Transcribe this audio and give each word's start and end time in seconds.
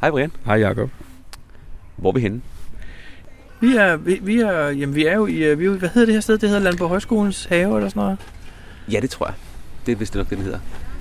Hej 0.00 0.10
Brian. 0.10 0.32
Hej 0.44 0.56
Jacob. 0.56 0.90
Hvor 1.96 2.08
er 2.10 2.14
vi 2.14 2.20
henne? 2.20 2.40
Vi 3.60 3.76
er, 3.76 3.96
vi, 3.96 4.18
vi 4.22 4.40
er, 4.40 4.68
jamen, 4.68 4.94
vi 4.94 5.06
er 5.06 5.14
jo 5.14 5.26
i, 5.26 5.34
øh, 5.44 5.58
vi 5.58 5.64
er, 5.64 5.70
jo- 5.70 5.78
hvad 5.78 5.88
hedder 5.88 6.06
det 6.06 6.14
her 6.14 6.20
sted? 6.20 6.38
Det 6.38 6.48
hedder 6.48 6.62
Landborg 6.62 6.88
Højskolens 6.88 7.44
have 7.44 7.76
eller 7.76 7.88
sådan 7.88 8.00
noget. 8.02 8.18
Ja, 8.92 9.00
det 9.00 9.10
tror 9.10 9.26
jeg. 9.26 9.34
Det 9.86 9.92
er 9.92 9.96
vist 9.96 10.14
nok, 10.14 10.28
det 10.30 10.36
den 10.38 10.44
hedder. 10.44 10.58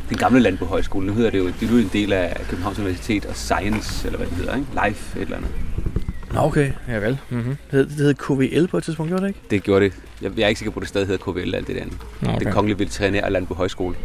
Den 0.10 0.18
gamle 0.18 0.40
land 0.40 0.58
på 0.58 0.66
højskolen. 0.66 1.08
Nu 1.10 1.14
hedder 1.14 1.30
det 1.30 1.38
jo, 1.38 1.48
det 1.48 1.64
er 1.64 1.72
jo 1.72 1.78
en 1.78 1.90
del 1.94 2.14
af 2.14 2.46
Københavns 2.50 2.80
Universitet 2.80 3.26
og 3.26 3.36
Science, 3.36 4.06
eller 4.08 4.18
hvad 4.18 4.28
det 4.28 4.36
hedder, 4.38 4.56
ikke? 4.56 4.68
Life, 4.88 5.20
et 5.20 5.22
eller 5.24 5.38
andet. 5.38 5.52
Nå, 6.34 6.40
okay. 6.40 6.72
Ja 6.88 6.98
vel. 6.98 7.18
Mm-hmm. 7.30 7.50
Det, 7.50 7.58
hed, 7.72 7.86
det 7.86 7.96
hed 7.96 8.14
KVL 8.14 8.68
på 8.68 8.78
et 8.78 8.84
tidspunkt, 8.84 9.10
gjorde 9.10 9.22
det 9.24 9.28
ikke? 9.28 9.40
Det 9.50 9.64
gjorde 9.64 9.86
det. 9.86 9.94
Jeg, 10.22 10.32
jeg 10.38 10.44
er 10.44 10.48
ikke 10.48 10.60
sikker 10.60 10.72
på, 10.72 10.80
at 10.80 10.82
det 10.82 10.90
stadig 10.90 11.08
hedder 11.08 11.32
KVL, 11.32 11.56
alt 11.56 11.68
det 11.68 11.78
andet. 11.78 11.98
Nå, 12.22 12.30
Okay. 12.32 12.46
Det 12.46 12.54
kongelige 12.54 12.80
veterinære 12.80 13.32
land 13.32 13.48
på 13.48 13.54
højskole. 13.54 13.96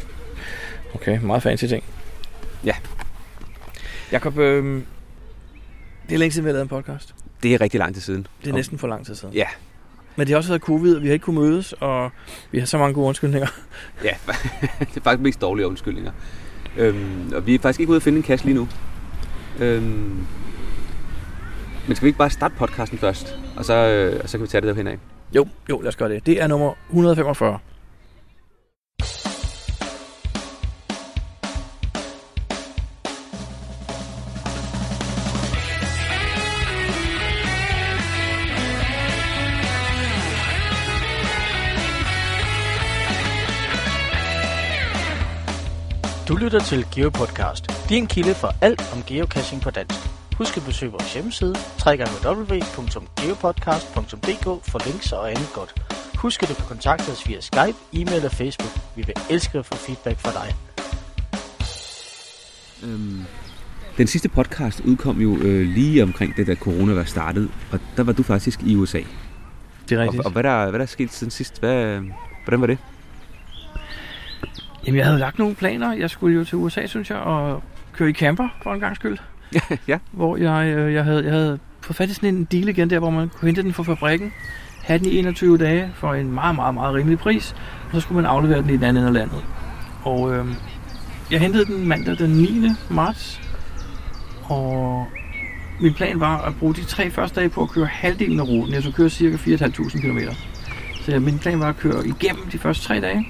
Okay, 0.94 1.18
meget 1.22 1.42
fancy 1.42 1.64
ting. 1.64 1.84
Ja. 2.64 2.74
Jacob, 4.12 4.38
øh, 4.38 4.82
det 6.08 6.14
er 6.14 6.18
længe 6.18 6.32
siden, 6.32 6.44
vi 6.44 6.48
har 6.48 6.52
lavet 6.52 6.62
en 6.62 6.68
podcast. 6.68 7.14
Det 7.42 7.54
er 7.54 7.60
rigtig 7.60 7.78
lang 7.78 7.94
tid 7.94 8.02
siden. 8.02 8.26
Det 8.44 8.50
er 8.50 8.54
næsten 8.54 8.78
for 8.78 8.88
lang 8.88 9.06
tid 9.06 9.14
siden. 9.14 9.34
Ja, 9.34 9.46
Men 10.16 10.26
det 10.26 10.32
har 10.32 10.36
også 10.36 10.50
været 10.50 10.62
covid, 10.62 10.96
og 10.96 11.02
vi 11.02 11.06
har 11.06 11.12
ikke 11.12 11.24
kunnet 11.24 11.42
mødes, 11.42 11.72
og 11.72 12.10
vi 12.50 12.58
har 12.58 12.66
så 12.66 12.78
mange 12.78 12.94
gode 12.94 13.06
undskyldninger. 13.06 13.48
ja. 14.04 14.10
det 14.80 14.96
er 14.96 15.00
faktisk 15.00 15.20
mest 15.20 15.40
dårlige 15.40 15.66
undskyldninger. 15.66 16.12
Øhm, 16.76 17.32
og 17.34 17.46
vi 17.46 17.54
er 17.54 17.58
faktisk 17.58 17.80
ikke 17.80 17.90
ude 17.90 17.96
at 17.96 18.02
finde 18.02 18.16
en 18.16 18.22
kasse 18.22 18.46
lige 18.46 18.54
nu. 18.54 18.68
Øhm, 19.58 20.26
men 21.86 21.96
skal 21.96 22.04
vi 22.04 22.08
ikke 22.08 22.18
bare 22.18 22.30
starte 22.30 22.54
podcasten 22.58 22.98
først? 22.98 23.38
Og 23.56 23.64
så, 23.64 23.74
øh, 23.74 24.20
og 24.22 24.28
så 24.28 24.38
kan 24.38 24.42
vi 24.42 24.48
tage 24.48 24.60
det 24.60 24.68
derhen 24.68 24.86
af. 24.86 24.98
Jo, 25.36 25.46
jo, 25.70 25.80
lad 25.80 25.88
os 25.88 25.96
gøre 25.96 26.08
det. 26.08 26.26
Det 26.26 26.42
er 26.42 26.46
nummer 26.46 26.72
145. 26.88 27.58
lytter 46.50 46.66
til 46.66 46.86
GeoPodcast, 46.94 47.88
din 47.88 48.06
kilde 48.06 48.34
for 48.34 48.54
alt 48.60 48.92
om 48.92 49.02
geocaching 49.06 49.62
på 49.62 49.70
dansk. 49.70 49.98
Husk 50.38 50.56
at 50.56 50.62
besøge 50.66 50.92
vores 50.92 51.14
hjemmeside, 51.14 51.54
www.geopodcast.dk 51.86 54.44
for 54.70 54.86
links 54.86 55.12
og 55.12 55.30
andet 55.30 55.48
godt. 55.54 55.82
Husk 56.18 56.42
at 56.42 56.48
du 56.48 56.54
kan 56.54 56.64
kontakte 56.68 57.10
os 57.10 57.28
via 57.28 57.40
Skype, 57.40 57.74
e-mail 57.92 58.24
og 58.24 58.32
Facebook. 58.32 58.70
Vi 58.96 59.02
vil 59.06 59.14
elske 59.30 59.58
at 59.58 59.66
få 59.66 59.74
feedback 59.74 60.18
fra 60.18 60.32
dig. 60.32 60.54
Øhm, 62.84 63.24
den 63.98 64.06
sidste 64.06 64.28
podcast 64.28 64.80
udkom 64.80 65.20
jo 65.20 65.36
øh, 65.36 65.66
lige 65.66 66.02
omkring 66.02 66.36
det, 66.36 66.46
da 66.46 66.54
corona 66.54 66.94
var 66.94 67.04
startet. 67.04 67.50
Og 67.72 67.80
der 67.96 68.02
var 68.02 68.12
du 68.12 68.22
faktisk 68.22 68.62
i 68.62 68.76
USA. 68.76 69.00
Det 69.88 69.92
er 69.92 69.98
Og, 69.98 70.02
rigtigt. 70.04 70.24
og 70.24 70.30
hvad, 70.30 70.42
der, 70.42 70.70
hvad 70.70 70.78
der 70.78 70.84
er 70.84 70.86
sket 70.86 71.12
siden 71.12 71.30
sidst? 71.30 71.60
Hvad, 71.60 72.00
hvordan 72.44 72.60
var 72.60 72.66
det? 72.66 72.78
Jamen, 74.86 74.98
jeg 74.98 75.06
havde 75.06 75.18
lagt 75.18 75.38
nogle 75.38 75.54
planer. 75.54 75.92
Jeg 75.92 76.10
skulle 76.10 76.36
jo 76.36 76.44
til 76.44 76.58
USA, 76.58 76.86
synes 76.86 77.10
jeg, 77.10 77.18
og 77.18 77.62
køre 77.92 78.10
i 78.10 78.12
camper 78.12 78.48
for 78.62 78.74
en 78.74 78.80
gang 78.80 78.96
skyld. 78.96 79.18
ja. 79.88 79.98
Hvor 80.12 80.36
jeg, 80.36 80.66
øh, 80.66 80.94
jeg, 80.94 81.04
havde, 81.04 81.24
jeg 81.24 81.32
havde 81.32 81.58
fået 81.80 81.96
fat 81.96 82.08
i 82.08 82.14
sådan 82.14 82.34
en 82.34 82.44
deal 82.44 82.68
igen 82.68 82.90
der, 82.90 82.98
hvor 82.98 83.10
man 83.10 83.28
kunne 83.28 83.46
hente 83.46 83.62
den 83.62 83.72
fra 83.72 83.82
fabrikken, 83.82 84.32
have 84.82 84.98
den 84.98 85.06
i 85.06 85.16
21 85.18 85.58
dage 85.58 85.90
for 85.94 86.14
en 86.14 86.32
meget, 86.32 86.54
meget, 86.54 86.74
meget 86.74 86.94
rimelig 86.94 87.18
pris, 87.18 87.54
og 87.84 87.94
så 87.94 88.00
skulle 88.00 88.22
man 88.22 88.30
aflevere 88.30 88.62
den 88.62 88.70
i 88.70 88.72
den 88.72 88.84
anden 88.84 88.96
ende 88.96 89.08
af 89.08 89.14
landet. 89.14 89.44
Og 90.02 90.34
øh, 90.34 90.46
jeg 91.30 91.40
hentede 91.40 91.64
den 91.64 91.88
mandag 91.88 92.18
den 92.18 92.30
9. 92.30 92.68
marts, 92.90 93.40
og 94.44 95.06
min 95.80 95.94
plan 95.94 96.20
var 96.20 96.38
at 96.42 96.56
bruge 96.58 96.74
de 96.74 96.84
tre 96.84 97.10
første 97.10 97.40
dage 97.40 97.48
på 97.48 97.62
at 97.62 97.68
køre 97.68 97.86
halvdelen 97.86 98.40
af 98.40 98.44
ruten. 98.48 98.74
Jeg 98.74 98.82
skulle 98.82 98.96
køre 98.96 99.10
cirka 99.10 99.36
4.500 99.36 100.00
km. 100.00 100.18
Så 101.04 101.18
min 101.18 101.38
plan 101.38 101.60
var 101.60 101.68
at 101.68 101.76
køre 101.76 102.06
igennem 102.06 102.50
de 102.52 102.58
første 102.58 102.84
tre 102.84 103.00
dage 103.00 103.26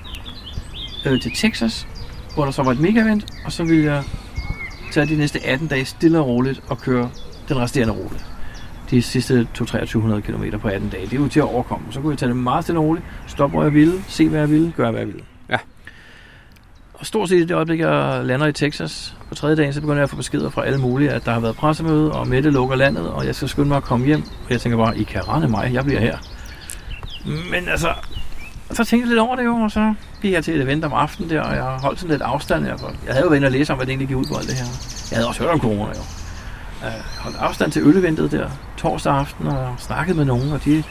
øh, 1.06 1.20
til 1.20 1.32
Texas, 1.36 1.88
hvor 2.34 2.44
der 2.44 2.52
så 2.52 2.62
var 2.62 2.70
et 2.70 2.78
mega-event, 2.80 3.26
og 3.44 3.52
så 3.52 3.64
ville 3.64 3.84
jeg 3.84 4.04
tage 4.92 5.06
de 5.06 5.16
næste 5.16 5.46
18 5.46 5.68
dage 5.68 5.84
stille 5.84 6.18
og 6.18 6.26
roligt 6.26 6.62
og 6.68 6.78
køre 6.78 7.10
den 7.48 7.58
resterende 7.58 7.94
rute. 7.94 8.14
De 8.90 9.02
sidste 9.02 9.48
2-2300 9.58 10.20
km 10.20 10.58
på 10.58 10.68
18 10.68 10.88
dage. 10.88 11.06
Det 11.06 11.12
er 11.12 11.16
jo 11.16 11.28
til 11.28 11.40
at 11.40 11.46
overkomme. 11.46 11.92
Så 11.92 12.00
kunne 12.00 12.10
jeg 12.10 12.18
tage 12.18 12.28
det 12.28 12.36
meget 12.36 12.64
stille 12.64 12.80
og 12.80 12.84
roligt, 12.84 13.04
stoppe 13.26 13.54
hvor 13.54 13.62
jeg 13.62 13.74
ville, 13.74 14.04
se 14.08 14.28
hvad 14.28 14.40
jeg 14.40 14.50
ville, 14.50 14.72
gøre 14.76 14.90
hvad 14.90 15.00
jeg 15.00 15.08
ville. 15.08 15.22
Ja. 15.50 15.56
Og 16.94 17.06
stort 17.06 17.28
set 17.28 17.36
i 17.36 17.44
det 17.44 17.54
øjeblik, 17.54 17.80
jeg 17.80 18.20
lander 18.24 18.46
i 18.46 18.52
Texas 18.52 19.16
på 19.28 19.34
tredje 19.34 19.56
dagen, 19.56 19.72
så 19.72 19.80
begynder 19.80 19.96
jeg 19.96 20.02
at 20.02 20.10
få 20.10 20.16
beskeder 20.16 20.50
fra 20.50 20.64
alle 20.64 20.78
mulige, 20.78 21.10
at 21.10 21.24
der 21.24 21.32
har 21.32 21.40
været 21.40 21.56
pressemøde, 21.56 22.12
og 22.12 22.28
Mette 22.28 22.50
lukker 22.50 22.76
landet, 22.76 23.08
og 23.08 23.26
jeg 23.26 23.34
skal 23.34 23.48
skynde 23.48 23.68
mig 23.68 23.76
at 23.76 23.82
komme 23.82 24.06
hjem. 24.06 24.22
Og 24.22 24.50
jeg 24.50 24.60
tænker 24.60 24.78
bare, 24.78 24.98
I 24.98 25.02
kan 25.02 25.28
rende 25.28 25.48
mig, 25.48 25.70
jeg 25.72 25.84
bliver 25.84 26.00
her. 26.00 26.18
Men 27.24 27.68
altså, 27.68 27.88
så 28.72 28.84
tænkte 28.84 28.98
jeg 28.98 29.08
lidt 29.08 29.18
over 29.18 29.36
det 29.36 29.44
jo, 29.44 29.56
og 29.56 29.70
så 29.70 29.94
gik 30.22 30.32
jeg 30.32 30.44
til 30.44 30.54
et 30.56 30.62
event 30.62 30.84
om 30.84 30.92
aftenen 30.92 31.30
der, 31.30 31.40
og 31.40 31.56
jeg 31.56 31.64
holdt 31.64 32.00
sådan 32.00 32.10
lidt 32.10 32.22
afstand. 32.22 32.66
Jeg, 32.66 32.78
jeg 32.80 33.14
havde 33.14 33.22
jo 33.22 33.28
været 33.28 33.36
inde 33.36 33.46
og 33.46 33.52
læse 33.52 33.72
om, 33.72 33.78
hvad 33.78 33.86
det 33.86 33.90
egentlig 33.90 34.08
gik 34.08 34.16
ud 34.16 34.24
på 34.24 34.34
alt 34.34 34.48
det 34.48 34.54
her. 34.54 34.64
Jeg 35.10 35.16
havde 35.16 35.28
også 35.28 35.42
hørt 35.42 35.52
om 35.52 35.60
corona 35.60 35.90
jo. 35.96 36.02
Jeg 36.82 36.92
holdt 37.20 37.36
afstand 37.36 37.72
til 37.72 37.82
øleventet 37.82 38.32
der 38.32 38.50
torsdag 38.76 39.14
aften, 39.14 39.46
og 39.46 39.74
snakkede 39.78 40.16
med 40.16 40.24
nogen, 40.24 40.52
og 40.52 40.64
de 40.64 40.84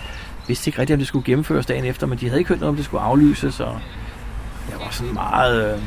vidste 0.47 0.69
ikke 0.69 0.79
rigtigt, 0.79 0.95
om 0.95 0.99
det 0.99 1.07
skulle 1.07 1.25
gennemføres 1.25 1.65
dagen 1.65 1.85
efter, 1.85 2.07
men 2.07 2.17
de 2.17 2.25
havde 2.25 2.39
ikke 2.39 2.49
hørt 2.49 2.59
noget 2.59 2.69
om, 2.69 2.75
det 2.75 2.85
skulle 2.85 3.01
aflyses, 3.01 3.59
og 3.59 3.79
jeg 4.71 4.79
var 4.79 4.89
sådan 4.91 5.13
meget... 5.13 5.73
Øh, 5.73 5.81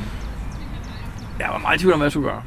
jeg 1.38 1.48
var 1.52 1.58
meget 1.58 1.76
i 1.76 1.78
tvivl 1.78 1.92
om, 1.92 1.98
hvad 1.98 2.06
jeg 2.06 2.12
skulle 2.12 2.28
gøre. 2.28 2.42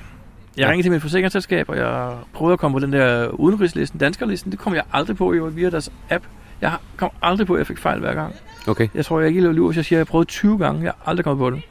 Jeg 0.57 0.69
ringede 0.69 0.85
til 0.85 0.91
mit 0.91 1.01
forsikringsselskab, 1.01 1.69
og 1.69 1.77
jeg 1.77 2.11
prøvede 2.33 2.53
at 2.53 2.59
komme 2.59 2.79
på 2.79 2.85
den 2.85 2.93
der 2.93 3.27
udenrigslisten, 3.27 3.99
danskerlisten. 3.99 4.51
Det 4.51 4.59
kom 4.59 4.75
jeg 4.75 4.83
aldrig 4.93 5.17
på 5.17 5.33
jo 5.33 5.43
via 5.43 5.69
deres 5.69 5.91
app. 6.09 6.25
Jeg 6.61 6.73
kom 6.97 7.09
aldrig 7.21 7.47
på, 7.47 7.53
at 7.53 7.57
jeg 7.57 7.67
fik 7.67 7.77
fejl 7.77 7.99
hver 7.99 8.13
gang. 8.13 8.35
Okay, 8.67 8.87
Jeg 8.95 9.05
tror, 9.05 9.19
jeg 9.19 9.29
ikke 9.29 9.41
lyver, 9.51 9.67
hvis 9.67 9.77
jeg 9.77 9.85
siger, 9.85 9.97
at 9.97 9.99
jeg 9.99 10.07
prøvede 10.07 10.29
20 10.29 10.57
gange. 10.57 10.81
Jeg 10.83 10.91
har 11.03 11.09
aldrig 11.11 11.23
kommet 11.23 11.39
på 11.39 11.49
det. 11.49 11.61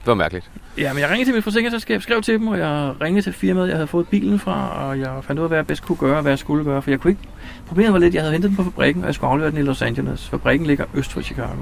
det 0.00 0.06
var 0.06 0.14
mærkeligt. 0.14 0.50
Ja, 0.78 0.92
men 0.92 1.00
jeg 1.02 1.10
ringede 1.10 1.28
til 1.28 1.34
mit 1.34 1.44
forsikringsselskab, 1.44 2.02
skrev 2.02 2.22
til 2.22 2.34
dem, 2.34 2.48
og 2.48 2.58
jeg 2.58 2.94
ringede 3.00 3.22
til 3.22 3.32
firmaet, 3.32 3.68
jeg 3.68 3.76
havde 3.76 3.86
fået 3.86 4.08
bilen 4.08 4.38
fra, 4.38 4.86
og 4.88 4.98
jeg 4.98 5.10
fandt 5.22 5.38
ud 5.38 5.44
af, 5.44 5.50
hvad 5.50 5.58
jeg 5.58 5.66
bedst 5.66 5.82
kunne 5.82 5.96
gøre, 5.96 6.16
og 6.16 6.22
hvad 6.22 6.32
jeg 6.32 6.38
skulle 6.38 6.64
gøre, 6.64 6.82
for 6.82 6.90
jeg 6.90 7.00
kunne 7.00 7.10
ikke... 7.10 7.22
Problemet 7.66 7.92
var 7.92 7.98
lidt, 7.98 8.08
at 8.08 8.14
jeg 8.14 8.22
havde 8.22 8.32
hentet 8.32 8.48
den 8.48 8.56
på 8.56 8.64
fabrikken, 8.64 9.02
og 9.02 9.06
jeg 9.06 9.14
skulle 9.14 9.30
aflevere 9.30 9.50
den 9.50 9.58
i 9.58 9.62
Los 9.62 9.82
Angeles. 9.82 10.28
Fabrikken 10.28 10.66
ligger 10.66 10.84
øst 10.94 11.12
for 11.12 11.20
Chicago. 11.20 11.56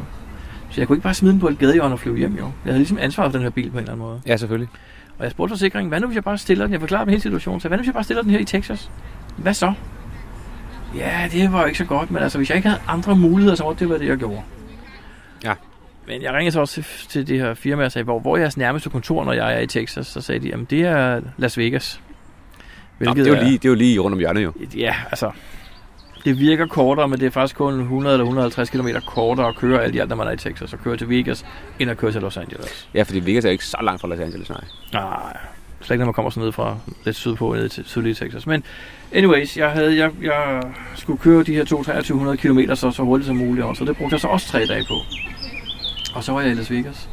Så 0.71 0.81
jeg 0.81 0.87
kunne 0.89 0.97
ikke 0.97 1.03
bare 1.03 1.15
smide 1.15 1.33
den 1.33 1.41
på 1.41 1.49
et 1.49 1.59
gadehjørne 1.59 1.95
og 1.95 1.99
flyve 2.01 2.17
hjem, 2.17 2.33
jo. 2.39 2.45
Jeg 2.45 2.53
havde 2.65 2.79
ligesom 2.79 2.99
ansvar 3.01 3.25
for 3.25 3.33
den 3.33 3.43
her 3.43 3.51
bil 3.51 3.71
på 3.71 3.77
en 3.77 3.79
eller 3.79 3.93
anden 3.93 4.07
måde. 4.07 4.21
Ja, 4.27 4.37
selvfølgelig. 4.37 4.69
Og 5.19 5.25
jeg 5.25 5.31
spurgte 5.31 5.53
forsikringen, 5.53 5.89
hvad 5.89 6.01
nu 6.01 6.07
hvis 6.07 6.15
jeg 6.15 6.25
bare 6.25 6.39
stiller 6.39 6.65
den? 6.65 6.73
Jeg 6.73 6.81
forklarede 6.81 7.05
dem 7.05 7.11
hele 7.11 7.23
situationen, 7.23 7.61
så 7.61 7.69
hvad 7.69 7.79
nu 7.79 7.81
hvis 7.81 7.87
jeg 7.87 7.95
bare 7.95 8.05
stiller 8.05 8.23
den 8.23 8.31
her 8.31 8.39
i 8.39 8.45
Texas? 8.45 8.91
Hvad 9.37 9.55
så? 9.55 9.73
Ja, 10.97 11.28
det 11.32 11.53
var 11.53 11.60
jo 11.60 11.66
ikke 11.66 11.78
så 11.78 11.84
godt, 11.84 12.10
men 12.10 12.22
altså 12.22 12.38
hvis 12.38 12.50
jeg 12.50 12.56
ikke 12.56 12.69
havde 12.69 12.82
andre 12.88 13.16
muligheder, 13.16 13.56
så 13.56 13.65
var 13.65 13.72
det 13.72 13.88
var 13.88 13.99
det, 13.99 14.09
jeg 14.09 14.16
gjorde. 14.16 14.43
Ja. 15.44 15.53
Men 16.06 16.22
jeg 16.22 16.32
ringede 16.32 16.53
så 16.53 16.60
også 16.60 16.75
til, 16.75 16.84
til 17.09 17.27
det 17.27 17.41
her 17.41 17.55
firma 17.55 17.84
og 17.84 17.93
sagde, 17.93 18.05
hvor, 18.05 18.21
hvor 18.21 18.37
er 18.37 18.41
jeres 18.41 18.56
nærmeste 18.56 18.91
kontor, 18.91 19.25
når 19.25 19.33
jeg 19.33 19.54
er 19.54 19.59
i 19.59 19.66
Texas? 19.66 20.06
Så 20.06 20.21
sagde 20.21 20.41
de, 20.41 20.49
jamen 20.49 20.66
det 20.71 20.83
er 20.83 21.21
Las 21.37 21.59
Vegas. 21.59 22.00
Nå, 23.00 23.15
det, 23.15 23.27
er 23.27 23.31
jo 23.31 23.44
lige, 23.44 23.53
det 23.53 23.65
er 23.65 23.69
jo 23.69 23.75
lige 23.75 23.99
rundt 23.99 24.15
om 24.15 24.19
hjørnet 24.19 24.43
jo. 24.43 24.53
Ja, 24.77 24.94
altså, 25.10 25.31
det 26.25 26.38
virker 26.38 26.66
kortere, 26.66 27.09
men 27.09 27.21
det 27.21 27.27
er 27.27 27.31
faktisk 27.31 27.56
kun 27.56 27.81
100 27.81 28.15
eller 28.15 28.25
150 28.25 28.71
km 28.71 28.88
kortere 29.06 29.49
at 29.49 29.56
køre 29.56 29.83
alt 29.83 29.94
i 29.94 29.99
alt, 29.99 30.09
når 30.09 30.16
man 30.16 30.27
er 30.27 30.33
i 30.33 30.37
Texas, 30.37 30.72
og 30.72 30.78
køre 30.78 30.97
til 30.97 31.09
Vegas, 31.09 31.47
end 31.78 31.91
at 31.91 31.97
køre 31.97 32.12
til 32.12 32.21
Los 32.21 32.37
Angeles. 32.37 32.88
Ja, 32.94 33.03
fordi 33.03 33.21
Vegas 33.31 33.44
er 33.44 33.50
ikke 33.50 33.65
så 33.65 33.77
langt 33.83 34.00
fra 34.00 34.09
Los 34.09 34.21
Angeles, 34.21 34.50
nej. 34.50 34.65
Nej, 34.93 35.37
slet 35.84 35.95
ikke 35.95 36.00
når 36.00 36.06
man 36.06 36.15
kommer 36.15 36.31
sådan 36.31 36.45
ned 36.45 36.53
fra 36.53 36.77
lidt 37.05 37.17
sydpå 37.17 37.55
ned 37.55 37.69
til 37.69 37.84
sydlige 37.87 38.15
Texas. 38.15 38.47
Men 38.47 38.62
anyways, 39.12 39.56
jeg, 39.56 39.71
havde, 39.71 39.97
jeg, 39.97 40.11
jeg 40.22 40.62
skulle 40.95 41.19
køre 41.19 41.43
de 41.43 41.55
her 41.55 41.65
2-2300 41.65 42.37
km 42.37 42.75
så, 42.75 42.91
så 42.91 43.03
hurtigt 43.03 43.27
som 43.27 43.37
muligt, 43.37 43.67
og 43.67 43.77
så 43.77 43.84
det 43.84 43.97
brugte 43.97 44.15
jeg 44.15 44.21
så 44.21 44.28
også 44.28 44.49
tre 44.49 44.67
dage 44.67 44.84
på. 44.89 44.95
Og 46.15 46.25
så 46.25 46.33
var 46.33 46.41
jeg 46.41 46.50
i 46.50 46.55
Las 46.55 46.71
Vegas. 46.71 47.09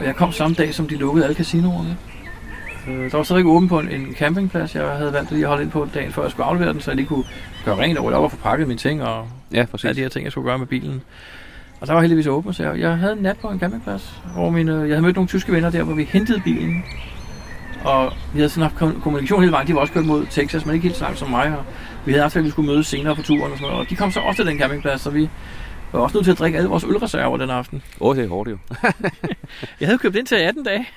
Og 0.00 0.06
jeg 0.06 0.16
kom 0.16 0.32
samme 0.32 0.54
dag, 0.54 0.74
som 0.74 0.88
de 0.88 0.96
lukkede 0.96 1.24
alle 1.24 1.36
casinoerne. 1.36 1.96
Øh, 2.88 3.10
der 3.10 3.16
var 3.16 3.24
stadig 3.24 3.46
åben 3.46 3.68
på 3.68 3.80
en, 3.80 3.88
en 3.90 4.14
campingplads, 4.14 4.74
jeg 4.74 4.88
havde 4.88 5.12
valgt 5.12 5.30
lige 5.32 5.42
at 5.42 5.48
holde 5.48 5.62
ind 5.62 5.70
på 5.70 5.88
dagen, 5.94 6.12
før 6.12 6.22
jeg 6.22 6.30
skulle 6.30 6.46
aflevere 6.46 6.72
den, 6.72 6.80
så 6.80 6.90
jeg 6.90 6.96
lige 6.96 7.06
kunne 7.06 7.24
gøre 7.64 7.76
rent 7.78 7.98
og 7.98 8.04
rydde 8.04 8.16
op 8.16 8.24
og 8.24 8.30
få 8.30 8.36
pakket 8.36 8.68
mine 8.68 8.78
ting 8.78 9.02
og 9.02 9.28
Ja, 9.52 9.64
præcis. 9.70 9.84
alle 9.84 9.96
de 9.96 10.00
her 10.02 10.08
ting, 10.08 10.24
jeg 10.24 10.32
skulle 10.32 10.44
gøre 10.48 10.58
med 10.58 10.66
bilen. 10.66 11.02
Og 11.80 11.86
der 11.86 11.92
var 11.92 12.00
heldigvis 12.00 12.26
åbent, 12.26 12.56
så 12.56 12.62
jeg, 12.62 12.80
jeg 12.80 12.96
havde 12.98 13.12
en 13.12 13.18
nat 13.18 13.36
på 13.38 13.48
en 13.48 13.60
campingplads, 13.60 14.22
hvor 14.34 14.50
mine, 14.50 14.72
jeg 14.72 14.88
havde 14.88 15.02
mødt 15.02 15.14
nogle 15.16 15.28
tyske 15.28 15.52
venner 15.52 15.70
der, 15.70 15.82
hvor 15.82 15.94
vi 15.94 16.04
hentede 16.04 16.40
bilen. 16.44 16.84
Og 17.86 18.12
vi 18.32 18.38
havde 18.38 18.48
sådan 18.48 18.62
haft 18.62 18.76
kom- 18.76 19.00
kommunikation 19.00 19.40
hele 19.40 19.52
vejen. 19.52 19.66
De 19.68 19.74
var 19.74 19.80
også 19.80 19.92
kørt 19.92 20.04
mod 20.06 20.26
Texas, 20.30 20.66
men 20.66 20.74
ikke 20.74 20.88
helt 20.88 21.00
langt 21.00 21.18
som 21.18 21.30
mig. 21.30 21.56
Og 21.58 21.64
vi 22.04 22.12
havde 22.12 22.24
aftalt, 22.24 22.40
at 22.40 22.44
vi 22.44 22.50
skulle 22.50 22.70
mødes 22.72 22.86
senere 22.86 23.16
på 23.16 23.22
turen 23.22 23.52
og 23.52 23.58
sådan 23.58 23.70
noget. 23.70 23.84
Og 23.84 23.90
de 23.90 23.96
kom 23.96 24.10
så 24.10 24.20
også 24.20 24.42
til 24.42 24.46
den 24.50 24.58
campingplads, 24.58 25.00
så 25.00 25.10
vi 25.10 25.28
var 25.92 26.00
også 26.00 26.16
nødt 26.16 26.24
til 26.24 26.32
at 26.32 26.38
drikke 26.38 26.58
alle 26.58 26.70
vores 26.70 26.84
ølreserver 26.84 27.36
den 27.36 27.50
aften. 27.50 27.82
Åh, 28.00 28.08
oh, 28.08 28.16
det 28.16 28.24
er 28.24 28.28
hårdt 28.28 28.50
jo. 28.50 28.58
Jeg 29.80 29.88
havde 29.88 29.98
købt 29.98 30.16
ind 30.16 30.26
til 30.26 30.36
18 30.36 30.64
dage. 30.64 30.88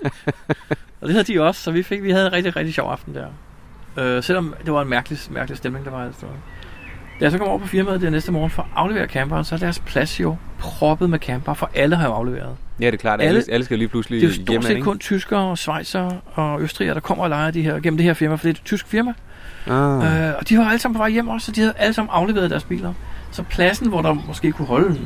og 1.00 1.08
det 1.08 1.10
havde 1.10 1.24
de 1.24 1.40
også, 1.42 1.60
så 1.60 1.70
vi, 1.70 1.82
fik, 1.82 2.02
vi 2.02 2.10
havde 2.10 2.26
en 2.26 2.32
rigtig, 2.32 2.56
rigtig 2.56 2.74
sjov 2.74 2.90
aften 2.90 3.14
der. 3.14 3.26
Øh, 3.96 4.22
selvom 4.22 4.54
det 4.64 4.72
var 4.72 4.82
en 4.82 4.88
mærkelig, 4.88 5.18
mærkelig 5.30 5.58
stemning, 5.58 5.84
der 5.84 5.90
var 5.90 6.10
sted. 6.12 6.28
Da 7.22 7.26
jeg 7.26 7.32
så 7.32 7.38
kom 7.38 7.48
over 7.48 7.58
på 7.58 7.66
firmaet 7.66 8.00
den 8.00 8.12
næste 8.12 8.32
morgen 8.32 8.50
for 8.50 8.62
at 8.62 8.68
aflevere 8.76 9.06
camperen, 9.06 9.44
så 9.44 9.54
er 9.54 9.58
deres 9.58 9.78
plads 9.78 10.20
jo 10.20 10.36
proppet 10.58 11.10
med 11.10 11.18
camper, 11.18 11.54
for 11.54 11.70
alle 11.74 11.96
har 11.96 12.06
jo 12.08 12.12
afleveret. 12.14 12.56
Ja, 12.80 12.86
det 12.86 12.94
er 12.94 12.98
klart. 12.98 13.20
Alle, 13.20 13.42
Alle- 13.50 13.64
skal 13.64 13.78
lige 13.78 13.88
pludselig 13.88 14.20
Det 14.20 14.26
er 14.26 14.28
jo 14.28 14.44
stort 14.46 14.64
set 14.64 14.70
ikke? 14.70 14.82
kun 14.82 14.98
tyskere 14.98 15.40
og 15.40 15.58
svejsere 15.58 16.20
og 16.34 16.62
østrigere, 16.62 16.94
der 16.94 17.00
kommer 17.00 17.24
og 17.24 17.30
leger 17.30 17.50
de 17.50 17.62
her, 17.62 17.80
gennem 17.80 17.96
det 17.96 18.04
her 18.04 18.14
firma, 18.14 18.34
for 18.34 18.42
det 18.42 18.56
er 18.56 18.60
et 18.60 18.64
tysk 18.64 18.86
firma. 18.86 19.12
Ah. 19.66 20.28
Øh, 20.28 20.34
og 20.38 20.48
de 20.48 20.58
var 20.58 20.64
alle 20.64 20.78
sammen 20.78 20.94
på 20.94 20.98
vej 20.98 21.10
hjem 21.10 21.28
også, 21.28 21.44
så 21.46 21.52
de 21.52 21.60
havde 21.60 21.74
alle 21.78 21.94
sammen 21.94 22.10
afleveret 22.14 22.50
deres 22.50 22.64
biler. 22.64 22.92
Så 23.30 23.42
pladsen, 23.42 23.88
hvor 23.88 24.02
der 24.02 24.12
måske 24.12 24.52
kunne 24.52 24.66
holde 24.66 24.98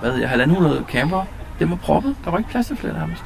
hvad 0.00 0.10
ved 0.10 0.20
jeg, 0.20 0.28
halvanden 0.28 0.56
hundrede 0.56 0.84
camper, 0.88 1.24
den 1.58 1.70
var 1.70 1.76
proppet. 1.76 2.16
Der 2.24 2.30
var 2.30 2.38
ikke 2.38 2.50
plads 2.50 2.66
til 2.66 2.76
flere 2.76 2.92
nærmest. 2.94 3.22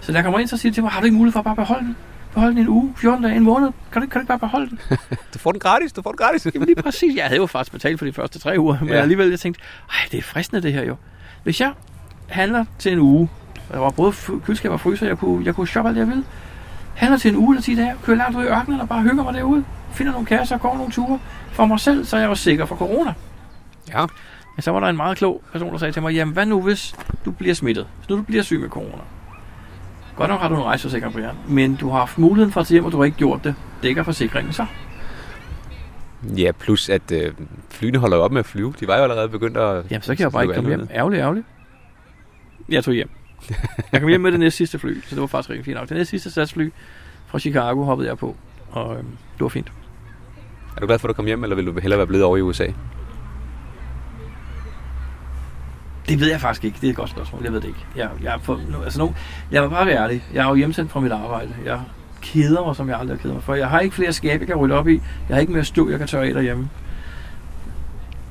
Så 0.00 0.12
da 0.12 0.16
jeg 0.18 0.24
kommer 0.24 0.38
ind, 0.40 0.48
så 0.48 0.56
siger 0.56 0.70
de 0.72 0.76
til 0.76 0.82
mig, 0.82 0.92
har 0.92 1.00
du 1.00 1.04
ikke 1.04 1.16
mulighed 1.16 1.32
for 1.32 1.40
at 1.40 1.44
bare 1.44 1.56
beholde 1.56 1.84
den? 1.84 1.96
Beholde 2.38 2.54
den 2.56 2.62
en 2.62 2.68
uge, 2.68 2.94
14 2.96 3.22
dage, 3.24 3.36
en 3.36 3.42
måned. 3.42 3.68
Kan 3.92 4.02
du, 4.02 4.08
kan 4.08 4.12
du 4.14 4.18
ikke 4.18 4.28
bare 4.28 4.38
beholde 4.38 4.70
den? 4.70 4.78
Du 5.34 5.38
får 5.38 5.52
den 5.52 5.60
gratis, 5.60 5.92
du 5.92 6.02
får 6.02 6.10
den 6.10 6.16
gratis. 6.16 6.46
Jamen 6.54 6.66
lige 6.66 6.82
præcis. 6.82 7.16
Jeg 7.16 7.24
havde 7.24 7.36
jo 7.36 7.46
faktisk 7.46 7.72
betalt 7.72 7.98
for 7.98 8.06
de 8.06 8.12
første 8.12 8.38
tre 8.38 8.58
uger, 8.58 8.76
men 8.80 8.88
Ja. 8.88 8.94
alligevel 8.94 9.30
jeg 9.30 9.40
tænkte, 9.40 9.60
ej, 9.90 10.08
det 10.12 10.18
er 10.18 10.22
fristende 10.22 10.62
det 10.62 10.72
her 10.72 10.84
jo. 10.84 10.96
Hvis 11.42 11.60
jeg 11.60 11.72
handler 12.28 12.64
til 12.78 12.92
en 12.92 12.98
uge, 12.98 13.28
der 13.72 13.78
var 13.78 13.90
både 13.90 14.12
køleskab 14.46 14.70
og 14.70 14.80
fryser, 14.80 15.06
jeg 15.06 15.18
kunne, 15.18 15.44
jeg 15.44 15.54
kunne 15.54 15.68
shoppe 15.68 15.88
alt 15.88 15.94
det, 15.96 16.00
jeg 16.00 16.08
ville. 16.08 16.24
Handler 16.94 17.18
til 17.18 17.30
en 17.30 17.36
uge 17.36 17.54
eller 17.54 17.62
10 17.62 17.74
dage, 17.74 17.94
kører 18.04 18.16
langt 18.16 18.36
ud 18.38 18.42
i 18.44 18.46
ørkenen 18.46 18.80
og 18.80 18.88
bare 18.88 19.02
hygger 19.02 19.24
mig 19.24 19.34
derude. 19.34 19.64
Finder 19.92 20.12
nogle 20.12 20.26
kasser 20.26 20.54
og 20.54 20.60
går 20.60 20.76
nogle 20.76 20.92
ture. 20.92 21.18
For 21.52 21.66
mig 21.66 21.80
selv, 21.80 22.04
så 22.04 22.16
er 22.16 22.20
jeg 22.20 22.28
jo 22.28 22.34
sikker 22.34 22.64
for 22.66 22.76
corona. 22.76 23.14
Ja. 23.88 24.06
Men 24.56 24.62
så 24.62 24.70
var 24.70 24.80
der 24.80 24.86
en 24.86 24.96
meget 24.96 25.18
klog 25.18 25.42
person, 25.52 25.72
der 25.72 25.78
sagde 25.78 25.92
til 25.92 26.02
mig, 26.02 26.14
jamen 26.14 26.32
hvad 26.34 26.46
nu 26.46 26.62
hvis 26.62 26.94
du 27.24 27.30
bliver 27.30 27.54
smittet? 27.54 27.86
Hvis 27.98 28.08
nu 28.08 28.16
du 28.16 28.22
bliver 28.22 28.42
syg 28.42 28.60
med 28.60 28.68
corona? 28.68 29.02
Godt 30.18 30.30
nok 30.30 30.40
har 30.40 30.48
du 30.48 30.54
en 30.54 30.62
rejseforsikring, 30.62 31.12
Brian, 31.12 31.34
men 31.48 31.74
du 31.76 31.88
har 31.88 31.98
haft 31.98 32.18
muligheden 32.18 32.52
for 32.52 32.60
at 32.60 32.66
tage 32.66 32.74
hjem, 32.74 32.84
og 32.84 32.92
du 32.92 32.96
har 32.96 33.04
ikke 33.04 33.16
gjort 33.16 33.44
det. 33.44 33.54
Dækker 33.82 34.02
forsikringen 34.02 34.52
så? 34.52 34.66
Ja, 36.36 36.52
plus 36.52 36.88
at 36.88 37.12
øh, 37.12 37.32
flyene 37.70 37.98
holder 37.98 38.16
op 38.16 38.32
med 38.32 38.38
at 38.40 38.46
flyve. 38.46 38.74
De 38.80 38.86
var 38.86 38.96
jo 38.96 39.02
allerede 39.02 39.28
begyndt 39.28 39.56
at... 39.56 39.90
Jamen, 39.90 40.02
så 40.02 40.14
kan 40.14 40.22
jeg 40.24 40.32
bare 40.32 40.42
ikke 40.42 40.54
komme 40.54 40.70
hjem. 40.70 40.80
ned. 40.80 40.88
Ærgerligt, 40.94 41.20
ærgerligt. 41.20 41.46
Jeg 42.68 42.84
tog 42.84 42.94
hjem. 42.94 43.10
Jeg 43.92 44.00
kom 44.00 44.08
hjem 44.08 44.20
med 44.20 44.32
det 44.32 44.40
næste 44.40 44.56
sidste 44.56 44.78
fly, 44.78 45.00
så 45.02 45.14
det 45.14 45.20
var 45.20 45.26
faktisk 45.26 45.50
rigtig 45.50 45.64
fint 45.64 45.76
nok. 45.76 45.88
Det 45.88 45.96
næste 45.96 46.10
sidste 46.10 46.30
satsfly 46.30 46.72
fra 47.26 47.38
Chicago 47.38 47.84
hoppede 47.84 48.08
jeg 48.08 48.18
på, 48.18 48.36
og 48.70 48.96
øhm, 48.96 49.06
det 49.34 49.40
var 49.40 49.48
fint. 49.48 49.72
Er 50.76 50.80
du 50.80 50.86
glad 50.86 50.98
for, 50.98 51.08
at 51.08 51.08
du 51.08 51.14
kom 51.16 51.26
hjem, 51.26 51.42
eller 51.42 51.56
vil 51.56 51.66
du 51.66 51.80
hellere 51.80 51.98
være 51.98 52.06
blevet 52.06 52.24
over 52.24 52.36
i 52.36 52.40
USA? 52.40 52.66
Det 56.08 56.20
ved 56.20 56.30
jeg 56.30 56.40
faktisk 56.40 56.64
ikke. 56.64 56.78
Det 56.80 56.86
er 56.86 56.90
et 56.90 56.96
godt 56.96 57.10
spørgsmål. 57.10 57.42
Jeg 57.44 57.52
ved 57.52 57.60
det 57.60 57.68
ikke. 57.68 57.84
Jeg, 57.96 58.08
jeg, 58.22 58.38
for, 58.42 58.60
altså 58.84 58.98
nu, 58.98 59.14
jeg 59.50 59.62
vil 59.62 59.68
bare 59.68 59.88
ærlig. 59.88 60.24
Jeg 60.34 60.44
er 60.44 60.48
jo 60.48 60.54
hjemsendt 60.54 60.90
fra 60.90 61.00
mit 61.00 61.12
arbejde. 61.12 61.50
Jeg 61.64 61.80
keder 62.20 62.64
mig, 62.64 62.76
som 62.76 62.88
jeg 62.88 62.98
aldrig 62.98 63.16
har 63.16 63.22
kedet 63.22 63.34
mig 63.34 63.42
for. 63.42 63.54
Jeg 63.54 63.68
har 63.68 63.80
ikke 63.80 63.94
flere 63.94 64.12
skabe, 64.12 64.40
jeg 64.40 64.46
kan 64.46 64.56
rydde 64.56 64.74
op 64.74 64.88
i. 64.88 65.02
Jeg 65.28 65.36
har 65.36 65.40
ikke 65.40 65.52
mere 65.52 65.64
støv, 65.64 65.88
jeg 65.90 65.98
kan 65.98 66.08
tørre 66.08 66.26
af 66.26 66.34
derhjemme. 66.34 66.68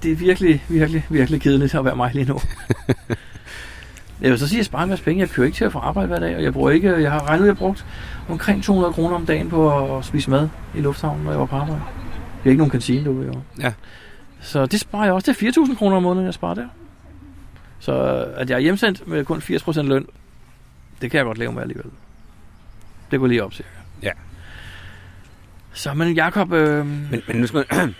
Det 0.03 0.11
er 0.11 0.15
virkelig, 0.15 0.63
virkelig, 0.67 1.05
virkelig 1.09 1.41
kedeligt 1.41 1.75
at 1.75 1.85
være 1.85 1.95
mig 1.95 2.11
lige 2.13 2.25
nu. 2.25 2.39
Jeg 4.21 4.31
vil 4.31 4.39
så 4.39 4.47
sige, 4.47 4.57
at 4.57 4.59
jeg 4.59 4.65
sparer 4.65 4.83
en 4.83 4.89
masse 4.89 5.05
penge. 5.05 5.21
Jeg 5.21 5.29
kører 5.29 5.45
ikke 5.45 5.55
til 5.55 5.65
at 5.65 5.71
få 5.71 5.79
arbejde 5.79 6.07
hver 6.07 6.19
dag, 6.19 6.35
og 6.35 6.43
jeg 6.43 6.53
bruger 6.53 6.69
ikke, 6.69 7.01
jeg 7.01 7.11
har 7.11 7.29
regnet, 7.29 7.43
at 7.43 7.47
jeg 7.47 7.57
brugt 7.57 7.85
omkring 8.29 8.63
200 8.63 8.93
kroner 8.93 9.15
om 9.15 9.25
dagen 9.25 9.49
på 9.49 9.97
at 9.97 10.05
spise 10.05 10.29
mad 10.29 10.49
i 10.75 10.81
lufthavnen, 10.81 11.23
når 11.23 11.31
jeg 11.31 11.39
var 11.39 11.45
på 11.45 11.55
arbejde. 11.55 11.81
Det 12.43 12.45
er 12.45 12.49
ikke 12.49 12.57
nogen 12.57 12.71
kantine 12.71 13.03
derude, 13.03 13.25
jo. 13.27 13.33
Ja. 13.59 13.73
Så 14.41 14.65
det 14.65 14.79
sparer 14.79 15.03
jeg 15.03 15.13
også. 15.13 15.31
Det 15.31 15.57
er 15.57 15.61
4.000 15.65 15.75
kroner 15.75 15.97
om 15.97 16.03
måneden, 16.03 16.25
jeg 16.25 16.33
sparer 16.33 16.53
der. 16.53 16.67
Så 17.79 17.93
at 18.35 18.49
jeg 18.49 18.55
er 18.55 18.59
hjemsendt 18.59 19.07
med 19.07 19.25
kun 19.25 19.37
80% 19.37 19.81
løn, 19.81 20.05
det 21.01 21.11
kan 21.11 21.17
jeg 21.17 21.25
godt 21.25 21.37
leve 21.37 21.51
med 21.51 21.61
alligevel. 21.61 21.91
Det 23.11 23.19
går 23.19 23.27
lige 23.27 23.43
op, 23.43 23.53
cirka. 23.53 23.69
Ja. 24.03 24.11
Så, 25.73 25.93
men 25.93 26.13
Jacob, 26.13 26.51
øh, 26.51 26.85
Men, 26.85 27.21
men 27.27 27.35
nu 27.35 27.47
skal 27.47 27.65
man... 27.71 27.95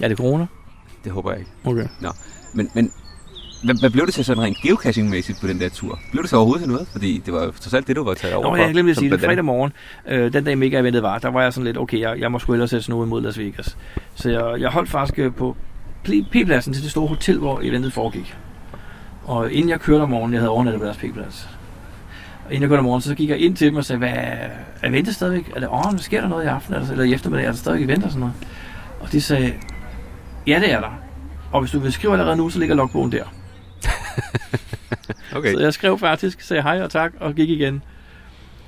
ja, 0.00 0.04
det 0.08 0.12
er 0.12 0.16
corona. 0.16 0.46
det 1.04 1.12
håber 1.12 1.30
jeg 1.30 1.40
ikke. 1.40 1.50
Okay. 1.64 1.86
Men, 2.54 2.70
men 2.74 2.92
hvad, 3.64 3.80
hvad 3.80 3.90
blev 3.90 4.06
det 4.06 4.14
til 4.14 4.24
sådan 4.24 4.42
rent 4.42 4.56
geocaching-mæssigt 4.56 5.40
på 5.40 5.46
den 5.46 5.60
der 5.60 5.68
tur? 5.68 5.98
Blev 6.10 6.22
det 6.22 6.30
så 6.30 6.36
overhovedet 6.36 6.62
til 6.62 6.72
noget? 6.72 6.88
Fordi 6.92 7.22
det 7.26 7.34
var 7.34 7.40
trods 7.50 7.74
alt 7.74 7.86
det, 7.86 7.96
du 7.96 8.04
var 8.04 8.14
taget 8.14 8.34
over 8.34 8.56
Nå, 8.56 8.62
jeg 8.62 8.72
glemte 8.72 8.90
at 8.90 8.96
sige 8.96 9.10
det. 9.10 9.20
Fredag 9.20 9.44
morgen, 9.44 9.72
øh, 10.08 10.32
den 10.32 10.44
dag 10.44 10.58
mega-eventet 10.58 11.02
var, 11.02 11.18
der 11.18 11.28
var 11.28 11.42
jeg 11.42 11.52
sådan 11.52 11.64
lidt, 11.64 11.78
okay, 11.78 12.00
jeg, 12.00 12.18
jeg 12.18 12.32
må 12.32 12.38
sgu 12.38 12.52
ellers 12.52 12.70
sætte 12.70 12.90
noget 12.90 13.06
imod 13.06 13.22
Las 13.22 13.38
Vegas. 13.38 13.76
Så 14.14 14.30
jeg, 14.30 14.60
jeg 14.60 14.70
holdt 14.70 14.90
faktisk 14.90 15.18
øh, 15.18 15.34
på 15.34 15.56
P-pladsen 16.04 16.72
til 16.72 16.82
det 16.82 16.90
store 16.90 17.08
hotel, 17.08 17.38
hvor 17.38 17.60
eventet 17.62 17.92
foregik. 17.92 18.36
Og 19.24 19.52
inden 19.52 19.70
jeg 19.70 19.80
kørte 19.80 20.02
om 20.02 20.08
morgenen, 20.08 20.32
jeg 20.32 20.40
havde 20.40 20.50
overnattet 20.50 20.80
på 20.80 20.86
deres 20.86 20.96
P-plads. 20.96 21.48
Og 22.44 22.52
inden 22.52 22.62
jeg 22.62 22.68
kørte 22.68 22.78
om 22.78 22.84
morgenen, 22.84 23.02
så 23.02 23.14
gik 23.14 23.28
jeg 23.28 23.38
ind 23.38 23.56
til 23.56 23.66
dem 23.66 23.76
og 23.76 23.84
sagde, 23.84 23.98
hvad 23.98 24.12
er 24.12 24.48
eventet 24.84 25.14
stadigvæk? 25.14 25.52
Er 25.56 25.60
det, 25.60 25.68
åh, 25.68 25.98
sker 25.98 26.20
der 26.20 26.28
noget 26.28 26.44
i 26.44 26.46
aften? 26.46 26.74
Eller, 26.74 26.90
eller 26.90 27.04
i 27.04 27.14
eftermiddag? 27.14 27.46
Er 27.46 27.50
der 27.50 27.56
stadig 27.56 27.84
event 27.84 28.04
og 28.04 28.10
sådan 28.10 28.20
noget? 28.20 28.34
Og 29.00 29.12
de 29.12 29.20
sagde, 29.20 29.52
ja, 30.46 30.60
det 30.60 30.72
er 30.72 30.80
der. 30.80 31.00
Og 31.52 31.60
hvis 31.60 31.70
du 31.70 31.78
vil 31.78 31.92
skrive 31.92 32.12
allerede 32.12 32.36
nu, 32.36 32.50
så 32.50 32.58
ligger 32.58 32.74
logbogen 32.74 33.12
der. 33.12 33.24
Okay. 35.36 35.54
Så 35.54 35.60
jeg 35.60 35.74
skrev 35.74 35.98
faktisk, 35.98 36.40
sagde 36.40 36.62
hej 36.62 36.82
og 36.82 36.90
tak, 36.90 37.12
og 37.20 37.34
gik 37.34 37.50
igen 37.50 37.82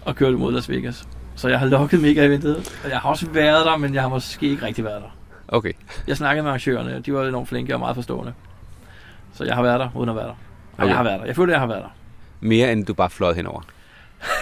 og 0.05 0.17
kørte 0.17 0.37
mod 0.37 0.53
Las 0.53 0.69
Vegas. 0.69 1.09
Så 1.35 1.49
jeg 1.49 1.59
har 1.59 1.67
lukket 1.67 2.01
mega 2.01 2.27
eventet, 2.27 2.57
og 2.85 2.91
jeg 2.91 2.99
har 2.99 3.09
også 3.09 3.27
været 3.31 3.67
der, 3.67 3.77
men 3.77 3.95
jeg 3.95 4.03
har 4.03 4.09
måske 4.09 4.47
ikke 4.47 4.67
rigtig 4.67 4.85
været 4.85 5.03
der. 5.03 5.09
Okay. 5.49 5.73
Jeg 6.09 6.17
snakkede 6.17 6.43
med 6.43 6.51
arrangørerne, 6.51 7.01
de 7.07 7.15
var 7.15 7.25
enormt 7.29 7.49
flinke 7.49 7.75
og 7.75 7.81
meget 7.81 7.95
forstående. 7.97 8.33
Så 9.35 9.45
jeg 9.45 9.55
har 9.55 9.63
været 9.63 9.81
der, 9.81 9.89
uden 9.95 10.09
at 10.09 10.17
være 10.17 10.25
der. 10.25 10.31
Og 10.31 10.37
Okay. 10.79 10.89
jeg 10.89 10.97
har 10.97 11.03
været 11.05 11.21
der. 11.21 11.27
Jeg 11.27 11.37
føler, 11.37 11.53
jeg 11.53 11.61
har 11.61 11.67
været 11.67 11.83
der. 11.83 11.89
Mere 12.41 12.73
end 12.73 12.87
du 12.87 12.95
bare 12.95 13.11
fløjet 13.11 13.37
henover. 13.37 13.61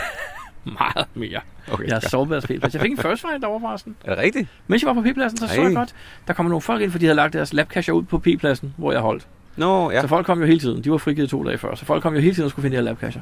Meget 0.65 1.07
mere. 1.15 1.41
Okay. 1.73 1.85
Jeg 1.87 1.95
har 1.95 2.09
sovet 2.09 2.29
på. 2.29 2.35
Jeg 2.63 2.73
fik 2.81 2.91
en 2.91 2.99
first 2.99 3.21
fight 3.23 3.43
derovre 3.43 3.61
forresten. 3.61 3.97
Er 4.05 4.15
det 4.15 4.25
rigtigt? 4.25 4.49
Mens 4.67 4.83
jeg 4.83 4.89
var 4.89 4.95
på 4.95 5.03
p-pladsen, 5.03 5.39
så 5.39 5.49
så 5.49 5.61
Ej. 5.61 5.67
jeg 5.67 5.75
godt, 5.75 5.95
der 6.27 6.33
kom 6.33 6.47
nogle 6.47 6.61
folk 6.61 6.83
ind, 6.83 6.91
fordi 6.91 7.03
de 7.03 7.07
havde 7.07 7.17
lagt 7.17 7.33
deres 7.33 7.53
labcacher 7.53 7.95
ud 7.95 8.03
på 8.03 8.19
p-pladsen, 8.19 8.75
hvor 8.77 8.93
jeg 8.93 9.01
holdt. 9.01 9.27
Nå, 9.57 9.91
ja. 9.91 9.97
Ja. 9.97 10.03
Så 10.03 10.09
folk 10.09 10.27
kom 10.27 10.41
jo 10.41 10.47
hele 10.47 10.61
tiden. 10.61 10.85
De 10.85 10.91
var 10.91 10.99
frigivet 10.99 11.31
to 11.31 11.45
dage 11.45 11.59
før. 11.59 11.75
Så 11.75 11.85
folk 11.85 12.03
kom 12.03 12.15
jo 12.15 12.21
hele 12.21 12.35
tiden 12.35 12.45
og 12.45 12.51
skulle 12.51 12.63
finde 12.63 12.77
de 12.77 12.83
her 12.83 12.85
labcacher. 12.85 13.21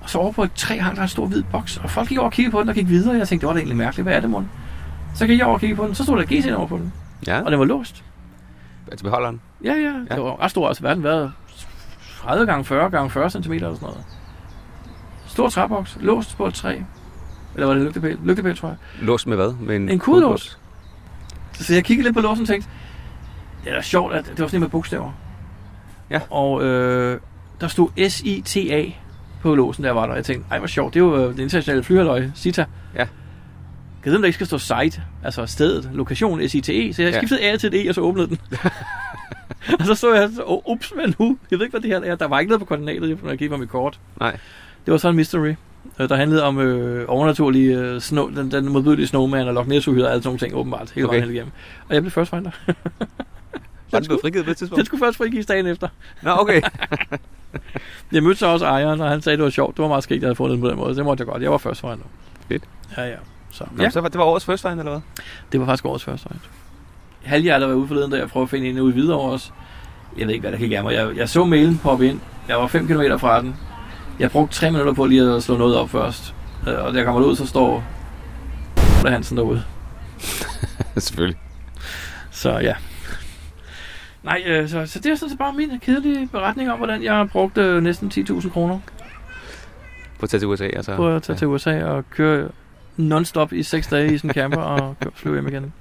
Og 0.00 0.10
så 0.10 0.18
over 0.18 0.32
på 0.32 0.42
et 0.42 0.52
træ 0.54 0.78
hang 0.78 0.96
der 0.96 1.02
en 1.02 1.08
stor 1.08 1.26
hvid 1.26 1.42
boks. 1.52 1.76
Og 1.76 1.90
folk 1.90 2.08
gik 2.08 2.18
over 2.18 2.26
og 2.26 2.32
kiggede 2.32 2.52
på 2.52 2.60
den 2.60 2.68
og 2.68 2.74
gik 2.74 2.88
videre. 2.88 3.16
Jeg 3.16 3.28
tænkte, 3.28 3.40
det 3.42 3.46
var 3.48 3.52
da 3.52 3.58
egentlig 3.58 3.76
mærkeligt. 3.76 4.04
Hvad 4.04 4.16
er 4.16 4.20
det, 4.20 4.30
mon? 4.30 4.50
Så 5.14 5.26
gik 5.26 5.38
jeg 5.38 5.46
over 5.46 5.54
og 5.54 5.60
kiggede 5.60 5.76
på 5.80 5.86
den. 5.86 5.94
Så 5.94 6.02
stod 6.04 6.18
der 6.18 6.24
GC 6.24 6.52
over 6.56 6.66
på 6.66 6.78
den. 6.78 6.92
Ja, 7.26 7.42
Og 7.42 7.50
den 7.50 7.58
var 7.58 7.64
låst. 7.64 8.04
altså 8.90 9.04
beholderen. 9.04 9.40
Ja, 9.64 9.72
ja. 9.72 9.92
ja. 10.10 10.14
Det 10.14 10.22
var 10.24 10.40
ret 10.42 10.50
stor. 10.50 10.68
Altså, 10.68 10.82
verden 10.82 11.02
været 11.04 11.32
30 12.20 12.46
gange 12.46 12.64
40 12.64 12.90
gange 12.90 13.10
40 13.10 13.30
cm 13.30 13.52
eller 13.52 13.74
sådan 13.74 13.78
noget. 13.88 14.04
Stor 15.26 15.48
træboks. 15.48 15.98
Låst 16.00 16.36
på 16.36 16.46
et 16.46 16.54
træ. 16.54 16.78
Eller 17.54 17.66
var 17.66 17.74
det 17.74 17.82
lygtepæl? 17.84 18.18
Lygtepæl, 18.24 18.56
tror 18.56 18.68
jeg. 18.68 18.76
Låst 19.00 19.26
med 19.26 19.36
hvad? 19.36 19.52
Med 19.60 19.76
en, 19.76 19.88
En 19.88 19.98
kudelås. 19.98 20.58
Så 21.52 21.74
jeg 21.74 21.84
kiggede 21.84 22.06
lidt 22.06 22.14
på 22.16 22.20
låsen 22.20 22.42
og 22.42 22.48
tænkte, 22.48 22.68
det 23.64 23.70
er 23.70 23.74
da 23.74 23.82
sjovt, 23.82 24.14
at 24.14 24.24
det 24.26 24.40
var 24.40 24.46
sådan 24.46 24.60
med 24.60 24.68
bogstaver. 24.68 25.12
Ja. 26.10 26.20
Og 26.30 26.62
øh, 26.64 27.20
der 27.60 27.68
stod 27.68 28.08
S-I-T-A 28.08 28.84
på 29.42 29.54
låsen, 29.54 29.84
der 29.84 29.90
var 29.90 30.06
der. 30.06 30.14
Jeg 30.14 30.24
tænkte, 30.24 30.46
ej 30.50 30.58
hvor 30.58 30.66
sjovt, 30.66 30.94
det 30.94 31.00
er 31.00 31.04
jo 31.04 31.16
øh, 31.16 31.36
det 31.36 31.38
internationale 31.42 31.82
flyhaløj, 31.82 32.28
CITA. 32.34 32.64
Ja. 32.94 33.06
Ved, 34.04 34.14
om 34.16 34.22
der 34.22 34.26
ikke 34.26 34.34
skal 34.34 34.46
stå 34.46 34.58
site, 34.58 35.02
altså 35.24 35.46
stedet, 35.46 35.90
lokation, 35.92 36.48
S-I-T-E. 36.48 36.92
Så 36.92 37.02
jeg 37.02 37.12
Ja. 37.12 37.18
skiftede 37.18 37.42
A 37.42 37.56
til 37.56 37.74
et 37.74 37.86
E, 37.86 37.88
og 37.88 37.94
så 37.94 38.00
åbnede 38.00 38.28
den. 38.28 38.38
og 39.80 39.86
så 39.86 39.94
stod 39.94 40.16
jeg 40.16 40.30
så, 40.34 40.42
oh, 40.46 40.62
ups, 40.72 40.88
hvad 40.88 41.12
nu? 41.18 41.38
Jeg 41.50 41.58
ved 41.58 41.66
ikke, 41.66 41.78
hvad 41.78 41.80
det 41.90 41.90
her 42.04 42.10
er. 42.12 42.16
Der 42.16 42.26
var 42.28 42.38
ikke 42.40 42.50
noget 42.50 42.60
på 42.60 42.64
koordinatet, 42.66 43.22
når 43.22 43.28
jeg 43.30 43.38
kiggede 43.38 43.56
på 43.56 43.60
mit 43.60 43.68
kort. 43.68 44.00
Nej. 44.20 44.36
Det 44.86 44.92
var 44.92 44.98
så 44.98 45.08
en 45.08 45.16
mystery, 45.16 45.54
øh, 45.98 46.08
der 46.08 46.16
handlede 46.16 46.42
om 46.44 46.58
øh, 46.58 47.04
overnaturlige, 47.08 47.78
øh, 47.78 48.00
snow, 48.00 48.28
den, 48.30 48.50
den 48.50 48.68
modbydelige 48.72 49.06
snowman 49.06 49.48
og 49.48 49.54
Loch 49.54 49.68
ness 49.68 49.88
og 49.88 49.94
alle 49.94 50.04
sådan 50.04 50.20
nogle 50.24 50.38
ting, 50.38 50.54
åbenbart, 50.54 50.90
hele 50.94 51.06
Okay. 51.08 51.18
vejen 51.18 51.30
igennem. 51.34 51.52
Og 51.88 51.94
jeg 51.94 52.02
blev 52.02 52.10
first 52.10 52.30
finder. 52.30 52.50
Var 53.92 53.98
den 53.98 54.06
blevet 54.06 54.20
frigivet 54.22 54.44
på 54.44 54.50
et 54.50 54.56
tidspunkt? 54.56 54.78
Den 54.78 54.86
skulle 54.86 55.04
først 55.04 55.16
frigives 55.18 55.46
dagen 55.46 55.66
efter. 55.66 55.88
Nå, 56.22 56.30
okay. 56.30 56.60
Jeg 58.12 58.22
mødte 58.22 58.38
så 58.38 58.46
også 58.46 58.66
ejeren, 58.66 59.00
og 59.00 59.08
han 59.08 59.22
sagde, 59.22 59.36
det 59.36 59.44
var 59.44 59.50
sjovt. 59.50 59.76
Det 59.76 59.82
var 59.82 59.88
meget 59.88 60.04
skægt, 60.04 60.18
at 60.18 60.22
jeg 60.22 60.26
havde 60.28 60.36
fundet 60.36 60.54
den 60.54 60.60
på 60.62 60.68
den 60.68 60.76
måde. 60.76 60.96
Det 60.96 61.04
måtte 61.04 61.20
jeg 61.22 61.26
godt. 61.28 61.42
Jeg 61.42 61.50
var 61.50 61.58
first 61.58 61.80
finder. 61.80 61.96
Fedt. 62.48 62.62
Ja, 62.96 63.02
ja. 63.08 63.14
Så, 63.52 63.64
ja, 63.78 63.90
så 63.90 64.00
var, 64.00 64.08
det 64.08 64.18
var 64.18 64.24
årets 64.24 64.44
first 64.44 64.62
find, 64.62 64.78
eller 64.78 64.92
hvad? 64.92 65.00
det 65.52 65.60
var 65.60 65.66
faktisk 65.66 65.84
årets 65.86 66.04
first 66.04 66.22
find. 66.28 66.40
Halvhjertet 67.22 67.68
var 67.68 67.74
ude 67.74 67.88
forleden, 67.88 68.10
da 68.10 68.18
jeg 68.18 68.28
prøvede 68.28 68.46
at 68.46 68.50
finde 68.50 68.68
en 68.68 68.78
ude 68.80 68.94
videre 68.94 69.18
også. 69.18 69.50
Jeg 70.18 70.26
ved 70.26 70.34
ikke, 70.34 70.42
hvad 70.42 70.52
der 70.52 70.58
gik 70.58 70.72
af 70.72 70.82
mig. 70.82 70.94
Jeg, 70.94 71.16
jeg 71.16 71.28
så 71.28 71.44
mailen 71.44 71.78
poppe 71.82 72.08
ind. 72.08 72.20
Jeg 72.48 72.56
var 72.56 72.66
5 72.66 72.86
km 72.86 73.02
fra 73.18 73.40
den. 73.42 73.56
Jeg 74.18 74.30
brugte 74.30 74.54
3 74.54 74.70
minutter 74.70 74.92
på 74.92 75.06
lige 75.06 75.22
at 75.34 75.42
slå 75.42 75.56
noget 75.56 75.76
op 75.76 75.90
først. 75.90 76.34
Øh, 76.68 76.84
Og 76.84 76.92
da 76.92 76.98
jeg 76.98 77.06
kommer 77.06 77.22
ud, 77.22 77.36
så 77.36 77.46
står 77.46 77.84
der 79.02 79.10
Hansen 79.10 79.36
derude. 79.36 79.62
Selvfølgelig. 80.98 81.38
Så 82.30 82.58
ja. 82.58 82.74
Nej, 84.22 84.42
øh, 84.46 84.68
så, 84.68 84.86
så 84.86 84.98
det 84.98 85.12
er 85.12 85.16
sådan 85.16 85.30
set 85.30 85.38
bare 85.38 85.52
min 85.52 85.80
kedelige 85.80 86.28
beretning 86.32 86.70
om, 86.72 86.78
hvordan 86.78 87.02
jeg 87.02 87.14
har 87.14 87.24
brugt 87.24 87.58
øh, 87.58 87.82
næsten 87.82 88.12
10.000 88.14 88.50
kroner 88.50 88.78
På 90.18 90.22
at 90.22 90.30
tage 90.30 90.40
til 90.40 90.48
USA, 90.48 90.64
altså. 90.64 90.96
på 90.96 91.08
at 91.08 91.22
tage 91.22 91.36
til 91.36 91.46
USA 91.46 91.84
og 91.84 92.04
køre 92.10 92.48
non-stop 92.96 93.52
i 93.52 93.62
6 93.62 93.86
dage 93.86 94.14
i 94.14 94.18
sådan 94.18 94.30
en 94.30 94.34
camper 94.34 94.60
og 94.60 94.96
flyve 95.14 95.34
hjem 95.34 95.48
igen. 95.48 95.72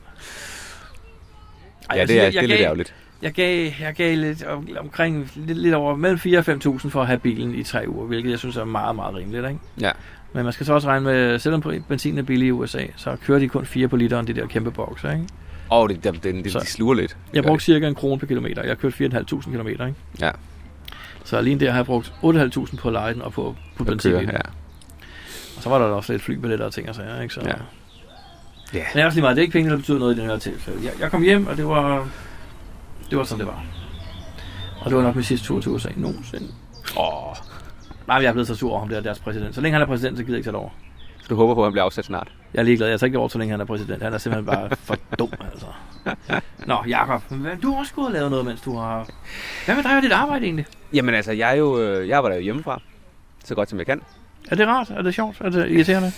Ej, 1.89 1.96
Ja, 1.96 2.00
jeg 2.00 2.08
det 2.08 2.20
er, 2.20 2.25
det 2.25 2.36
er 2.38 2.39
jeg 2.41 2.48
lidt 2.48 2.58
gav- 2.58 2.65
ærgerligt. 2.65 2.94
Jeg 3.22 3.32
gav, 3.32 3.72
jeg 3.82 3.94
gav 3.96 4.18
lidt 4.18 4.44
om, 4.44 4.68
omkring 4.80 5.32
lidt, 5.36 5.58
lidt 5.58 5.74
over 5.74 5.96
mellem 5.96 6.20
4 6.20 6.39
og 6.39 6.46
5.000 6.48 6.89
for 6.89 7.01
at 7.01 7.08
have 7.08 7.20
bilen 7.20 7.56
i 7.56 7.63
tre 7.63 7.84
uger, 7.88 8.06
hvilket 8.06 8.32
jeg 8.32 8.39
synes 8.39 8.58
er 8.58 8.65
meget, 8.65 8.96
meget 8.96 9.15
rimeligt. 9.15 9.46
Ikke? 9.48 9.60
Ja. 9.82 9.91
Men 10.34 10.44
man 10.44 10.53
skal 10.53 10.65
så 10.65 10.74
også 10.74 10.88
regne 10.88 11.06
med, 11.06 11.39
selvom 11.39 11.63
benzin 11.88 12.18
er 12.18 12.22
billig 12.22 12.48
i 12.48 12.51
USA, 12.51 12.86
så 12.96 13.15
kører 13.25 13.39
de 13.39 13.48
kun 13.50 13.65
4 13.65 13.88
på 13.88 13.96
literen, 13.96 14.27
de 14.27 14.34
der 14.34 14.48
kæmpe 14.48 14.72
bokser, 14.72 15.12
ikke? 15.12 15.25
Og 15.70 15.89
det, 15.89 16.03
det, 16.03 16.24
det, 16.24 16.44
det, 16.44 16.51
Så- 16.51 16.60
de 16.60 16.65
sluger 16.65 16.94
lidt. 16.94 17.18
Jeg 17.34 17.44
brugte 17.44 17.65
cirka 17.65 17.88
en 17.88 17.96
krone 17.96 18.20
per 18.20 18.27
kilometer. 18.27 18.62
Jeg 18.62 18.70
har 18.70 18.75
kørt 18.75 18.94
4.500 18.94 19.51
km, 19.51 19.68
ikke? 19.68 19.94
Ja. 20.20 20.32
Så 21.24 21.38
alene 21.38 21.60
der 21.60 21.72
har 21.72 21.77
jeg 21.77 21.86
brugt 21.86 22.13
8.500 22.24 22.77
på 22.77 22.88
at 22.88 22.94
leje 22.94 23.13
den 23.13 23.22
og 23.22 23.34
på, 23.34 23.56
på 23.77 23.84
det. 23.84 23.88
benzin. 23.88 24.12
Kører, 24.12 24.22
Ja. 24.22 24.39
Så 25.62 25.70
var 25.70 25.77
der 25.80 25.86
også 25.86 26.13
lidt 26.13 26.22
flybilletter 26.24 26.65
og 26.65 26.74
ting 26.74 26.89
og 26.89 26.96
sager, 26.96 27.22
ikke? 27.22 27.34
Så, 27.34 27.41
Ja. 27.46 27.53
ja. 28.74 28.84
Men 28.96 29.06
også 29.06 29.15
lige 29.15 29.22
meget. 29.22 29.36
Det 29.36 29.41
er 29.41 29.44
ikke 29.44 29.53
penge, 29.53 29.70
der 29.72 29.77
betyder 29.77 30.00
noget 30.00 30.18
i 30.18 30.20
den 30.22 30.30
her 30.30 30.38
tilfælde. 30.38 30.80
Jeg, 30.86 30.91
jeg 31.00 31.12
kom 31.12 31.22
hjem, 31.22 31.48
og 31.48 31.58
det 31.58 31.68
var, 31.68 32.08
det 33.10 33.18
var 33.18 33.24
sådan, 33.24 33.39
det 33.39 33.48
var. 33.48 33.63
Og 34.82 34.89
det 34.89 34.98
var 34.98 35.03
nok 35.03 35.15
min 35.15 35.24
sidste 35.24 35.48
tur 35.48 35.62
til 35.62 35.72
USA 35.72 35.89
nogensinde. 35.96 36.48
Åh, 37.00 37.36
Nej, 38.08 38.18
jeg 38.18 38.25
er 38.25 38.32
blevet 38.32 38.48
så 38.48 38.56
sur 38.56 38.72
over 38.72 38.80
ham 38.80 38.89
der, 38.89 39.01
deres 39.01 39.20
præsident. 39.20 39.56
Så 39.56 39.62
længe 39.62 39.74
han 39.74 39.82
er 39.82 39.86
præsident, 39.86 40.18
så 40.18 40.24
gider 40.24 40.34
jeg 40.36 40.39
ikke 40.39 40.48
tage 40.48 40.51
det 40.53 40.60
over. 40.60 40.70
så 41.22 41.27
du 41.30 41.36
håber 41.36 41.53
på, 41.56 41.62
at 41.62 41.65
han 41.65 41.72
bliver 41.74 41.84
afsat 41.86 42.06
snart? 42.06 42.27
Jeg 42.53 42.60
er 42.60 42.63
ligeglad. 42.63 42.88
Jeg 42.89 43.00
tager 43.00 43.08
ikke 43.08 43.18
over, 43.20 43.27
så 43.27 43.38
længe 43.38 43.51
han 43.51 43.62
er 43.62 43.65
præsident. 43.65 44.03
Han 44.03 44.13
er 44.13 44.18
simpelthen 44.18 44.46
bare 44.46 44.70
for 44.75 44.98
dum, 45.20 45.30
altså. 45.53 45.65
Nå, 46.65 46.77
Jacob, 46.88 47.22
du 47.63 47.72
har 47.72 47.80
også 47.80 47.94
gået 47.94 48.08
og 48.08 48.13
lavet 48.13 48.32
noget, 48.32 48.46
mens 48.46 48.62
du 48.62 48.77
har... 48.77 49.08
Hvad 49.65 49.75
med 49.75 49.84
dig 49.84 49.98
og 49.98 50.01
dit 50.03 50.12
arbejde 50.12 50.46
egentlig? 50.46 50.65
Jamen 50.94 51.15
altså, 51.15 51.32
jeg, 51.32 51.51
er 51.51 51.56
jo, 51.56 51.80
øh, 51.80 52.08
jeg 52.08 52.18
arbejder 52.18 52.38
jo 52.38 52.44
hjemmefra, 52.44 52.82
så 53.44 53.56
godt 53.56 53.70
som 53.70 53.77
jeg 53.80 53.86
kan. 53.86 54.01
Er 54.51 54.55
det 54.55 54.67
rart? 54.67 54.89
Er 54.89 55.01
det 55.01 55.13
sjovt? 55.13 55.41
Er 55.41 55.50
det 55.50 55.72
irriterende? 55.72 56.12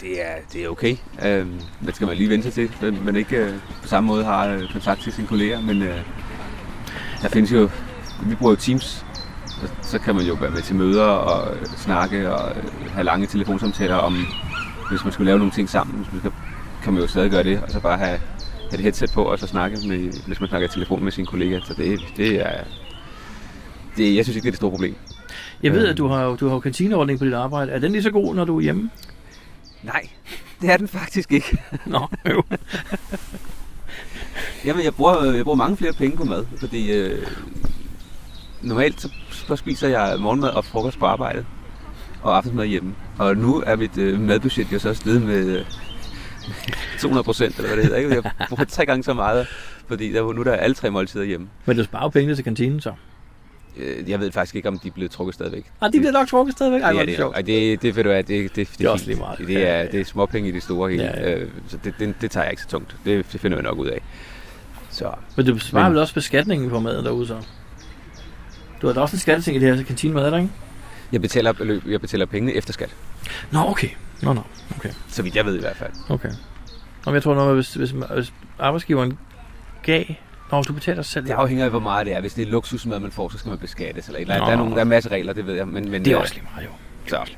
Det 0.00 0.26
er, 0.26 0.34
det 0.52 0.64
er 0.64 0.68
okay. 0.68 0.96
Øh, 1.24 1.46
det 1.86 1.94
skal 1.94 2.06
man 2.06 2.16
lige 2.16 2.28
vente 2.28 2.52
sig 2.52 2.68
til, 2.80 2.92
men 2.92 3.04
man 3.04 3.16
ikke 3.16 3.36
øh, 3.36 3.54
på 3.82 3.88
samme 3.88 4.06
måde 4.06 4.24
har 4.24 4.46
øh, 4.46 4.72
kontakt 4.72 5.02
til 5.02 5.12
sine 5.12 5.26
kolleger. 5.26 5.60
Men 5.60 5.82
øh, 5.82 6.00
der 7.22 7.28
findes 7.28 7.52
jo, 7.52 7.70
vi 8.22 8.34
bruger 8.34 8.52
jo 8.52 8.56
Teams, 8.56 9.04
og 9.62 9.68
så 9.82 9.98
kan 9.98 10.14
man 10.14 10.24
jo 10.24 10.34
være 10.34 10.50
med 10.50 10.62
til 10.62 10.76
møder 10.76 11.04
og 11.04 11.56
øh, 11.56 11.66
snakke 11.66 12.34
og 12.34 12.56
øh, 12.56 12.90
have 12.90 13.04
lange 13.04 13.26
telefonsamtaler 13.26 13.94
om, 13.94 14.26
hvis 14.90 15.04
man 15.04 15.12
skulle 15.12 15.26
lave 15.26 15.38
nogle 15.38 15.52
ting 15.52 15.68
sammen, 15.68 15.96
hvis 15.96 16.12
man 16.12 16.20
skal, 16.20 16.32
kan 16.84 16.92
man 16.92 17.02
jo 17.02 17.08
stadig 17.08 17.30
gøre 17.30 17.44
det, 17.44 17.62
og 17.62 17.70
så 17.70 17.80
bare 17.80 17.98
have, 17.98 18.18
have 18.70 18.72
det 18.72 18.80
headset 18.80 19.12
på, 19.12 19.22
og 19.22 19.38
så 19.38 19.46
snakke, 19.46 19.76
med, 19.88 20.26
hvis 20.26 20.40
man 20.40 20.48
snakker 20.48 20.68
i 20.68 20.70
telefon 20.70 21.04
med 21.04 21.12
sine 21.12 21.26
kolleger. 21.26 21.60
Så 21.64 21.74
det, 21.74 22.00
det 22.16 22.46
er, 22.46 22.64
det, 23.96 24.16
jeg 24.16 24.24
synes 24.24 24.36
ikke, 24.36 24.44
det 24.44 24.48
er 24.48 24.52
det 24.52 24.58
store 24.58 24.70
problem. 24.70 24.96
Jeg 25.66 25.74
ved, 25.74 25.82
Øhm. 25.82 25.90
at 25.90 25.98
du 25.98 26.06
har, 26.08 26.36
du 26.36 26.48
har 26.48 26.58
kantineordning 26.60 27.18
på 27.18 27.24
dit 27.24 27.32
arbejde. 27.34 27.72
Er 27.72 27.78
den 27.78 27.92
lige 27.92 28.02
så 28.02 28.10
god, 28.10 28.34
når 28.34 28.44
du 28.44 28.56
er 28.56 28.60
hjemme? 28.62 28.90
Nej, 29.82 30.08
det 30.60 30.70
er 30.70 30.76
den 30.76 30.88
faktisk 30.88 31.32
ikke. 31.32 31.58
Nå, 31.86 32.06
jo. 32.30 32.42
Jamen, 34.64 34.84
jeg 34.84 34.94
bruger, 34.94 35.32
jeg 35.32 35.44
bruger 35.44 35.56
mange 35.56 35.76
flere 35.76 35.92
penge 35.92 36.16
på 36.16 36.24
mad, 36.24 36.44
fordi 36.60 36.92
øh, 36.92 37.26
normalt 38.62 39.00
så, 39.00 39.08
så 39.30 39.56
spiser 39.56 39.88
jeg 39.88 40.16
morgenmad 40.20 40.48
og 40.48 40.64
frokost 40.64 40.98
på 40.98 41.06
arbejdet, 41.06 41.46
og 42.22 42.36
aftensmad 42.36 42.66
hjemme. 42.66 42.94
Og 43.18 43.36
nu 43.36 43.62
er 43.66 43.76
mit 43.76 43.98
øh, 43.98 44.20
madbudget 44.20 44.72
jo 44.72 44.78
så 44.78 44.94
steget 44.94 45.22
med 45.22 45.46
øh, 45.58 45.64
200 47.00 47.24
procent, 47.24 47.56
eller 47.56 47.68
hvad 47.68 47.76
det 47.76 47.84
hedder. 47.84 47.98
Ikke? 47.98 48.14
Jeg 48.14 48.32
bruger 48.48 48.64
tre 48.64 48.86
gange 48.86 49.02
så 49.04 49.14
meget, 49.14 49.46
fordi 49.88 50.12
der, 50.12 50.32
nu 50.32 50.40
er 50.40 50.44
der 50.44 50.52
alle 50.52 50.74
tre 50.74 50.90
måltider 50.90 51.24
hjemme. 51.24 51.48
Men 51.66 51.76
du 51.76 51.84
sparer 51.84 52.02
jo 52.02 52.08
pengene 52.08 52.34
til 52.34 52.44
kantinen, 52.44 52.80
så. 52.80 52.92
Øh, 53.76 54.10
jeg 54.10 54.20
ved 54.20 54.32
faktisk 54.32 54.54
ikke, 54.56 54.68
om 54.68 54.78
de 54.78 54.88
er 54.88 54.92
blevet 54.92 55.10
trukket 55.10 55.34
stadigvæk. 55.34 55.64
Ah, 55.80 55.92
de 55.92 55.98
bliver 55.98 56.12
nok 56.12 56.28
trukket 56.28 56.54
stadigvæk. 56.54 56.82
Ej, 56.82 56.88
ja, 56.90 56.94
er 56.94 56.98
det 56.98 57.08
det, 57.08 57.16
sjovt. 57.16 57.36
Det, 57.46 57.82
det, 57.82 57.96
ved 57.96 58.04
du 58.04 58.10
det, 58.10 58.28
det, 58.28 58.56
det, 58.56 58.68
Det 58.78 58.86
er 58.86 58.90
også 58.90 59.06
lige 59.06 59.18
meget. 59.18 59.38
Det 59.38 59.68
er, 59.68 59.90
det 59.90 60.00
er 60.00 60.04
småpenge 60.04 60.48
i 60.48 60.52
det 60.52 60.62
store 60.62 60.90
hele, 60.90 61.04
Ja, 61.04 61.20
ja. 61.30 61.34
Øh, 61.38 61.50
så 61.68 61.78
det, 61.84 61.94
det, 61.98 62.14
det 62.20 62.30
tager 62.30 62.44
jeg 62.44 62.52
ikke 62.52 62.62
så 62.62 62.68
tungt. 62.68 62.96
Det, 63.04 63.26
det 63.32 63.40
finder 63.40 63.56
jeg 63.56 63.64
nok 63.64 63.78
ud 63.78 63.86
af. 63.86 64.02
Så 64.90 65.10
Men 65.36 65.46
du 65.46 65.58
sparer 65.58 65.84
Men- 65.84 65.92
vel 65.92 66.00
også 66.00 66.14
beskatningen 66.14 66.70
på 66.70 66.80
maden 66.80 67.04
derude, 67.04 67.26
så? 67.26 67.36
Du 68.82 68.86
har 68.86 68.94
da 68.94 69.00
også 69.00 69.16
en 69.16 69.20
skatteting 69.20 69.56
i 69.56 69.60
det 69.60 69.76
her 69.76 69.84
kantinemad, 69.84 70.24
er 70.26 70.30
der 70.30 70.36
ikke? 70.38 70.50
jeg 71.12 71.20
betaler, 71.20 71.52
beløb, 71.52 71.82
jeg 71.86 72.00
betaler 72.00 72.26
pengene 72.26 72.52
efter 72.52 72.72
skat. 72.72 72.90
Nå, 73.50 73.58
okay. 73.60 73.88
Nå, 74.22 74.32
nå. 74.32 74.40
Okay. 74.76 74.90
Så 75.08 75.22
vidt 75.22 75.36
jeg 75.36 75.46
ved 75.46 75.56
i 75.56 75.60
hvert 75.60 75.76
fald. 75.76 75.92
Okay. 76.08 76.28
Nå, 76.28 76.34
men 77.06 77.14
jeg 77.14 77.22
tror 77.22 77.34
noget, 77.34 77.48
med, 77.48 77.54
hvis, 77.54 77.74
hvis, 77.74 77.90
hvis 78.14 78.32
arbejdsgiveren 78.58 79.18
gav... 79.82 80.04
Nå, 80.52 80.62
du 80.62 80.72
betaler 80.72 81.02
selv. 81.02 81.24
Det 81.26 81.32
afhænger 81.32 81.64
af, 81.64 81.70
hvor 81.70 81.80
meget 81.80 82.06
det 82.06 82.14
er. 82.16 82.20
Hvis 82.20 82.34
det 82.34 82.46
er 82.48 82.50
luksusmad, 82.50 83.00
man 83.00 83.10
får, 83.10 83.28
så 83.28 83.38
skal 83.38 83.48
man 83.48 83.58
beskattes. 83.58 84.06
Eller 84.06 84.20
eller. 84.20 84.38
Nå. 84.38 84.44
Der, 84.44 84.50
er 84.52 84.56
nogle, 84.56 84.70
der 84.72 84.78
er 84.78 84.82
en 84.82 84.88
masse 84.88 85.08
regler, 85.10 85.32
det 85.32 85.46
ved 85.46 85.54
jeg. 85.54 85.68
Men, 85.68 85.90
men, 85.90 86.04
Det 86.04 86.10
er 86.12 86.16
øh, 86.16 86.22
også 86.22 86.34
lige 86.34 86.44
meget, 86.54 86.66
jo. 86.66 86.70
Så. 87.06 87.30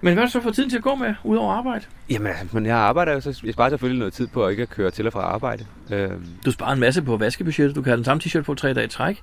Men 0.00 0.12
hvad 0.14 0.20
har 0.22 0.26
du 0.26 0.32
så 0.32 0.40
fået 0.40 0.54
tiden 0.54 0.70
til 0.70 0.76
at 0.76 0.82
gå 0.82 0.94
med, 0.94 1.14
udover 1.24 1.52
arbejde? 1.52 1.84
Jamen, 2.10 2.26
altså, 2.26 2.46
men 2.52 2.66
jeg 2.66 2.76
arbejder 2.76 3.12
jo, 3.12 3.20
så 3.20 3.40
jeg 3.44 3.52
sparer 3.54 3.68
selvfølgelig 3.70 3.98
noget 3.98 4.14
tid 4.14 4.26
på 4.26 4.44
at 4.44 4.50
ikke 4.50 4.62
at 4.62 4.70
køre 4.70 4.90
til 4.90 5.06
og 5.06 5.12
fra 5.12 5.20
arbejde. 5.20 5.64
Øhm, 5.90 6.26
Du 6.44 6.50
sparer 6.50 6.72
en 6.72 6.80
masse 6.80 7.02
på 7.02 7.16
vaskebudgettet. 7.16 7.76
Du 7.76 7.82
kan 7.82 7.90
have 7.90 7.96
den 7.96 8.04
samme 8.04 8.20
t-shirt 8.24 8.42
på 8.42 8.54
tre 8.54 8.74
dage 8.74 8.84
i 8.86 8.88
træk. 8.88 9.22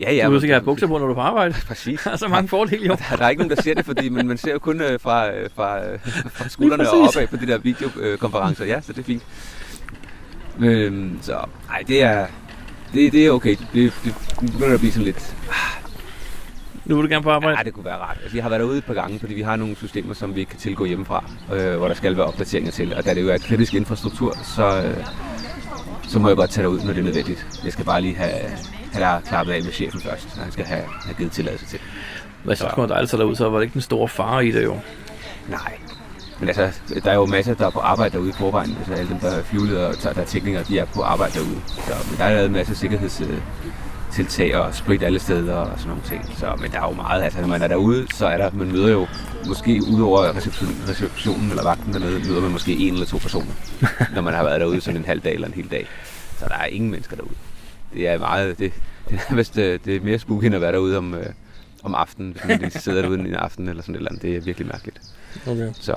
ja, 0.00 0.14
Ja, 0.14 0.22
du 0.22 0.28
men- 0.28 0.32
vil 0.32 0.40
sikkert 0.40 0.56
have 0.60 0.64
bukser 0.64 0.86
på, 0.86 0.98
når 0.98 1.04
du 1.06 1.10
er 1.10 1.14
på 1.14 1.20
arbejde. 1.20 1.54
Præcis. 1.68 2.00
Der 2.04 2.10
er 2.10 2.16
så 2.16 2.28
mange 2.28 2.48
fordele, 2.48 2.86
jo. 2.86 2.94
Der, 3.10 3.16
der 3.16 3.24
er 3.24 3.28
ikke 3.28 3.42
nogen, 3.42 3.56
der 3.56 3.62
ser 3.62 3.74
det, 3.74 3.84
fordi 3.84 4.08
man, 4.08 4.26
man 4.26 4.38
ser 4.38 4.52
jo 4.52 4.58
kun 4.58 4.80
øh, 4.80 5.00
fra, 5.00 5.30
øh, 5.34 5.50
fra, 5.56 5.84
øh, 5.86 5.98
fra 6.04 6.48
skuldrene 6.48 6.90
og 6.90 7.00
opad 7.08 7.26
på 7.26 7.36
de 7.36 7.46
der 7.46 7.58
videokonferencer. 7.58 8.64
Ja, 8.64 8.80
så 8.80 8.92
det 8.92 8.98
er 9.00 9.04
fint. 9.04 9.22
Øhm, 10.60 11.18
så 11.22 11.44
nej, 11.68 11.82
det 11.88 12.02
er, 12.02 12.26
det, 12.94 13.12
det 13.12 13.26
er 13.26 13.30
okay. 13.30 13.56
Det, 13.74 13.92
det, 14.04 14.14
det 14.40 14.52
begynder 14.52 14.74
at 14.74 14.80
blive 14.80 14.92
sådan 14.92 15.04
lidt... 15.04 15.34
Nu 16.84 16.94
vil 16.96 17.04
du 17.04 17.08
gerne 17.08 17.22
på 17.22 17.30
arbejde. 17.30 17.58
Ja, 17.58 17.64
det 17.64 17.72
kunne 17.72 17.84
være 17.84 17.96
rart. 17.96 18.18
Altså, 18.22 18.36
jeg 18.36 18.44
har 18.44 18.48
været 18.48 18.60
derude 18.60 18.78
et 18.78 18.84
par 18.84 18.94
gange, 18.94 19.18
fordi 19.18 19.34
vi 19.34 19.42
har 19.42 19.56
nogle 19.56 19.76
systemer, 19.76 20.14
som 20.14 20.34
vi 20.34 20.40
ikke 20.40 20.50
kan 20.50 20.58
tilgå 20.58 20.84
hjemmefra, 20.84 21.24
øh, 21.52 21.76
hvor 21.76 21.88
der 21.88 21.94
skal 21.94 22.16
være 22.16 22.26
opdateringer 22.26 22.70
til. 22.70 22.94
Og 22.94 23.04
da 23.04 23.14
det 23.14 23.22
jo 23.22 23.28
er 23.28 23.38
kritisk 23.38 23.74
infrastruktur, 23.74 24.36
så, 24.56 24.82
øh, 24.82 25.04
så 26.02 26.18
må 26.18 26.28
jeg 26.28 26.36
godt 26.36 26.50
tage 26.50 26.64
derud, 26.64 26.78
når 26.78 26.92
det 26.92 26.98
er 26.98 27.04
nødvendigt. 27.04 27.60
Jeg 27.64 27.72
skal 27.72 27.84
bare 27.84 28.00
lige 28.00 28.14
have, 28.14 28.40
have 28.92 29.04
der 29.04 29.20
klappet 29.20 29.52
af 29.52 29.62
med 29.62 29.72
chefen 29.72 30.00
først, 30.00 30.34
så 30.34 30.40
han 30.40 30.52
skal 30.52 30.64
have, 30.64 30.84
have 31.04 31.14
givet 31.14 31.32
tilladelse 31.32 31.66
til. 31.66 31.80
Hvad 32.44 32.56
så 32.56 32.68
kommer 32.74 32.88
dejligt 32.88 33.10
så 33.10 33.16
derud, 33.16 33.36
så 33.36 33.48
var 33.48 33.58
det 33.58 33.64
ikke 33.64 33.74
den 33.74 33.80
store 33.80 34.08
fare 34.08 34.46
i 34.46 34.50
det 34.50 34.64
jo. 34.64 34.80
Nej. 35.48 35.78
Men 36.40 36.48
altså, 36.48 36.80
der 37.04 37.10
er 37.10 37.14
jo 37.14 37.26
masser, 37.26 37.54
der 37.54 37.66
er 37.66 37.70
på 37.70 37.78
arbejde 37.78 38.12
derude 38.12 38.28
i 38.28 38.32
forvejen. 38.32 38.76
Altså 38.78 38.92
alle 38.94 39.08
dem, 39.08 39.18
der 39.18 39.30
er 39.30 39.42
flyveledere 39.42 39.86
og 39.86 39.94
der 40.02 40.20
er 40.22 40.24
teknikere, 40.24 40.62
de 40.62 40.78
er 40.78 40.84
på 40.84 41.02
arbejde 41.02 41.34
derude. 41.34 41.60
Så, 41.66 41.92
men 42.10 42.18
der 42.18 42.24
er 42.24 42.34
lavet 42.34 42.46
en 42.46 42.52
masse 42.52 42.74
sikkerhedstiltag 42.74 44.56
og 44.56 44.74
sprit 44.74 45.02
alle 45.02 45.18
steder 45.18 45.54
og 45.54 45.78
sådan 45.78 45.88
nogle 45.88 46.02
ting. 46.02 46.24
Så, 46.36 46.56
men 46.60 46.70
der 46.70 46.80
er 46.80 46.88
jo 46.88 46.94
meget, 46.94 47.22
altså 47.22 47.40
når 47.40 47.48
man 47.48 47.62
er 47.62 47.68
derude, 47.68 48.06
så 48.14 48.26
er 48.26 48.36
der, 48.36 48.50
man 48.50 48.72
møder 48.72 48.88
jo 48.88 49.06
måske 49.46 49.80
ud 49.92 50.00
over 50.00 50.36
reception, 50.36 50.68
receptionen 50.88 51.50
eller 51.50 51.62
vagten 51.62 51.92
dernede, 51.92 52.28
møder 52.28 52.40
man 52.40 52.50
måske 52.50 52.76
en 52.76 52.92
eller 52.92 53.06
to 53.06 53.18
personer, 53.18 53.52
når 54.14 54.22
man 54.22 54.34
har 54.34 54.44
været 54.44 54.60
derude 54.60 54.80
sådan 54.80 55.00
en 55.00 55.06
halv 55.06 55.20
dag 55.20 55.34
eller 55.34 55.46
en 55.48 55.54
hel 55.54 55.70
dag. 55.70 55.86
Så 56.38 56.44
der 56.48 56.54
er 56.54 56.66
ingen 56.66 56.90
mennesker 56.90 57.16
derude. 57.16 57.34
Det 57.94 58.08
er 58.08 58.18
meget, 58.18 58.58
det, 58.58 58.72
det 59.08 59.14
er 59.14 59.20
nærmest, 59.30 59.58
øh, 59.58 59.78
det 59.84 59.96
er 59.96 60.00
mere 60.00 60.18
spooky 60.18 60.44
end 60.44 60.54
at 60.54 60.60
være 60.60 60.72
derude 60.72 60.98
om, 60.98 61.14
øh, 61.14 61.26
om 61.82 61.94
aftenen, 61.94 62.36
hvis 62.44 62.60
man 62.60 62.70
sidder 62.70 63.02
derude 63.02 63.18
en 63.18 63.34
aften 63.34 63.68
eller 63.68 63.82
sådan 63.82 63.94
et 63.94 63.98
eller 63.98 64.10
andet. 64.10 64.22
Det 64.22 64.36
er 64.36 64.40
virkelig 64.40 64.66
mærkeligt. 64.66 65.00
Okay. 65.46 65.70
Så. 65.80 65.94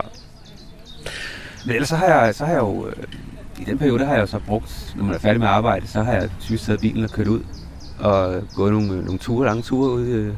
Men 1.66 1.76
ellers 1.76 1.90
så 1.90 1.96
har 1.96 2.06
jeg, 2.06 2.36
så 2.36 2.46
har 2.46 2.54
jeg 2.54 2.62
jo, 2.62 2.88
øh, 2.88 2.94
i 3.60 3.64
den 3.64 3.78
periode 3.78 4.00
der 4.00 4.06
har 4.06 4.14
jeg 4.14 4.22
jo 4.22 4.28
så 4.28 4.40
brugt, 4.40 4.94
når 4.98 5.04
man 5.04 5.16
er 5.16 5.20
færdig 5.20 5.40
med 5.40 5.48
arbejde, 5.48 5.88
så 5.88 6.04
har 6.04 6.14
jeg 6.14 6.30
typisk 6.40 6.64
taget 6.66 6.82
bilen 6.82 7.04
og 7.04 7.10
kørt 7.10 7.28
ud 7.28 7.42
og 8.00 8.44
gået 8.56 8.72
nogle, 8.74 8.94
øh, 8.94 9.06
nogle 9.06 9.20
ture, 9.20 9.46
lange 9.46 9.62
ture 9.62 9.92
ude, 9.92 10.12
øh, 10.12 10.34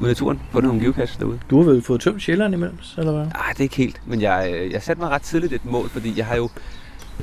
ude 0.00 0.10
i 0.10 0.12
naturen, 0.12 0.40
fundet 0.52 0.68
nogle 0.68 0.82
geocaches 0.84 1.16
derude. 1.16 1.38
Du 1.50 1.62
har 1.62 1.70
vel 1.70 1.82
fået 1.82 2.00
tømt 2.00 2.22
Sjælland 2.22 2.54
imellem, 2.54 2.78
eller 2.98 3.12
hvad? 3.12 3.24
Nej, 3.24 3.48
det 3.50 3.58
er 3.58 3.62
ikke 3.62 3.76
helt, 3.76 4.00
men 4.06 4.20
jeg, 4.20 4.52
øh, 4.54 4.72
jeg 4.72 4.82
satte 4.82 5.02
mig 5.02 5.10
ret 5.10 5.22
tidligt 5.22 5.52
et 5.52 5.64
mål, 5.64 5.88
fordi 5.88 6.14
jeg 6.16 6.26
har 6.26 6.36
jo, 6.36 6.50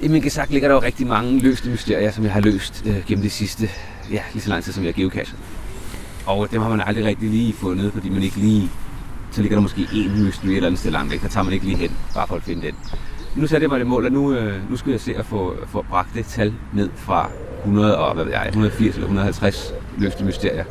i 0.01 0.07
min 0.07 0.21
gesagt 0.21 0.51
ligger 0.51 0.67
der 0.67 0.75
jo 0.75 0.81
rigtig 0.81 1.07
mange 1.07 1.39
løste 1.39 1.69
mysterier, 1.69 2.11
som 2.11 2.23
jeg 2.23 2.33
har 2.33 2.41
løst 2.41 2.83
øh, 2.85 3.05
gennem 3.07 3.23
de 3.23 3.29
sidste, 3.29 3.69
ja, 4.11 4.21
lige 4.33 4.43
så 4.43 4.49
lang 4.49 4.63
tid, 4.63 4.73
som 4.73 4.83
jeg 4.83 4.93
har 4.95 5.01
geocachet. 5.01 5.37
Og 6.25 6.51
dem 6.51 6.61
har 6.61 6.69
man 6.69 6.81
aldrig 6.81 7.05
rigtig 7.05 7.29
lige 7.29 7.53
fundet, 7.53 7.93
fordi 7.93 8.09
man 8.09 8.23
ikke 8.23 8.37
lige, 8.37 8.69
så 9.31 9.41
ligger 9.41 9.57
der 9.57 9.61
måske 9.61 9.81
én 9.81 10.09
mystery 10.09 10.47
et 10.47 10.55
eller 10.55 10.67
andet 10.67 10.79
sted 10.79 10.91
langt 10.91 11.11
væk, 11.11 11.21
der 11.21 11.27
tager 11.27 11.43
man 11.43 11.53
ikke 11.53 11.65
lige 11.65 11.77
hen, 11.77 11.91
bare 12.13 12.27
for 12.27 12.35
at 12.35 12.43
finde 12.43 12.61
den. 12.61 12.75
Nu 13.37 13.47
satte 13.47 13.63
jeg 13.63 13.69
mig 13.69 13.79
det 13.79 13.87
mål, 13.87 14.05
at 14.05 14.11
nu, 14.11 14.33
øh, 14.33 14.69
nu 14.69 14.77
skulle 14.77 14.93
jeg 14.93 15.01
se 15.01 15.15
at 15.15 15.25
få, 15.25 15.55
få 15.67 15.85
bragt 15.89 16.13
det 16.13 16.25
tal 16.25 16.53
ned 16.73 16.89
fra 16.95 17.29
100 17.59 17.97
og, 17.97 18.15
hvad 18.15 18.23
ved 18.23 18.33
jeg, 18.33 18.45
180 18.47 18.95
eller 18.95 19.05
150 19.05 19.73
løste 19.97 20.23
mysterier 20.25 20.63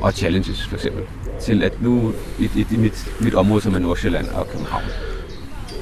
og 0.00 0.12
challenges 0.12 0.66
for 0.66 0.74
eksempel, 0.74 1.02
til 1.40 1.62
at 1.62 1.82
nu 1.82 2.12
i, 2.38 2.44
i, 2.44 2.66
i 2.70 2.76
mit, 2.76 3.12
mit 3.20 3.34
område, 3.34 3.60
som 3.60 3.74
er 3.74 3.78
Nordsjælland 3.78 4.28
og 4.28 4.48
København, 4.48 4.84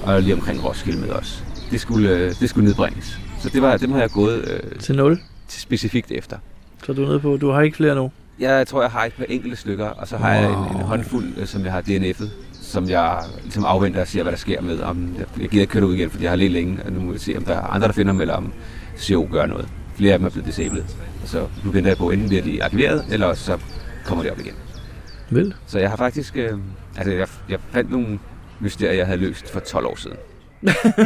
og 0.02 0.22
lige 0.22 0.34
omkring 0.34 0.64
Roskilde 0.64 1.00
med 1.00 1.10
os, 1.10 1.44
det 1.70 1.80
skulle, 1.80 2.10
øh, 2.10 2.34
det 2.40 2.48
skulle 2.50 2.64
nedbringes. 2.64 3.18
Så 3.40 3.48
det 3.48 3.62
var, 3.62 3.76
dem 3.76 3.92
har 3.92 4.00
jeg 4.00 4.10
gået 4.10 4.48
øh, 4.48 4.78
Til 4.78 4.96
0. 4.96 5.20
til 5.48 5.62
specifikt 5.62 6.10
efter. 6.10 6.36
Så 6.84 6.92
du 6.92 7.02
er 7.02 7.06
nede 7.06 7.20
på, 7.20 7.36
du 7.36 7.50
har 7.50 7.60
ikke 7.60 7.76
flere 7.76 7.94
nu. 7.94 8.10
Jeg 8.38 8.66
tror, 8.66 8.82
jeg 8.82 8.90
har 8.90 9.04
et 9.04 9.12
par 9.12 9.24
enkelte 9.28 9.56
stykker, 9.56 9.86
og 9.86 10.08
så 10.08 10.16
har 10.16 10.34
jeg 10.34 10.44
en, 10.44 10.76
en 10.76 10.82
håndfuld, 10.82 11.24
øh, 11.36 11.46
som 11.46 11.64
jeg 11.64 11.72
har 11.72 11.80
DNF'et, 11.80 12.28
som 12.72 12.88
jeg 12.88 13.22
ligesom 13.42 13.64
afventer 13.64 14.00
og 14.00 14.08
ser, 14.08 14.22
hvad 14.22 14.32
der 14.32 14.38
sker 14.38 14.60
med. 14.60 14.80
Om 14.80 15.16
jeg, 15.40 15.48
gider 15.48 15.62
ikke 15.62 15.72
køre 15.72 15.86
ud 15.86 15.94
igen, 15.94 16.10
fordi 16.10 16.24
jeg 16.24 16.30
har 16.30 16.36
lidt 16.36 16.52
længe, 16.52 16.82
og 16.84 16.92
nu 16.92 17.00
må 17.00 17.12
vi 17.12 17.18
se, 17.18 17.36
om 17.36 17.44
der 17.44 17.54
er 17.54 17.60
andre, 17.60 17.86
der 17.86 17.92
finder 17.92 18.12
dem, 18.12 18.20
eller 18.20 18.34
om 18.34 18.52
CO 18.98 19.28
gør 19.32 19.46
noget. 19.46 19.68
Flere 19.94 20.12
af 20.12 20.18
dem 20.18 20.26
er 20.26 20.30
blevet 20.30 20.46
disabled. 20.46 20.84
Så 21.24 21.48
nu 21.64 21.70
venter 21.70 21.90
jeg 21.90 21.96
på, 21.98 22.10
enten 22.10 22.28
bliver 22.28 22.42
de 22.42 22.64
arkiveret, 22.64 23.04
eller 23.10 23.34
så 23.34 23.58
kommer 24.04 24.24
de 24.24 24.30
op 24.30 24.38
igen. 24.38 24.54
Vel? 25.30 25.54
Så 25.66 25.78
jeg 25.78 25.90
har 25.90 25.96
faktisk... 25.96 26.36
Øh, 26.36 26.58
altså, 26.96 27.12
jeg, 27.12 27.28
jeg 27.48 27.58
fandt 27.70 27.90
nogle 27.90 28.18
mysterier, 28.60 28.94
jeg 28.94 29.06
havde 29.06 29.20
løst 29.20 29.52
for 29.52 29.60
12 29.60 29.86
år 29.86 29.96
siden. 29.96 30.16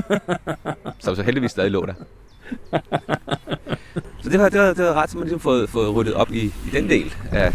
som 1.05 1.17
så 1.17 1.23
heldigvis 1.23 1.51
stadig 1.51 1.71
lå 1.71 1.87
der. 1.87 1.95
så 4.23 4.31
det 4.31 4.41
var, 4.41 4.49
det 4.49 4.61
var, 4.61 4.73
det 4.73 4.85
var 4.85 4.95
ret, 4.95 5.11
så 5.11 5.17
man 5.17 5.25
ligesom 5.25 5.41
fået, 5.41 5.71
fået 5.71 5.95
ryddet 5.95 6.15
op 6.15 6.33
i, 6.33 6.45
i 6.45 6.71
den 6.73 6.91
del 6.91 7.15
af, 7.33 7.55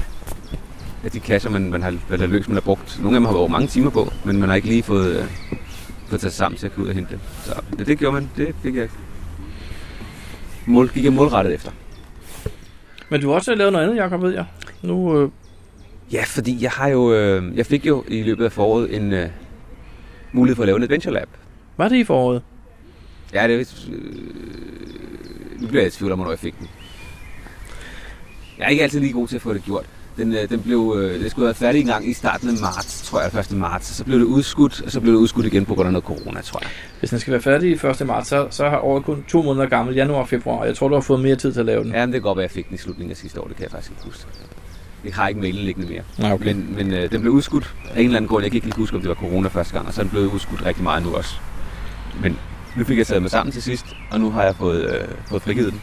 af 1.04 1.12
de 1.12 1.20
kasser, 1.20 1.50
man, 1.50 1.72
man 1.72 1.82
har, 1.84 1.98
man 2.10 2.20
har 2.20 2.28
løst, 2.28 2.48
man 2.50 2.56
har 2.56 2.62
brugt. 2.62 3.00
Nogle 3.02 3.16
af 3.18 3.20
dem 3.20 3.26
har 3.26 3.34
været 3.34 3.52
mange 3.52 3.68
timer 3.68 3.90
på, 3.90 4.14
men 4.26 4.40
man 4.40 4.50
har 4.50 4.56
ikke 4.56 4.68
lige 4.68 4.84
fået, 4.84 5.16
øh, 5.18 5.26
fået 6.08 6.22
taget 6.22 6.34
sammen 6.34 6.58
til 6.58 6.66
at 6.66 6.76
gå 6.76 6.82
ud 6.82 6.88
og 6.88 6.94
hente 6.94 7.12
dem. 7.12 7.20
Så 7.44 7.62
det, 7.78 7.88
det 7.88 8.00
gjorde 8.00 8.14
man. 8.14 8.30
Det 8.38 8.56
fik 8.64 8.76
jeg, 8.76 8.90
mål, 10.66 10.90
gik 10.90 11.04
jeg 11.04 11.14
målrettet 11.14 11.54
efter. 11.54 11.72
Men 13.10 13.22
du 13.22 13.28
har 13.28 13.36
også 13.36 13.56
lavet 13.56 13.74
noget 13.74 13.86
andet, 13.86 13.98
Jacob, 13.98 14.22
ved 14.22 14.34
jeg. 14.34 14.46
Nu, 14.82 15.22
øh, 15.22 15.30
Ja, 16.12 16.24
fordi 16.24 16.58
jeg 16.64 16.72
har 16.72 16.88
jo, 16.88 17.14
øh, 17.14 17.58
jeg 17.58 17.66
fik 17.66 17.86
jo 17.86 18.04
i 18.08 18.24
løbet 18.24 18.46
af 18.46 18.52
foråret 18.52 18.96
en 18.96 19.14
øh, 19.14 19.30
mulighed 20.32 20.56
for 20.56 20.64
at 20.64 20.68
lave 20.68 20.78
en 20.78 20.84
Adventure 20.84 21.14
Lab. 21.14 21.28
var 21.78 21.90
det 21.90 21.96
i 21.96 22.04
foråret? 22.04 22.42
Ja, 23.34 23.48
det 23.48 23.56
er 23.56 23.66
øh, 23.92 25.62
nu 25.62 25.68
bliver 25.68 25.82
jeg 25.82 25.88
i 25.88 25.92
tvivl 25.92 26.12
om, 26.12 26.18
hvornår 26.18 26.32
jeg 26.32 26.40
fik 26.40 26.60
den. 26.60 26.68
Jeg 28.58 28.66
er 28.66 28.70
ikke 28.70 28.84
altid 28.84 29.00
lige 29.00 29.14
god 29.14 29.28
til 29.28 29.36
at 29.36 29.42
få 29.42 29.54
det 29.54 29.64
gjort. 29.64 29.86
Den, 30.18 30.34
øh, 30.34 30.50
den 30.50 30.62
blev, 30.62 30.96
øh, 30.98 31.20
det 31.20 31.32
skulle 31.32 31.44
have 31.44 31.46
været 31.46 31.58
færdig 31.58 31.82
en 31.82 31.88
gang 31.88 32.10
i 32.10 32.14
starten 32.14 32.50
af 32.50 32.56
marts, 32.62 33.02
tror 33.02 33.22
jeg, 33.22 33.40
1. 33.40 33.52
marts. 33.58 33.90
Og 33.90 33.96
så 33.96 34.04
blev 34.04 34.20
det 34.20 34.26
udskudt, 34.26 34.82
og 34.82 34.92
så 34.92 35.02
blev 35.02 35.14
det 35.14 35.20
udskudt 35.20 35.46
igen 35.46 35.66
på 35.66 35.76
grund 35.76 35.88
af 35.88 35.94
noget 35.94 36.06
corona, 36.06 36.42
tror 36.42 36.60
jeg. 36.62 36.70
Hvis 37.00 37.10
den 37.10 37.20
skal 37.20 37.32
være 37.32 37.42
færdig 37.42 37.70
i 37.70 37.88
1. 38.02 38.08
marts, 38.08 38.30
så, 38.30 38.48
så 38.50 38.70
har 38.70 38.78
året 38.78 39.04
kun 39.04 39.24
to 39.28 39.42
måneder 39.42 39.66
gammel, 39.66 39.96
januar 39.96 40.20
og 40.20 40.28
februar. 40.28 40.66
Jeg 40.66 40.76
tror, 40.76 40.88
du 40.88 40.94
har 40.94 41.02
fået 41.02 41.20
mere 41.20 41.36
tid 41.36 41.54
til 41.54 41.60
at 41.60 41.66
lave 41.66 41.84
den. 41.84 41.92
Ja, 41.92 42.06
men 42.06 42.14
det 42.14 42.22
kan 42.22 42.22
godt 42.22 42.38
være, 42.38 42.44
jeg 42.44 42.52
fik 42.52 42.68
den 42.68 42.76
i 42.76 42.78
slutningen 42.78 43.12
af 43.12 43.18
sidste 43.18 43.42
år. 43.42 43.48
Det 43.48 43.56
kan 43.56 43.64
jeg 43.64 43.72
faktisk 43.72 43.92
ikke 43.92 44.04
huske. 44.06 44.26
Jeg 45.06 45.14
har 45.14 45.28
ikke 45.28 45.42
mailen 45.42 45.66
liggende 45.66 45.90
mere. 45.90 46.02
Nej, 46.20 46.32
okay. 46.32 46.46
Men, 46.46 46.76
men 46.76 46.94
øh, 46.94 47.12
den 47.12 47.22
blev 47.22 47.34
udskudt 47.34 47.76
af 47.94 48.00
en 48.00 48.06
eller 48.06 48.18
anden 48.18 48.30
grund. 48.30 48.44
Jeg 48.44 48.52
kan 48.52 48.62
ikke 48.66 48.78
huske, 48.78 48.96
om 48.96 49.02
det 49.02 49.10
var 49.10 49.16
corona 49.16 49.48
første 49.48 49.74
gang, 49.74 49.88
og 49.88 49.94
så 49.94 50.02
er 50.02 50.04
den 50.04 50.10
blevet 50.12 50.28
udskudt 50.28 50.66
rigtig 50.66 50.84
meget 50.84 51.04
nu 51.04 51.16
også. 51.16 51.36
Men 52.22 52.38
nu 52.78 52.84
fik 52.84 52.98
jeg 52.98 53.08
taget 53.08 53.22
mig 53.22 53.32
sammen 53.32 53.52
til 53.52 53.62
sidst, 53.64 53.86
og 54.12 54.20
nu 54.20 54.32
har 54.32 54.44
jeg 54.44 54.56
fået, 54.56 54.84
øh, 54.84 55.08
fået 55.26 55.42
frigivet 55.42 55.72
den. 55.72 55.82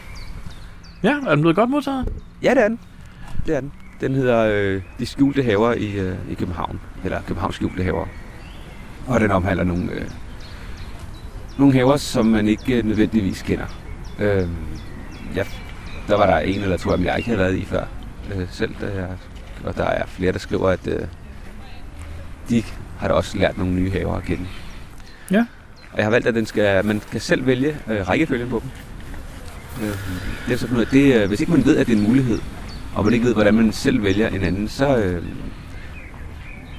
Ja, 1.03 1.15
er 1.27 1.29
den 1.29 1.41
blevet 1.41 1.55
godt 1.55 1.69
modtaget? 1.69 2.07
Ja, 2.43 2.49
det 2.49 2.63
er 2.63 2.67
den. 2.67 2.79
Det 3.45 3.55
er 3.55 3.59
den. 3.59 3.71
Den 4.01 4.15
hedder 4.15 4.39
øh, 4.39 4.81
De 4.99 5.05
skjulte 5.05 5.43
haver 5.43 5.73
i, 5.73 5.91
øh, 5.91 6.15
i 6.31 6.33
København. 6.33 6.79
Eller 7.03 7.21
Københavns 7.27 7.55
skjulte 7.55 7.83
haver. 7.83 8.05
Og 9.07 9.19
den 9.19 9.31
omhandler 9.31 9.63
nogle, 9.63 9.91
øh, 9.91 10.05
nogle 11.57 11.73
haver, 11.73 11.97
som 11.97 12.25
man 12.25 12.47
ikke 12.47 12.77
øh, 12.77 12.85
nødvendigvis 12.85 13.41
kender. 13.41 13.65
Øh, 14.19 14.47
ja, 15.35 15.43
der 16.07 16.17
var 16.17 16.25
der 16.25 16.39
en 16.39 16.61
eller 16.61 16.77
to 16.77 16.91
af 16.91 16.97
dem, 16.97 17.05
jeg 17.05 17.17
ikke 17.17 17.29
havde 17.29 17.39
været 17.39 17.55
i 17.55 17.65
før. 17.65 17.83
Øh, 18.35 18.47
selv, 18.51 18.75
da 18.81 18.85
jeg, 18.85 19.07
og 19.63 19.77
der 19.77 19.85
er 19.85 20.05
flere, 20.05 20.31
der 20.31 20.39
skriver, 20.39 20.69
at 20.69 20.87
øh, 20.87 20.99
de 22.49 22.63
har 22.97 23.07
da 23.07 23.13
også 23.13 23.37
lært 23.37 23.57
nogle 23.57 23.73
nye 23.73 23.91
haver 23.91 24.15
at 24.15 24.23
kende. 24.23 24.45
Ja. 25.31 25.45
Og 25.91 25.97
jeg 25.97 26.05
har 26.05 26.11
valgt, 26.11 26.27
at 26.27 26.35
den 26.35 26.45
skal, 26.45 26.85
man 26.85 27.01
kan 27.11 27.19
selv 27.21 27.45
vælge 27.45 27.77
øh, 27.87 28.09
rækkefølgen 28.09 28.49
på 28.49 28.61
dem. 28.63 28.69
Øh, 29.87 29.97
det 30.47 30.53
er 30.53 30.57
sådan 30.57 30.73
noget, 30.73 30.91
det, 30.91 31.21
øh, 31.21 31.27
hvis 31.27 31.39
ikke 31.39 31.51
man 31.51 31.65
ved, 31.65 31.77
at 31.77 31.87
det 31.87 31.93
er 31.93 31.97
en 31.97 32.07
mulighed, 32.07 32.39
og 32.95 33.03
man 33.05 33.13
ikke 33.13 33.25
ved, 33.25 33.33
hvordan 33.33 33.53
man 33.53 33.71
selv 33.71 34.03
vælger 34.03 34.27
en 34.27 34.41
anden, 34.41 34.67
så, 34.67 34.97
øh, 34.97 35.23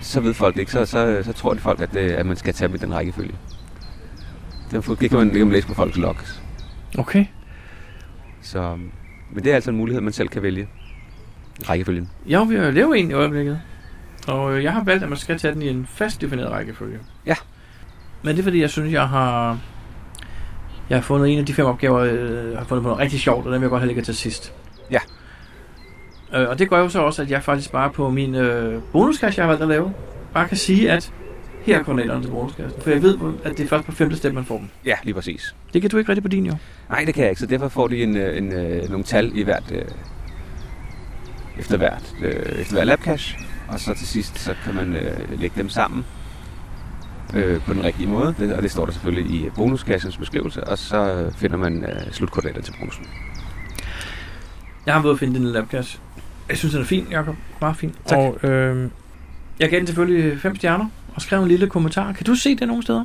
så 0.00 0.20
ved 0.20 0.34
folk 0.34 0.54
det 0.54 0.60
ikke. 0.60 0.72
Så, 0.72 0.86
så, 0.86 1.22
så 1.22 1.32
tror 1.32 1.54
de 1.54 1.60
folk, 1.60 1.80
at, 1.80 1.96
øh, 1.96 2.18
at 2.18 2.26
man 2.26 2.36
skal 2.36 2.54
tage 2.54 2.68
med 2.68 2.78
den 2.78 2.94
rækkefølge. 2.94 3.34
Det, 4.70 4.86
det, 5.00 5.10
kan 5.10 5.18
man, 5.18 5.28
det 5.28 5.36
kan 5.36 5.46
man 5.46 5.52
læse 5.52 5.66
på 5.66 5.74
folks 5.74 5.96
logs. 5.96 6.42
Okay. 6.98 7.26
Så, 8.42 8.76
men 9.30 9.44
det 9.44 9.50
er 9.50 9.54
altså 9.54 9.70
en 9.70 9.76
mulighed, 9.76 10.00
man 10.02 10.12
selv 10.12 10.28
kan 10.28 10.42
vælge 10.42 10.68
rækkefølgen. 11.68 12.08
Jeg 12.26 12.48
vil 12.48 12.56
jo 12.56 12.70
lave 12.70 12.98
en 12.98 13.10
i 13.10 13.12
øjeblikket. 13.12 13.60
Og 14.28 14.56
øh, 14.56 14.64
jeg 14.64 14.72
har 14.72 14.84
valgt, 14.84 15.02
at 15.02 15.08
man 15.08 15.18
skal 15.18 15.38
tage 15.38 15.54
den 15.54 15.62
i 15.62 15.68
en 15.68 15.86
fast 15.90 16.20
defineret 16.20 16.50
rækkefølge. 16.50 16.98
Ja. 17.26 17.34
Men 18.22 18.36
det 18.36 18.38
er 18.38 18.44
fordi, 18.44 18.60
jeg 18.60 18.70
synes, 18.70 18.92
jeg 18.92 19.08
har... 19.08 19.58
Jeg 20.90 20.96
har 20.96 21.02
fundet 21.02 21.32
en 21.32 21.38
af 21.38 21.46
de 21.46 21.54
fem 21.54 21.66
opgaver, 21.66 21.98
øh, 21.98 22.58
har 22.58 22.64
fundet 22.64 22.82
på 22.82 22.88
noget 22.88 22.98
rigtig 22.98 23.20
sjovt, 23.20 23.46
og 23.46 23.52
den 23.52 23.60
vil 23.60 23.66
jeg 23.66 23.70
godt 23.70 23.80
have 23.80 23.86
ligget 23.86 24.04
til 24.04 24.16
sidst. 24.16 24.52
Ja. 24.90 24.98
Øh, 26.34 26.48
og 26.48 26.58
det 26.58 26.70
gør 26.70 26.78
jo 26.78 26.88
så 26.88 27.00
også, 27.00 27.22
at 27.22 27.30
jeg 27.30 27.42
faktisk 27.42 27.72
bare 27.72 27.90
på 27.90 28.10
min 28.10 28.34
øh, 28.34 28.82
bonuskasse, 28.92 29.38
jeg 29.38 29.44
har 29.44 29.48
valgt 29.48 29.62
at 29.62 29.68
lave, 29.68 29.94
bare 30.34 30.48
kan 30.48 30.56
sige, 30.56 30.90
at 30.90 31.12
her 31.62 31.78
er 31.78 31.82
koordinaterne 31.82 32.24
til 32.24 32.30
bonuskassen. 32.30 32.82
For 32.82 32.90
jeg 32.90 33.02
ved, 33.02 33.18
at 33.44 33.58
det 33.58 33.64
er 33.64 33.68
først 33.68 33.86
på 33.86 33.92
femte 33.92 34.16
step, 34.16 34.34
man 34.34 34.44
får 34.44 34.58
dem. 34.58 34.68
Ja, 34.84 34.94
lige 35.02 35.14
præcis. 35.14 35.54
Det 35.72 35.80
kan 35.80 35.90
du 35.90 35.98
ikke 35.98 36.08
rigtig 36.08 36.22
på 36.22 36.28
din 36.28 36.46
jo. 36.46 36.54
Nej, 36.90 37.04
det 37.04 37.14
kan 37.14 37.22
jeg 37.22 37.30
ikke, 37.30 37.40
så 37.40 37.46
derfor 37.46 37.68
får 37.68 37.88
de 37.88 38.02
en, 38.02 38.16
øh, 38.16 38.38
en, 38.38 38.52
en, 38.52 38.90
nogle 38.90 39.04
tal 39.04 39.38
i 39.38 39.42
hvert, 39.42 39.72
øh, 39.72 39.82
efter 41.58 41.76
hvert, 41.76 42.14
øh, 42.22 42.60
efter 42.60 42.74
hver 42.74 42.84
labcache, 42.84 43.38
og 43.68 43.80
så 43.80 43.94
til 43.94 44.06
sidst, 44.06 44.38
så 44.38 44.54
kan 44.64 44.74
man 44.74 44.96
øh, 44.96 45.40
lægge 45.40 45.60
dem 45.60 45.68
sammen 45.68 46.04
øh, 47.34 47.60
på 47.60 47.74
den 47.74 47.84
rigtige 47.84 48.08
måde, 48.08 48.34
det, 48.38 48.52
og 48.52 48.62
det 48.62 48.70
står 48.70 48.84
der 48.84 48.92
selvfølgelig 48.92 49.34
i 49.34 49.50
bonuskassens 49.56 50.16
beskrivelse, 50.16 50.64
og 50.64 50.78
så 50.78 51.14
øh, 51.14 51.32
finder 51.32 51.56
man 51.56 51.84
øh, 51.84 52.12
slutkoordinater 52.12 52.62
til 52.62 52.74
bonusen. 52.80 53.06
Jeg 54.86 54.94
har 54.94 55.02
været 55.02 55.14
at 55.14 55.18
finde 55.18 55.34
den 55.34 55.44
labkasse. 55.46 55.98
Jeg 56.50 56.58
synes, 56.58 56.72
den 56.74 56.82
er 56.82 56.86
fin, 56.86 57.06
Jacob. 57.10 57.34
Meget 57.60 57.76
fin. 57.76 57.94
Tak. 58.06 58.18
Og 58.18 58.48
øh, 58.48 58.90
jeg 59.60 59.70
gav 59.70 59.78
den 59.78 59.86
selvfølgelig 59.86 60.40
fem 60.40 60.56
stjerner 60.56 60.86
og 61.14 61.22
skrev 61.22 61.42
en 61.42 61.48
lille 61.48 61.66
kommentar. 61.66 62.12
Kan 62.12 62.26
du 62.26 62.34
se 62.34 62.56
det 62.56 62.68
nogle 62.68 62.82
steder? 62.82 63.04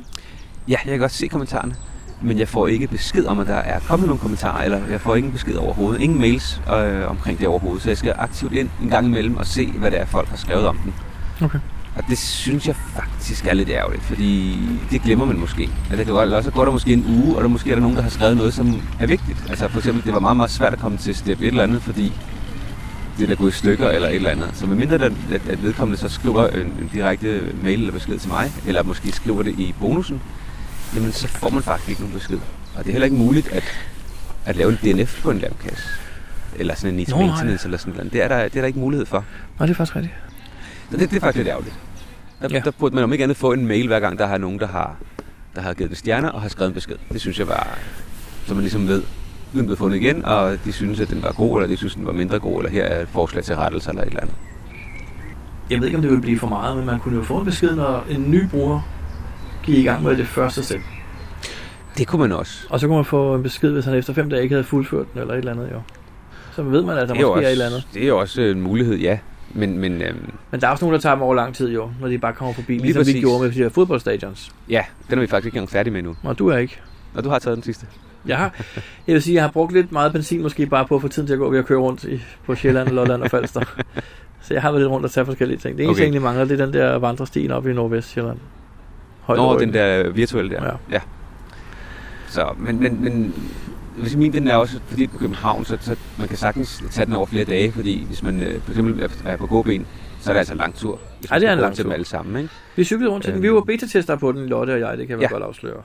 Ja, 0.68 0.76
jeg 0.84 0.90
kan 0.90 0.98
godt 0.98 1.12
se 1.12 1.28
kommentarerne, 1.28 1.74
men 2.22 2.38
jeg 2.38 2.48
får 2.48 2.66
ikke 2.66 2.86
besked 2.86 3.24
om, 3.24 3.38
at 3.38 3.46
der 3.46 3.54
er 3.54 3.80
kommet 3.80 4.06
nogle 4.08 4.20
kommentarer, 4.20 4.64
eller 4.64 4.80
jeg 4.90 5.00
får 5.00 5.16
ingen 5.16 5.32
besked 5.32 5.54
overhovedet. 5.54 6.00
Ingen 6.00 6.20
mails 6.20 6.62
øh, 6.74 7.10
omkring 7.10 7.38
det 7.38 7.48
overhovedet, 7.48 7.82
så 7.82 7.90
jeg 7.90 7.96
skal 7.96 8.14
aktivt 8.18 8.52
ind 8.52 8.68
en 8.82 8.88
gang 8.88 9.06
imellem 9.06 9.36
og 9.36 9.46
se, 9.46 9.70
hvad 9.70 9.90
det 9.90 10.00
er, 10.00 10.06
folk 10.06 10.28
har 10.28 10.36
skrevet 10.36 10.66
om 10.66 10.76
den. 10.76 10.94
Okay. 11.42 11.58
Og 11.96 12.02
det 12.08 12.18
synes 12.18 12.66
jeg 12.66 12.76
faktisk 12.76 13.46
er 13.46 13.54
lidt 13.54 13.68
ærgerligt, 13.68 14.02
fordi 14.02 14.58
det 14.90 15.02
glemmer 15.02 15.24
man 15.24 15.38
måske. 15.38 15.62
Altså, 15.62 15.96
det 15.96 16.06
kan 16.06 16.14
også 16.14 16.50
går 16.50 16.64
der 16.64 16.72
måske 16.72 16.92
en 16.92 17.04
uge, 17.08 17.36
og 17.36 17.42
der 17.42 17.48
måske 17.48 17.70
er 17.70 17.74
der 17.74 17.82
nogen, 17.82 17.96
der 17.96 18.02
har 18.02 18.10
skrevet 18.10 18.36
noget, 18.36 18.54
som 18.54 18.82
er 19.00 19.06
vigtigt. 19.06 19.44
Altså 19.48 19.68
for 19.68 19.78
eksempel, 19.78 20.04
det 20.04 20.14
var 20.14 20.20
meget, 20.20 20.36
meget 20.36 20.50
svært 20.50 20.72
at 20.72 20.78
komme 20.78 20.98
til 20.98 21.14
step 21.14 21.40
et 21.40 21.46
eller 21.46 21.62
andet, 21.62 21.82
fordi 21.82 22.12
det 23.18 23.28
der 23.28 23.34
gået 23.34 23.50
i 23.50 23.54
stykker 23.54 23.88
eller 23.88 24.08
et 24.08 24.14
eller 24.14 24.30
andet. 24.30 24.50
Så 24.54 24.66
medmindre 24.66 24.94
at, 24.94 25.02
at, 25.32 25.48
at 25.48 25.62
vedkommende 25.62 26.00
så 26.00 26.08
skriver 26.08 26.48
en, 26.48 26.60
en 26.60 26.90
direkte 26.92 27.42
mail 27.62 27.78
eller 27.78 27.92
besked 27.92 28.18
til 28.18 28.28
mig, 28.30 28.52
eller 28.66 28.82
måske 28.82 29.12
skriver 29.12 29.42
det 29.42 29.58
i 29.58 29.74
bonusen, 29.80 30.22
jamen 30.94 31.12
så 31.12 31.28
får 31.28 31.50
man 31.50 31.62
faktisk 31.62 31.88
ikke 31.88 32.00
nogen 32.02 32.14
besked. 32.18 32.38
Og 32.76 32.84
det 32.84 32.86
er 32.88 32.92
heller 32.92 33.04
ikke 33.04 33.16
muligt 33.16 33.48
at, 33.52 33.64
at 34.44 34.56
lave 34.56 34.70
en 34.70 34.76
DNF 34.98 35.22
på 35.22 35.30
en 35.30 35.38
labkasse. 35.38 35.84
Eller 36.58 36.74
sådan 36.74 36.98
en 36.98 37.06
nej. 37.08 37.26
maintenance 37.26 37.66
eller 37.66 37.78
sådan 37.78 37.94
noget. 37.94 38.12
Det 38.12 38.22
er, 38.24 38.28
der, 38.28 38.36
det 38.44 38.56
er 38.56 38.60
der 38.60 38.66
ikke 38.66 38.78
mulighed 38.78 39.06
for. 39.06 39.24
Nej, 39.58 39.66
det 39.66 39.72
er 39.72 39.76
faktisk 39.76 39.96
rigtigt. 39.96 40.14
Så 40.90 40.96
det, 40.96 41.10
det 41.10 41.16
er 41.16 41.20
faktisk 41.20 41.36
lidt 41.36 41.48
ærgerligt. 41.48 41.74
Der, 42.42 42.48
Ja. 42.50 42.60
der 42.64 42.70
burde 42.70 42.94
man 42.94 43.04
om 43.04 43.12
ikke 43.12 43.22
andet 43.24 43.36
få 43.36 43.52
en 43.52 43.66
mail, 43.66 43.86
hver 43.86 44.00
gang 44.00 44.18
der 44.18 44.26
har 44.26 44.38
nogen, 44.38 44.58
der 44.58 44.66
har, 44.66 44.96
der 45.54 45.60
har 45.60 45.74
givet 45.74 45.90
det 45.90 45.98
stjerner 45.98 46.28
og 46.28 46.42
har 46.42 46.48
skrevet 46.48 46.68
en 46.70 46.74
besked. 46.74 46.96
Det 47.12 47.20
synes 47.20 47.38
jeg 47.38 47.48
var, 47.48 47.78
så 48.46 48.54
man 48.54 48.60
ligesom 48.62 48.88
ved, 48.88 49.02
den 49.58 49.66
blevet 49.66 49.78
fundet 49.78 49.96
igen, 49.96 50.24
og 50.24 50.56
de 50.64 50.72
synes, 50.72 51.00
at 51.00 51.10
den 51.10 51.22
var 51.22 51.32
god, 51.32 51.56
eller 51.56 51.68
de 51.68 51.76
synes, 51.76 51.94
den 51.94 52.06
var 52.06 52.12
mindre 52.12 52.38
god, 52.38 52.58
eller 52.58 52.70
her 52.70 52.84
er 52.84 53.02
et 53.02 53.08
forslag 53.08 53.44
til 53.44 53.56
rettelse 53.56 53.90
eller 53.90 54.02
et 54.02 54.08
eller 54.08 54.20
andet. 54.20 54.34
Jeg 55.70 55.78
ved 55.78 55.86
ikke, 55.86 55.96
om 55.96 56.02
det 56.02 56.10
vil 56.10 56.20
blive 56.20 56.38
for 56.38 56.46
meget, 56.48 56.76
men 56.76 56.86
man 56.86 57.00
kunne 57.00 57.16
jo 57.16 57.22
få 57.22 57.38
en 57.38 57.44
besked, 57.44 57.76
når 57.76 58.04
en 58.10 58.30
ny 58.30 58.48
bruger 58.50 58.80
gik 59.64 59.78
i 59.78 59.82
gang 59.82 60.02
med 60.02 60.16
det 60.16 60.26
første 60.26 60.62
step. 60.64 60.80
Det 61.98 62.06
kunne 62.06 62.20
man 62.20 62.32
også. 62.32 62.66
Og 62.70 62.80
så 62.80 62.86
kunne 62.86 62.96
man 62.96 63.04
få 63.04 63.34
en 63.34 63.42
besked, 63.42 63.72
hvis 63.72 63.84
han 63.84 63.94
efter 63.94 64.12
fem 64.12 64.30
dage 64.30 64.42
ikke 64.42 64.54
havde 64.54 64.64
fuldført 64.64 65.06
den, 65.12 65.20
eller 65.20 65.34
et 65.34 65.38
eller 65.38 65.52
andet, 65.52 65.68
jo. 65.72 65.80
Så 66.52 66.62
ved 66.62 66.82
man, 66.82 66.98
at 66.98 67.08
der 67.08 67.14
det, 67.14 67.22
er 67.22 67.26
måske 67.26 67.44
er 67.44 67.48
et 67.48 67.50
også, 67.50 67.50
eller 67.52 67.66
andet. 67.66 67.86
det 67.94 68.02
er 68.02 68.06
jo 68.08 68.18
også 68.18 68.40
en 68.42 68.60
mulighed, 68.60 68.96
ja. 68.96 69.18
Men, 69.54 69.78
men 69.78 70.02
øhm, 70.02 70.30
Men 70.50 70.60
der 70.60 70.66
er 70.66 70.70
også 70.70 70.84
nogen, 70.84 70.94
der 70.94 71.00
tager 71.00 71.14
dem 71.14 71.22
over 71.22 71.34
lang 71.34 71.54
tid, 71.54 71.70
jo, 71.72 71.90
når 72.00 72.08
de 72.08 72.18
bare 72.18 72.32
kommer 72.32 72.54
forbi. 72.54 72.72
Lige 72.72 72.82
Ligesom 72.82 73.00
vi 73.00 73.04
præcis. 73.04 73.20
gjorde 73.20 73.42
med 73.42 73.52
de 73.52 73.58
her 73.58 73.68
fodboldstadions. 73.68 74.52
ja, 74.68 74.84
den 75.10 75.18
er 75.18 75.20
vi 75.22 75.26
faktisk 75.26 75.46
ikke 75.46 75.56
engang 75.56 75.70
færdige 75.70 75.92
med 75.94 76.02
nu. 76.02 76.16
Og 76.22 76.38
du 76.38 76.48
er 76.48 76.56
ikke. 76.56 76.80
Og 77.14 77.24
du 77.24 77.28
har 77.28 77.38
taget 77.38 77.56
den 77.56 77.62
sidste. 77.64 77.86
Jeg 78.28 78.36
har, 78.36 78.54
jeg 79.06 79.14
vil 79.14 79.22
sige, 79.22 79.34
jeg 79.34 79.42
har 79.42 79.50
brugt 79.50 79.72
lidt 79.72 79.92
meget 79.92 80.12
benzin 80.12 80.42
måske 80.42 80.66
bare 80.66 80.86
på 80.86 80.94
at 80.94 81.00
få 81.02 81.08
tiden 81.08 81.26
til 81.26 81.32
at 81.34 81.38
gå 81.38 81.50
ved 81.50 81.58
at 81.58 81.66
køre 81.66 81.78
rundt 81.78 82.04
i, 82.04 82.20
på 82.46 82.54
Sjælland, 82.54 82.88
Lolland 82.88 83.22
og 83.22 83.30
Falster. 83.30 83.60
Så 84.42 84.54
jeg 84.54 84.62
har 84.62 84.70
været 84.70 84.82
lidt 84.82 84.90
rundt 84.90 85.04
og 85.06 85.10
tage 85.10 85.26
forskellige 85.26 85.58
ting. 85.58 85.78
Det 85.78 85.84
eneste, 85.84 85.90
Okay. 85.90 86.00
jeg 86.00 86.04
egentlig 86.04 86.22
mangler, 86.22 86.44
det 86.44 86.60
er 86.60 86.64
den 86.64 86.74
der 86.74 86.98
vandrestien 86.98 87.50
oppe 87.50 87.70
i 87.70 87.74
Nordvest 87.74 88.08
Sjælland. 88.08 88.38
Højt 89.20 89.38
Nå, 89.38 89.58
den 89.58 89.74
der 89.74 90.10
virtuelle 90.10 90.50
der. 90.50 90.64
Ja. 90.64 90.70
ja. 90.90 91.00
Så, 92.28 92.44
men, 92.58 92.80
men, 92.80 93.04
men 93.04 93.34
hvis 93.96 94.16
min 94.16 94.32
den 94.32 94.48
er 94.48 94.56
også, 94.56 94.80
fordi 94.86 95.02
det 95.02 95.10
på 95.10 95.18
København, 95.18 95.64
så, 95.64 95.78
så 95.80 95.96
man 96.18 96.28
kan 96.28 96.36
sagtens 96.36 96.82
tage 96.90 97.06
den 97.06 97.14
over 97.14 97.26
flere 97.26 97.44
dage, 97.44 97.72
fordi 97.72 98.04
hvis 98.04 98.22
man 98.22 98.42
øh, 98.42 98.60
for 98.62 98.70
eksempel 98.70 99.08
er- 99.24 99.36
på 99.36 99.46
gåben, 99.46 99.86
så 100.20 100.30
er 100.30 100.34
det 100.34 100.38
altså 100.38 100.52
en 100.54 100.58
lang 100.58 100.74
tur. 100.74 100.98
Hvis 101.20 101.30
man 101.30 101.40
det 101.40 101.48
er 101.48 101.52
en 101.52 101.58
lang 101.58 101.74
til 101.74 101.84
dem 101.84 101.90
tur. 101.90 101.94
alle 101.94 102.06
sammen, 102.06 102.36
ikke? 102.36 102.54
Vi 102.76 102.84
cyklede 102.84 103.10
rundt 103.10 103.24
til 103.24 103.34
den. 103.34 103.42
Vi 103.42 103.46
Øhm. 103.46 103.54
var 103.56 103.60
beta-tester 103.62 104.16
på 104.16 104.32
den, 104.32 104.46
Lotte 104.46 104.70
og 104.70 104.80
jeg, 104.80 104.98
det 104.98 105.08
kan 105.08 105.18
vi 105.18 105.22
Ja. 105.22 105.28
godt 105.32 105.42
afsløre. 105.42 105.82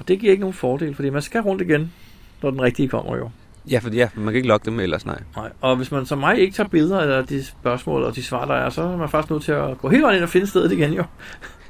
Og 0.00 0.08
det 0.08 0.18
giver 0.20 0.30
ikke 0.30 0.40
nogen 0.40 0.54
fordel, 0.54 0.94
fordi 0.94 1.10
man 1.10 1.22
skal 1.22 1.40
rundt 1.40 1.62
igen, 1.62 1.92
når 2.42 2.50
den 2.50 2.62
rigtige 2.62 2.88
kommer 2.88 3.16
jo. 3.16 3.30
Ja, 3.70 3.78
for 3.78 3.90
ja, 3.90 4.08
man 4.14 4.24
kan 4.26 4.34
ikke 4.34 4.48
logge 4.48 4.70
dem 4.70 4.80
ellers, 4.80 5.06
nej. 5.06 5.18
Nej. 5.36 5.50
Og 5.60 5.76
hvis 5.76 5.92
man 5.92 6.06
som 6.06 6.18
mig 6.18 6.38
ikke 6.38 6.54
tager 6.54 6.68
billeder 6.68 6.98
af 7.18 7.26
de 7.26 7.44
spørgsmål 7.44 8.02
og 8.02 8.16
de 8.16 8.22
svar, 8.22 8.44
der 8.44 8.54
er, 8.54 8.70
så 8.70 8.82
er 8.82 8.96
man 8.96 9.08
faktisk 9.08 9.30
nødt 9.30 9.42
til 9.42 9.52
at 9.52 9.78
gå 9.78 9.88
hele 9.88 10.02
vejen 10.02 10.16
ind 10.16 10.22
og 10.22 10.28
finde 10.28 10.46
stedet 10.46 10.72
igen 10.72 10.92
jo. 10.92 11.04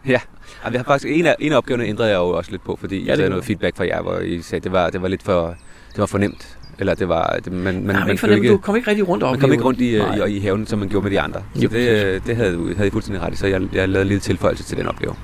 Ja, 0.07 0.21
og 0.63 0.73
vi 0.73 0.77
har 0.77 0.85
faktisk 0.85 1.07
en 1.11 1.27
af, 1.27 1.37
en 1.39 1.53
af 1.53 1.57
opgaverne 1.57 1.85
ændrede 1.85 2.09
jeg 2.09 2.17
jo 2.17 2.29
også 2.29 2.51
lidt 2.51 2.65
på, 2.65 2.77
fordi 2.81 2.99
ja, 2.99 3.07
jeg 3.07 3.17
havde 3.17 3.31
noget 3.31 3.45
feedback 3.45 3.77
fra 3.77 3.87
jer, 3.87 4.03
hvor 4.03 4.19
I 4.19 4.43
sagde, 4.43 4.65
det 4.65 4.73
var, 4.73 4.91
det 4.91 5.03
var 5.03 5.09
lidt 5.09 5.23
for, 5.23 5.47
det 5.93 5.99
var 5.99 6.07
for 6.07 6.19
nemt. 6.19 6.59
Eller 6.79 6.95
det 6.95 7.09
var, 7.09 7.39
det, 7.45 7.53
man, 7.53 7.63
man, 7.63 7.75
Men, 7.75 7.87
man, 7.87 7.97
Nej, 7.97 8.09
ikke 8.09 8.21
fornemme, 8.21 8.49
du 8.49 8.59
kom 8.59 8.77
ikke 8.77 8.91
rigtig 8.91 9.09
rundt 9.09 9.25
op. 9.25 9.31
man 9.31 9.41
kom 9.41 9.53
ikke 9.53 9.65
rundt 9.65 9.81
i, 9.81 9.99
Nej. 9.99 10.27
i, 10.27 10.37
i 10.37 10.39
haven, 10.41 10.67
som 10.67 10.79
man 10.79 10.89
gjorde 10.89 11.05
med 11.05 11.11
de 11.11 11.21
andre. 11.21 11.43
Så 11.55 11.63
Jo, 11.63 11.69
det, 11.69 12.05
øh, 12.05 12.21
det 12.27 12.37
havde, 12.37 12.75
havde 12.77 12.87
I 12.89 12.91
fuldstændig 12.91 13.23
ret 13.23 13.33
i, 13.33 13.37
så 13.37 13.47
jeg, 13.47 13.63
jeg 13.73 13.89
lavede 13.89 14.03
en 14.03 14.09
lille 14.09 14.21
tilføjelse 14.21 14.65
til 14.65 14.77
den 14.77 14.87
opgave. 14.87 15.15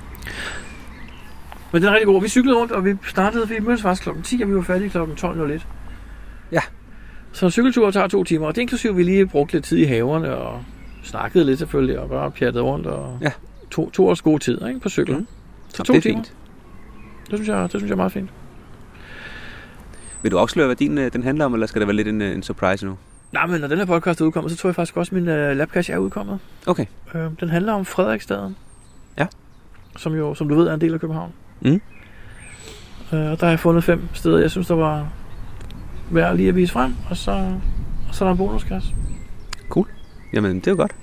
Men 1.72 1.83
den 1.83 1.88
er 1.88 1.92
rigtig 1.92 2.07
god. 2.07 2.22
Vi 2.22 2.29
cyklede 2.29 2.57
rundt, 2.59 2.72
og 2.72 2.85
vi 2.85 2.94
startede, 3.07 3.48
vi 3.48 3.59
mødtes 3.61 3.83
faktisk 3.83 4.02
klokken 4.02 4.24
10, 4.24 4.42
og 4.42 4.48
vi 4.48 4.55
var 4.55 4.62
færdige 4.62 4.90
klokken 4.90 5.16
12.01. 5.16 5.64
Ja. 6.52 6.61
Så 7.33 7.46
en 7.46 7.50
cykeltur 7.52 7.90
tager 7.90 8.07
to 8.09 8.24
timer, 8.24 8.46
og 8.46 8.55
det 8.55 8.61
inklusive, 8.61 8.90
at 8.90 8.96
vi 8.96 9.02
lige 9.02 9.26
brugte 9.26 9.55
lidt 9.55 9.64
tid 9.64 9.79
i 9.79 9.85
haverne 9.85 10.37
og 10.37 10.64
snakkede 11.02 11.44
lidt 11.44 11.59
selvfølgelig, 11.59 11.98
og 11.98 12.09
bare 12.09 12.31
pjattede 12.31 12.64
rundt, 12.64 12.87
og 12.87 13.18
Ja. 13.22 13.31
to, 13.70 13.90
to 13.90 14.07
års 14.09 14.22
god 14.22 14.38
tid 14.38 14.66
ikke, 14.68 14.81
på 14.81 14.88
cyklen. 14.88 15.18
Mm. 15.18 15.26
Så 15.68 15.74
Jamen, 15.79 15.87
to 15.87 15.92
det 15.92 15.98
er 15.98 16.02
timer. 16.02 16.16
fint. 16.24 16.33
Det 17.31 17.38
synes, 17.38 17.48
jeg, 17.48 17.62
det 17.62 17.70
synes 17.70 17.85
jeg 17.85 17.92
er 17.92 17.96
meget 17.96 18.12
fint. 18.12 18.31
Vil 20.22 20.33
du 20.33 20.38
afsløre, 20.38 20.66
hvad 20.66 20.76
din 20.76 20.98
øh, 20.98 21.12
den 21.12 21.22
handler 21.22 21.44
om, 21.44 21.55
eller 21.55 21.66
skal 21.66 21.81
det 21.81 21.88
være 21.88 21.96
lidt 21.96 22.09
en, 22.09 22.22
øh, 22.22 22.35
en 22.35 22.42
surprise 22.42 22.87
nu? 22.87 22.98
Nej, 23.33 23.46
men 23.46 23.61
når 23.61 23.68
den 23.68 23.79
her 23.79 23.85
podcast 23.85 24.20
er 24.20 24.24
udkommet, 24.24 24.52
så 24.52 24.59
tror 24.59 24.68
jeg 24.68 24.74
faktisk 24.74 24.96
også, 24.96 25.16
at 25.16 25.22
min 25.22 25.29
uh, 25.29 25.57
labcache 25.57 25.94
er 25.94 25.98
udkommet. 25.98 26.38
Okay. 26.66 26.87
Øh, 27.14 27.31
den 27.40 27.48
handler 27.48 27.72
om 27.72 27.85
Frederiksstaden. 27.85 28.57
Ja. 29.18 29.26
Som 29.96 30.14
jo, 30.14 30.35
som 30.35 30.48
du 30.48 30.55
ved, 30.55 30.66
er 30.68 30.74
en 30.74 30.81
del 30.81 30.94
af 30.94 31.00
København. 31.00 31.33
Mm. 31.61 31.81
Øh, 33.12 33.31
og 33.31 33.40
der 33.40 33.47
har 33.47 33.49
jeg 33.49 33.61
fundet 33.61 33.85
fem 33.85 34.09
steder, 34.12 34.38
jeg 34.38 34.51
synes, 34.51 34.66
der 34.66 34.75
var 34.75 35.09
værd 36.11 36.37
lige 36.37 36.49
at 36.49 36.57
vise 36.57 36.73
frem. 36.73 36.95
Og 37.11 37.16
så, 37.16 37.31
og 38.09 38.14
så 38.14 38.25
er 38.25 38.29
der 38.29 38.33
en 38.33 38.38
bonuskasse. 38.38 38.88
Jamen, 40.33 40.57
det 40.57 40.66
er 40.66 40.71
jo 40.71 40.77
godt. 40.77 40.95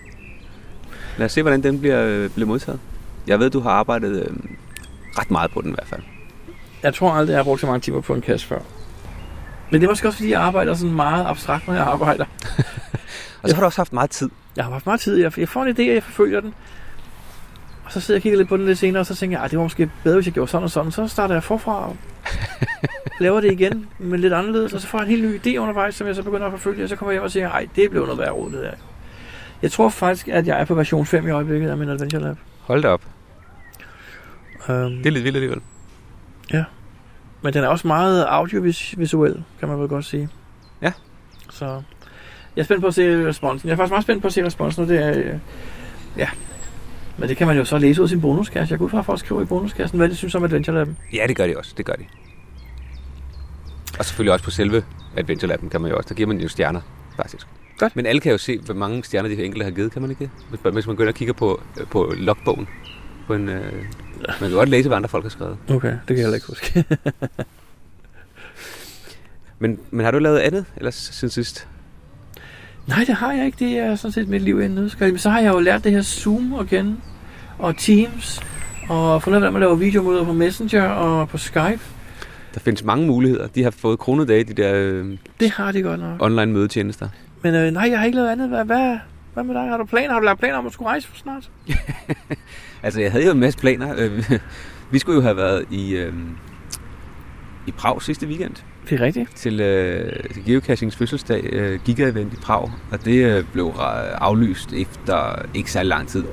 Lad 1.18 1.26
os 1.26 1.32
se, 1.32 1.42
hvordan 1.42 1.64
den 1.64 1.80
bliver, 1.80 2.04
øh, 2.06 2.30
bliver 2.30 2.48
modtaget. 2.48 2.80
Jeg 3.28 3.40
ved, 3.40 3.50
du 3.50 3.60
har 3.60 3.70
arbejdet 3.70 4.16
øh, 4.22 4.36
ret 5.20 5.32
meget 5.32 5.52
på 5.52 5.62
den 5.62 5.70
i 5.70 5.74
hvert 5.74 5.88
fald. 5.88 6.02
Jeg 6.84 6.94
tror 6.94 7.12
aldrig, 7.12 7.32
jeg 7.32 7.40
har 7.40 7.44
brugt 7.44 7.62
så 7.62 7.68
mange 7.68 7.80
timer 7.80 8.02
på 8.02 8.14
en 8.14 8.22
kasse 8.22 8.48
før. 8.48 8.60
Men 9.72 9.82
det 9.82 9.88
er 9.88 9.92
måske 9.92 10.08
også, 10.08 10.18
fordi 10.18 10.32
jeg 10.32 10.42
arbejder 10.42 10.74
sådan 10.74 10.96
meget 10.96 11.26
abstrakt, 11.26 11.68
når 11.68 11.74
jeg 11.74 11.84
arbejder. 11.84 12.26
Og 13.42 13.50
så 13.50 13.56
har 13.56 13.62
du 13.62 13.66
også 13.66 13.80
haft 13.80 13.94
meget 13.94 14.10
tid. 14.10 14.30
Jeg 14.56 14.64
har 14.66 14.72
haft 14.72 14.86
meget 14.86 15.00
tid. 15.00 15.18
Jeg, 15.18 15.40
jeg 15.40 15.50
får 15.50 15.64
en 15.64 15.76
idé, 15.76 15.82
og 15.90 15.96
jeg 15.96 16.04
forfølger 16.04 16.40
den. 16.42 16.54
Og 17.86 17.92
så 17.92 18.00
sidder 18.02 18.16
jeg 18.18 18.20
og 18.20 18.24
kigger 18.24 18.38
lidt 18.38 18.50
på 18.50 18.58
den 18.58 18.66
lidt 18.66 18.78
senere, 18.80 19.00
og 19.00 19.06
så 19.06 19.16
tænker 19.16 19.38
jeg, 19.38 19.46
at 19.46 19.52
det 19.52 19.58
var 19.60 19.64
måske 19.66 19.90
bedre, 20.04 20.16
hvis 20.16 20.26
jeg 20.26 20.34
gjorde 20.34 20.52
sådan 20.52 20.64
og 20.64 20.72
sådan. 20.72 20.92
Så 20.92 21.08
starter 21.08 21.36
jeg 21.36 21.44
forfra 21.44 21.88
og 21.88 21.98
laver 23.20 23.42
det 23.42 23.52
igen, 23.52 23.88
men 24.00 24.20
lidt 24.20 24.34
anderledes. 24.34 24.74
Og 24.74 24.82
så 24.82 24.88
får 24.88 24.98
jeg 25.00 25.06
en 25.06 25.10
helt 25.10 25.24
ny 25.24 25.40
idé 25.56 25.58
undervejs, 25.60 25.96
som 25.96 26.08
jeg 26.08 26.16
så 26.16 26.24
begynder 26.24 26.46
at 26.46 26.52
forfølge. 26.52 26.84
Og 26.84 26.90
så 26.90 26.96
kommer 26.96 27.12
jeg 27.12 27.16
hjem 27.16 27.24
og 27.24 27.32
siger, 27.32 27.50
ej, 27.50 27.68
det 27.76 27.90
blev 27.92 28.04
noget 28.06 28.20
værre 28.20 28.32
råd, 28.32 28.52
det 28.52 28.62
der. 28.64 28.72
Jeg 29.62 29.72
tror 29.72 29.90
faktisk, 29.90 30.28
at 30.28 30.48
jeg 30.48 30.62
er 30.62 30.66
på 30.66 30.76
version 30.76 31.06
5 31.06 31.28
i 31.28 31.32
øjeblikket 31.32 31.70
af 31.70 31.78
min 31.78 31.90
Adventure 31.90 32.22
Lab. 32.24 32.38
Hold 32.62 32.82
da 32.82 32.88
op. 32.90 33.02
Um, 34.70 34.76
Det 34.98 35.06
er 35.06 35.12
lidt 35.12 35.24
vildt 35.24 35.36
alligevel. 35.38 35.62
Men 37.42 37.54
den 37.54 37.64
er 37.64 37.68
også 37.68 37.88
meget 37.88 38.24
audiovisuel, 38.24 39.44
kan 39.60 39.68
man 39.70 39.80
vel 39.80 39.88
godt 39.88 40.06
sige. 40.06 40.30
Ja. 40.82 40.92
Så 41.50 41.66
jeg 42.56 42.62
er 42.62 42.64
spændt 42.64 42.82
på 42.82 42.88
at 42.88 42.94
se 42.94 43.28
responsen. 43.28 43.68
Jeg 43.68 43.74
er 43.74 43.78
faktisk 43.78 43.92
meget 43.92 44.04
spændt 44.04 44.22
på 44.22 44.28
at 44.28 44.34
se 44.34 44.46
responsen, 44.46 44.84
og 44.84 44.90
det 44.90 45.04
er... 45.04 45.10
øh, 45.18 45.40
Ja. 46.18 46.28
Men 47.18 47.30
det 47.30 47.38
kan 47.38 47.48
man 47.48 47.58
jo 47.58 47.66
så 47.66 47.78
læse 47.78 48.02
ud 48.02 48.06
af 48.06 48.10
sin 48.10 48.22
bonuskasse. 48.22 48.72
Jeg 48.72 48.80
går 48.80 48.86
ud 48.86 48.90
fra, 48.90 49.00
at 49.00 49.06
folk 49.06 49.20
skriver 49.20 49.42
i 49.42 49.46
bonuskassen, 49.46 49.98
hvad 49.98 50.10
de 50.10 50.16
synes 50.16 50.36
om 50.36 50.44
Adventure 50.44 50.76
Lab. 50.76 50.88
Ja, 51.14 51.26
det 51.28 51.36
gør 51.36 51.48
de 51.48 51.58
også. 51.58 51.74
Det 51.78 51.86
gør 51.86 51.94
de. 51.94 52.06
Og 54.00 54.06
selvfølgelig 54.06 54.34
også 54.34 54.46
på 54.46 54.52
selve 54.52 54.84
Adventure 55.18 55.54
Lab'en 55.54 55.70
kan 55.70 55.82
man 55.82 55.92
jo 55.92 55.98
også. 55.98 56.10
Der 56.10 56.16
giver 56.16 56.28
man 56.28 56.38
jo 56.38 56.48
stjerner, 56.48 56.82
faktisk. 57.16 57.48
Godt. 57.78 57.96
Men 57.96 58.06
alle 58.06 58.22
kan 58.22 58.32
jo 58.32 58.38
se, 58.38 58.60
hvor 58.60 58.74
mange 58.74 59.04
stjerner 59.04 59.30
de 59.30 59.46
enkelte 59.46 59.64
har 59.64 59.72
givet, 59.72 59.92
kan 59.92 60.02
man 60.02 60.12
ikke 60.12 60.24
det? 60.24 60.30
Hvis 60.50 60.64
man, 60.64 60.74
hvis 60.74 60.88
man 60.88 60.96
går 60.96 61.04
ind 61.04 61.10
og 61.10 61.16
kigger 61.16 61.34
på, 61.34 61.62
øh, 61.80 61.88
på 61.88 62.14
logbogen. 62.18 62.68
På 63.28 63.34
en, 63.34 63.50
øh, 63.50 63.74
man 64.42 64.50
kan 64.50 64.52
godt 64.52 64.70
læse, 64.70 64.90
hvad 64.90 64.98
andre 64.98 65.10
folk 65.10 65.24
har 65.24 65.30
skrevet. 65.30 65.58
Okay, 65.70 65.92
det 65.92 66.08
kan 66.08 66.16
jeg 66.16 66.24
heller 66.24 66.36
ikke 66.36 66.48
huske. 66.48 66.84
Men, 69.60 69.80
men 69.92 70.04
har 70.04 70.12
du 70.12 70.20
lavet 70.20 70.40
andet 70.40 70.66
ellers 70.78 70.96
siden 70.96 71.32
sidst? 71.32 71.68
Nej, 72.88 73.04
det 73.08 73.16
har 73.16 73.32
jeg 73.34 73.46
ikke. 73.46 73.66
Det 73.66 73.78
er 73.78 73.96
sådan 73.96 74.12
set 74.12 74.28
mit 74.28 74.42
liv 74.42 74.62
i 74.62 74.66
en 74.66 74.72
nødskal. 74.72 75.10
Men 75.10 75.18
så 75.18 75.30
har 75.30 75.40
jeg 75.40 75.54
jo 75.54 75.60
lært 75.60 75.84
det 75.84 75.92
her 75.92 76.02
Zoom 76.02 76.54
at 76.54 76.68
kende. 76.68 76.96
Og 77.60 77.78
Teams. 77.78 78.42
Og 78.90 79.24
fundet 79.24 79.40
ud 79.40 79.44
af, 79.46 79.52
man 79.52 79.60
laver 79.60 79.76
videomøder 79.76 80.26
på 80.26 80.34
Messenger 80.34 80.84
og 80.84 81.30
på 81.30 81.38
Skype. 81.38 81.80
Der 82.54 82.60
findes 82.60 82.84
mange 82.84 83.08
muligheder. 83.08 83.48
De 83.48 83.64
har 83.64 83.72
fået 83.72 84.00
kronedage, 84.00 84.44
de 84.44 84.54
der 84.54 84.72
øh, 84.76 85.18
Det 85.40 85.50
har 85.52 85.72
de 85.72 85.82
godt 85.82 86.00
nok. 86.00 86.22
online 86.22 86.52
mødetjenester. 86.54 87.10
Men 87.42 87.56
øh, 87.56 87.72
nej, 87.72 87.88
jeg 87.90 88.00
har 88.00 88.06
ikke 88.06 88.16
lavet 88.16 88.30
andet. 88.30 88.50
Hvad, 88.50 88.66
hvad, 88.66 88.98
hvad 89.34 89.44
med 89.44 89.56
dig? 89.56 89.64
Har 89.64 89.78
du 89.78 89.86
planer? 89.86 90.14
Har 90.14 90.20
du 90.20 90.26
lagt 90.26 90.40
planer 90.40 90.58
om 90.58 90.66
at 90.66 90.74
skulle 90.74 90.90
rejse 90.90 91.08
for 91.08 91.16
snart? 91.18 91.50
Altså, 92.84 93.02
jeg 93.02 93.12
havde 93.12 93.26
jo 93.26 93.32
en 93.32 93.40
masse 93.40 93.60
planer. 93.60 93.94
Øh, 93.98 94.30
Vi 94.92 95.00
skulle 95.00 95.16
jo 95.16 95.22
have 95.22 95.38
været 95.38 95.66
i, 95.72 95.96
øh, 95.96 96.14
i 97.68 97.72
Prag 97.72 98.02
sidste 98.02 98.28
weekend 98.28 98.56
Det 98.90 99.00
er 99.02 99.06
rigtigt. 99.06 99.36
til, 99.36 99.60
øh, 99.62 100.12
til 100.34 100.46
Geocachings 100.46 100.96
fødselsdag, 100.96 101.44
øh, 101.44 101.80
Giga-event 101.86 102.34
i 102.34 102.38
Prag, 102.42 102.72
og 102.92 103.06
det 103.06 103.26
øh, 103.26 103.44
blev 103.54 103.68
ra- 103.70 104.18
aflyst 104.22 104.74
efter 104.74 105.42
ikke 105.54 105.72
særlig 105.72 105.90
lang 105.90 106.08
tid. 106.08 106.24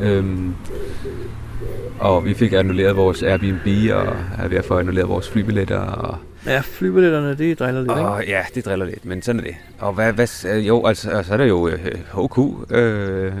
Øhm, 0.00 0.54
og 2.00 2.24
vi 2.24 2.34
fik 2.34 2.52
annulleret 2.52 2.96
vores 2.96 3.22
Airbnb, 3.22 3.66
og 3.92 4.16
er 4.38 4.48
ved 4.48 4.56
at 4.58 4.64
få 4.64 4.78
annulleret 4.78 5.08
vores 5.08 5.30
flybilletter, 5.30 5.78
og 5.78 6.18
Ja, 6.46 6.60
flybilletterne, 6.64 7.34
det 7.38 7.58
driller 7.58 7.80
lidt, 7.80 7.90
ikke? 7.92 8.00
Og 8.08 8.26
ja, 8.26 8.40
det 8.54 8.64
driller 8.64 8.86
lidt, 8.86 9.04
men 9.04 9.22
sådan 9.22 9.40
er 9.40 9.44
det. 9.44 9.54
Og 9.78 9.92
hvad, 9.92 10.12
hvad 10.12 10.28
øh, 10.54 10.66
jo, 10.68 10.86
altså, 10.86 11.22
så 11.26 11.32
er 11.32 11.36
der 11.36 11.44
jo 11.44 11.68
øh, 11.68 11.78
HQ, 12.14 12.38
øh, 12.76 13.32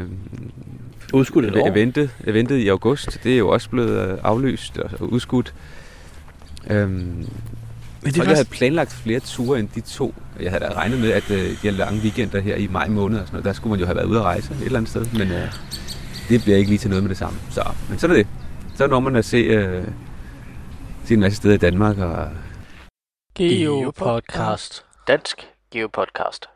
Udskudt 1.14 1.44
et 1.44 1.56
år. 1.56 1.68
eventet, 1.68 2.10
eventet 2.26 2.56
i 2.56 2.68
august. 2.68 3.20
Det 3.24 3.32
er 3.34 3.38
jo 3.38 3.48
også 3.48 3.70
blevet 3.70 4.08
øh, 4.12 4.18
aflyst 4.22 4.78
og 4.78 4.90
og 5.00 5.12
udskudt. 5.12 5.54
Øhm, 6.70 7.26
Men 8.02 8.06
jeg 8.06 8.14
tror, 8.14 8.24
jeg 8.24 8.36
havde 8.36 8.48
planlagt 8.48 8.92
flere 8.92 9.20
ture 9.20 9.58
end 9.60 9.68
de 9.68 9.80
to. 9.80 10.14
Jeg 10.40 10.50
havde 10.50 10.64
da 10.64 10.72
regnet 10.72 11.00
med, 11.00 11.10
at 11.10 11.30
øh, 11.30 11.50
de 11.50 11.56
her 11.62 11.70
lange 11.70 12.00
weekender 12.02 12.40
her 12.40 12.56
i 12.56 12.66
maj 12.66 12.88
måned, 12.88 13.18
og 13.20 13.26
sådan 13.26 13.34
noget, 13.34 13.44
der 13.44 13.52
skulle 13.52 13.70
man 13.70 13.80
jo 13.80 13.86
have 13.86 13.96
været 13.96 14.06
ude 14.06 14.18
at 14.18 14.24
rejse 14.24 14.54
et 14.54 14.62
eller 14.62 14.78
andet 14.78 14.90
sted. 14.90 15.06
Men 15.18 15.32
øh, 15.32 15.52
det 16.28 16.42
bliver 16.42 16.56
ikke 16.58 16.70
lige 16.70 16.78
til 16.78 16.90
noget 16.90 17.04
med 17.04 17.08
det 17.08 17.18
samme. 17.18 17.38
Så, 17.50 17.62
men 17.88 17.98
sådan 17.98 18.16
er 18.16 18.22
det. 18.22 18.26
Så 18.74 18.86
når 18.86 19.00
man 19.00 19.16
at 19.16 19.24
se, 19.24 19.36
øh, 19.36 19.84
se 21.04 21.14
en 21.14 21.20
masse 21.20 21.36
steder 21.36 21.54
i 21.54 21.58
Danmark, 21.58 21.98
og 21.98 22.28
Geopodcast. 23.34 24.84
Dansk 25.08 25.48
Geopodcast. 25.70 26.46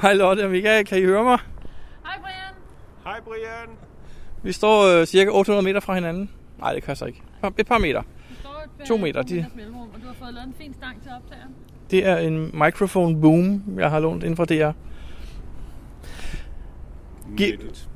Hej 0.00 0.14
Lotte 0.14 0.44
og 0.44 0.50
Michael, 0.50 0.86
kan 0.86 0.98
I 0.98 1.02
høre 1.04 1.24
mig? 1.24 1.38
Hej 2.04 2.18
Brian. 2.20 2.54
Hej 3.04 3.20
Brian. 3.20 3.76
Vi 4.42 4.52
står 4.52 5.00
øh, 5.00 5.06
cirka 5.06 5.30
800 5.30 5.64
meter 5.64 5.80
fra 5.80 5.94
hinanden. 5.94 6.30
Nej, 6.58 6.72
det 6.72 6.82
kan 6.82 6.96
så 6.96 7.04
ikke. 7.04 7.22
Et 7.58 7.66
par 7.66 7.78
meter. 7.78 8.02
To 8.86 8.94
øh, 8.94 9.00
meter, 9.02 9.22
de- 9.22 9.46
mellemrum, 9.56 9.88
og 9.94 10.00
du 10.02 10.06
har 10.06 10.14
fået 10.14 10.34
lavet 10.34 10.46
en 10.46 10.54
fin 10.58 10.74
stang 10.74 11.02
til 11.02 11.10
optageren. 11.16 11.50
Det 11.90 12.06
er 12.06 12.16
en 12.16 12.50
microphone 12.54 13.20
boom, 13.20 13.62
jeg 13.78 13.90
har 13.90 14.00
lånt 14.00 14.22
inden 14.22 14.36
fra 14.36 14.44
DR. 14.44 14.72
Ge-. 17.40 17.86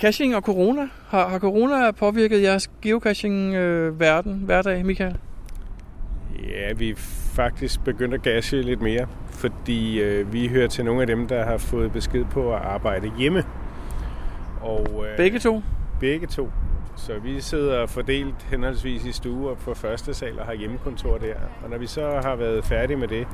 Caching 0.00 0.36
og 0.36 0.42
corona. 0.42 0.88
Har, 1.08 1.28
har 1.28 1.38
corona 1.38 1.90
påvirket 1.90 2.42
jeres 2.42 2.70
geocaching-verden 2.82 4.34
hverdag, 4.44 4.84
Michael? 4.86 5.16
Ja, 6.48 6.72
vi 6.72 6.90
er 6.90 6.94
faktisk 7.34 7.84
begyndt 7.84 8.14
at 8.14 8.22
gashe 8.22 8.62
lidt 8.62 8.82
mere, 8.82 9.06
fordi 9.30 10.00
øh, 10.00 10.32
vi 10.32 10.48
hører 10.48 10.68
til 10.68 10.84
nogle 10.84 11.00
af 11.00 11.06
dem, 11.06 11.28
der 11.28 11.44
har 11.44 11.56
fået 11.58 11.92
besked 11.92 12.24
på 12.24 12.54
at 12.54 12.60
arbejde 12.62 13.10
hjemme. 13.18 13.44
Og, 14.60 15.04
øh, 15.10 15.16
Begge 15.16 15.38
to? 15.38 15.62
Begge 16.00 16.26
to. 16.26 16.48
Så 16.96 17.12
vi 17.22 17.40
sidder 17.40 17.86
fordelt 17.86 18.34
henholdsvis 18.50 19.04
i 19.04 19.12
stue 19.12 19.50
og 19.50 19.58
på 19.58 19.74
første 19.74 20.14
sal 20.14 20.38
og 20.38 20.46
har 20.46 20.54
hjemmekontor 20.54 21.18
der. 21.18 21.34
Og 21.64 21.70
når 21.70 21.78
vi 21.78 21.86
så 21.86 22.20
har 22.22 22.36
været 22.36 22.64
færdige 22.64 22.96
med 22.96 23.08
det, 23.08 23.26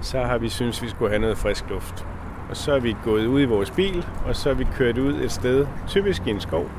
så 0.00 0.20
har 0.22 0.38
vi 0.38 0.48
synes 0.48 0.82
vi 0.82 0.88
skulle 0.88 1.10
have 1.10 1.20
noget 1.20 1.38
frisk 1.38 1.64
luft. 1.70 2.06
Og 2.50 2.56
så 2.56 2.72
er 2.72 2.80
vi 2.80 2.96
gået 3.04 3.26
ud 3.26 3.40
i 3.40 3.44
vores 3.44 3.70
bil, 3.70 4.06
og 4.26 4.36
så 4.36 4.50
er 4.50 4.54
vi 4.54 4.66
kørt 4.76 4.98
ud 4.98 5.14
et 5.14 5.32
sted, 5.32 5.66
typisk 5.88 6.22
i 6.26 6.30
en 6.30 6.40
skov, 6.40 6.70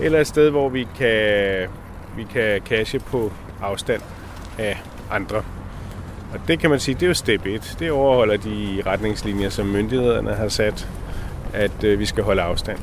eller 0.00 0.20
et 0.20 0.26
sted, 0.26 0.50
hvor 0.50 0.68
vi 0.68 0.88
kan, 0.96 1.68
vi 2.16 2.24
kan 2.24 2.60
cache 2.60 2.98
på 2.98 3.32
afstand 3.62 4.02
af 4.58 4.82
andre. 5.10 5.42
Og 6.32 6.40
det 6.48 6.58
kan 6.58 6.70
man 6.70 6.80
sige, 6.80 6.94
det 6.94 7.02
er 7.02 7.06
jo 7.06 7.14
step 7.14 7.46
1. 7.46 7.76
Det 7.78 7.90
overholder 7.90 8.36
de 8.36 8.82
retningslinjer, 8.86 9.48
som 9.48 9.66
myndighederne 9.66 10.34
har 10.34 10.48
sat, 10.48 10.88
at 11.52 11.84
øh, 11.84 11.98
vi 11.98 12.06
skal 12.06 12.24
holde 12.24 12.42
afstand. 12.42 12.78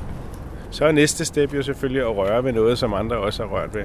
Så 0.72 0.86
er 0.86 0.92
næste 0.92 1.26
step 1.26 1.54
jo 1.54 1.62
selvfølgelig 1.62 2.02
at 2.02 2.18
røre 2.18 2.44
ved 2.44 2.54
noget, 2.54 2.78
som 2.78 2.94
andre 2.94 3.18
også 3.18 3.44
har 3.44 3.50
rørt 3.50 3.76
ved. 3.76 3.84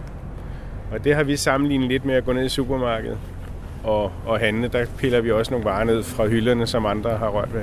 Og 0.93 1.05
det 1.05 1.15
har 1.15 1.25
vi 1.25 1.37
sammenlignet 1.37 1.89
lidt 1.89 2.05
med 2.05 2.15
at 2.15 2.25
gå 2.25 2.33
ned 2.33 2.45
i 2.45 2.49
supermarkedet 2.49 3.19
og, 3.85 4.13
og 4.27 4.39
handle. 4.39 4.69
Der 4.69 4.87
piller 4.99 5.21
vi 5.21 5.31
også 5.31 5.51
nogle 5.51 5.65
varer 5.65 5.85
ned 5.85 6.03
fra 6.03 6.27
hylderne, 6.27 6.67
som 6.67 6.87
andre 6.87 7.11
har 7.11 7.29
rørt 7.29 7.55
ved. 7.55 7.63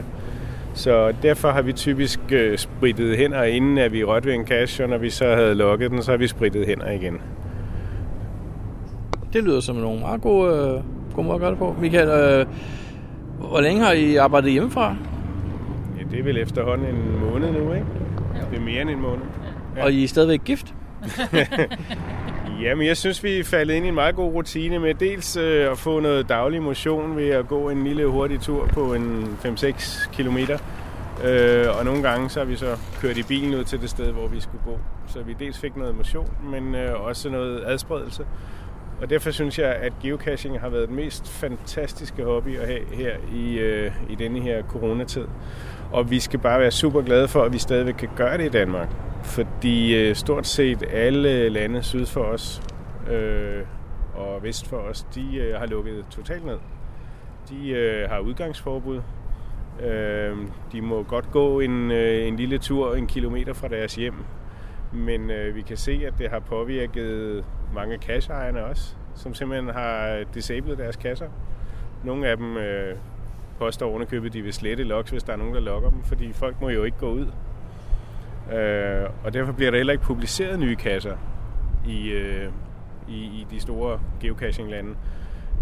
Så 0.73 1.13
derfor 1.21 1.49
har 1.49 1.61
vi 1.61 1.73
typisk 1.73 2.19
øh, 2.31 2.57
spritet 2.57 3.17
hænder, 3.17 3.43
inden 3.43 3.77
at 3.77 3.93
vi 3.93 4.03
rørte 4.03 4.25
ved 4.25 4.33
en 4.33 4.47
cache, 4.47 4.83
og 4.83 4.89
når 4.89 4.97
vi 4.97 5.09
så 5.09 5.35
havde 5.35 5.55
lukket 5.55 5.91
den, 5.91 6.03
så 6.03 6.11
har 6.11 6.17
vi 6.17 6.27
spritet 6.27 6.65
hænder 6.65 6.91
igen. 6.91 7.21
Det 9.33 9.43
lyder 9.43 9.59
som 9.59 9.75
nogle 9.75 9.99
meget 9.99 10.21
gode, 10.21 10.53
øh, 10.53 11.15
gode 11.15 11.27
måder 11.27 11.35
at 11.35 11.39
gøre 11.41 11.51
det 11.51 11.59
på. 11.59 11.75
Michael, 11.81 12.09
øh, 12.09 12.45
hvor 13.49 13.61
længe 13.61 13.81
har 13.83 13.91
I 13.91 14.15
arbejdet 14.15 14.51
hjemmefra? 14.51 14.95
Ja, 15.99 16.03
det 16.11 16.19
er 16.19 16.23
vel 16.23 16.37
efterhånden 16.37 16.87
en 16.87 17.19
måned 17.19 17.51
nu, 17.51 17.73
ikke? 17.73 17.85
Det 18.49 18.57
er 18.57 18.61
mere 18.61 18.81
end 18.81 18.89
en 18.89 19.01
måned. 19.01 19.23
Ja. 19.75 19.83
Og 19.83 19.91
I 19.91 20.03
er 20.03 20.07
stadigvæk 20.07 20.43
gift? 20.45 20.73
Jamen, 22.61 22.87
jeg 22.87 22.97
synes, 22.97 23.23
vi 23.23 23.39
er 23.39 23.43
faldet 23.43 23.73
ind 23.73 23.85
i 23.85 23.87
en 23.87 23.95
meget 23.95 24.15
god 24.15 24.33
rutine 24.33 24.79
med 24.79 24.93
dels 24.93 25.37
øh, 25.37 25.71
at 25.71 25.77
få 25.77 25.99
noget 25.99 26.29
daglig 26.29 26.61
motion 26.61 27.17
ved 27.17 27.29
at 27.29 27.47
gå 27.47 27.69
en 27.69 27.83
lille 27.83 28.07
hurtig 28.07 28.39
tur 28.39 28.67
på 28.67 28.93
en 28.93 29.37
5-6 29.45 30.09
kilometer. 30.13 30.57
Øh, 31.23 31.77
og 31.79 31.85
nogle 31.85 32.03
gange 32.03 32.29
så 32.29 32.39
har 32.39 32.45
vi 32.45 32.55
så 32.55 32.77
kørt 33.01 33.17
i 33.17 33.23
bilen 33.23 33.53
ud 33.53 33.63
til 33.63 33.81
det 33.81 33.89
sted, 33.89 34.11
hvor 34.11 34.27
vi 34.27 34.39
skulle 34.39 34.63
gå. 34.65 34.79
Så 35.07 35.21
vi 35.21 35.35
dels 35.39 35.59
fik 35.59 35.77
noget 35.77 35.95
motion, 35.95 36.29
men 36.51 36.75
øh, 36.75 37.01
også 37.01 37.29
noget 37.29 37.63
adspredelse. 37.65 38.25
Og 39.01 39.09
derfor 39.09 39.31
synes 39.31 39.59
jeg, 39.59 39.75
at 39.75 39.93
geocaching 40.01 40.59
har 40.59 40.69
været 40.69 40.87
den 40.87 40.95
mest 40.95 41.29
fantastiske 41.29 42.23
hobby 42.23 42.59
at 42.59 42.67
have 42.67 42.81
her 42.93 43.11
i, 43.35 43.57
øh, 43.57 43.91
i 44.09 44.15
denne 44.15 44.39
her 44.39 44.63
coronatid. 44.63 45.25
Og 45.93 46.11
vi 46.11 46.19
skal 46.19 46.39
bare 46.39 46.59
være 46.59 46.71
super 46.71 47.01
glade 47.01 47.27
for, 47.27 47.43
at 47.43 47.53
vi 47.53 47.57
stadigvæk 47.57 47.93
kan 47.93 48.09
gøre 48.15 48.37
det 48.37 48.45
i 48.45 48.49
Danmark. 48.49 48.89
Fordi 49.23 49.95
øh, 49.95 50.15
stort 50.15 50.47
set 50.47 50.83
alle 50.91 51.49
lande 51.49 51.83
syd 51.83 52.05
for 52.05 52.21
os 52.21 52.61
øh, 53.11 53.63
og 54.13 54.43
vest 54.43 54.67
for 54.67 54.77
os, 54.77 55.03
de 55.15 55.37
øh, 55.37 55.59
har 55.59 55.65
lukket 55.65 56.05
totalt 56.09 56.45
ned. 56.45 56.57
De 57.49 57.69
øh, 57.69 58.09
har 58.09 58.19
udgangsforbud. 58.19 59.01
Øh, 59.83 60.37
de 60.71 60.81
må 60.81 61.03
godt 61.03 61.31
gå 61.31 61.59
en, 61.59 61.91
øh, 61.91 62.27
en 62.27 62.35
lille 62.35 62.57
tur, 62.57 62.95
en 62.95 63.07
kilometer 63.07 63.53
fra 63.53 63.67
deres 63.67 63.95
hjem. 63.95 64.15
Men 64.93 65.31
øh, 65.31 65.55
vi 65.55 65.61
kan 65.61 65.77
se, 65.77 66.01
at 66.07 66.13
det 66.17 66.29
har 66.29 66.39
påvirket 66.39 67.43
mange 67.73 67.97
kasseejerne 67.97 68.65
også, 68.65 68.95
som 69.15 69.33
simpelthen 69.33 69.69
har 69.69 70.23
disabled 70.33 70.77
deres 70.77 70.95
kasser. 70.95 71.27
Nogle 72.03 72.27
af 72.27 72.37
dem 72.37 72.57
øh, 72.57 72.95
påstår 73.61 73.89
ovenikøbet, 73.89 74.27
at 74.27 74.33
de 74.33 74.41
vil 74.41 74.53
slette 74.53 74.83
loks, 74.83 75.11
hvis 75.11 75.23
der 75.23 75.33
er 75.33 75.37
nogen, 75.37 75.53
der 75.53 75.59
lokker 75.59 75.89
dem, 75.89 76.03
fordi 76.03 76.33
folk 76.33 76.61
må 76.61 76.69
jo 76.69 76.83
ikke 76.83 76.97
gå 76.97 77.11
ud. 77.11 77.27
Øh, 78.53 79.09
og 79.23 79.33
derfor 79.33 79.51
bliver 79.51 79.71
der 79.71 79.77
heller 79.77 79.93
ikke 79.93 80.03
publiceret 80.03 80.59
nye 80.59 80.75
kasser 80.75 81.15
i, 81.87 82.09
øh, 82.09 82.47
i, 83.07 83.13
i 83.13 83.47
de 83.51 83.59
store 83.59 83.99
geocaching-lande. 84.21 84.89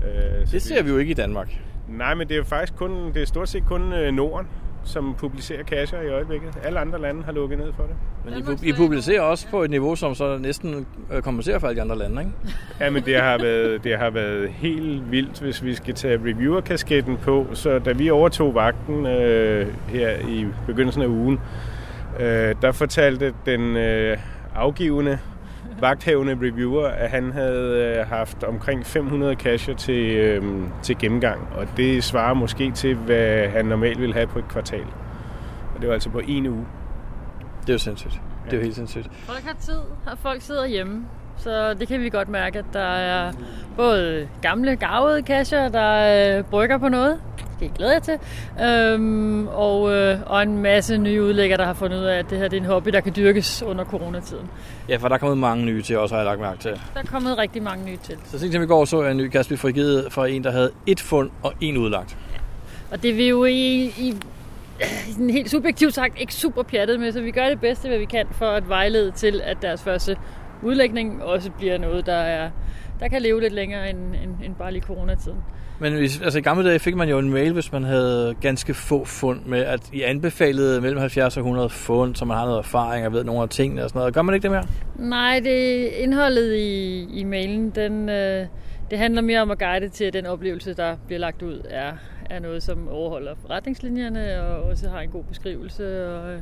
Øh, 0.06 0.52
det 0.52 0.62
ser 0.62 0.84
vi 0.84 0.90
jo 0.90 0.98
ikke 0.98 1.12
i 1.12 1.14
Danmark. 1.14 1.62
Nej, 1.88 2.14
men 2.14 2.30
det 2.30 2.38
er 2.38 2.44
faktisk 2.44 2.76
kun, 2.76 3.14
det 3.14 3.22
er 3.22 3.26
stort 3.26 3.50
set 3.50 3.66
kun 3.66 3.94
øh, 3.94 4.14
Norden, 4.14 4.48
som 4.84 5.16
publicerer 5.18 5.64
kasser 5.64 6.02
i 6.02 6.08
øjeblikket. 6.08 6.58
Alle 6.64 6.80
andre 6.80 7.02
lande 7.02 7.24
har 7.24 7.32
lukket 7.32 7.58
ned 7.58 7.74
for 7.74 7.84
det. 7.84 7.96
Men 8.26 8.58
I, 8.64 8.70
I 8.70 8.74
publicerer 8.74 9.22
også 9.22 9.48
på 9.52 9.64
et 9.64 9.70
niveau, 9.70 9.96
som 9.96 10.16
så 10.16 10.38
næsten 10.38 10.86
øh, 11.14 11.22
kompenserer 11.22 11.60
for 11.60 11.68
alle 11.68 11.78
de 11.78 11.82
andre 11.82 11.98
lande, 11.98 12.22
ikke? 12.22 12.34
Ja, 12.80 12.90
men 12.90 13.04
det 13.04 13.16
har, 13.16 13.38
været, 13.38 13.84
det 13.84 13.98
har 13.98 14.10
været 14.10 14.50
helt 14.50 15.12
vildt, 15.12 15.40
hvis 15.40 15.64
vi 15.64 15.76
skal 15.76 15.94
tage 15.94 16.18
reviewer-kasketten 16.18 17.18
på. 17.18 17.48
Så 17.54 17.80
da 17.80 17.92
vi 17.92 18.10
overtog 18.10 18.56
vagten 18.56 19.06
øh, 19.06 19.68
her 19.88 20.10
i 20.28 20.46
begyndelsen 20.68 21.02
af 21.02 21.08
ugen, 21.08 21.40
øh, 22.20 22.56
der 22.62 22.72
fortalte 22.72 23.34
den 23.46 23.78
øh, 23.78 24.18
afgivende 24.56 25.20
vagthævende 25.82 26.34
reviewer, 26.34 26.88
at 26.88 27.10
han 27.10 27.32
havde 27.32 27.96
øh, 28.00 28.08
haft 28.08 28.44
omkring 28.44 28.86
500 28.86 29.36
cacher 29.36 29.76
til, 29.76 30.18
øh, 30.18 30.44
til 30.84 30.98
gennemgang, 30.98 31.48
og 31.56 31.68
det 31.78 32.04
svarer 32.04 32.34
måske 32.34 32.72
til, 32.72 32.96
hvad 32.96 33.48
han 33.48 33.66
normalt 33.66 34.02
ville 34.02 34.14
have 34.14 34.28
på 34.28 34.40
et 34.40 34.48
kvartal. 34.48 34.86
Og 35.76 35.82
det 35.82 35.88
var 35.88 35.94
altså 35.94 36.10
på 36.10 36.20
en 36.20 36.48
uge. 36.48 36.66
Det 37.62 37.70
er 37.70 37.74
jo 37.74 37.80
sindssygt. 37.80 38.22
Det 38.46 38.54
er 38.54 38.58
jo 38.58 38.64
helt 38.64 38.76
sindssygt. 38.76 39.10
Folk 39.14 39.44
har 39.44 39.56
tid, 39.60 39.80
og 40.06 40.18
folk 40.18 40.42
sidder 40.42 40.68
hjemme. 40.68 41.06
Så 41.40 41.74
det 41.74 41.88
kan 41.88 42.02
vi 42.02 42.10
godt 42.10 42.30
mærke, 42.30 42.60
at 42.60 42.66
der 42.74 42.80
er 42.80 43.32
både 43.78 44.28
gamle, 44.42 44.76
gavede 44.76 45.22
kasser, 45.22 45.70
der 45.70 46.38
øh, 46.38 46.44
brygger 46.44 46.78
på 46.78 46.90
noget. 46.90 47.20
Det 47.38 47.46
skal 47.56 47.68
I 47.68 47.72
glæde 47.76 47.94
jer 47.94 48.00
til. 48.00 48.18
Øhm, 48.64 49.48
og, 49.48 49.94
øh, 49.94 50.18
og 50.26 50.44
en 50.44 50.58
masse 50.58 50.98
nye 50.98 51.24
udlægger, 51.24 51.58
der 51.58 51.66
har 51.66 51.74
fundet 51.74 52.00
ud 52.00 52.04
af, 52.04 52.18
at 52.18 52.30
det 52.30 52.38
her 52.38 52.48
det 52.48 52.58
er 52.58 52.62
en 52.62 52.68
hobby, 52.68 52.90
der 52.90 53.00
kan 53.00 53.14
dyrkes 53.16 53.64
under 53.64 53.86
coronatiden. 53.86 54.48
Ja, 54.90 54.98
for 54.98 55.08
der 55.08 55.16
er 55.16 55.20
kommet 55.20 55.38
mange 55.38 55.66
nye 55.66 55.82
til 55.82 55.98
også, 55.98 56.16
har 56.16 56.22
jeg 56.22 56.26
lagt 56.26 56.42
mærke 56.42 56.60
til. 56.60 56.72
Der 56.94 57.00
er 57.00 57.06
kommet 57.06 57.38
rigtig 57.38 57.64
mange 57.64 57.86
nye 57.86 57.98
til. 58.04 58.18
Så 58.26 58.40
sent 58.40 58.54
som 58.54 58.64
i 58.64 58.66
går 58.66 58.86
så 58.86 59.02
jeg 59.02 59.12
en 59.12 59.18
ny 59.18 59.28
kasse 59.30 59.50
blive 59.50 59.58
frigivet 59.58 60.08
fra 60.12 60.28
en, 60.28 60.44
der 60.44 60.52
havde 60.52 60.72
et 60.86 61.00
fund 61.00 61.30
og 61.44 61.54
en 61.62 61.78
udlagt. 61.78 62.18
Ja. 62.34 62.40
Og 62.92 63.04
det 63.04 63.18
vil 63.18 63.28
jo 63.28 63.46
i, 63.46 63.86
i 63.86 64.14
sådan 65.12 65.30
helt 65.30 65.50
subjektivt 65.52 65.94
sagt 65.94 66.20
ikke 66.20 66.34
super 66.34 66.64
pjattet 66.64 67.00
med, 67.00 67.12
så 67.12 67.22
vi 67.22 67.32
gør 67.32 67.50
det 67.50 67.62
bedste, 67.62 67.88
hvad 67.88 67.98
vi 67.98 68.06
kan 68.06 68.26
for 68.32 68.46
at 68.46 68.70
vejlede 68.70 69.12
til, 69.12 69.42
at 69.44 69.58
deres 69.62 69.82
første 69.82 70.18
udlægning 70.64 71.24
også 71.24 71.52
bliver 71.52 71.78
noget, 71.78 72.06
der, 72.06 72.14
er, 72.14 72.50
der 73.00 73.08
kan 73.08 73.22
leve 73.22 73.42
lidt 73.42 73.54
længere 73.54 73.90
end, 73.90 74.00
end, 74.00 74.36
end 74.44 74.56
bare 74.56 74.72
lige 74.72 74.84
coronatiden. 74.84 75.38
Men 75.80 75.94
hvis, 75.94 76.22
altså 76.22 76.40
i 76.40 76.42
gamle 76.42 76.70
dage 76.70 76.80
fik 76.80 76.96
man 76.96 77.10
jo 77.10 77.20
en 77.20 77.30
mail, 77.30 77.54
hvis 77.54 77.72
man 77.72 77.84
havde 77.84 78.36
ganske 78.42 78.74
få 78.74 79.06
fund 79.06 79.40
med, 79.46 79.60
at 79.60 79.90
I 79.94 80.02
anbefalede 80.02 80.82
mellem 80.82 81.00
70 81.00 81.38
og 81.38 81.42
100 81.42 81.70
fund, 81.70 82.16
så 82.16 82.26
man 82.26 82.38
har 82.38 82.46
noget 82.46 82.60
erfaring 82.60 83.06
og 83.06 83.14
ved 83.14 83.24
nogle 83.24 83.42
af 83.42 83.50
tingene 83.50 83.84
og 83.84 83.90
sådan 83.90 84.00
noget. 84.00 84.14
Gør 84.14 84.22
man 84.22 84.36
ikke 84.36 84.44
det 84.44 84.52
mere? 84.52 84.66
Nej, 84.96 85.40
det 85.44 85.88
indholdet 85.88 86.56
i, 86.56 87.08
i 87.14 87.24
mailen, 87.24 87.70
den, 87.70 88.10
øh, 88.10 88.46
det 88.92 88.98
handler 88.98 89.22
mere 89.22 89.42
om 89.42 89.52
at 89.52 89.60
guide 89.60 89.90
til, 89.90 90.06
at 90.06 90.14
den 90.14 90.26
oplevelse, 90.26 90.74
der 90.74 90.96
bliver 91.08 91.20
lagt 91.20 91.42
ud, 91.42 91.62
er, 91.70 91.92
er 92.30 92.40
noget, 92.40 92.64
som 92.64 92.88
overholder 92.88 93.34
retningslinjerne 93.50 94.42
og 94.42 94.64
også 94.64 94.90
har 94.90 95.00
en 95.00 95.10
god 95.10 95.24
beskrivelse. 95.24 96.08
Og, 96.16 96.42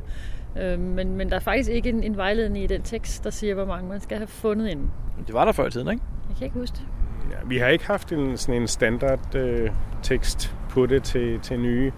øh, 0.62 0.80
men, 0.80 1.16
men 1.16 1.30
der 1.30 1.36
er 1.36 1.40
faktisk 1.40 1.70
ikke 1.70 1.90
en, 1.90 2.04
en 2.04 2.18
vejledning 2.18 2.64
i 2.64 2.68
den 2.68 2.82
tekst, 2.82 3.24
der 3.24 3.30
siger, 3.30 3.54
hvor 3.54 3.66
mange 3.66 3.90
man 3.90 4.02
skal 4.02 4.18
have 4.18 4.28
fundet 4.28 4.68
inden. 4.68 4.92
Det 5.28 5.34
var 5.34 5.46
der 5.46 5.52
før 5.52 5.68
i 5.68 5.72
tiden, 5.72 5.88
ikke? 5.88 6.04
Jeg 6.30 6.38
kan 6.38 6.46
ikke 6.46 6.60
huske 6.60 6.76
det. 6.76 6.86
Ja, 7.32 7.38
vi 7.46 7.58
har 7.58 7.68
ikke 7.68 7.88
haft 7.88 8.12
en, 8.12 8.38
sådan 8.38 8.62
en 8.62 8.68
standard 8.68 9.36
øh, 9.36 9.70
tekst 10.04 10.56
på 10.70 10.86
det 10.86 11.04
til, 11.04 11.40
til 11.40 11.60
nye 11.60 11.92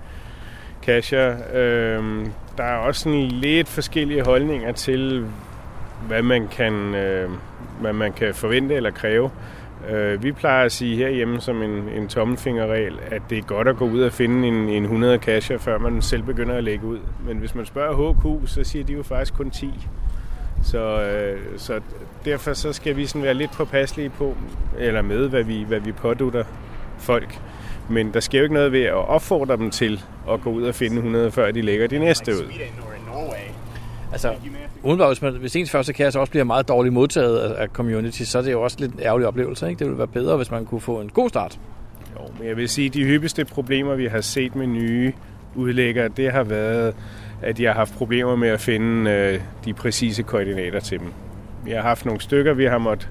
cacher. 0.83 1.37
Øh, 1.53 2.25
der 2.57 2.63
er 2.63 2.77
også 2.77 3.01
sådan 3.01 3.21
lidt 3.21 3.67
forskellige 3.67 4.23
holdninger 4.23 4.71
til, 4.71 5.25
hvad 6.07 6.21
man 6.21 6.47
kan, 6.47 6.73
øh, 6.95 7.29
hvad 7.81 7.93
man 7.93 8.13
kan 8.13 8.33
forvente 8.33 8.75
eller 8.75 8.91
kræve. 8.91 9.25
Øh, 9.25 9.58
Øh, 9.89 10.23
vi 10.23 10.31
plejer 10.31 10.65
at 10.65 10.71
sige 10.71 10.95
herhjemme 10.95 11.41
som 11.41 11.63
en, 11.63 11.89
en 11.89 12.07
tommelfingerregel, 12.07 12.99
at 13.11 13.21
det 13.29 13.37
er 13.37 13.41
godt 13.41 13.67
at 13.67 13.77
gå 13.77 13.85
ud 13.85 14.01
og 14.01 14.13
finde 14.13 14.47
en, 14.47 14.69
en 14.69 14.83
100 14.83 15.19
kasser, 15.19 15.57
før 15.57 15.77
man 15.77 16.01
selv 16.01 16.23
begynder 16.23 16.55
at 16.55 16.63
lægge 16.63 16.85
ud. 16.85 16.99
Men 17.25 17.37
hvis 17.37 17.55
man 17.55 17.65
spørger 17.65 18.13
HQ, 18.13 18.49
så 18.49 18.63
siger 18.63 18.85
de 18.85 18.93
jo 18.93 19.03
faktisk 19.03 19.33
kun 19.33 19.49
10. 19.49 19.73
Så, 20.63 21.01
øh, 21.01 21.39
så 21.57 21.81
derfor 22.25 22.53
så 22.53 22.73
skal 22.73 22.97
vi 22.97 23.05
sådan 23.05 23.23
være 23.23 23.33
lidt 23.33 23.51
påpasselige 23.51 24.09
på, 24.09 24.35
eller 24.77 25.01
med, 25.01 25.29
hvad 25.29 25.43
vi, 25.43 25.63
hvad 25.67 25.79
vi 25.79 25.91
pådutter 25.91 26.43
folk. 26.97 27.39
Men 27.89 28.13
der 28.13 28.19
sker 28.19 28.39
jo 28.39 28.43
ikke 28.43 28.53
noget 28.55 28.71
ved 28.71 28.83
at 28.83 28.93
opfordre 28.93 29.57
dem 29.57 29.71
til 29.71 30.01
at 30.29 30.41
gå 30.41 30.49
ud 30.49 30.63
og 30.63 30.75
finde 30.75 30.95
100, 30.95 31.31
før 31.31 31.51
de 31.51 31.61
lægger 31.61 31.87
de 31.87 31.99
næste 31.99 32.31
ud. 32.31 32.51
Altså, 34.11 34.33
udenbart, 34.83 35.09
hvis, 35.09 35.21
man, 35.21 35.33
hvis 35.33 35.55
ens 35.55 35.71
første 35.71 35.93
kasse 35.93 36.19
også 36.19 36.31
bliver 36.31 36.43
meget 36.43 36.67
dårligt 36.67 36.93
modtaget 36.93 37.39
af, 37.39 37.61
af 37.61 37.67
community, 37.67 38.23
så 38.23 38.37
er 38.37 38.41
det 38.41 38.51
jo 38.51 38.61
også 38.61 38.77
lidt 38.79 38.93
en 38.93 38.99
ærgerlig 38.99 39.27
oplevelse. 39.27 39.69
Ikke? 39.69 39.79
Det 39.79 39.87
ville 39.87 39.97
være 39.97 40.07
bedre, 40.07 40.37
hvis 40.37 40.51
man 40.51 40.65
kunne 40.65 40.81
få 40.81 41.01
en 41.01 41.09
god 41.09 41.29
start. 41.29 41.59
Jo, 42.15 42.25
men 42.39 42.47
jeg 42.47 42.57
vil 42.57 42.69
sige, 42.69 42.87
at 42.87 42.93
de 42.93 43.03
hyppigste 43.03 43.45
problemer, 43.45 43.95
vi 43.95 44.05
har 44.05 44.21
set 44.21 44.55
med 44.55 44.67
nye 44.67 45.13
udlægger, 45.55 46.07
det 46.07 46.31
har 46.31 46.43
været, 46.43 46.95
at 47.41 47.59
jeg 47.59 47.69
har 47.69 47.77
haft 47.77 47.93
problemer 47.93 48.35
med 48.35 48.49
at 48.49 48.59
finde 48.59 49.11
øh, 49.11 49.39
de 49.65 49.73
præcise 49.73 50.23
koordinater 50.23 50.79
til 50.79 50.99
dem. 50.99 51.13
Vi 51.65 51.71
har 51.71 51.81
haft 51.81 52.05
nogle 52.05 52.21
stykker, 52.21 52.53
vi 52.53 52.65
har 52.65 52.77
måttet 52.77 53.09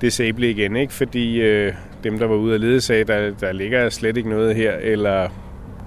disable 0.00 0.50
igen, 0.50 0.76
ikke? 0.76 0.92
fordi 0.92 1.40
øh, 1.40 1.74
dem, 2.04 2.18
der 2.18 2.26
var 2.26 2.34
ude 2.34 2.54
at 2.54 2.60
lede, 2.60 2.80
sagde, 2.80 3.04
der, 3.04 3.30
der 3.40 3.52
ligger 3.52 3.88
slet 3.88 4.16
ikke 4.16 4.28
noget 4.28 4.56
her, 4.56 4.72
eller 4.72 5.28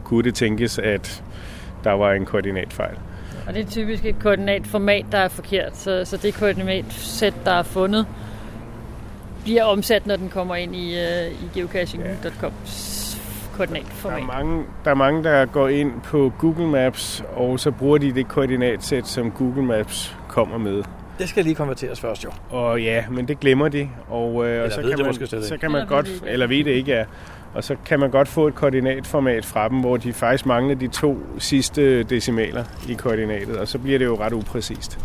kunne 0.04 0.24
det 0.24 0.36
tænkes, 0.36 0.80
at 0.80 1.24
der 1.84 1.92
var 1.92 2.14
en 2.14 2.26
koordinatfejl. 2.26 2.96
Og 3.48 3.54
det 3.54 3.66
er 3.66 3.70
typisk 3.70 4.06
et 4.06 4.20
koordinatformat, 4.20 5.06
der 5.12 5.18
er 5.18 5.28
forkert, 5.28 5.78
så, 5.78 6.06
så 6.06 6.18
det 6.18 6.34
koordinatsæt, 6.34 7.34
der 7.46 7.52
er 7.52 7.64
fundet, 7.64 8.08
bliver 9.44 9.64
omsat, 9.64 10.08
når 10.08 10.16
den 10.16 10.30
kommer 10.30 10.56
ind 10.56 10.76
i, 10.76 10.96
uh, 10.96 11.32
i 11.32 11.50
geocaching.coms 11.54 13.04
koordinatformat. 13.54 14.18
Der 14.18 14.24
er, 14.24 14.44
mange, 14.44 14.64
der 14.86 14.92
er 14.92 14.96
mange, 14.96 15.24
der 15.24 15.46
går 15.46 15.68
ind 15.68 15.92
på 16.04 16.34
Google 16.40 16.68
Maps, 16.68 17.24
og 17.36 17.60
så 17.60 17.72
bruger 17.72 17.98
de 17.98 18.16
det 18.16 18.28
koordinatsæt, 18.28 19.08
som 19.08 19.32
Google 19.32 19.64
Maps 19.64 20.18
kommer 20.28 20.58
med. 20.58 20.84
Det 21.20 21.30
skal 21.30 21.44
lige 21.44 21.56
konverteres 21.56 22.00
først 22.00 22.24
jo. 22.24 22.30
Og 22.50 22.82
ja, 22.82 23.04
men 23.12 23.28
det 23.28 23.40
glemmer 23.40 23.68
de. 23.68 23.90
Og, 24.10 24.48
øh, 24.48 24.64
og 24.64 24.72
så, 24.72 24.82
kan 24.82 25.06
man, 25.06 25.44
så 25.44 25.58
kan 25.62 25.72
man 25.72 25.88
godt, 25.88 26.10
eller 26.28 26.48
ved 26.48 26.64
det 26.64 26.72
ikke, 26.72 26.92
ja. 26.92 27.04
Og 27.54 27.64
så 27.64 27.76
kan 27.86 28.00
man 28.00 28.12
godt 28.12 28.28
få 28.28 28.48
et 28.48 28.56
koordinatformat 28.56 29.46
fra 29.46 29.70
dem, 29.70 29.80
hvor 29.80 29.98
de 29.98 30.14
faktisk 30.14 30.46
mangler 30.46 30.76
de 30.76 30.88
to 30.88 31.18
sidste 31.38 32.04
decimaler 32.04 32.64
i 32.90 32.94
koordinatet, 32.94 33.58
og 33.58 33.68
så 33.68 33.80
bliver 33.80 34.00
det 34.00 34.06
jo 34.06 34.16
ret 34.20 34.34
upræcist. 34.34 35.00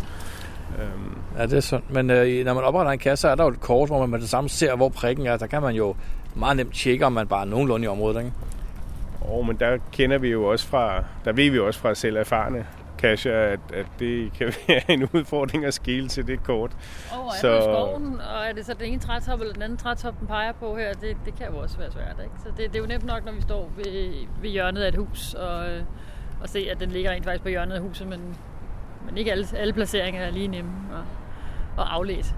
Øhm. 0.81 1.17
Ja, 1.37 1.43
det 1.43 1.53
er 1.53 1.59
sådan. 1.59 1.85
Men 1.89 2.09
øh, 2.09 2.45
når 2.45 2.53
man 2.53 2.63
opretter 2.63 2.91
en 2.91 2.99
kasse, 2.99 3.21
så 3.21 3.29
er 3.29 3.35
der 3.35 3.43
jo 3.43 3.49
et 3.49 3.59
kort, 3.59 3.89
hvor 3.89 3.99
man 3.99 4.09
med 4.09 4.19
det 4.19 4.29
samme 4.29 4.49
ser, 4.49 4.75
hvor 4.75 4.89
prikken 4.89 5.25
er. 5.25 5.37
Der 5.37 5.47
kan 5.47 5.61
man 5.61 5.75
jo 5.75 5.95
meget 6.35 6.57
nemt 6.57 6.73
tjekke, 6.73 7.05
om 7.05 7.13
man 7.13 7.27
bare 7.27 7.41
er 7.41 7.45
nogenlunde 7.45 7.85
i 7.85 7.87
området, 7.87 8.19
ikke? 8.19 8.33
Oh, 9.21 9.47
men 9.47 9.55
der 9.59 9.77
kender 9.91 10.17
vi 10.17 10.29
jo 10.29 10.43
også 10.43 10.67
fra, 10.67 11.03
der 11.25 11.31
ved 11.31 11.49
vi 11.49 11.57
jo 11.57 11.67
også 11.67 11.79
fra 11.79 11.95
selv 11.95 12.17
erfarne 12.17 12.65
cacher, 12.99 13.41
at, 13.41 13.59
at 13.73 13.85
det 13.99 14.33
kan 14.33 14.53
være 14.67 14.91
en 14.91 15.09
udfordring 15.13 15.65
at 15.65 15.73
skille 15.73 16.09
til 16.09 16.27
det 16.27 16.43
kort. 16.43 16.71
Og 17.11 17.25
er 17.25 17.31
så... 17.41 17.61
skoven, 17.61 18.19
og 18.19 18.45
er 18.45 18.53
det 18.53 18.65
så 18.65 18.73
den 18.73 18.85
ene 18.85 18.99
trætop 18.99 19.39
eller 19.39 19.53
den 19.53 19.61
anden 19.61 19.77
trætop, 19.77 20.19
den 20.19 20.27
peger 20.27 20.51
på 20.51 20.75
her, 20.75 20.93
det, 20.93 21.17
det 21.25 21.35
kan 21.35 21.47
jo 21.47 21.57
også 21.57 21.77
være 21.77 21.91
svært. 21.91 22.15
Ikke? 22.23 22.35
Så 22.43 22.49
det, 22.57 22.57
det 22.57 22.75
er 22.75 22.79
jo 22.79 22.87
nemt 22.87 23.05
nok, 23.05 23.25
når 23.25 23.31
vi 23.31 23.41
står 23.41 23.71
ved, 23.75 24.13
ved 24.41 24.49
hjørnet 24.49 24.81
af 24.81 24.87
et 24.87 24.95
hus, 24.95 25.33
og, 25.33 25.65
og 26.41 26.49
se, 26.49 26.67
at 26.71 26.79
den 26.79 26.91
ligger 26.91 27.11
rent 27.11 27.25
faktisk 27.25 27.43
på 27.43 27.49
hjørnet 27.49 27.75
af 27.75 27.81
huset, 27.81 28.07
men, 28.07 28.37
men 29.05 29.17
ikke 29.17 29.31
alle, 29.31 29.47
alle 29.57 29.73
placeringer 29.73 30.21
er 30.21 30.31
lige 30.31 30.47
nemme 30.47 30.71
at, 30.91 31.03
at 31.83 31.89
aflæse. 31.89 32.35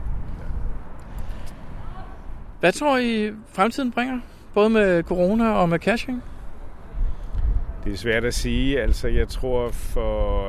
Hvad 2.60 2.72
tror 2.72 2.98
I 2.98 3.32
fremtiden 3.54 3.92
bringer? 3.92 4.20
Både 4.54 4.70
med 4.70 5.04
corona 5.04 5.52
og 5.52 5.70
med 5.70 5.80
caching? 5.80 6.24
Det 7.84 7.94
er 7.94 7.98
svært 7.98 8.26
at 8.26 8.34
sige. 8.34 8.82
Altså, 8.82 9.08
jeg 9.08 9.28
tror 9.28 9.70
for, 9.70 10.46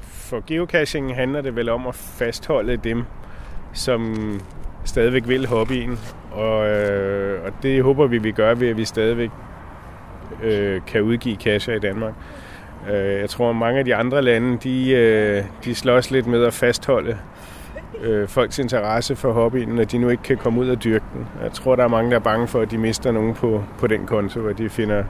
for 0.00 0.42
geocaching 0.46 1.14
handler 1.14 1.40
det 1.40 1.56
vel 1.56 1.68
om 1.68 1.86
at 1.86 1.94
fastholde 1.94 2.76
dem, 2.76 3.04
som 3.72 4.14
stadigvæk 4.84 5.28
vil 5.28 5.46
hobbyen. 5.46 5.98
Og, 6.32 6.68
øh, 6.68 7.44
og 7.44 7.52
det 7.62 7.82
håber 7.82 8.06
vi, 8.06 8.18
vi 8.18 8.30
gør 8.30 8.54
ved, 8.54 8.68
at 8.68 8.76
vi 8.76 8.84
stadigvæk 8.84 9.30
øh, 10.42 10.80
kan 10.86 11.02
udgive 11.02 11.36
kasser 11.36 11.74
i 11.74 11.78
Danmark. 11.78 12.14
Øh, 12.90 13.20
jeg 13.20 13.30
tror, 13.30 13.50
at 13.50 13.56
mange 13.56 13.78
af 13.78 13.84
de 13.84 13.94
andre 13.94 14.22
lande, 14.22 14.58
de, 14.58 14.90
øh, 14.90 15.44
de 15.64 15.74
slås 15.74 16.10
lidt 16.10 16.26
med 16.26 16.44
at 16.44 16.54
fastholde 16.54 17.18
øh, 18.00 18.28
folks 18.28 18.58
interesse 18.58 19.16
for 19.16 19.32
hobbyen, 19.32 19.68
når 19.68 19.84
de 19.84 19.98
nu 19.98 20.08
ikke 20.08 20.22
kan 20.22 20.36
komme 20.36 20.60
ud 20.60 20.68
og 20.68 20.84
dyrke 20.84 21.04
den. 21.14 21.26
Jeg 21.42 21.52
tror, 21.52 21.76
der 21.76 21.84
er 21.84 21.88
mange, 21.88 22.10
der 22.10 22.16
er 22.16 22.20
bange 22.20 22.48
for, 22.48 22.60
at 22.60 22.70
de 22.70 22.78
mister 22.78 23.12
nogen 23.12 23.34
på, 23.34 23.64
på 23.78 23.86
den 23.86 24.06
konto, 24.06 24.40
hvor 24.40 24.52
de 24.52 24.68
finder 24.68 25.04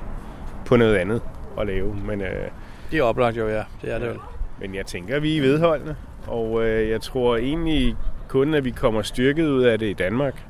på 0.69 0.77
noget 0.77 0.97
andet 0.97 1.23
at 1.61 1.67
lave. 1.67 1.97
Men, 2.07 2.21
øh, 2.21 2.49
Det 2.91 2.99
er 2.99 3.03
oplagt 3.03 3.37
jo, 3.37 3.49
ja. 3.49 3.63
Det 3.83 3.95
er 3.95 3.99
det 3.99 4.09
vel. 4.09 4.19
men 4.61 4.75
jeg 4.75 4.87
tænker, 4.87 5.17
at 5.17 5.23
vi 5.23 5.37
er 5.39 5.43
vedholdende, 5.43 5.97
og 6.27 6.65
øh, 6.67 6.89
jeg 6.89 7.01
tror 7.01 7.37
egentlig 7.37 7.97
kun, 8.29 8.55
at 8.55 8.65
vi 8.65 8.71
kommer 8.71 9.03
styrket 9.03 9.49
ud 9.49 9.63
af 9.63 9.79
det 9.79 9.87
i 9.87 9.93
Danmark. 9.93 10.45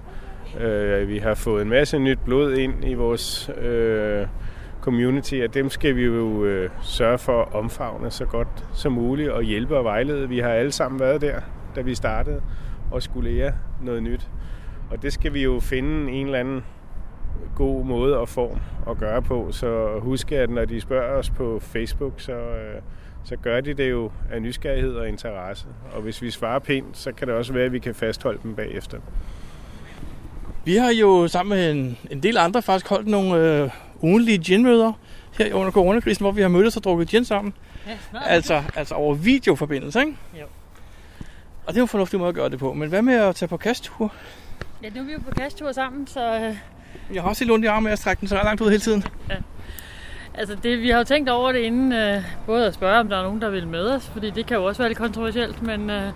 Øh, 0.61 1.09
vi 1.09 1.19
har 1.19 1.35
fået 1.35 1.63
en 1.63 1.69
masse 1.69 1.99
nyt 1.99 2.19
blod 2.25 2.55
ind 2.55 2.85
i 2.85 2.95
vores 2.95 3.51
øh, 3.61 4.27
community, 4.81 5.35
og 5.49 5.55
dem 5.55 5.71
skal 5.71 5.97
vi 5.97 6.05
jo 6.05 6.45
øh, 6.45 6.71
sørge 6.83 7.19
for 7.19 7.43
at 7.43 7.55
omfavne 7.55 8.11
så 8.11 8.25
godt 8.25 8.49
som 8.73 8.93
muligt 8.93 9.31
og 9.31 9.43
hjælpe 9.43 9.77
og 9.77 9.85
vejlede. 9.85 10.29
Vi 10.29 10.39
har 10.39 10.51
alle 10.51 10.73
sammen 10.73 11.01
været 11.01 11.21
der, 11.21 11.41
da 11.77 11.81
vi 11.81 11.95
startede, 11.95 12.43
og 12.91 13.03
skulle 13.03 13.31
lære 13.31 13.53
noget 13.83 14.03
nyt. 14.03 14.29
Og 14.91 15.03
det 15.03 15.13
skal 15.13 15.35
vi 15.35 15.43
jo 15.45 15.61
finde 15.61 16.13
en 16.13 16.27
eller 16.27 16.39
anden 16.39 16.65
god 17.57 17.85
måde 17.85 18.17
og 18.19 18.29
form 18.29 18.61
at 18.91 18.99
gøre 18.99 19.23
på. 19.23 19.53
Så 19.53 19.99
husk, 20.03 20.33
at 20.33 20.51
når 20.51 20.65
de 20.65 20.81
spørger 20.81 21.19
os 21.19 21.31
på 21.31 21.61
Facebook, 21.63 22.13
så, 22.17 22.33
øh, 22.33 22.83
så 23.25 23.37
gør 23.37 23.61
de 23.61 23.75
det 23.75 23.91
jo 23.91 24.11
af 24.33 24.43
nysgerrighed 24.43 24.95
og 24.95 25.09
interesse. 25.09 25.67
Og 25.93 26.03
hvis 26.03 26.23
vi 26.23 26.31
svarer 26.31 26.59
pænt, 26.59 26.99
så 26.99 27.13
kan 27.13 27.29
det 27.29 27.37
også 27.37 27.53
være, 27.53 27.65
at 27.65 27.73
vi 27.73 27.79
kan 27.79 27.95
fastholde 27.95 28.41
dem 28.43 28.55
bagefter. 28.55 28.99
Vi 30.65 30.77
har 30.77 30.91
jo 30.91 31.29
sammen 31.29 31.59
med 31.59 31.71
en, 31.71 31.99
en 32.11 32.23
del 32.23 32.37
andre 32.37 32.63
faktisk 32.63 32.89
holdt 32.89 33.07
nogle 33.07 33.63
øh, 33.63 33.71
ugenlige 34.01 34.39
ginmøder 34.39 34.93
her 35.39 35.55
under 35.55 35.71
coronakrisen, 35.71 36.25
hvor 36.25 36.33
vi 36.33 36.41
har 36.41 36.49
mødtes 36.49 36.77
og 36.77 36.85
drukket 36.85 37.09
gin 37.09 37.25
sammen. 37.25 37.55
Ja, 37.87 37.97
snart. 38.11 38.23
Altså, 38.27 38.63
altså 38.77 38.95
over 38.95 39.15
videoforbindelse, 39.15 40.01
ikke? 40.01 40.17
Jo. 40.41 40.45
Og 41.67 41.75
det 41.75 41.77
er 41.77 41.81
jo 41.81 41.85
en 41.85 41.89
fornuftig 41.89 42.19
måde 42.19 42.29
at 42.29 42.35
gøre 42.35 42.49
det 42.49 42.59
på. 42.59 42.73
Men 42.73 42.89
hvad 42.89 43.03
med 43.03 43.15
at 43.15 43.35
tage 43.35 43.49
på 43.49 43.57
kasttur? 43.57 44.13
Ja, 44.83 44.89
nu 44.89 45.01
er 45.01 45.05
vi 45.05 45.13
jo 45.13 45.19
på 45.19 45.31
kasttur 45.31 45.73
sammen, 45.73 46.07
så 46.07 46.35
øh, 46.35 46.57
Jeg 47.15 47.23
har 47.23 47.29
også 47.29 47.45
lidt 47.45 47.53
ondt 47.53 47.65
i 47.65 47.69
armen 47.69 47.85
med 47.85 47.93
at 47.93 47.99
strække 47.99 48.21
den 48.21 48.29
så 48.29 48.35
langt 48.35 48.61
ud 48.61 48.69
hele 48.71 48.81
tiden. 48.81 49.05
altså 50.35 50.55
det, 50.63 50.81
vi 50.81 50.91
har 50.91 50.99
jo 50.99 51.05
tænkt 51.05 51.29
over 51.29 51.53
det 51.53 51.59
inden, 51.59 51.93
øh, 51.93 52.23
både 52.47 52.67
at 52.67 52.75
spørge, 52.75 53.01
om 53.01 53.09
der 53.09 53.19
er 53.19 53.23
nogen, 53.23 53.41
der 53.41 53.51
vil 53.51 53.67
med 53.69 53.91
os, 53.91 54.07
fordi 54.13 54.31
det 54.31 54.47
kan 54.47 54.57
jo 54.57 54.65
også 54.65 54.83
være 54.83 54.89
lidt 54.89 54.99
kontroversielt, 54.99 55.63
men 55.63 55.91
øh, 55.91 56.11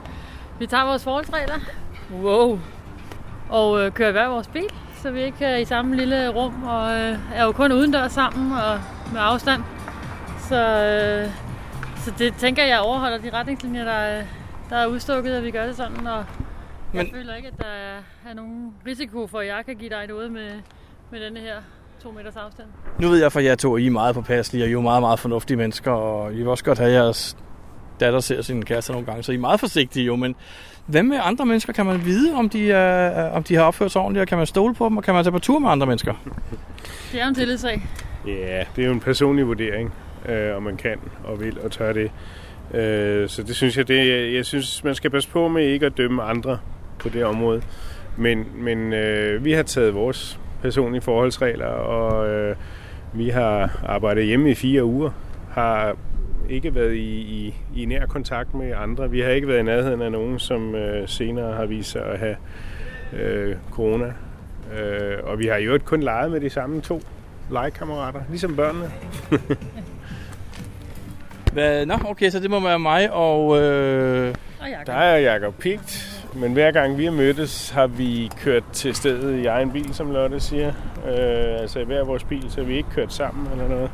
vi 0.59 0.67
tager 0.67 0.85
vores 0.85 1.05
forholdsregler. 1.05 1.55
Wow. 2.23 2.61
Og 3.49 3.85
øh, 3.85 3.93
kører 3.93 4.13
hver 4.13 4.29
vores 4.29 4.47
bil, 4.49 4.67
så 5.03 5.11
vi 5.11 5.23
ikke 5.23 5.45
er 5.45 5.57
i 5.57 5.65
samme 5.65 5.97
lille 5.97 6.29
rum, 6.29 6.63
og 6.65 6.93
øh, 6.93 7.17
er 7.35 7.45
jo 7.45 7.53
kun 7.53 7.73
udendørs 7.73 8.13
sammen 8.13 8.53
og 8.53 8.81
med 9.13 9.21
afstand. 9.21 9.63
Så, 10.49 10.57
øh, 10.85 11.31
så 12.05 12.13
det 12.19 12.35
tænker 12.39 12.65
jeg 12.65 12.81
overholder 12.81 13.19
de 13.19 13.31
retningslinjer, 13.33 13.85
der, 13.85 13.93
er- 13.93 14.23
der 14.71 14.77
er 14.77 14.87
udstukket, 14.87 15.33
at 15.33 15.45
vi 15.45 15.51
gør 15.51 15.67
det 15.67 15.77
sådan, 15.77 16.07
og 16.07 16.25
jeg 16.95 17.05
Men- 17.05 17.15
føler 17.15 17.35
ikke, 17.35 17.49
at 17.49 17.55
der 17.59 17.65
er, 18.31 18.35
nogen 18.35 18.75
risiko 18.87 19.27
for, 19.27 19.39
at 19.39 19.47
jeg 19.47 19.63
kan 19.67 19.77
give 19.77 19.91
dig 19.91 20.07
noget 20.09 20.33
med, 20.33 20.51
med 21.11 21.21
denne 21.21 21.41
her 21.41 21.55
to 22.03 22.11
meters 22.11 22.37
afstand. 22.37 22.69
Nu 22.99 23.09
ved 23.09 23.23
jeg 23.23 23.33
fra 23.33 23.43
jer 23.43 23.55
to, 23.55 23.77
at 23.77 23.83
I 23.83 23.87
er 23.87 23.91
meget 23.91 24.15
påpasselige, 24.15 24.65
og 24.65 24.69
I 24.69 24.71
er 24.71 24.73
jo 24.73 24.81
meget, 24.81 25.03
meget 25.03 25.19
fornuftige 25.19 25.57
mennesker, 25.57 25.91
og 25.91 26.33
I 26.33 26.37
vil 26.37 26.49
også 26.49 26.65
godt 26.65 26.79
have 26.79 26.91
jeres 26.93 27.37
datter 28.01 28.21
ser 28.21 28.43
sin 28.43 28.65
kæreste 28.65 28.93
nogle 28.93 29.07
gange, 29.07 29.23
så 29.23 29.33
I 29.33 29.35
er 29.35 29.39
meget 29.39 29.61
forsigtige 29.61 30.07
jo, 30.07 30.17
men 30.17 30.35
hvad 30.87 31.03
med 31.03 31.19
andre 31.23 31.47
mennesker? 31.47 31.73
Kan 31.73 31.87
man 31.87 32.05
vide, 32.05 32.35
om 32.35 32.49
de, 32.49 32.73
er, 32.73 33.31
om 33.31 33.43
de 33.43 33.55
har 33.55 33.63
opført 33.63 33.91
sig 33.93 34.01
ordentligt, 34.03 34.21
og 34.23 34.29
kan 34.29 34.39
man 34.39 34.47
stole 34.47 34.75
på 34.75 34.85
dem, 34.89 34.97
og 34.97 35.03
kan 35.05 35.15
man 35.15 35.25
tage 35.25 35.33
på 35.33 35.39
tur 35.39 35.59
med 35.59 35.71
andre 35.71 35.87
mennesker? 35.87 36.15
Det 37.13 37.21
er 37.21 37.25
jo 37.25 37.29
en 37.29 37.35
tillidssag. 37.35 37.83
Ja, 38.27 38.65
det 38.77 38.83
er 38.83 38.87
jo 38.87 38.93
en 38.93 39.01
personlig 39.01 39.47
vurdering, 39.47 39.95
øh, 40.29 40.57
om 40.57 40.63
man 40.63 40.77
kan 40.77 41.01
og 41.25 41.41
vil 41.41 41.61
og 41.61 41.71
tør 41.73 41.93
det. 41.93 42.11
Øh, 42.75 43.29
så 43.29 43.43
det 43.43 43.57
synes 43.57 43.77
jeg, 43.77 43.89
det, 43.89 44.35
jeg 44.35 44.47
synes, 44.47 44.85
man 44.85 44.95
skal 44.95 45.11
passe 45.11 45.29
på 45.29 45.49
med 45.49 45.65
ikke 45.67 45.87
at 45.87 45.97
dømme 45.97 46.23
andre 46.23 46.59
på 47.03 47.09
det 47.09 47.25
område. 47.25 47.63
Men, 48.17 48.47
men 48.55 48.93
øh, 48.93 49.45
vi 49.45 49.53
har 49.53 49.63
taget 49.63 49.95
vores 49.95 50.39
personlige 50.63 51.01
forholdsregler, 51.03 51.67
og 51.67 52.29
øh, 52.29 52.57
vi 53.13 53.29
har 53.29 53.81
arbejdet 53.87 54.25
hjemme 54.27 54.51
i 54.51 54.55
fire 54.55 54.85
uger, 54.85 55.11
har 55.51 55.97
ikke 56.49 56.75
været 56.75 56.95
i, 56.95 57.21
i, 57.21 57.55
i 57.77 57.85
nær 57.85 58.07
kontakt 58.07 58.55
med 58.55 58.73
andre. 58.77 59.11
Vi 59.11 59.21
har 59.21 59.29
ikke 59.31 59.49
været 59.49 59.59
i 59.61 59.63
nærheden 59.63 60.03
af 60.03 60.13
nogen, 60.13 60.39
som 60.39 60.75
øh, 60.75 61.09
senere 61.09 61.53
har 61.57 61.67
vist 61.67 61.91
sig 61.91 62.03
at 62.05 62.19
have 62.19 62.37
øh, 63.13 63.57
corona. 63.71 64.13
Øh, 64.79 65.19
og 65.23 65.39
vi 65.39 65.47
har 65.47 65.57
jo 65.57 65.79
kun 65.85 66.03
leget 66.03 66.31
med 66.31 66.41
de 66.41 66.51
samme 66.51 66.81
to 66.81 67.03
legekammerater, 67.53 68.21
ligesom 68.31 68.57
børnene. 68.57 68.91
Hvad? 71.53 71.87
Nå, 71.87 71.95
okay, 72.05 72.31
så 72.31 72.41
det 72.41 72.51
må 72.51 72.61
være 72.61 72.79
mig 72.79 73.13
og... 73.13 73.61
Øh, 73.61 74.35
Og 74.61 74.69
Jacob. 74.71 74.87
Der 74.87 74.93
er 74.93 75.19
Jacob 75.19 75.55
Pigt, 75.59 76.22
men 76.35 76.53
hver 76.53 76.71
gang 76.71 76.99
vi 76.99 77.05
har 77.05 77.13
mødtes, 77.13 77.71
har 77.71 77.87
vi 77.87 78.31
kørt 78.37 78.63
til 78.73 78.95
stedet 78.95 79.39
i 79.39 79.47
egen 79.47 79.73
bil, 79.73 79.95
som 79.95 80.11
Lotte 80.11 80.41
siger. 80.41 80.69
Øh, 81.07 81.61
altså 81.61 81.79
i 81.79 81.85
hver 81.85 82.05
vores 82.05 82.25
bil, 82.25 82.51
så 82.51 82.61
har 82.61 82.67
vi 82.67 82.77
ikke 82.77 82.91
kørt 82.91 83.13
sammen 83.13 83.49
eller 83.53 83.69
noget. 83.69 83.91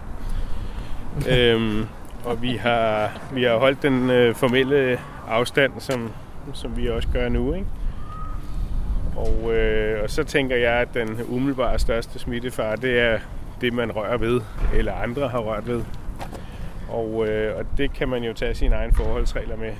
øhm, 1.30 1.86
og 2.24 2.42
vi 2.42 2.52
har, 2.52 3.10
vi 3.32 3.42
har 3.42 3.56
holdt 3.56 3.82
den 3.82 4.10
øh, 4.10 4.34
formelle 4.34 4.98
afstand, 5.28 5.72
som, 5.78 6.12
som 6.52 6.76
vi 6.76 6.88
også 6.88 7.08
gør 7.12 7.28
nu. 7.28 7.54
Ikke? 7.54 7.66
Og, 9.16 9.54
øh, 9.54 10.02
og 10.02 10.10
så 10.10 10.24
tænker 10.24 10.56
jeg, 10.56 10.72
at 10.72 10.94
den 10.94 11.18
umiddelbare 11.28 11.78
største 11.78 12.18
smittefare, 12.18 12.76
det 12.76 13.00
er 13.00 13.18
det, 13.60 13.72
man 13.72 13.92
rører 13.92 14.16
ved, 14.16 14.40
eller 14.74 14.92
andre 14.92 15.28
har 15.28 15.38
rørt 15.38 15.66
ved. 15.66 15.82
Og, 16.88 17.28
øh, 17.28 17.56
og 17.56 17.64
det 17.78 17.92
kan 17.92 18.08
man 18.08 18.22
jo 18.22 18.32
tage 18.32 18.54
sine 18.54 18.74
egne 18.74 18.92
forholdsregler 18.92 19.56
med. 19.56 19.72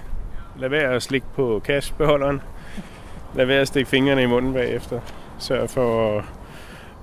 Lad 0.59 0.69
være 0.69 0.95
at 0.95 1.03
slikke 1.03 1.27
på 1.35 1.61
cashbeholderen. 1.65 2.43
Lad 3.35 3.47
være 3.47 3.61
at 3.61 3.69
stikke 3.69 3.91
fingrene 3.91 4.23
i 4.23 4.27
munden 4.27 4.53
bagefter. 4.53 5.01
Sørg 5.39 5.71
for 5.71 6.19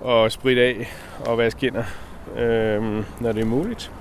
at, 0.06 0.26
at 0.26 0.32
spritte 0.32 0.62
af 0.62 0.94
og 1.26 1.38
vaske 1.38 1.62
hænder, 1.62 1.84
øh, 2.38 3.04
når 3.20 3.32
det 3.32 3.42
er 3.42 3.46
muligt. 3.46 3.92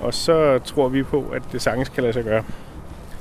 Og 0.00 0.14
så 0.14 0.58
tror 0.58 0.88
vi 0.88 1.02
på, 1.02 1.24
at 1.34 1.42
det 1.52 1.62
sagtens 1.62 1.88
kan 1.88 2.02
lade 2.02 2.12
sig 2.12 2.24
gøre. 2.24 2.44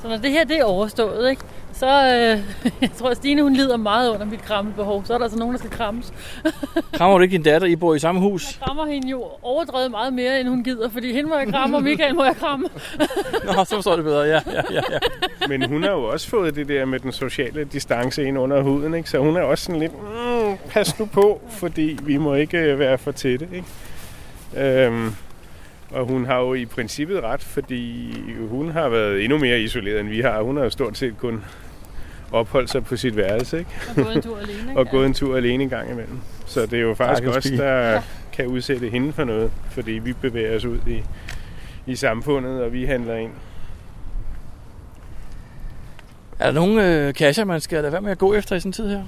Så 0.01 0.07
når 0.07 0.17
det 0.17 0.31
her 0.31 0.45
det 0.45 0.59
er 0.59 0.63
overstået, 0.63 1.29
ikke? 1.29 1.41
Så 1.79 1.85
øh, 1.85 2.71
jeg 2.81 2.91
tror, 2.97 3.09
at 3.09 3.17
Stine 3.17 3.41
hun 3.41 3.53
lider 3.53 3.77
meget 3.77 4.09
under 4.09 4.25
mit 4.25 4.41
krammebehov. 4.41 5.05
Så 5.05 5.13
er 5.13 5.17
der 5.17 5.25
altså 5.25 5.39
nogen, 5.39 5.53
der 5.53 5.59
skal 5.59 5.71
krammes. 5.71 6.13
krammer 6.97 7.17
du 7.17 7.23
ikke 7.23 7.33
din 7.33 7.43
datter? 7.43 7.67
I 7.67 7.75
bor 7.75 7.95
i 7.95 7.99
samme 7.99 8.21
hus? 8.21 8.57
Jeg 8.59 8.65
krammer 8.65 8.85
hende 8.85 9.09
jo 9.09 9.23
overdrevet 9.41 9.91
meget 9.91 10.13
mere, 10.13 10.39
end 10.39 10.49
hun 10.49 10.63
gider, 10.63 10.89
fordi 10.89 11.13
hende 11.13 11.29
må 11.29 11.35
jeg 11.35 11.47
kramme, 11.47 11.77
og 11.77 11.83
Michael 11.83 12.15
må 12.15 12.23
jeg 12.23 12.35
kramme. 12.35 12.67
Nå, 13.45 13.63
så 13.63 13.75
forstår 13.75 13.95
det 13.95 14.05
bedre. 14.05 14.21
Ja, 14.21 14.39
ja, 14.47 14.61
ja, 14.71 14.81
ja. 14.91 14.97
Men 15.47 15.69
hun 15.69 15.83
har 15.83 15.91
jo 15.91 16.03
også 16.03 16.29
fået 16.29 16.55
det 16.55 16.67
der 16.67 16.85
med 16.85 16.99
den 16.99 17.11
sociale 17.11 17.63
distance 17.63 18.23
ind 18.23 18.37
under 18.37 18.61
huden, 18.61 18.93
ikke? 18.93 19.09
så 19.09 19.19
hun 19.19 19.37
er 19.37 19.41
også 19.41 19.63
sådan 19.63 19.79
lidt, 19.79 19.93
mm, 19.93 20.57
pas 20.69 20.99
nu 20.99 21.05
på, 21.05 21.41
fordi 21.49 21.97
vi 22.03 22.17
må 22.17 22.33
ikke 22.33 22.57
øh, 22.57 22.79
være 22.79 22.97
for 22.97 23.11
tætte. 23.11 23.47
Ikke? 23.53 24.85
Øhm, 24.85 25.15
og 25.91 26.05
hun 26.05 26.25
har 26.25 26.39
jo 26.39 26.53
i 26.53 26.65
princippet 26.65 27.23
ret, 27.23 27.41
fordi 27.41 28.13
hun 28.49 28.71
har 28.71 28.89
været 28.89 29.23
endnu 29.23 29.37
mere 29.37 29.59
isoleret, 29.59 29.99
end 29.99 30.09
vi 30.09 30.21
har. 30.21 30.41
Hun 30.41 30.57
har 30.57 30.63
jo 30.63 30.69
stort 30.69 30.97
set 30.97 31.17
kun 31.17 31.43
opholdt 32.31 32.69
sig 32.69 32.85
på 32.85 32.95
sit 32.95 33.15
værelse, 33.15 33.59
ikke? 33.59 33.71
Og 33.89 33.95
gået 33.95 34.15
en 34.15 34.21
tur 34.21 34.37
alene. 34.37 34.59
Ikke? 34.69 34.79
og 34.79 34.87
gået 34.87 35.05
en 35.05 35.13
tur 35.13 35.37
alene 35.37 35.63
en 35.63 35.69
gang 35.69 35.91
imellem. 35.91 36.19
Så 36.45 36.61
det 36.61 36.73
er 36.73 36.81
jo 36.81 36.93
faktisk 36.93 37.23
Stakkels 37.23 37.51
os, 37.51 37.57
der 37.57 38.01
kan 38.33 38.47
udsætte 38.47 38.89
hende 38.89 39.13
for 39.13 39.23
noget, 39.23 39.51
fordi 39.69 39.91
vi 39.91 40.13
bevæger 40.13 40.55
os 40.55 40.65
ud 40.65 40.77
i, 40.87 41.03
i 41.85 41.95
samfundet, 41.95 42.61
og 42.63 42.73
vi 42.73 42.85
handler 42.85 43.15
ind. 43.15 43.31
Er 46.39 46.45
der 46.45 46.51
nogle 46.51 47.07
øh, 47.07 47.13
kasser, 47.13 47.45
man 47.45 47.61
skal 47.61 47.81
lade 47.81 47.91
være 47.91 48.01
med 48.01 48.11
at 48.11 48.17
gå 48.17 48.33
efter 48.33 48.55
i 48.55 48.59
sådan 48.59 48.69
en 48.69 48.73
tid 48.73 48.89
her? 48.89 49.03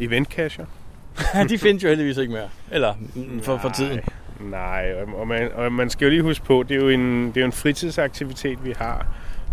Eventcasher. 0.00 0.64
de 1.48 1.58
findes 1.58 1.84
jo 1.84 1.88
heldigvis 1.88 2.16
ikke 2.16 2.32
mere. 2.32 2.48
Eller 2.70 2.94
for, 3.42 3.58
for 3.58 3.68
tiden. 3.68 4.00
Nej, 4.40 4.92
og, 4.94 5.18
og, 5.20 5.28
man, 5.28 5.50
og 5.54 5.72
man 5.72 5.90
skal 5.90 6.04
jo 6.04 6.10
lige 6.10 6.22
huske 6.22 6.44
på, 6.44 6.64
det 6.68 6.76
er 6.76 6.80
jo 6.80 6.88
en, 6.88 7.28
det 7.28 7.36
er 7.36 7.40
jo 7.40 7.46
en 7.46 7.52
fritidsaktivitet, 7.52 8.64
vi 8.64 8.74
har. 8.78 9.06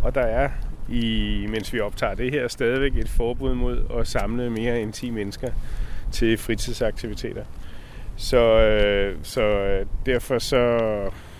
Og 0.04 0.16
der 0.16 0.22
er, 0.22 0.50
i, 0.90 1.46
mens 1.50 1.74
vi 1.74 1.80
optager 1.80 2.16
det 2.16 2.32
her, 2.32 2.48
stadigvæk 2.48 2.96
et 2.96 3.10
forbud 3.10 3.54
mod 3.54 3.82
at 4.00 4.08
samle 4.08 4.50
mere 4.50 4.82
end 4.82 4.94
10 4.94 5.10
mennesker 5.10 5.50
til 6.12 6.38
fritidsaktiviteter. 6.38 7.44
Så, 8.16 8.60
øh, 8.60 9.18
så 9.24 9.42
øh, 9.42 9.86
derfor 10.06 10.40
så, 10.40 10.80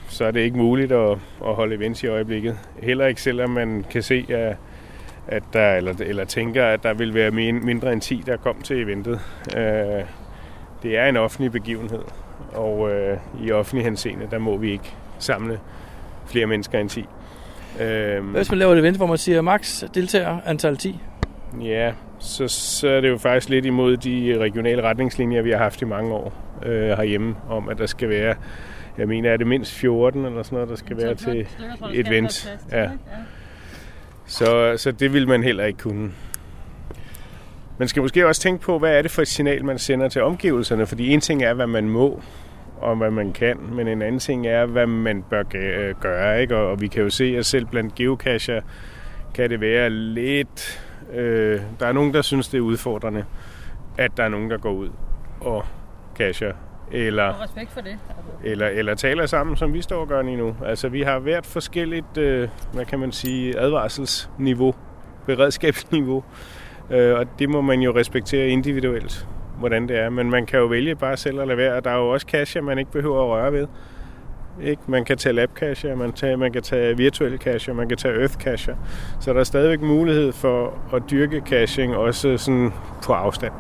så 0.08 0.26
er 0.26 0.32
det 0.32 0.40
ikke 0.40 0.58
muligt 0.58 0.92
at, 0.92 1.12
at 1.46 1.56
holde 1.56 1.76
events 1.76 2.04
i 2.04 2.08
øjeblikket. 2.08 2.58
Heller 2.82 3.06
ikke 3.06 3.22
selvom 3.22 3.50
man 3.50 3.86
kan 3.90 4.04
se, 4.04 4.26
at, 4.30 4.58
at 5.28 5.44
der, 5.54 5.74
eller, 5.74 5.94
eller 6.00 6.26
tænker, 6.26 6.66
at 6.66 6.84
der 6.84 6.94
vil 6.94 7.14
være 7.14 7.32
mindre 7.32 7.94
end 7.94 8.02
10, 8.02 8.24
der 8.26 8.38
kom 8.38 8.62
til 8.62 8.82
eventet. 8.82 9.20
Øh, 9.58 10.04
det 10.84 10.98
er 10.98 11.06
en 11.06 11.18
offentlig 11.18 11.52
begivenhed, 11.52 12.04
og 12.54 12.92
øh, 12.92 13.18
i 13.42 13.52
offentlig 13.52 13.86
henseende, 13.86 14.28
der 14.32 14.38
må 14.38 14.58
vi 14.58 14.72
ikke 14.72 14.96
samle 15.20 15.60
flere 16.26 16.46
mennesker 16.46 16.80
end 16.80 16.90
10. 16.90 17.06
Øhm, 17.82 18.28
Hvis 18.28 18.50
man 18.52 18.60
laver 18.60 18.74
et 18.74 18.80
event, 18.80 18.98
hvor 18.98 19.06
man 19.06 19.18
siger 19.18 19.42
max 19.42 19.84
deltager 19.94 20.40
antal 20.46 20.78
10. 20.78 21.00
Ja, 21.62 21.92
så, 22.20 22.48
så 22.48 22.88
er 22.88 23.02
det 23.02 23.10
jo 23.10 23.18
faktisk 23.18 23.50
lidt 23.50 23.66
imod 23.66 23.98
de 23.98 24.38
regionale 24.40 24.82
retningslinjer, 24.82 25.42
vi 25.42 25.52
har 25.52 25.58
haft 25.58 25.82
i 25.82 25.86
mange 25.86 26.14
år 26.14 26.34
øh, 26.66 26.88
herhjemme, 26.88 27.36
om 27.50 27.70
at 27.70 27.78
der 27.78 27.86
skal 27.86 28.10
være, 28.10 28.36
jeg 28.98 29.08
mener, 29.08 29.32
er 29.32 29.38
det 29.38 29.48
mindst 29.48 29.74
14 29.74 30.26
eller 30.26 30.44
sådan 30.44 30.56
noget, 30.56 30.70
der 30.70 30.76
skal 30.76 30.98
være 30.98 31.16
til 31.16 31.48
et 31.94 32.08
event. 32.08 32.54
Ja. 32.72 32.90
Så, 34.26 34.74
så 34.78 34.92
det 34.92 35.14
vil 35.14 35.28
man 35.28 35.44
heller 35.44 35.66
ikke 35.66 35.80
kunne. 35.80 36.12
Man 37.78 37.88
skal 37.88 38.02
måske 38.02 38.28
også 38.28 38.42
tænke 38.42 38.64
på, 38.64 38.80
hvad 38.80 38.98
er 38.98 39.02
det 39.02 39.12
for 39.12 39.22
et 39.22 39.28
signal, 39.28 39.66
man 39.66 39.80
sender 39.80 40.10
til 40.10 40.22
omgivelserne, 40.24 40.86
fordi 40.86 41.10
en 41.10 41.22
ting 41.22 41.44
er, 41.44 41.54
hvad 41.54 41.68
man 41.68 41.90
må, 41.90 42.22
og 42.84 42.96
hvad 42.96 43.12
man 43.12 43.34
kan, 43.34 43.58
men 43.72 43.88
en 43.88 44.02
anden 44.02 44.20
ting 44.20 44.48
er, 44.48 44.66
hvad 44.66 44.88
man 44.88 45.24
bør 45.30 45.44
gøre. 45.94 46.42
Ikke? 46.42 46.58
Og, 46.58 46.72
og 46.72 46.82
vi 46.82 46.88
kan 46.88 47.04
jo 47.04 47.10
se, 47.10 47.38
at 47.38 47.46
selv 47.46 47.66
blandt 47.66 47.96
geocacher 47.96 48.62
kan 49.34 49.50
det 49.50 49.62
være 49.62 49.90
lidt... 49.90 50.86
Øh, 51.14 51.62
der 51.80 51.88
er 51.88 51.92
nogen, 51.92 52.14
der 52.14 52.22
synes, 52.22 52.48
det 52.48 52.58
er 52.58 52.62
udfordrende, 52.62 53.26
at 53.98 54.12
der 54.18 54.24
er 54.24 54.30
nogen, 54.30 54.50
der 54.50 54.58
går 54.58 54.72
ud 54.72 54.90
og 55.42 55.66
cacher. 56.16 56.54
Eller, 56.92 57.24
og 57.24 57.42
respekt 57.42 57.72
for 57.72 57.82
det. 57.82 57.98
Eller, 58.44 58.68
eller 58.68 58.96
taler 58.96 59.26
sammen, 59.26 59.56
som 59.56 59.74
vi 59.74 59.82
står 59.82 60.02
og 60.02 60.08
gør 60.08 60.22
lige 60.22 60.38
nu. 60.38 60.56
Altså, 60.66 60.90
vi 60.90 61.02
har 61.02 61.20
hvert 61.20 61.46
forskelligt, 61.46 62.18
øh, 62.18 62.50
hvad 62.74 62.86
kan 62.86 63.00
man 63.00 63.12
sige, 63.12 63.60
advarselsniveau, 63.60 64.76
beredskabsniveau. 65.26 66.24
Øh, 66.90 67.18
og 67.18 67.26
det 67.40 67.50
må 67.50 67.62
man 67.62 67.80
jo 67.80 67.96
respektere 67.96 68.48
individuelt 68.48 69.28
hvordan 69.60 69.88
det 69.88 70.00
er. 70.00 70.10
Men 70.10 70.30
man 70.30 70.46
kan 70.46 70.60
jo 70.60 70.66
vælge 70.66 70.96
bare 70.96 71.18
selv 71.18 71.40
at 71.40 71.48
lade 71.48 71.58
være. 71.58 71.82
Der 71.82 71.90
er 71.90 71.98
jo 71.98 72.10
også 72.10 72.26
cache, 72.30 72.62
man 72.62 72.80
ikke 72.80 72.92
behøver 72.92 73.24
at 73.24 73.30
røre 73.30 73.54
ved. 73.54 73.68
Ikke? 74.64 74.82
Man 74.88 75.06
kan 75.06 75.18
tage 75.18 75.34
lab 75.34 75.50
man, 75.98 76.14
tage, 76.14 76.38
man 76.38 76.54
kan 76.54 76.62
tage 76.62 76.98
virtuelle 76.98 77.38
cache, 77.38 77.74
man 77.74 77.90
kan 77.90 77.98
tage 77.98 78.20
earth 78.20 78.34
cache. 78.34 78.76
Så 79.22 79.34
der 79.34 79.40
er 79.40 79.44
stadigvæk 79.44 79.82
mulighed 79.82 80.32
for 80.32 80.74
at 80.94 81.04
dyrke 81.12 81.42
caching 81.46 81.96
også 81.96 82.38
sådan 82.38 82.74
på 83.04 83.14
afstand. 83.14 83.54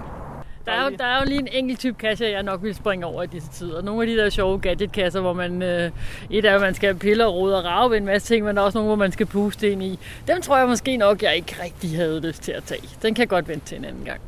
Der 0.65 0.71
er, 0.71 0.83
jo, 0.83 0.95
der 0.99 1.05
er 1.05 1.19
jo 1.19 1.25
lige 1.25 1.39
en 1.39 1.47
enkelt 1.51 1.79
type 1.79 1.97
kasse, 1.97 2.25
jeg 2.25 2.43
nok 2.43 2.63
vil 2.63 2.75
springe 2.75 3.05
over 3.05 3.23
i 3.23 3.27
disse 3.27 3.49
tider. 3.49 3.81
Nogle 3.81 4.01
af 4.01 4.07
de 4.07 4.17
der 4.17 4.29
sjove 4.29 4.59
gadgetkasser, 4.59 5.21
hvor 5.21 5.33
man... 5.33 5.61
Øh, 5.61 5.91
et 6.29 6.45
er, 6.45 6.55
at 6.55 6.61
man 6.61 6.73
skal 6.73 6.95
pille 6.95 7.25
og 7.25 7.33
rode 7.33 7.57
og 7.57 7.65
rave 7.65 7.91
ved 7.91 7.97
en 7.97 8.05
masse 8.05 8.27
ting, 8.27 8.45
men 8.45 8.55
der 8.55 8.61
er 8.61 8.65
også 8.65 8.77
nogle, 8.77 8.87
hvor 8.87 8.95
man 8.95 9.11
skal 9.11 9.25
puste 9.25 9.71
ind 9.71 9.83
i. 9.83 9.99
Dem 10.27 10.41
tror 10.41 10.57
jeg 10.57 10.67
måske 10.67 10.97
nok, 10.97 11.23
jeg 11.23 11.35
ikke 11.35 11.55
rigtig 11.63 11.95
havde 11.95 12.27
lyst 12.27 12.43
til 12.43 12.51
at 12.51 12.63
tage. 12.63 12.89
Den 13.01 13.13
kan 13.13 13.27
godt 13.27 13.47
vente 13.47 13.65
til 13.65 13.77
en 13.77 13.85
anden 13.85 14.05
gang. 14.05 14.21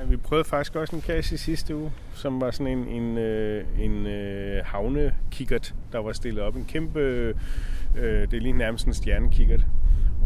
Ja, 0.00 0.04
vi 0.04 0.16
prøvede 0.16 0.48
faktisk 0.48 0.76
også 0.76 0.96
en 0.96 1.02
kasse 1.02 1.34
i 1.34 1.38
sidste 1.38 1.76
uge, 1.76 1.92
som 2.14 2.40
var 2.40 2.50
sådan 2.50 2.78
en, 2.78 2.88
en, 2.88 3.18
øh, 3.18 3.64
en 3.78 4.06
øh, 4.06 4.64
havnekikkert, 4.64 5.74
der 5.92 5.98
var 5.98 6.12
stillet 6.12 6.42
op. 6.42 6.56
En 6.56 6.64
kæmpe, 6.68 7.00
øh, 7.00 7.34
det 8.30 8.34
er 8.34 8.40
lige 8.40 8.52
nærmest 8.52 8.86
en 8.86 8.94
stjernekikkert. 8.94 9.60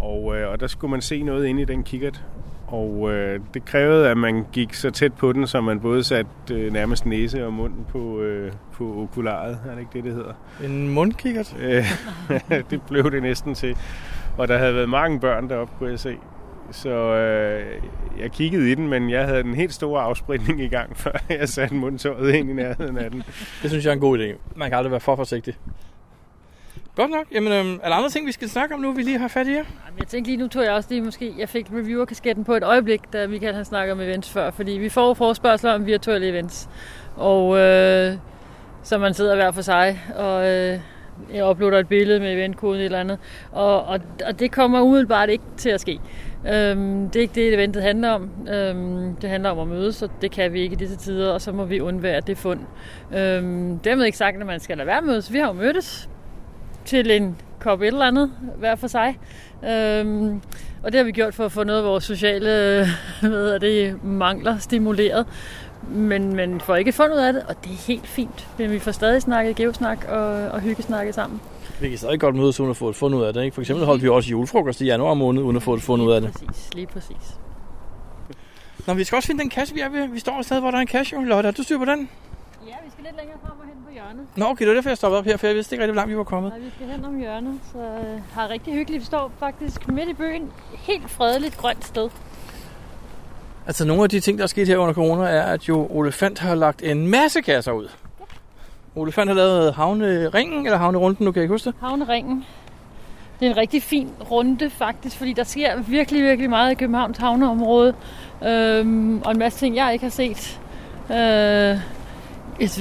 Og, 0.00 0.36
øh, 0.36 0.50
og 0.50 0.60
der 0.60 0.66
skulle 0.66 0.90
man 0.90 1.00
se 1.00 1.22
noget 1.22 1.46
ind 1.46 1.60
i 1.60 1.64
den 1.64 1.82
kikkert. 1.82 2.24
Og 2.66 3.12
øh, 3.12 3.40
det 3.54 3.64
krævede, 3.64 4.08
at 4.08 4.16
man 4.16 4.46
gik 4.52 4.74
så 4.74 4.90
tæt 4.90 5.12
på 5.12 5.32
den, 5.32 5.46
så 5.46 5.60
man 5.60 5.80
både 5.80 6.04
satte 6.04 6.54
øh, 6.54 6.72
nærmest 6.72 7.06
næse 7.06 7.46
og 7.46 7.52
munden 7.52 7.84
på, 7.88 8.20
øh, 8.20 8.52
på 8.72 9.02
okularet. 9.02 9.58
Er 9.66 9.70
det 9.70 9.80
ikke 9.80 9.90
det, 9.92 10.04
det 10.04 10.14
hedder? 10.14 10.34
En 10.64 10.88
mundkikkert? 10.88 11.56
det 12.70 12.82
blev 12.82 13.10
det 13.10 13.22
næsten 13.22 13.54
til. 13.54 13.76
Og 14.38 14.48
der 14.48 14.58
havde 14.58 14.74
været 14.74 14.88
mange 14.88 15.20
børn 15.20 15.48
deroppe, 15.48 15.74
kunne 15.78 15.90
jeg 15.90 15.98
se. 15.98 16.16
Så 16.70 16.90
øh, 16.90 17.82
jeg 18.20 18.30
kiggede 18.30 18.72
i 18.72 18.74
den, 18.74 18.88
men 18.88 19.10
jeg 19.10 19.26
havde 19.26 19.40
en 19.40 19.54
helt 19.54 19.74
stor 19.74 19.98
afspritning 19.98 20.60
i 20.60 20.68
gang, 20.68 20.96
før 21.02 21.12
jeg 21.28 21.48
satte 21.48 21.74
mundtøjet 21.74 22.34
ind 22.34 22.50
i 22.50 22.52
nærheden 22.52 22.98
af 22.98 23.10
den. 23.10 23.22
Det 23.62 23.70
synes 23.70 23.84
jeg 23.84 23.90
er 23.90 23.94
en 23.94 24.00
god 24.00 24.18
idé. 24.18 24.38
Man 24.56 24.68
kan 24.68 24.78
aldrig 24.78 24.90
være 24.90 25.00
for 25.00 25.16
forsigtig. 25.16 25.54
Godt 26.96 27.10
nok. 27.10 27.26
Jamen, 27.32 27.52
øhm, 27.52 27.80
er 27.82 27.88
der 27.88 27.96
andre 27.96 28.08
ting, 28.08 28.26
vi 28.26 28.32
skal 28.32 28.48
snakke 28.48 28.74
om 28.74 28.80
nu, 28.80 28.92
vi 28.92 29.02
lige 29.02 29.18
har 29.18 29.28
fat 29.28 29.46
i 29.46 29.50
her? 29.50 29.64
Jeg 29.98 30.06
tænkte 30.06 30.30
lige, 30.30 30.40
nu 30.40 30.48
tog 30.48 30.64
jeg 30.64 30.72
også 30.72 30.88
lige 30.90 31.02
måske, 31.02 31.34
jeg 31.38 31.48
fik 31.48 31.66
reviewer-kasketten 31.72 32.44
på 32.44 32.54
et 32.54 32.62
øjeblik, 32.62 33.00
da 33.12 33.26
Michael 33.26 33.54
har 33.54 33.62
snakket 33.62 33.92
om 33.92 34.00
events 34.00 34.30
før, 34.30 34.50
fordi 34.50 34.72
vi 34.72 34.88
får 34.88 35.14
forspørgsel 35.14 35.70
om 35.70 35.86
virtuelle 35.86 36.28
events. 36.28 36.68
Og 37.16 37.58
øh, 37.58 38.12
så 38.82 38.98
man 38.98 39.14
sidder 39.14 39.34
hver 39.34 39.50
for 39.50 39.62
sig, 39.62 40.00
og 40.16 40.50
øh, 40.50 40.78
jeg 41.34 41.46
uploader 41.46 41.78
et 41.78 41.88
billede 41.88 42.20
med 42.20 42.32
eventkoden 42.32 42.80
eller 42.80 43.00
andet, 43.00 43.18
og, 43.52 43.84
og, 43.84 44.00
og 44.26 44.40
det 44.40 44.52
kommer 44.52 44.80
umiddelbart 44.80 45.28
ikke 45.28 45.44
til 45.56 45.70
at 45.70 45.80
ske. 45.80 46.00
Øhm, 46.48 47.10
det 47.10 47.16
er 47.16 47.20
ikke 47.20 47.34
det, 47.34 47.54
eventet 47.54 47.82
handler 47.82 48.10
om. 48.10 48.30
Øhm, 48.48 49.16
det 49.16 49.30
handler 49.30 49.50
om 49.50 49.58
at 49.58 49.68
mødes, 49.68 50.02
og 50.02 50.10
det 50.22 50.30
kan 50.30 50.52
vi 50.52 50.60
ikke 50.60 50.72
i 50.72 50.76
disse 50.76 50.96
tider, 50.96 51.32
og 51.32 51.40
så 51.40 51.52
må 51.52 51.64
vi 51.64 51.80
undvære 51.80 52.20
det 52.20 52.38
fund. 52.38 52.60
Øhm, 53.14 53.78
dermed 53.78 54.04
ikke 54.04 54.18
sagt, 54.18 54.36
at 54.40 54.46
man 54.46 54.60
skal 54.60 54.76
lade 54.76 54.86
være 54.86 55.02
mødes. 55.02 55.32
Vi 55.32 55.38
har 55.38 55.46
jo 55.46 55.52
mødtes 55.52 56.08
til 56.84 57.10
en 57.10 57.36
kop 57.58 57.82
et 57.82 57.86
eller 57.86 58.06
andet, 58.06 58.30
hver 58.58 58.74
for 58.74 58.86
sig. 58.86 59.18
Øhm, 59.68 60.40
og 60.82 60.92
det 60.92 60.94
har 60.94 61.04
vi 61.04 61.12
gjort 61.12 61.34
for 61.34 61.44
at 61.44 61.52
få 61.52 61.64
noget 61.64 61.80
af 61.80 61.86
vores 61.86 62.04
sociale 62.04 62.80
øh, 62.80 62.86
hvad 63.30 63.60
det, 63.60 64.04
mangler 64.04 64.58
stimuleret. 64.58 65.26
Men, 65.88 66.36
men 66.36 66.60
får 66.60 66.76
ikke 66.76 66.92
fundet 66.92 67.16
ud 67.16 67.20
af 67.20 67.32
det, 67.32 67.42
og 67.48 67.54
det 67.64 67.72
er 67.72 67.86
helt 67.86 68.06
fint. 68.06 68.48
Men 68.58 68.70
vi 68.70 68.78
får 68.78 68.90
stadig 68.90 69.22
snakket 69.22 69.56
gevsnak 69.56 70.04
og, 70.08 70.26
og 70.48 70.60
hyggesnakket 70.60 71.14
sammen. 71.14 71.40
Vi 71.80 71.88
kan 71.88 71.98
stadig 71.98 72.20
godt 72.20 72.34
mødes 72.36 72.60
uden 72.60 72.70
at 72.70 72.76
få 72.76 72.88
et 72.88 72.96
fund 72.96 73.14
ud 73.14 73.22
af 73.22 73.32
det. 73.32 73.44
Ikke? 73.44 73.54
For 73.54 73.60
eksempel 73.60 73.86
holdt 73.86 74.02
vi 74.02 74.08
også 74.08 74.30
julefrokost 74.30 74.80
i 74.80 74.84
januar 74.84 75.14
måned 75.14 75.42
uden 75.42 75.56
at 75.56 75.62
få 75.62 75.74
et 75.74 75.82
fund 75.82 76.02
ud 76.02 76.12
af 76.12 76.20
det. 76.20 76.32
Præcis, 76.32 76.74
lige 76.74 76.86
præcis. 76.86 77.38
Nå, 78.86 78.94
vi 78.94 79.04
skal 79.04 79.16
også 79.16 79.26
finde 79.26 79.40
den 79.40 79.50
kasse, 79.50 79.74
vi 79.74 79.80
er 79.80 79.88
ved. 79.88 80.08
Vi 80.08 80.18
står 80.18 80.38
et 80.38 80.44
sted, 80.44 80.60
hvor 80.60 80.70
der 80.70 80.78
er 80.78 80.80
en 80.80 80.86
kasse. 80.86 81.16
Lotte, 81.16 81.48
er 81.48 81.52
du 81.52 81.62
styr 81.62 81.78
på 81.78 81.84
den? 81.84 82.08
Ja, 82.66 82.74
vi 82.84 82.90
skal 82.90 83.04
lidt 83.04 83.16
længere 83.16 83.38
frem 83.42 83.60
og 83.60 83.66
hen 83.66 83.74
på 83.86 83.92
hjørnet. 83.92 84.26
Nå, 84.36 84.44
okay, 84.44 84.60
det 84.60 84.68
var 84.68 84.74
derfor, 84.74 84.90
jeg 84.90 84.96
stoppede 84.96 85.18
op 85.18 85.24
her, 85.24 85.36
for 85.36 85.46
jeg 85.46 85.56
vidste 85.56 85.74
ikke 85.74 85.82
rigtig, 85.82 85.92
hvor 85.92 86.00
langt 86.00 86.10
vi 86.10 86.16
var 86.16 86.24
kommet. 86.24 86.52
Nej, 86.52 86.60
vi 86.60 86.70
skal 86.76 86.86
hen 86.86 87.04
om 87.04 87.18
hjørnet, 87.18 87.60
så 87.72 87.78
øh, 87.78 88.20
har 88.32 88.50
rigtig 88.50 88.74
hyggeligt. 88.74 89.00
Vi 89.00 89.06
står 89.06 89.32
faktisk 89.38 89.88
midt 89.88 90.08
i 90.08 90.14
byen. 90.14 90.50
Helt 90.74 91.10
fredeligt 91.10 91.56
grønt 91.56 91.86
sted. 91.86 92.08
Altså, 93.66 93.84
nogle 93.84 94.02
af 94.02 94.08
de 94.08 94.20
ting, 94.20 94.38
der 94.38 94.44
er 94.44 94.48
sket 94.48 94.68
her 94.68 94.76
under 94.76 94.94
corona, 94.94 95.24
er, 95.24 95.42
at 95.42 95.68
jo 95.68 95.86
Olefant 95.90 96.38
har 96.38 96.54
lagt 96.54 96.82
en 96.82 97.08
masse 97.08 97.40
kasser 97.42 97.72
ud. 97.72 97.88
Olefant 98.96 99.28
har 99.28 99.34
lavet 99.34 99.74
havneringen, 99.74 100.66
eller 100.66 100.78
havnerunden, 100.78 101.24
nu 101.24 101.32
kan 101.32 101.40
jeg 101.40 101.44
ikke 101.44 101.54
huske 101.54 101.66
det. 101.66 101.74
Havneringen. 101.80 102.44
Det 103.40 103.46
er 103.46 103.50
en 103.50 103.56
rigtig 103.56 103.82
fin 103.82 104.10
runde 104.30 104.70
faktisk, 104.70 105.18
fordi 105.18 105.32
der 105.32 105.44
sker 105.44 105.82
virkelig, 105.82 106.22
virkelig 106.22 106.50
meget 106.50 106.72
i 106.72 106.74
Københavns 106.74 107.18
havneområde. 107.18 107.94
Øhm, 108.46 109.22
og 109.22 109.32
en 109.32 109.38
masse 109.38 109.58
ting, 109.58 109.76
jeg 109.76 109.92
ikke 109.92 110.04
har 110.04 110.10
set 110.10 110.60
øh, 111.10 111.78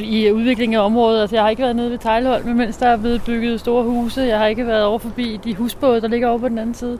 i 0.03 0.31
udviklingen 0.31 0.79
af 0.79 0.85
området. 0.85 1.21
Altså, 1.21 1.35
jeg 1.35 1.43
har 1.43 1.49
ikke 1.49 1.61
været 1.61 1.75
nede 1.75 1.91
ved 1.91 1.97
Tejlholm, 1.97 2.47
mens 2.47 2.77
der 2.77 2.87
er 2.87 2.97
blevet 2.97 3.21
bygget 3.25 3.59
store 3.59 3.83
huse. 3.83 4.21
Jeg 4.21 4.39
har 4.39 4.45
ikke 4.45 4.67
været 4.67 4.83
over 4.83 4.99
forbi 4.99 5.39
de 5.43 5.55
husbåde, 5.55 6.01
der 6.01 6.07
ligger 6.07 6.27
over 6.29 6.39
på 6.39 6.49
den 6.49 6.57
anden 6.57 6.75
side. 6.75 6.99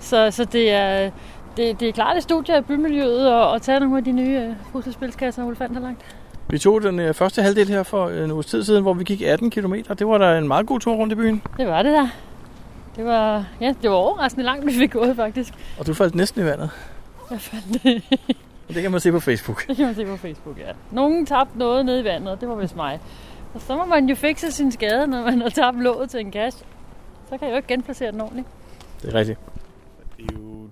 Så, 0.00 0.30
så 0.30 0.44
det 0.44 0.72
er, 0.72 1.10
det, 1.56 1.80
det 1.80 1.88
er 1.88 1.92
klart 1.92 2.16
et 2.16 2.22
studie 2.22 2.54
af 2.54 2.64
bymiljøet 2.64 3.32
og, 3.32 3.50
og 3.50 3.62
tage 3.62 3.80
nogle 3.80 3.96
af 3.96 4.04
de 4.04 4.12
nye 4.12 4.40
øh, 4.48 4.54
puslespilskasser, 4.72 5.42
har 5.42 5.80
lagt. 5.80 6.16
Vi 6.48 6.58
tog 6.58 6.82
den 6.82 6.98
øh, 7.00 7.14
første 7.14 7.42
halvdel 7.42 7.68
her 7.68 7.82
for 7.82 8.08
en 8.08 8.30
uges 8.30 8.46
tid 8.46 8.64
siden, 8.64 8.82
hvor 8.82 8.94
vi 8.94 9.04
gik 9.04 9.22
18 9.22 9.50
km. 9.50 9.74
Det 9.98 10.06
var 10.06 10.18
da 10.18 10.38
en 10.38 10.48
meget 10.48 10.66
god 10.66 10.80
tur 10.80 10.94
rundt 10.94 11.12
i 11.12 11.16
byen. 11.16 11.42
Det 11.56 11.66
var 11.66 11.82
det 11.82 11.92
der. 11.92 12.08
Det 12.96 13.04
var, 13.04 13.44
ja, 13.60 13.74
det 13.82 13.90
var 13.90 13.96
overraskende 13.96 14.44
langt, 14.44 14.66
vi 14.66 14.72
fik 14.72 14.92
gået 14.92 15.16
faktisk. 15.16 15.54
Og 15.78 15.86
du 15.86 15.94
faldt 15.94 16.14
næsten 16.14 16.42
i 16.42 16.44
vandet. 16.44 16.70
Jeg 17.30 17.40
faldt. 17.40 18.02
Og 18.68 18.74
det 18.74 18.82
kan 18.82 18.90
man 18.90 19.00
se 19.00 19.12
på 19.12 19.20
Facebook. 19.20 19.66
Det 19.66 19.76
kan 19.76 19.86
man 19.86 19.94
se 19.94 20.04
på 20.06 20.16
Facebook, 20.16 20.58
ja. 20.58 20.72
Nogen 20.90 21.26
tabte 21.26 21.58
noget 21.58 21.86
nede 21.86 22.00
i 22.00 22.04
vandet, 22.04 22.40
det 22.40 22.48
var 22.48 22.54
vist 22.54 22.76
mig. 22.76 23.00
Og 23.54 23.60
så 23.60 23.76
må 23.76 23.84
man 23.84 24.08
jo 24.08 24.14
fikse 24.14 24.52
sin 24.52 24.72
skade, 24.72 25.06
når 25.06 25.22
man 25.22 25.40
har 25.40 25.48
tabt 25.48 25.82
låget 25.82 26.10
til 26.10 26.20
en 26.20 26.30
kasse. 26.30 26.58
Så 27.28 27.38
kan 27.38 27.48
jeg 27.48 27.50
jo 27.52 27.56
ikke 27.56 27.68
genplacere 27.68 28.12
den 28.12 28.20
ordentligt. 28.20 28.46
Det 29.02 29.14
er 29.14 29.18
rigtigt. 29.18 29.38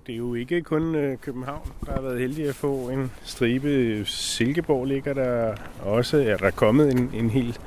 Det 0.07 0.13
er 0.13 0.17
jo, 0.17 0.33
er 0.33 0.39
ikke 0.39 0.61
kun 0.61 0.95
øh, 0.95 1.17
København, 1.17 1.71
der 1.85 1.91
har 1.91 2.01
været 2.01 2.19
heldig 2.19 2.49
at 2.49 2.55
få 2.55 2.89
en 2.89 3.11
stribe. 3.23 4.05
Silkeborg 4.05 4.85
ligger 4.85 5.13
der 5.13 5.55
også. 5.81 6.17
Ja, 6.17 6.35
der 6.35 6.45
er 6.45 6.51
kommet 6.51 6.91
en, 6.91 7.11
en 7.13 7.29
helt 7.29 7.61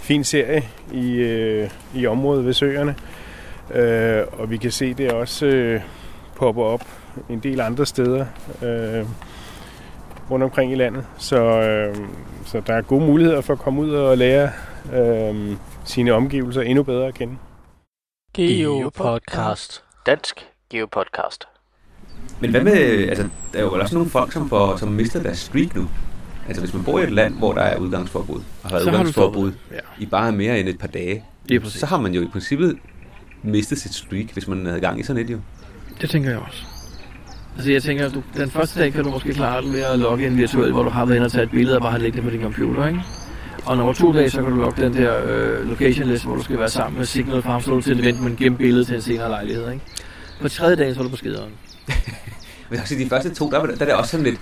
fin 0.00 0.24
serie 0.24 0.62
i, 0.92 1.14
øh, 1.14 1.70
i 1.94 2.06
området 2.06 2.44
ved 2.44 2.52
søerne. 2.52 2.96
Øh, 3.74 4.40
og 4.40 4.50
vi 4.50 4.56
kan 4.56 4.70
se 4.70 4.94
det 4.94 5.12
også 5.12 5.46
øh, 5.46 5.80
popper 6.36 6.64
op 6.64 6.82
en 7.30 7.40
del 7.40 7.60
andre 7.60 7.86
steder 7.86 8.26
øh, 8.62 9.06
rundt 10.30 10.44
omkring 10.44 10.72
i 10.72 10.74
landet. 10.74 11.06
Så, 11.18 11.36
øh, 11.36 11.96
så 12.46 12.60
der 12.60 12.74
er 12.74 12.82
gode 12.82 13.06
muligheder 13.06 13.40
for 13.40 13.52
at 13.52 13.58
komme 13.58 13.82
ud 13.82 13.90
og 13.90 14.18
lære 14.18 14.50
øh, 14.94 15.56
sine 15.84 16.12
omgivelser 16.12 16.62
endnu 16.62 16.82
bedre 16.82 17.06
at 17.06 17.14
kende. 17.14 17.36
Geopodcast. 18.34 19.84
Dansk 20.06 20.48
Geopodcast. 20.70 21.51
Men 22.42 22.50
hvad 22.50 22.64
med, 22.64 23.08
altså, 23.08 23.28
der 23.52 23.58
er 23.58 23.62
jo 23.62 23.72
også 23.72 23.94
nogle 23.94 24.10
folk, 24.10 24.32
som, 24.32 24.48
får, 24.48 24.76
som 24.76 24.88
mister 24.88 25.22
deres 25.22 25.38
streak 25.38 25.76
nu. 25.76 25.88
Altså 26.48 26.62
hvis 26.62 26.74
man 26.74 26.84
bor 26.84 26.98
i 27.00 27.02
et 27.02 27.12
land, 27.12 27.34
hvor 27.34 27.52
der 27.52 27.60
er 27.60 27.78
udgangsforbud, 27.78 28.40
og 28.62 28.70
har 28.70 28.78
Så 28.78 28.84
har 28.84 28.90
du 28.90 28.90
udgangsforbud 28.90 29.52
Ja. 29.72 29.78
i 29.98 30.06
bare 30.06 30.32
mere 30.32 30.60
end 30.60 30.68
et 30.68 30.78
par 30.78 30.86
dage, 30.88 31.24
præcis. 31.62 31.80
så 31.80 31.86
har 31.86 32.00
man 32.00 32.14
jo 32.14 32.22
i 32.22 32.26
princippet 32.26 32.76
mistet 33.42 33.78
sit 33.78 33.94
streak, 33.94 34.32
hvis 34.32 34.48
man 34.48 34.66
havde 34.66 34.80
gang 34.80 35.00
i 35.00 35.02
sådan 35.02 35.22
et 35.22 35.30
jo. 35.30 35.38
Det 36.00 36.10
tænker 36.10 36.30
jeg 36.30 36.38
også. 36.38 36.62
Altså 37.56 37.72
jeg 37.72 37.82
tænker, 37.82 38.06
at 38.06 38.14
du, 38.14 38.22
den 38.36 38.50
første 38.50 38.80
dag 38.80 38.92
kan 38.92 39.04
du 39.04 39.10
måske 39.10 39.34
klare 39.34 39.62
den 39.62 39.72
ved 39.72 39.80
at 39.80 39.98
logge 39.98 40.26
ind 40.26 40.34
virtuelt, 40.36 40.72
hvor 40.72 40.82
du 40.82 40.90
har 40.90 41.04
været 41.04 41.16
inde 41.16 41.24
og 41.26 41.32
tage 41.32 41.44
et 41.44 41.50
billede 41.50 41.76
og 41.76 41.82
bare 41.82 41.90
have 41.90 42.02
liggende 42.02 42.24
på 42.24 42.30
din 42.30 42.42
computer, 42.42 42.86
ikke? 42.86 43.00
Og 43.64 43.76
nummer 43.76 43.92
to 43.92 44.12
dag, 44.12 44.30
så 44.30 44.42
kan 44.42 44.50
du 44.50 44.56
logge 44.56 44.82
den 44.82 44.94
der 44.94 45.14
øh, 45.26 45.68
location 45.68 46.08
list, 46.08 46.24
hvor 46.24 46.36
du 46.36 46.42
skal 46.42 46.58
være 46.58 46.68
sammen 46.68 46.98
med 46.98 47.06
Signal 47.06 47.42
Farm, 47.42 47.82
til 47.82 47.92
et 47.92 48.00
event, 48.00 48.22
men 48.22 48.36
gemme 48.36 48.58
billedet 48.58 48.86
til 48.86 48.96
en 48.96 49.02
senere 49.02 49.28
lejlighed, 49.28 49.70
ikke? 49.72 49.84
På 50.42 50.48
tredje 50.48 50.76
dag, 50.76 50.94
så 50.94 51.00
er 51.00 51.04
du 51.04 51.10
på 51.10 51.16
skideren. 51.16 51.52
Men 52.72 52.80
også 52.80 52.94
de 52.94 53.08
første 53.08 53.34
to, 53.34 53.50
der, 53.50 53.58
var- 53.58 53.66
der 53.66 53.72
er 53.80 53.84
det 53.84 53.94
også 53.94 54.10
sådan 54.10 54.24
lidt... 54.26 54.40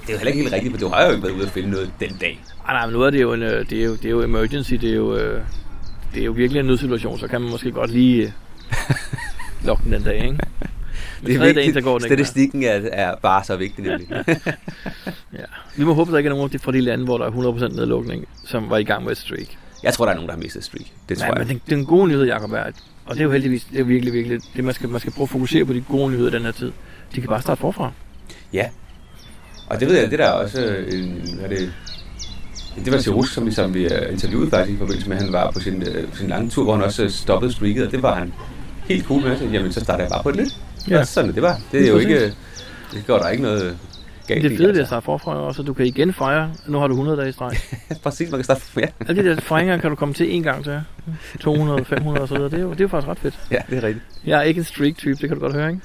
Det 0.00 0.08
er 0.08 0.12
jo 0.12 0.16
heller 0.18 0.32
ikke 0.32 0.42
helt 0.42 0.54
rigtigt, 0.54 0.72
for 0.74 0.80
du 0.80 0.88
har 0.88 1.04
jo 1.04 1.10
ikke 1.10 1.22
været 1.22 1.32
ude 1.34 1.42
at 1.46 1.50
finde 1.50 1.70
noget 1.70 1.90
den 2.00 2.16
dag. 2.20 2.40
Ej, 2.68 2.72
nej, 2.74 2.86
men 2.86 2.92
nu 2.92 3.02
er 3.02 3.10
det 3.10 3.20
jo, 3.22 3.32
en, 3.32 3.42
øh, 3.42 3.70
det 3.70 3.80
er 3.80 3.84
jo, 3.84 3.92
det 3.92 4.04
er 4.04 4.10
jo 4.10 4.22
emergency, 4.22 4.74
det 4.74 4.90
er 4.90 4.94
jo, 4.94 5.16
øh, 5.16 5.42
det 6.14 6.20
er 6.20 6.24
jo 6.24 6.32
virkelig 6.32 6.60
en 6.60 6.66
nødsituation, 6.66 7.18
så 7.18 7.28
kan 7.28 7.40
man 7.40 7.50
måske 7.50 7.72
godt 7.72 7.90
lige 7.90 8.22
øh, 8.22 8.30
lokke 9.66 9.84
den 9.84 9.92
den 9.92 10.02
dag, 10.02 10.14
ikke? 10.24 10.38
Men 11.22 11.36
tredje 11.38 11.54
dagen, 11.54 11.74
så 11.74 11.80
går 11.80 11.98
den. 11.98 12.08
Statistikken 12.08 12.62
er, 12.62 12.80
er 12.92 13.14
bare 13.22 13.44
så 13.44 13.56
vigtig, 13.56 13.84
nemlig. 13.84 14.08
Ja. 15.32 15.44
Vi 15.76 15.84
må 15.84 15.94
håbe, 15.94 16.12
der 16.12 16.18
ikke 16.18 16.30
er 16.30 16.34
nogen 16.34 16.58
fra 16.58 16.72
de 16.72 16.80
lande, 16.80 17.04
hvor 17.04 17.18
der 17.18 17.26
er 17.26 17.30
100% 17.30 17.76
nedlukning, 17.76 18.28
som 18.44 18.70
var 18.70 18.76
i 18.76 18.84
gang 18.84 19.04
med 19.04 19.12
et 19.12 19.18
streak. 19.18 19.46
jeg 19.82 19.94
tror, 19.94 20.04
der 20.04 20.12
er 20.12 20.16
nogen, 20.16 20.28
der 20.28 20.34
har 20.34 20.42
mistet 20.42 20.64
streak. 20.64 20.86
Det 21.08 21.18
tror 21.18 21.26
Ja, 21.26 21.32
jeg. 21.32 21.46
men 21.46 21.48
den, 21.48 21.76
den 21.76 21.86
gode 21.86 22.08
nyhed, 22.08 22.24
Jacob, 22.26 22.52
er, 22.52 22.62
og 23.06 23.14
det 23.14 23.20
er 23.20 23.24
jo 23.24 23.30
heldigvis, 23.30 23.64
det 23.72 23.80
er 23.80 23.84
virkelig, 23.84 24.12
virkelig, 24.14 24.40
det 24.56 24.64
man 24.64 24.74
skal, 24.74 24.88
man 24.88 25.00
skal 25.00 25.12
prøve 25.12 25.24
at 25.24 25.28
fokusere 25.30 25.64
på 25.64 25.72
de 25.72 25.80
gode 25.80 26.10
nyheder 26.10 26.30
den 26.30 26.42
her 26.42 26.52
tid. 26.52 26.72
De 27.14 27.20
kan 27.20 27.28
bare 27.28 27.42
starte 27.42 27.60
forfra. 27.60 27.92
Ja. 28.52 28.66
Og 29.66 29.80
det 29.80 29.88
ved 29.88 29.98
jeg, 30.00 30.10
det 30.10 30.18
der 30.18 30.24
er 30.24 30.32
også 30.32 30.60
øh, 30.60 30.94
en, 30.94 31.22
hvad 31.34 31.44
er 31.44 31.48
det, 31.48 31.72
det 32.84 32.92
var 32.92 32.98
Tirus, 32.98 33.32
som 33.32 33.50
som 33.50 33.74
vi 33.74 33.84
øh, 33.84 34.12
interviewede 34.12 34.50
faktisk 34.50 34.74
i 34.74 34.78
forbindelse 34.78 35.08
med, 35.08 35.16
at 35.16 35.22
han 35.22 35.32
var 35.32 35.50
på 35.50 35.60
sin, 35.60 35.82
øh, 35.82 36.14
sin 36.14 36.28
lange 36.28 36.50
tur, 36.50 36.64
hvor 36.64 36.74
han 36.74 36.84
også 36.84 37.02
øh, 37.02 37.10
stoppede 37.10 37.52
streaket, 37.52 37.86
og 37.86 37.92
det 37.92 38.02
var 38.02 38.14
han 38.14 38.32
helt 38.88 39.06
cool 39.06 39.22
med. 39.22 39.38
Så, 39.38 39.44
jamen, 39.44 39.72
så 39.72 39.80
starter 39.80 40.04
jeg 40.04 40.10
bare 40.10 40.22
på 40.22 40.28
et 40.28 40.36
nyt. 40.36 40.56
Ja. 40.90 40.98
Og 41.00 41.06
sådan 41.06 41.34
det 41.34 41.42
var. 41.42 41.60
Det 41.72 41.84
er 41.84 41.90
jo 41.90 41.98
ikke, 41.98 42.20
det 42.92 43.06
går 43.06 43.18
der 43.18 43.28
ikke 43.28 43.42
noget 43.42 43.78
galt 44.26 44.42
Det 44.42 44.52
i, 44.52 44.56
fede 44.56 44.68
ved 44.68 44.74
at 44.74 44.78
altså. 44.78 44.90
starte 44.90 45.04
forfra 45.04 45.32
er 45.32 45.36
også, 45.36 45.62
at 45.62 45.66
du 45.68 45.72
kan 45.72 45.86
igen 45.86 46.12
fejre. 46.12 46.52
Nu 46.66 46.78
har 46.78 46.86
du 46.86 46.94
100 46.94 47.18
dage 47.18 47.28
i 47.28 47.32
streg. 47.32 47.56
Præcis, 48.02 48.30
man 48.30 48.38
kan 48.38 48.44
starte 48.44 48.62
ja. 48.76 48.86
Alle 49.08 49.22
de 49.22 49.28
der 49.28 49.40
fejringer 49.40 49.78
kan 49.78 49.90
du 49.90 49.96
komme 49.96 50.14
til 50.14 50.34
en 50.34 50.42
gang 50.42 50.64
til. 50.64 50.80
200, 51.40 51.84
500 51.84 52.22
og 52.22 52.28
så 52.28 52.34
videre. 52.34 52.50
Det 52.50 52.58
er 52.58 52.62
jo, 52.62 52.70
det 52.70 52.80
er 52.80 52.84
jo 52.84 52.88
faktisk 52.88 53.08
ret 53.08 53.18
fedt. 53.18 53.38
ja, 53.50 53.58
det 53.70 53.78
er 53.78 53.82
rigtigt. 53.82 54.04
Jeg 54.26 54.38
er 54.38 54.42
ikke 54.42 54.58
en 54.58 54.64
streak-type, 54.64 55.18
det 55.20 55.28
kan 55.28 55.38
du 55.38 55.40
godt 55.40 55.54
høre, 55.54 55.68
ikke? 55.70 55.80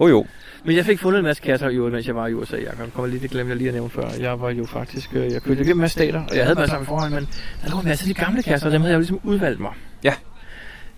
Oh, 0.00 0.10
jo. 0.10 0.26
Men 0.64 0.76
jeg 0.76 0.84
fik 0.84 0.98
fundet 0.98 1.18
en 1.18 1.24
masse 1.24 1.42
kasser, 1.42 1.70
jo, 1.70 1.88
mens 1.88 2.06
jeg 2.06 2.16
var 2.16 2.26
i 2.26 2.34
USA. 2.34 2.56
Kan 2.56 2.90
komme 2.94 3.10
lige, 3.10 3.20
det 3.22 3.30
glemte 3.30 3.48
jeg 3.48 3.56
lige 3.56 3.68
at 3.68 3.74
nævne 3.74 3.90
før. 3.90 4.08
Jeg 4.20 4.40
var 4.40 4.50
jo 4.50 4.66
faktisk, 4.66 5.14
øh, 5.14 5.32
jeg 5.32 5.42
købte 5.42 5.62
igennem 5.62 5.76
en 5.76 5.80
masse 5.80 5.92
stater, 5.92 6.22
og 6.30 6.36
jeg 6.36 6.44
havde 6.44 6.68
sammen 6.68 6.84
i 6.84 6.86
forhånd, 6.86 7.14
men 7.14 7.28
der 7.64 7.70
lå 7.70 7.78
en 7.78 7.84
masse 7.88 8.04
af 8.04 8.14
de 8.14 8.24
gamle 8.24 8.42
kasser, 8.42 8.66
og 8.66 8.72
dem 8.72 8.80
havde 8.80 8.92
jeg 8.92 8.96
jo 8.96 9.00
ligesom 9.00 9.20
udvalgt 9.24 9.60
mig. 9.60 9.72
Ja. 10.04 10.14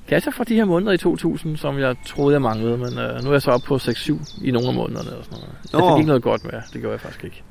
Kasser 0.09 0.31
fra 0.31 0.45
de 0.45 0.55
her 0.55 0.65
måneder 0.65 0.93
i 0.93 0.97
2000, 0.97 1.57
som 1.57 1.79
jeg 1.79 1.97
troede, 2.07 2.33
jeg 2.33 2.43
manglede, 2.43 2.77
men 2.77 2.99
øh, 2.99 3.23
nu 3.23 3.29
er 3.29 3.33
jeg 3.33 3.43
så 3.43 3.51
oppe 3.51 3.67
på 3.67 3.77
6-7 3.77 4.45
i 4.45 4.51
nogle 4.51 4.69
af 4.69 4.75
månederne 4.75 5.17
og 5.17 5.25
sådan 5.25 5.39
noget. 5.39 5.55
Jeg 5.73 5.95
fik 5.95 6.01
ikke 6.01 6.09
noget 6.09 6.23
godt 6.23 6.45
med, 6.45 6.53
det 6.73 6.81
gjorde 6.81 6.93
jeg 6.93 7.01
faktisk 7.01 7.25
ikke. 7.25 7.43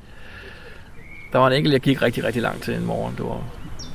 Der 1.32 1.38
var 1.38 1.46
en 1.46 1.52
enkelt, 1.52 1.72
jeg 1.72 1.80
gik 1.80 2.02
rigtig, 2.02 2.24
rigtig 2.24 2.42
langt 2.42 2.62
til 2.62 2.74
en 2.74 2.86
morgen. 2.86 3.14
Det 3.16 3.24
var 3.24 3.42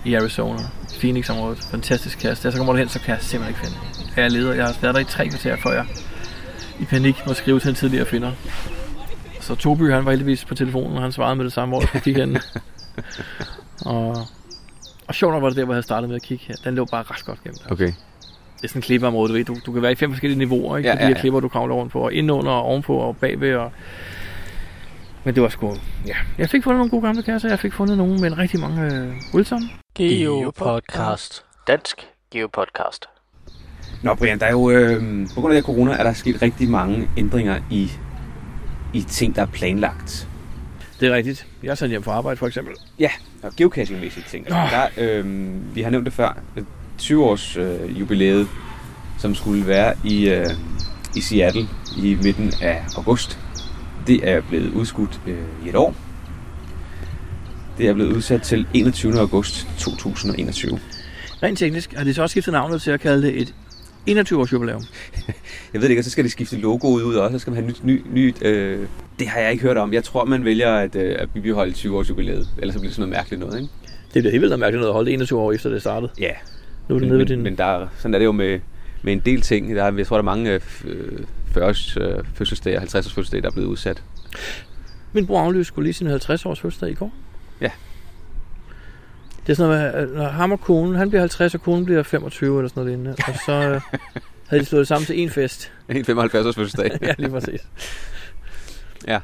i 0.06 0.14
Arizona, 0.14 0.60
Phoenix-området. 1.00 1.60
Fantastisk 1.72 2.20
kasse. 2.20 2.44
Da 2.44 2.46
jeg 2.46 2.54
så 2.54 2.58
kommer 2.58 2.74
derhen, 2.74 2.90
så 2.90 3.00
kan 3.00 3.14
jeg 3.16 3.24
simpelthen 3.24 3.56
ikke 3.56 3.60
finde. 3.60 3.78
Jeg 4.16 4.26
er 4.26 4.30
leder. 4.30 4.54
Jeg 4.54 4.66
har 4.66 4.76
været 4.82 4.96
der 4.96 5.02
i 5.02 5.04
tre 5.04 5.28
kvarter, 5.28 5.56
før 5.64 5.72
jeg 5.72 5.86
i 6.80 6.86
panik 6.86 7.16
må 7.28 7.34
skrive 7.34 7.60
til 7.60 7.70
en 7.70 7.76
tidligere 7.76 8.06
finder. 8.06 8.32
Så 9.42 9.56
Toby, 9.56 9.92
han 9.92 10.06
var 10.06 10.12
heldigvis 10.12 10.46
på 10.46 10.56
telefonen, 10.56 10.98
og 10.98 11.02
han 11.02 11.12
svarede 11.12 11.36
med 11.36 11.46
det 11.46 11.54
samme, 11.54 11.72
hvor 11.72 11.82
jeg 11.82 11.88
skulle 11.88 12.02
kigge 12.02 12.26
hen. 12.26 12.38
og, 13.96 14.18
og 15.08 15.16
sjovt 15.16 15.34
nok 15.34 15.42
var 15.42 15.50
det 15.50 15.58
der, 15.58 15.64
hvor 15.64 15.74
jeg 15.74 15.76
havde 15.76 15.86
startet 15.86 16.10
med 16.10 16.16
at 16.16 16.22
kigge 16.22 16.46
her. 16.48 16.56
Den 16.64 16.76
lå 16.76 16.86
bare 16.86 17.04
ret 17.04 17.26
godt 17.26 17.44
gemt. 17.44 17.72
Okay. 17.72 17.88
Det 18.58 18.64
er 18.64 18.68
sådan 18.68 18.78
en 18.80 18.82
klippeområde, 18.82 19.30
du 19.30 19.34
ved. 19.34 19.46
Du, 19.46 19.56
du 19.66 19.72
kan 19.72 19.82
være 19.82 19.92
i 19.92 19.96
fem 19.96 20.12
forskellige 20.12 20.38
niveauer, 20.38 20.78
ikke? 20.78 20.90
Ja, 20.90 20.96
Ja, 20.96 21.02
de 21.02 21.08
ja, 21.08 21.14
her 21.14 21.22
klipper, 21.22 21.40
du 21.40 21.48
kravler 21.48 21.76
rundt 21.76 21.92
på. 21.92 22.00
Og 22.00 22.14
indenunder, 22.14 22.52
og 22.52 22.64
ovenpå, 22.64 22.98
og 22.98 23.18
bagved. 23.18 23.56
Og... 23.56 23.72
Men 25.24 25.36
det 25.36 25.44
var 25.44 25.50
sgu... 25.50 25.76
Ja. 26.08 26.16
Jeg 26.38 26.50
fik 26.50 26.64
fundet 26.64 26.78
nogle 26.78 26.90
gode 26.90 27.02
gamle 27.02 27.24
kasser. 27.24 27.50
Jeg 27.50 27.60
fik 27.60 27.74
fundet 27.74 27.98
nogle 27.98 28.22
med 28.22 28.38
rigtig 28.38 28.60
mange 28.60 28.96
øh, 28.96 29.14
Wilson. 29.34 29.62
Geopodcast. 29.96 31.46
Dansk 31.68 32.08
Geopodcast. 32.32 33.06
Nå 34.04 34.14
Brian, 34.14 34.40
der 34.40 34.46
er 34.46 34.52
jo, 34.52 34.70
øh, 34.70 35.28
på 35.36 35.42
grund 35.42 35.54
af 35.54 35.58
det 35.58 35.66
corona, 35.66 35.92
er 35.92 36.04
der 36.04 36.14
sket 36.14 36.42
rigtig 36.42 36.70
mange 36.70 37.10
ændringer 37.18 37.60
i, 37.72 37.92
i 38.94 39.02
ting, 39.02 39.36
der 39.36 39.42
er 39.42 39.46
planlagt. 39.46 40.28
Det 41.00 41.08
er 41.08 41.16
rigtigt. 41.16 41.48
Jeg 41.64 41.72
er 41.72 41.76
sendt 41.76 41.92
hjem 41.92 42.04
fra 42.04 42.12
arbejde, 42.12 42.38
for 42.38 42.48
eksempel. 42.48 42.74
Ja, 43.00 43.10
og 43.44 43.52
geocaching-mæssige 43.58 44.26
ting. 44.30 44.46
Altså, 44.52 44.90
der, 44.98 45.20
øh, 45.20 45.26
vi 45.76 45.82
har 45.82 45.90
nævnt 45.90 46.06
det 46.06 46.14
før. 46.14 46.38
20-års 47.02 47.58
øh, 47.58 48.00
jubilæet, 48.00 48.48
som 49.18 49.36
skulle 49.36 49.68
være 49.68 49.94
i, 50.04 50.30
øh, 50.30 50.46
i 51.16 51.22
Seattle 51.22 51.68
i 51.98 52.18
midten 52.24 52.54
af 52.62 52.84
august. 52.98 53.40
Det 54.08 54.30
er 54.30 54.42
blevet 54.42 54.74
udskudt 54.74 55.22
øh, 55.28 55.38
i 55.66 55.70
et 55.70 55.76
år. 55.76 55.96
Det 57.78 57.88
er 57.88 57.94
blevet 57.94 58.14
udsat 58.14 58.42
til 58.42 58.68
21. 58.74 59.20
august 59.20 59.68
2021. 59.78 60.80
Rent 61.44 61.60
teknisk 61.60 61.94
har 61.94 62.04
de 62.04 62.14
så 62.14 62.22
også 62.22 62.34
skiftet 62.34 62.52
navnet 62.52 62.82
til 62.82 62.92
at 62.92 63.00
kalde 63.00 63.28
det 63.28 63.42
et 63.42 63.54
21-års 64.10 64.54
jubilæum. 64.54 64.82
Jeg 65.74 65.82
ved 65.82 65.82
det 65.82 65.90
ikke, 65.90 66.00
og 66.00 66.04
så 66.04 66.10
skal 66.10 66.24
de 66.24 66.30
skifte 66.30 66.58
logoet 66.58 67.04
ud 67.04 67.16
også, 67.16 67.36
så 67.38 67.40
skal 67.42 67.54
man 67.54 67.64
have 67.64 67.68
nyt, 67.70 67.84
ny, 67.86 68.04
nyt 68.14 68.44
øh, 68.46 68.88
det 69.20 69.28
har 69.28 69.40
jeg 69.40 69.52
ikke 69.52 69.64
hørt 69.64 69.78
om. 69.78 69.94
Jeg 69.94 70.04
tror, 70.04 70.26
man 70.26 70.46
vælger 70.46 70.76
at, 70.76 70.96
øh, 70.96 71.16
at 71.20 71.30
bibeholde 71.34 71.74
20 71.74 71.98
års 71.98 72.10
jubilæet, 72.10 72.50
ellers 72.58 72.74
så 72.74 72.80
bliver 72.80 72.90
det 72.90 72.96
sådan 72.96 73.10
noget 73.10 73.18
mærkeligt 73.20 73.40
noget, 73.40 73.56
ikke? 73.62 73.70
Det 74.14 74.22
bliver 74.22 74.32
helt 74.32 74.42
vildt 74.42 74.60
mærkeligt 74.60 74.80
noget 74.80 74.90
at 74.90 74.94
holde 74.94 75.06
det 75.08 75.14
21 75.14 75.40
år 75.40 75.52
efter 75.52 75.70
det 75.70 75.82
startede. 75.82 76.12
Ja, 76.20 76.32
Nu 76.90 76.96
er 76.96 77.00
men, 77.00 77.08
nede 77.10 77.20
ved 77.20 77.26
din... 77.26 77.42
men 77.42 77.58
der, 77.58 77.66
er- 77.66 77.88
sådan 77.98 78.14
er 78.14 78.18
det 78.20 78.26
jo 78.26 78.32
med, 78.32 78.60
med 79.04 79.14
en 79.14 79.20
del 79.20 79.42
ting. 79.42 79.76
Der, 79.76 79.84
er- 79.84 79.94
jeg 79.98 80.08
tror, 80.08 80.16
der 80.16 80.22
er 80.22 80.26
mange 80.26 80.52
øh, 80.52 80.60
40-års 81.56 81.98
øh, 81.98 82.06
fødselsdage 82.34 82.78
og 82.78 82.84
50-års 82.84 83.14
fødselsdage, 83.14 83.42
der 83.42 83.48
er 83.48 83.52
blevet 83.54 83.68
udsat. 83.68 84.04
Min 85.14 85.26
bror 85.28 85.42
aflyste 85.42 85.64
skulle 85.68 85.86
lige 85.86 85.94
sin 85.94 86.08
50 86.08 86.46
års 86.46 86.60
fødselsdag 86.60 86.90
i 86.90 86.94
går. 86.94 87.14
Ja. 87.62 87.70
Det 89.48 89.52
er 89.52 89.56
sådan 89.56 89.94
noget 89.94 90.10
med, 90.10 90.18
når 90.18 90.28
ham 90.30 90.52
og 90.52 90.62
konen, 90.62 90.96
han 90.96 91.10
bliver 91.10 91.22
50, 91.22 91.54
og 91.56 91.62
konen 91.62 91.86
bliver 91.86 92.04
25 92.04 92.60
eller 92.60 92.70
sådan 92.70 92.84
noget 92.84 92.92
lignende. 92.92 93.16
Og 93.28 93.34
så 93.46 93.52
øh, 93.52 93.82
havde 94.50 94.62
de 94.62 94.66
slået 94.66 94.80
det 94.80 94.88
sammen 94.88 95.06
til 95.06 95.20
en 95.20 95.30
fest. 95.30 95.72
En 95.90 96.06
75-års 96.06 96.56
fødselsdag. 96.56 96.92
ja, 97.02 97.14
lige 97.18 97.30
præcis. 97.30 97.60
Ja. 99.08 99.20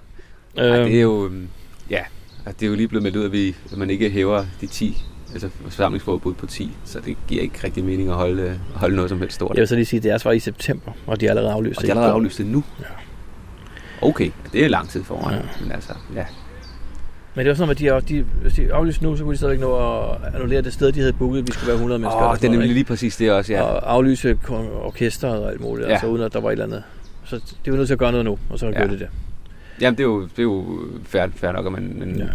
Øhm, 0.60 0.72
Ej, 0.72 0.78
det 0.84 0.98
er 0.98 1.02
jo, 1.02 1.26
øhm, 1.26 1.48
ja, 1.90 2.04
det 2.46 2.64
er 2.64 2.68
jo 2.68 2.76
lige 2.76 2.88
blevet 2.88 3.04
meldt 3.04 3.18
ud, 3.18 3.26
at, 3.26 3.32
vi, 3.32 3.56
at 3.72 3.78
man 3.78 3.90
ikke 3.90 4.10
hæver 4.10 4.46
de 4.62 4.68
10, 4.68 5.04
altså 5.34 5.50
forsamlingsforbud 5.64 6.34
på 6.34 6.46
10, 6.46 6.72
så 6.86 7.00
det 7.00 7.18
giver 7.28 7.42
ikke 7.42 7.60
rigtig 7.64 7.84
mening 7.84 8.10
at 8.10 8.16
holde, 8.16 8.42
øh, 8.44 8.56
holde 8.76 8.96
noget 8.96 9.10
som 9.10 9.20
helst 9.20 9.36
stort. 9.36 9.56
jeg 9.56 9.60
vil 9.62 9.68
så 9.68 9.76
lige 9.76 9.86
sige, 9.86 9.98
at 9.98 10.04
deres 10.04 10.26
var 10.26 10.32
i 10.32 10.40
september, 10.40 10.92
og 11.08 11.20
de 11.22 11.26
er 11.26 11.30
allerede 11.30 11.52
aflyst. 11.52 11.78
Og 11.78 11.84
de 11.84 11.88
har 11.88 11.94
allerede 11.96 12.14
aflyst 12.14 12.38
det 12.38 12.46
nu? 12.46 12.64
Ja. 12.80 12.86
Okay, 14.08 14.32
det 14.54 14.66
er 14.66 14.70
lang 14.70 14.90
tid 14.90 15.04
foran, 15.04 15.34
Ja. 15.34 15.42
men 15.62 15.72
altså, 15.72 15.94
ja. 16.16 16.26
Men 17.36 17.46
det 17.46 17.50
var 17.50 17.56
sådan, 17.56 17.72
at 17.72 17.80
de, 17.80 18.16
de, 18.16 18.22
hvis 18.42 18.54
de 18.54 18.74
aflyste 18.74 19.04
nu, 19.04 19.16
så 19.18 19.24
kunne 19.24 19.32
de 19.34 19.38
stadigvæk 19.38 19.60
nå 19.62 19.76
at 19.76 20.18
annullere 20.36 20.62
det 20.62 20.74
sted, 20.74 20.92
de 20.92 21.00
havde 21.00 21.14
booket, 21.14 21.48
vi 21.48 21.52
skulle 21.52 21.68
være 21.68 21.76
100 21.76 22.00
mennesker. 22.00 22.18
Åh, 22.18 22.24
eller 22.24 22.36
det 22.40 22.48
er 22.48 22.52
nemlig 22.52 22.70
lige 22.70 22.84
præcis 22.84 23.18
det 23.18 23.32
også, 23.32 23.54
ja. 23.54 23.62
Og 23.62 23.94
aflyse 23.94 24.38
orkestret 24.84 25.44
og 25.44 25.52
alt 25.52 25.62
muligt, 25.62 25.88
Ja. 25.88 25.92
altså 25.94 26.08
uden 26.08 26.24
at 26.24 26.34
der 26.34 26.42
var 26.42 26.50
et 26.50 26.52
eller 26.52 26.66
andet. 26.66 26.84
Så 27.26 27.36
det 27.66 27.72
var 27.74 27.78
nødt 27.78 27.88
til 27.88 27.94
at 27.94 28.00
gøre 28.00 28.12
noget 28.12 28.26
nu, 28.26 28.38
og 28.50 28.60
så 28.60 28.66
de 28.68 28.72
Ja. 28.72 28.78
gjort 28.78 28.90
det 28.90 29.00
der. 29.00 29.08
Jamen, 29.82 29.98
det 29.98 30.04
er 30.04 30.08
jo, 30.08 30.22
det 30.22 30.40
er 30.40 30.44
jo 30.44 30.66
fair, 31.04 31.28
fair 31.36 31.52
nok, 31.52 31.66
at 31.66 31.72
man, 31.72 31.96
man 32.00 32.16
Ja. 32.18 32.26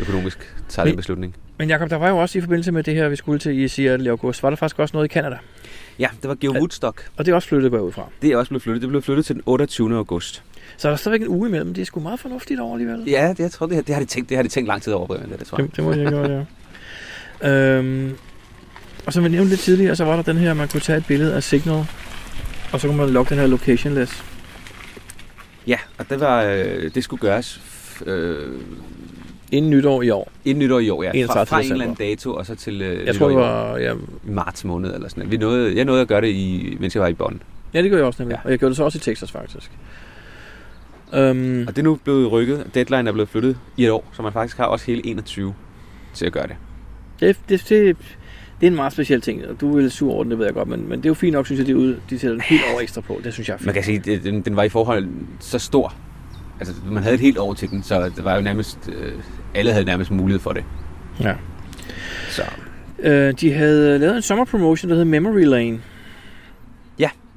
økonomisk 0.00 0.56
tager 0.68 0.86
den 0.86 0.96
beslutning. 0.96 1.34
Men 1.58 1.68
Jacob, 1.70 1.90
der 1.90 1.96
var 1.96 2.08
jo 2.08 2.16
også 2.18 2.38
i 2.38 2.40
forbindelse 2.40 2.72
med 2.72 2.82
det 2.82 2.94
her, 2.94 3.08
vi 3.08 3.16
skulle 3.16 3.38
til 3.38 3.58
i 3.58 3.68
Seattle 3.68 4.06
i 4.06 4.08
august, 4.08 4.42
var 4.42 4.50
der 4.50 4.56
faktisk 4.56 4.78
også 4.78 4.96
noget 4.96 5.08
i 5.10 5.12
Canada. 5.12 5.38
Ja, 5.98 6.08
det 6.22 6.28
var 6.28 6.34
Geo 6.34 6.52
Woodstock. 6.52 7.08
Og 7.16 7.26
det 7.26 7.32
er 7.32 7.34
også 7.36 7.48
flyttet, 7.48 7.72
ud 7.74 7.92
fra. 7.92 8.06
Det 8.22 8.30
er 8.32 8.36
også 8.36 8.48
blevet 8.48 8.62
flyttet. 8.62 8.82
Det 8.82 8.88
blev 8.88 9.02
flyttet 9.02 9.26
til 9.26 9.34
den 9.34 9.42
28. 9.46 9.96
august. 9.96 10.42
Så 10.76 10.88
er 10.88 10.92
der 10.92 10.96
stadigvæk 10.96 11.20
en 11.20 11.28
uge 11.28 11.48
imellem. 11.48 11.74
Det 11.74 11.80
er 11.80 11.84
sgu 11.86 12.00
meget 12.00 12.20
fornuftigt 12.20 12.60
over 12.60 12.72
alligevel. 12.74 13.04
Ja, 13.06 13.28
det, 13.28 13.38
jeg 13.38 13.50
tror, 13.50 13.66
det, 13.66 13.74
har- 13.74 13.82
det, 13.82 13.94
har 13.94 14.00
de 14.02 14.06
tænkt, 14.08 14.28
det 14.28 14.36
har 14.36 14.42
de 14.42 14.48
tænkt 14.48 14.66
lang 14.68 14.82
tid 14.82 14.92
over, 14.92 15.06
Brian, 15.06 15.30
det, 15.30 15.38
det 15.38 15.46
tror 15.46 15.58
jeg. 15.58 15.66
Det, 15.66 15.76
det 15.76 15.84
må 15.84 15.92
jeg 15.92 16.10
gøre, 16.10 16.46
ja. 17.42 17.76
øhm, 17.78 18.16
og 19.06 19.12
som 19.12 19.24
vi 19.24 19.28
nævnte 19.28 19.48
lidt 19.50 19.60
tidligere, 19.60 19.96
så 19.96 20.04
var 20.04 20.16
der 20.16 20.22
den 20.22 20.36
her, 20.36 20.54
man 20.54 20.68
kunne 20.68 20.80
tage 20.80 20.98
et 20.98 21.06
billede 21.06 21.34
af 21.34 21.42
Signal, 21.42 21.84
og 22.72 22.80
så 22.80 22.86
kunne 22.88 22.96
man 22.96 23.10
logge 23.10 23.30
den 23.30 23.38
her 23.38 23.46
locationless. 23.46 24.24
Ja, 25.66 25.78
og 25.98 26.10
det, 26.10 26.20
var, 26.20 26.42
øh, 26.42 26.94
det 26.94 27.04
skulle 27.04 27.20
gøres 27.20 27.60
øh, 28.06 28.52
Inden 29.52 29.70
nytår 29.70 30.02
i 30.02 30.10
år. 30.10 30.30
inden 30.44 30.64
nytår 30.64 30.78
i 30.78 30.90
år, 30.90 31.02
ja. 31.02 31.08
Fra, 31.08 31.14
31. 31.16 31.46
fra 31.46 31.60
en 31.60 31.72
eller 31.72 31.84
anden 31.84 31.96
dato, 31.96 32.34
og 32.34 32.46
så 32.46 32.54
til 32.54 32.82
øh, 32.82 33.06
Jeg 33.06 33.14
tror, 33.14 33.28
det 33.28 33.36
var... 33.36 33.76
Ja, 33.76 33.92
marts 34.24 34.64
måned 34.64 34.94
eller 34.94 35.08
sådan 35.08 35.20
noget. 35.20 35.32
Vi 35.32 35.36
nåede, 35.36 35.76
jeg 35.76 35.84
nåede 35.84 36.00
at 36.00 36.08
gøre 36.08 36.20
det, 36.20 36.28
i, 36.28 36.76
mens 36.80 36.94
jeg 36.94 37.02
var 37.02 37.08
i 37.08 37.14
Bonn. 37.14 37.42
ja 37.74 37.82
det 37.82 37.90
gør 37.90 37.96
jeg 37.98 38.06
også 38.06 38.22
nemlig. 38.22 38.34
Ja. 38.34 38.40
Og 38.44 38.50
jeg 38.50 38.58
gjorde 38.58 38.70
det 38.70 38.76
så 38.76 38.84
også 38.84 38.98
i 38.98 39.00
Texas, 39.00 39.32
faktisk. 39.32 39.70
Øhm, 41.14 41.64
Og 41.68 41.76
det 41.76 41.78
er 41.78 41.82
nu 41.82 41.98
blevet 42.04 42.32
rykket. 42.32 42.66
Deadline 42.74 43.08
er 43.08 43.12
blevet 43.12 43.28
flyttet 43.28 43.58
i 43.76 43.84
et 43.84 43.90
år, 43.90 44.04
så 44.12 44.22
man 44.22 44.32
faktisk 44.32 44.56
har 44.56 44.64
også 44.64 44.86
hele 44.86 45.06
21 45.06 45.54
til 46.14 46.26
at 46.26 46.32
gøre 46.32 46.46
det. 46.46 46.56
det, 47.20 47.36
det, 47.48 47.68
det, 47.68 47.96
det 48.60 48.66
er 48.66 48.70
en 48.70 48.76
meget 48.76 48.92
speciel 48.92 49.20
ting, 49.20 49.46
og 49.46 49.60
du 49.60 49.76
er 49.76 49.80
lidt 49.80 49.92
sur 49.92 50.12
over 50.12 50.22
den, 50.22 50.30
det 50.30 50.38
ved 50.38 50.46
jeg 50.46 50.54
godt, 50.54 50.68
men, 50.68 50.88
men 50.88 50.98
det 50.98 51.06
er 51.06 51.10
jo 51.10 51.14
fint 51.14 51.32
nok, 51.32 51.46
synes 51.46 51.58
jeg, 51.58 51.66
de, 51.66 51.76
ud, 51.76 51.96
de 52.10 52.18
sætter 52.18 52.34
en 52.34 52.40
helt 52.40 52.62
år 52.76 52.80
ekstra 52.80 53.00
på. 53.00 53.20
Det 53.24 53.32
synes 53.32 53.48
jeg 53.48 53.54
er 53.54 53.58
fint. 53.58 53.66
Man 53.66 53.74
kan 53.74 53.84
sige, 53.84 53.98
den, 54.18 54.40
den 54.40 54.56
var 54.56 54.62
i 54.62 54.68
forhold 54.68 55.08
så 55.40 55.58
stor. 55.58 55.94
Altså, 56.60 56.74
man 56.90 57.02
havde 57.02 57.14
et 57.14 57.20
helt 57.20 57.38
år 57.38 57.54
til 57.54 57.70
den, 57.70 57.82
så 57.82 58.10
det 58.16 58.24
var 58.24 58.34
jo 58.34 58.40
nærmest... 58.42 58.78
Øh, 58.92 59.12
alle 59.54 59.72
havde 59.72 59.84
nærmest 59.84 60.10
mulighed 60.10 60.40
for 60.40 60.52
det. 60.52 60.64
Ja. 61.20 61.34
Så 62.28 62.42
Øh, 62.98 63.34
de 63.40 63.52
havde 63.52 63.98
lavet 63.98 64.16
en 64.16 64.22
sommerpromotion, 64.22 64.90
der 64.90 64.96
hed 64.96 65.04
Memory 65.04 65.44
Lane. 65.44 65.80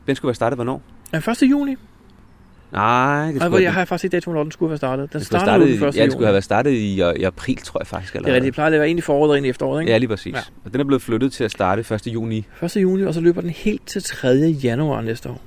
den 0.08 0.16
skulle 0.16 0.30
være 0.30 0.36
startet 0.36 0.58
hvornår? 0.58 0.82
Den 1.12 1.18
1. 1.32 1.42
juni. 1.52 1.76
Nej, 2.72 3.26
det 3.26 3.28
Ej, 3.28 3.32
skulle, 3.32 3.50
have- 3.52 3.64
jeg 3.64 3.74
har 3.74 3.86
faktisk 3.86 4.04
ikke 4.04 4.16
datoen, 4.16 4.32
hvornår 4.34 4.44
den 4.44 4.52
skulle 4.52 4.70
være 4.70 4.78
startet. 4.78 5.14
Den 5.14 5.20
det 5.20 5.28
have 5.32 5.40
startede 5.40 5.46
startet, 5.78 5.80
den 5.80 5.88
1. 5.90 5.96
i- 5.96 5.98
ja, 6.00 6.04
det 6.04 6.12
skulle 6.12 6.26
have 6.26 6.34
været 6.34 6.44
startet 6.44 6.72
i, 6.72 7.02
øh, 7.02 7.14
i 7.16 7.24
april, 7.24 7.58
tror 7.58 7.80
jeg 7.80 7.88
faktisk. 7.88 8.14
Det 8.14 8.18
Eller 8.20 8.30
er 8.30 8.34
rigtigt. 8.36 8.46
Det 8.46 8.54
plejer 8.54 8.72
at 8.72 8.80
være 8.80 8.90
ind 8.90 9.00
i 9.00 9.02
foråret 9.02 9.32
og 9.32 9.38
ind 9.38 9.46
i 9.46 9.50
efteråret, 9.50 9.82
ikke? 9.82 9.92
Ja, 9.92 9.98
lige 9.98 10.08
præcis. 10.08 10.34
Ja. 10.34 10.38
Ja. 10.38 10.44
Og 10.66 10.72
den 10.74 10.80
er 10.82 10.86
blevet 10.86 11.02
flyttet 11.02 11.32
til 11.34 11.44
at 11.44 11.52
starte 11.52 11.96
1. 11.96 12.08
juni. 12.08 12.46
1. 12.64 12.76
juni, 12.78 13.04
og 13.04 13.14
så 13.14 13.22
løber 13.22 13.42
den 13.42 13.50
helt 13.50 13.88
til 13.88 14.04
3. 14.04 14.30
januar 14.64 15.02
næste 15.02 15.30
år. 15.30 15.42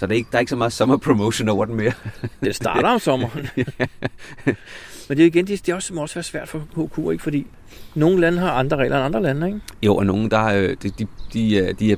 Så 0.00 0.06
der 0.06 0.12
er 0.12 0.16
ikke, 0.16 0.28
der 0.32 0.36
er 0.38 0.40
ikke 0.40 0.50
så 0.50 0.56
meget 0.56 0.72
summer 0.72 0.96
promotion 0.96 1.48
over 1.48 1.64
den 1.64 1.74
mere. 1.76 1.92
Det 2.44 2.54
starter 2.56 2.88
om 2.88 2.98
sommeren. 2.98 3.48
Men 5.08 5.16
det 5.18 5.20
er 5.20 5.26
igen, 5.26 5.46
det, 5.46 5.66
det 5.66 5.72
er 5.72 5.76
også, 5.76 5.94
må 5.94 6.02
også 6.02 6.14
være 6.14 6.22
svært 6.22 6.48
for 6.48 6.58
HK, 6.58 7.12
ikke? 7.12 7.22
Fordi 7.22 7.46
nogle 7.94 8.20
lande 8.20 8.38
har 8.38 8.50
andre 8.50 8.76
regler 8.76 8.96
end 8.96 9.04
andre 9.04 9.22
lande, 9.22 9.46
ikke? 9.46 9.60
Jo, 9.82 9.96
og 9.96 10.06
nogen, 10.06 10.30
der 10.30 10.44
øh, 10.44 10.76
de, 10.82 10.90
de, 10.90 11.06
de, 11.32 11.58
er- 11.58 11.72
de, 11.72 11.92
er, 11.92 11.96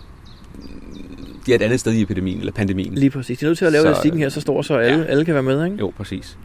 de 1.46 1.50
er 1.52 1.54
et 1.54 1.62
andet 1.62 1.80
sted 1.80 1.92
i 1.92 2.02
epidemien, 2.02 2.38
eller 2.38 2.52
pandemien. 2.52 2.94
Lige 2.94 3.10
præcis. 3.10 3.38
De 3.38 3.44
er 3.44 3.48
nødt 3.48 3.58
til 3.58 3.64
at 3.64 3.72
lave 3.72 3.82
Så, 3.82 3.88
elastikken 3.88 4.20
her, 4.20 4.28
så 4.28 4.40
stor, 4.40 4.62
så 4.62 4.74
alle, 4.76 4.98
ja. 4.98 5.04
alle 5.04 5.24
kan 5.24 5.34
være 5.34 5.42
med, 5.42 5.64
ikke? 5.64 5.76
Jo, 5.76 5.92
præcis. 5.96 6.38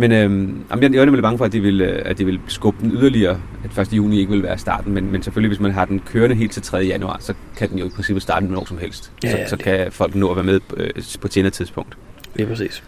Men 0.00 0.12
øhm, 0.12 0.64
jeg, 0.70 0.84
er 0.94 1.04
nemlig 1.04 1.22
bange 1.22 1.38
for, 1.38 1.44
at 1.44 1.52
de, 1.52 1.60
vil, 1.60 1.80
øh, 1.80 2.02
at 2.04 2.18
de 2.18 2.24
vil 2.24 2.40
skubbe 2.46 2.80
den 2.82 2.92
yderligere, 2.92 3.40
at 3.64 3.78
1. 3.78 3.92
juni 3.92 4.18
ikke 4.18 4.32
vil 4.32 4.42
være 4.42 4.58
starten, 4.58 4.92
men, 4.94 5.12
men 5.12 5.22
selvfølgelig, 5.22 5.48
hvis 5.48 5.60
man 5.60 5.70
har 5.72 5.84
den 5.84 6.00
kørende 6.00 6.36
helt 6.36 6.52
til 6.52 6.62
3. 6.62 6.78
januar, 6.78 7.16
så 7.20 7.34
kan 7.56 7.70
den 7.70 7.78
jo 7.78 7.86
i 7.86 7.88
princippet 7.88 8.22
starte 8.22 8.46
når 8.46 8.64
som 8.64 8.78
helst. 8.78 9.12
Ja, 9.24 9.30
så, 9.30 9.36
ja, 9.36 9.48
så 9.48 9.56
det- 9.56 9.64
kan 9.64 9.92
folk 9.92 10.14
nå 10.14 10.30
at 10.30 10.36
være 10.36 10.44
med 10.44 10.60
øh, 10.76 10.90
på 11.20 11.26
et 11.26 11.32
senere 11.32 11.50
tidspunkt. 11.50 11.96
Lige 12.34 12.46
præcis. 12.46 12.82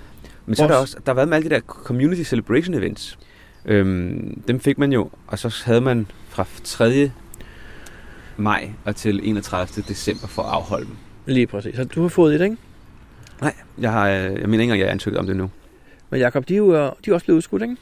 Men 0.47 0.55
så 0.55 0.63
er 0.65 0.69
der 0.69 0.75
Også- 0.75 0.97
også, 0.97 1.05
der 1.07 1.13
har 1.13 1.15
været 1.15 1.29
med 1.29 1.37
alle 1.37 1.51
de 1.51 1.55
der 1.55 1.61
community 1.61 2.23
celebration 2.23 2.75
events. 2.75 3.19
Øhm, 3.67 4.43
dem 4.49 4.61
fik 4.61 4.79
man 4.79 4.93
jo, 4.93 5.11
og 5.27 5.39
så 5.39 5.63
havde 5.65 5.81
man 5.81 6.07
fra 6.29 6.47
3. 6.65 7.11
maj 8.37 8.71
og 8.85 8.97
til 8.97 9.21
31. 9.29 9.85
december 9.89 10.27
for 10.27 10.43
at 10.43 10.49
afholde 10.53 10.87
dem. 10.87 10.95
Lige 11.27 11.47
præcis. 11.47 11.77
Så 11.77 11.85
du 11.85 12.03
har 12.03 12.09
fået 12.09 12.35
et, 12.35 12.41
ikke? 12.41 12.57
Nej, 13.41 13.55
jeg, 13.79 13.93
har, 13.93 14.09
øh, 14.09 14.15
jeg 14.15 14.31
mener 14.31 14.43
ikke 14.45 14.63
engang, 14.63 14.81
jeg 14.81 14.87
er 14.87 14.91
ansøgt 14.93 15.17
om 15.17 15.27
det 15.27 15.37
nu. 15.37 15.51
Men 16.13 16.21
Jacob, 16.21 16.49
de 16.49 16.55
er 16.55 16.59
jo 16.59 16.75
øh, 16.75 16.93
de 17.05 17.11
er 17.11 17.15
også 17.15 17.27
blevet 17.27 17.37
udskudt, 17.37 17.63
ikke? 17.63 17.77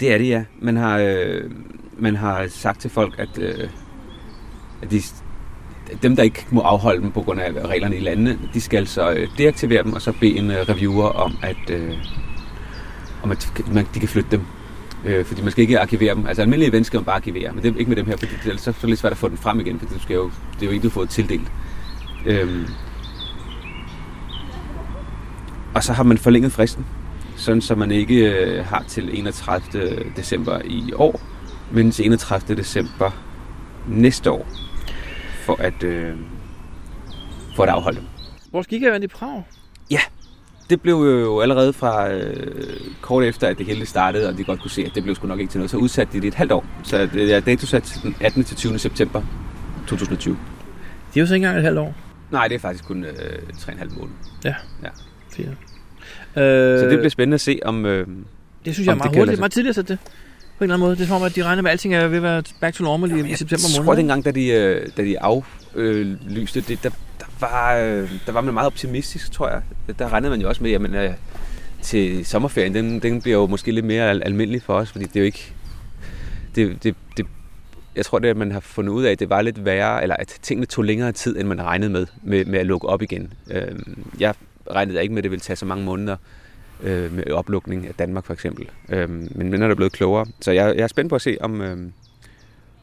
Det 0.00 0.12
er 0.12 0.18
det, 0.18 0.28
ja. 0.28 0.44
Man 0.60 0.76
har, 0.76 0.98
øh, 0.98 1.50
man 1.98 2.16
har 2.16 2.46
sagt 2.48 2.80
til 2.80 2.90
folk, 2.90 3.14
at, 3.18 3.38
øh, 3.38 3.68
at 4.82 4.90
de, 4.90 5.02
dem, 6.02 6.16
der 6.16 6.22
ikke 6.22 6.46
må 6.50 6.60
afholde 6.60 7.02
dem 7.02 7.12
på 7.12 7.22
grund 7.22 7.40
af 7.40 7.52
reglerne 7.64 7.96
i 7.96 8.00
landene, 8.00 8.38
de 8.54 8.60
skal 8.60 8.86
så 8.86 9.10
øh, 9.10 9.28
deaktivere 9.38 9.82
dem, 9.82 9.92
og 9.92 10.02
så 10.02 10.12
bede 10.20 10.36
en 10.36 10.50
øh, 10.50 10.56
reviewer 10.56 11.08
om, 11.08 11.32
at, 11.42 11.70
øh, 11.70 11.94
om 13.22 13.30
at 13.30 13.52
man, 13.72 13.86
de 13.94 14.00
kan 14.00 14.08
flytte 14.08 14.30
dem. 14.30 14.42
Øh, 15.04 15.24
fordi 15.24 15.42
man 15.42 15.50
skal 15.50 15.62
ikke 15.62 15.80
arkivere 15.80 16.14
dem. 16.14 16.26
Altså 16.26 16.42
almindelige 16.42 16.70
events 16.70 16.86
skal 16.86 16.98
man 16.98 17.04
bare 17.04 17.16
arkivere, 17.16 17.52
men 17.52 17.62
det 17.62 17.74
er 17.74 17.78
ikke 17.78 17.88
med 17.88 17.96
dem 17.96 18.06
her, 18.06 18.16
fordi 18.16 18.32
det, 18.32 18.46
ellers 18.46 18.60
så 18.60 18.70
er 18.70 18.74
det 18.80 18.88
lidt 18.88 19.00
svært 19.00 19.12
at 19.12 19.18
få 19.18 19.28
den 19.28 19.36
frem 19.36 19.60
igen, 19.60 19.78
for 19.78 19.86
du 19.86 20.00
skal 20.00 20.14
jo, 20.14 20.30
det 20.54 20.62
er 20.62 20.66
jo 20.66 20.72
ikke, 20.72 20.82
du 20.82 20.88
har 20.88 20.94
fået 20.94 21.10
tildelt. 21.10 21.52
Øh, 22.26 22.68
og 25.74 25.84
så 25.84 25.92
har 25.92 26.02
man 26.02 26.18
forlænget 26.18 26.52
fristen, 26.52 26.86
sådan 27.38 27.60
så 27.60 27.74
man 27.74 27.90
ikke 27.90 28.32
øh, 28.32 28.64
har 28.64 28.84
til 28.88 29.18
31. 29.18 30.12
december 30.16 30.60
i 30.64 30.92
år, 30.96 31.20
men 31.72 31.90
til 31.90 32.06
31. 32.06 32.56
december 32.56 33.10
næste 33.88 34.30
år, 34.30 34.48
for 35.44 35.56
at, 35.60 35.82
øh, 35.82 36.14
for 37.56 37.62
at 37.62 37.68
afholde 37.68 37.98
dem. 37.98 38.06
Vores 38.52 38.66
gik-event 38.66 39.04
i 39.04 39.06
Prag. 39.06 39.44
Det 40.70 40.80
blev 40.80 40.94
jo 40.94 41.40
allerede 41.40 41.72
fra 41.72 42.10
øh, 42.12 42.80
kort 43.00 43.24
efter, 43.24 43.48
at 43.48 43.58
det 43.58 43.66
hele 43.66 43.86
startede, 43.86 44.28
og 44.28 44.38
de 44.38 44.44
godt 44.44 44.60
kunne 44.60 44.70
se, 44.70 44.84
at 44.84 44.94
det 44.94 45.02
blev 45.02 45.14
sgu 45.14 45.26
nok 45.26 45.40
ikke 45.40 45.50
til 45.50 45.58
noget, 45.58 45.70
så 45.70 45.76
udsatte 45.76 46.12
de 46.12 46.20
det 46.20 46.28
et 46.28 46.34
halvt 46.34 46.52
år. 46.52 46.66
Så 46.82 47.06
det 47.12 47.34
er 47.34 47.40
datosat 47.40 47.82
til 47.82 48.02
den 48.02 48.16
18. 48.20 48.44
til 48.44 48.56
20. 48.56 48.78
september 48.78 49.22
2020. 49.86 50.36
Det 51.14 51.16
er 51.16 51.20
jo 51.20 51.26
så 51.26 51.34
ikke 51.34 51.44
engang 51.44 51.58
et 51.58 51.64
halvt 51.64 51.78
år. 51.78 51.94
Nej, 52.30 52.48
det 52.48 52.54
er 52.54 52.58
faktisk 52.58 52.84
kun 52.84 53.04
øh, 53.04 53.10
3,5 53.52 53.98
måneder. 53.98 54.16
Fire. 55.32 55.46
Så 55.46 55.67
Øh, 56.36 56.42
det 56.90 56.98
bliver 56.98 57.08
spændende 57.08 57.34
at 57.34 57.40
se, 57.40 57.60
om... 57.64 57.86
Øh, 57.86 58.06
det 58.64 58.74
synes 58.74 58.86
jeg 58.86 58.92
er 58.92 58.96
meget 58.96 59.16
hurtigt. 59.16 59.36
sig- 59.36 59.40
Meget 59.40 59.52
tidligt 59.52 59.78
at 59.78 59.88
det. 59.88 59.98
På 60.58 60.64
en 60.64 60.70
eller 60.70 60.74
anden 60.74 60.86
måde. 60.86 60.96
Det 60.96 61.02
er 61.02 61.06
som 61.06 61.16
om, 61.16 61.22
at 61.22 61.36
de 61.36 61.44
regner 61.44 61.62
med, 61.62 61.70
at 61.70 61.72
alting 61.72 61.94
er 61.94 62.08
ved 62.08 62.16
at 62.16 62.22
være 62.22 62.42
back 62.60 62.74
to 62.76 62.84
normal 62.84 63.10
i, 63.10 63.14
i 63.32 63.34
september 63.34 63.64
Jeg 63.68 63.74
tror, 63.76 63.82
måned. 63.84 63.98
dengang, 63.98 64.24
da 64.24 64.30
de, 64.30 64.46
øh, 64.48 64.86
da 64.96 65.02
de 65.02 65.20
aflyste 65.20 66.60
det, 66.60 66.82
der, 66.82 66.90
der, 67.20 67.26
var, 67.40 67.76
øh, 67.76 68.10
der 68.26 68.32
var 68.32 68.40
man 68.40 68.54
meget 68.54 68.66
optimistisk, 68.66 69.32
tror 69.32 69.48
jeg. 69.48 69.62
Der 69.98 70.12
regnede 70.12 70.30
man 70.30 70.40
jo 70.40 70.48
også 70.48 70.62
med, 70.62 70.94
at 70.94 71.04
øh, 71.04 71.10
til 71.82 72.26
sommerferien, 72.26 72.74
den, 72.74 72.98
den 73.02 73.22
bliver 73.22 73.38
jo 73.38 73.46
måske 73.46 73.72
lidt 73.72 73.84
mere 73.86 74.10
al- 74.10 74.22
almindelig 74.22 74.62
for 74.62 74.74
os, 74.74 74.90
fordi 74.92 75.04
det 75.04 75.16
er 75.16 75.20
jo 75.20 75.26
ikke... 75.26 75.52
Det, 76.54 76.82
det, 76.84 76.94
det, 77.16 77.26
jeg 77.96 78.04
tror, 78.06 78.18
det 78.18 78.28
at 78.28 78.36
man 78.36 78.52
har 78.52 78.60
fundet 78.60 78.92
ud 78.92 79.04
af, 79.04 79.10
at 79.12 79.20
det 79.20 79.30
var 79.30 79.42
lidt 79.42 79.64
værre, 79.64 80.02
eller 80.02 80.16
at 80.16 80.38
tingene 80.42 80.66
tog 80.66 80.84
længere 80.84 81.12
tid, 81.12 81.38
end 81.38 81.48
man 81.48 81.62
regnede 81.62 81.90
med, 81.90 82.06
med, 82.22 82.44
med 82.44 82.58
at 82.58 82.66
lukke 82.66 82.88
op 82.88 83.02
igen. 83.02 83.32
Øh, 83.50 83.62
jeg 84.20 84.34
regnede 84.74 85.02
ikke 85.02 85.14
med, 85.14 85.18
at 85.18 85.24
det 85.24 85.30
ville 85.30 85.40
tage 85.40 85.56
så 85.56 85.66
mange 85.66 85.84
måneder 85.84 86.16
øh, 86.82 87.12
med 87.12 87.30
oplukning 87.32 87.86
af 87.86 87.94
Danmark 87.94 88.26
for 88.26 88.32
eksempel. 88.32 88.66
Øh, 88.88 89.10
men 89.10 89.50
men 89.50 89.62
er 89.62 89.68
der 89.68 89.74
blevet 89.74 89.92
klogere. 89.92 90.26
Så 90.40 90.52
jeg, 90.52 90.74
jeg 90.76 90.82
er 90.82 90.88
spændt 90.88 91.08
på 91.08 91.14
at 91.14 91.22
se, 91.22 91.36
om, 91.40 91.60
øh, 91.60 91.76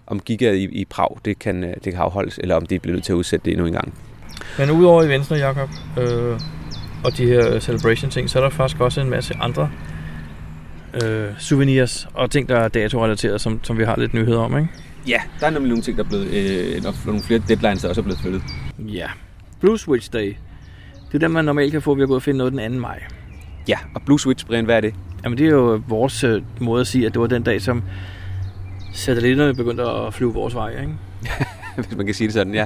om 0.07 0.19
gigaet 0.19 0.55
i, 0.55 0.63
i 0.63 0.85
Prag, 0.85 1.17
det 1.25 1.39
kan, 1.39 1.63
øh, 1.63 1.73
det 1.83 1.93
kan 1.93 2.01
afholdes, 2.01 2.37
eller 2.37 2.55
om 2.55 2.65
de 2.65 2.79
bliver 2.79 2.93
nødt 2.93 3.03
til 3.03 3.11
at 3.11 3.17
udsætte 3.17 3.45
det 3.45 3.51
endnu 3.51 3.65
en 3.65 3.73
gang. 3.73 3.93
Men 4.57 4.71
udover 4.71 5.03
eventsene, 5.03 5.39
Jacob, 5.39 5.69
øh, 5.99 6.39
og 7.03 7.17
de 7.17 7.25
her 7.25 7.59
celebration 7.59 8.11
ting, 8.11 8.29
så 8.29 8.39
er 8.39 8.43
der 8.43 8.49
faktisk 8.49 8.81
også 8.81 9.01
en 9.01 9.09
masse 9.09 9.35
andre 9.41 9.69
øh, 11.03 11.29
souvenirs 11.39 12.07
og 12.13 12.31
ting, 12.31 12.49
der 12.49 12.57
er 12.59 12.67
datorelateret, 12.67 13.41
som, 13.41 13.59
som 13.63 13.77
vi 13.77 13.83
har 13.83 13.95
lidt 13.99 14.13
nyheder 14.13 14.39
om, 14.39 14.57
ikke? 14.57 14.69
Ja, 15.07 15.21
der 15.39 15.45
er 15.45 15.49
nemlig 15.49 15.69
nogle 15.69 15.83
ting, 15.83 15.97
der 15.97 16.03
er 16.03 16.07
blevet, 16.07 16.27
øh, 16.27 16.83
nok 16.83 16.95
nogle 17.05 17.21
flere 17.21 17.41
deadlines, 17.47 17.81
der 17.81 17.89
også 17.89 18.01
er 18.01 18.03
blevet 18.03 18.19
flyttet. 18.19 18.41
Ja. 18.79 19.07
Blue 19.59 19.79
Switch 19.79 20.13
Day. 20.13 20.35
Det 21.15 21.23
er 21.23 21.27
den, 21.27 21.33
man 21.33 21.45
normalt 21.45 21.71
kan 21.71 21.81
få 21.81 21.95
ved 21.95 22.03
at 22.03 22.07
gå 22.09 22.15
og 22.15 22.21
finde 22.21 22.37
noget 22.37 22.53
den 22.53 22.73
2. 22.73 22.79
maj. 22.79 23.03
Ja, 23.67 23.77
og 23.93 24.01
Blue 24.05 24.19
Switch, 24.19 24.45
Brian, 24.45 24.65
hvad 24.65 24.75
er 24.77 24.81
det? 24.81 24.93
Jamen, 25.23 25.37
det 25.37 25.45
er 25.45 25.49
jo 25.51 25.81
vores 25.87 26.23
øh, 26.23 26.41
måde 26.59 26.81
at 26.81 26.87
sige, 26.87 27.05
at 27.05 27.13
det 27.13 27.21
var 27.21 27.27
den 27.27 27.43
dag, 27.43 27.61
som 27.61 27.83
satellitterne 28.93 29.53
begyndte 29.55 29.83
at 29.83 30.13
flyve 30.13 30.33
vores 30.33 30.55
vej, 30.55 30.69
ikke? 30.69 30.93
Hvis 31.75 31.97
man 31.97 32.05
kan 32.05 32.15
sige 32.15 32.27
det 32.27 32.33
sådan, 32.33 32.53
ja. 32.53 32.65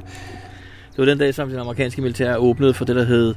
Det 0.92 0.98
var 0.98 1.06
den 1.06 1.18
dag, 1.18 1.34
som 1.34 1.50
det 1.50 1.58
amerikanske 1.60 2.02
militær 2.02 2.36
åbnede 2.36 2.74
for 2.74 2.86
det, 2.86 2.96
der 2.96 3.04
hed... 3.04 3.36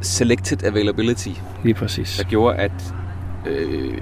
Selected 0.00 0.64
Availability, 0.64 1.30
Lige 1.64 1.74
præcis. 1.74 2.16
der 2.16 2.24
gjorde, 2.24 2.56
at 2.56 2.94
øh, 3.46 3.94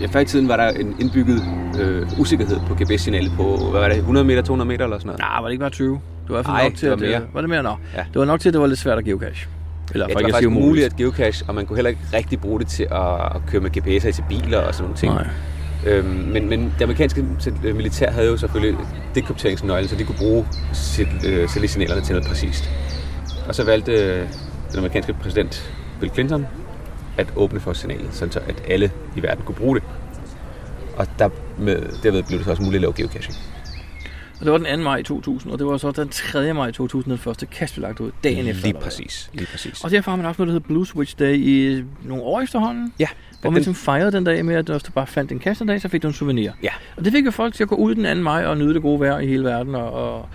ja, 0.00 0.06
før 0.06 0.20
i 0.20 0.24
tiden 0.24 0.48
var 0.48 0.56
der 0.56 0.68
en 0.68 0.96
indbygget 1.00 1.42
øh, 1.80 2.20
usikkerhed 2.20 2.56
på 2.68 2.74
GPS-signalet 2.74 3.32
på, 3.36 3.56
hvad 3.70 3.80
var 3.80 3.88
det, 3.88 3.96
100 3.96 4.26
meter, 4.26 4.42
200 4.42 4.68
meter 4.68 4.84
eller 4.84 4.98
sådan 4.98 5.06
noget? 5.06 5.18
Nej, 5.20 5.36
var 5.40 5.44
det 5.44 5.52
ikke 5.52 5.60
bare 5.60 5.70
20? 5.70 5.92
Det 5.94 6.00
var 6.28 6.34
i 6.34 6.36
hvert 6.36 6.44
fald 6.46 6.56
Ej, 6.56 6.62
nok 6.64 6.74
til, 6.74 6.90
det 6.90 7.00
var 7.00 7.06
at 7.06 7.22
mere. 7.22 7.34
var 7.34 7.40
det 7.40 7.50
mere? 7.50 7.62
Nå. 7.62 7.76
Ja. 7.96 8.04
Det 8.12 8.18
var 8.18 8.24
nok 8.24 8.40
til, 8.40 8.48
at 8.48 8.52
det 8.52 8.60
var 8.60 8.66
lidt 8.66 8.78
svært 8.78 8.98
at 8.98 9.04
geocache. 9.04 9.48
Eller 9.92 10.06
Ja, 10.08 10.14
det 10.14 10.24
var 10.24 10.30
faktisk 10.30 10.46
umuligt 10.46 10.66
umuligt. 10.66 10.86
at 10.86 10.96
geocache, 10.96 11.44
og 11.48 11.54
man 11.54 11.66
kunne 11.66 11.76
heller 11.76 11.88
ikke 11.90 12.02
rigtig 12.14 12.40
bruge 12.40 12.60
det 12.60 12.68
til 12.68 12.82
at, 12.90 13.14
at 13.36 13.40
køre 13.46 13.60
med 13.60 13.70
GPS'er 13.76 14.08
i 14.08 14.12
til 14.12 14.24
biler 14.28 14.58
og 14.58 14.74
sådan 14.74 14.84
nogle 14.84 14.96
ting. 14.96 15.14
Nej. 15.14 15.26
Øhm, 15.86 16.06
men, 16.06 16.48
men 16.48 16.60
det 16.78 16.82
amerikanske 16.82 17.24
øh, 17.64 17.76
militær 17.76 18.10
havde 18.10 18.28
jo 18.28 18.36
selvfølgelig 18.36 18.78
dekrypteringsnøglen, 19.14 19.88
så 19.88 19.96
de 19.96 20.04
kunne 20.04 20.18
bruge 20.18 20.46
sit, 20.72 21.08
øh, 21.26 21.48
signalerne 21.48 22.00
til 22.00 22.14
noget 22.14 22.28
præcist. 22.28 22.70
Og 23.48 23.54
så 23.54 23.64
valgte 23.64 23.92
øh, 23.92 24.28
den 24.70 24.78
amerikanske 24.78 25.12
præsident 25.12 25.72
Bill 26.00 26.12
Clinton 26.12 26.46
at 27.18 27.26
åbne 27.36 27.60
for 27.60 27.72
signalet, 27.72 28.08
sådan 28.14 28.32
så 28.32 28.40
at 28.48 28.62
alle 28.68 28.90
i 29.16 29.22
verden 29.22 29.44
kunne 29.44 29.54
bruge 29.54 29.74
det. 29.74 29.82
Og 30.96 31.06
der 31.18 31.28
med, 31.58 31.82
derved 32.02 32.22
blev 32.22 32.38
det 32.38 32.44
så 32.44 32.50
også 32.50 32.62
muligt 32.62 32.78
at 32.78 32.80
lave 32.80 32.92
geocaching. 32.96 33.36
Og 34.42 34.46
det 34.46 34.52
var 34.52 34.58
den 34.58 34.78
2. 34.78 34.84
maj 34.84 35.02
2000, 35.02 35.52
og 35.52 35.58
det 35.58 35.66
var 35.66 35.76
så 35.76 35.90
den 35.90 36.08
3. 36.08 36.54
maj 36.54 36.70
2000, 36.70 37.10
den 37.10 37.18
første 37.18 37.46
cache 37.46 37.74
blev 37.74 37.82
lagt 37.88 38.00
ud, 38.00 38.10
dagen 38.24 38.46
efter. 38.46 38.62
Lige 38.66 38.74
præcis. 38.80 39.30
Lige 39.32 39.46
præcis. 39.46 39.84
Og 39.84 39.90
derfor 39.90 40.10
har 40.10 40.16
man 40.16 40.26
haft 40.26 40.38
noget, 40.38 40.48
der 40.48 40.52
hedder 40.52 40.66
Blue 40.66 40.86
Switch 40.86 41.18
Day 41.18 41.34
i 41.34 41.84
nogle 42.04 42.22
år 42.22 42.40
efterhånden. 42.40 42.92
Ja, 42.98 43.06
Hvor 43.40 43.50
man 43.50 43.56
ligesom 43.58 43.74
fejrede 43.74 44.12
den 44.12 44.24
dag 44.24 44.44
med, 44.44 44.54
at 44.54 44.68
hvis 44.68 44.82
du 44.82 44.92
bare 44.92 45.06
fandt 45.06 45.32
en 45.32 45.38
kasse 45.38 45.62
en 45.62 45.68
dag, 45.68 45.80
så 45.80 45.88
fik 45.88 46.02
du 46.02 46.08
en 46.08 46.14
souvenir. 46.14 46.50
Ja. 46.62 46.70
Og 46.96 47.04
det 47.04 47.12
fik 47.12 47.26
jo 47.26 47.30
folk 47.30 47.54
til 47.54 47.62
at 47.62 47.68
gå 47.68 47.74
ud 47.74 47.94
den 47.94 48.16
2. 48.16 48.22
maj 48.22 48.44
og 48.44 48.58
nyde 48.58 48.74
det 48.74 48.82
gode 48.82 49.00
vejr 49.00 49.18
i 49.18 49.26
hele 49.26 49.44
verden. 49.44 49.74
Og, 49.74 49.92
og, 49.92 50.28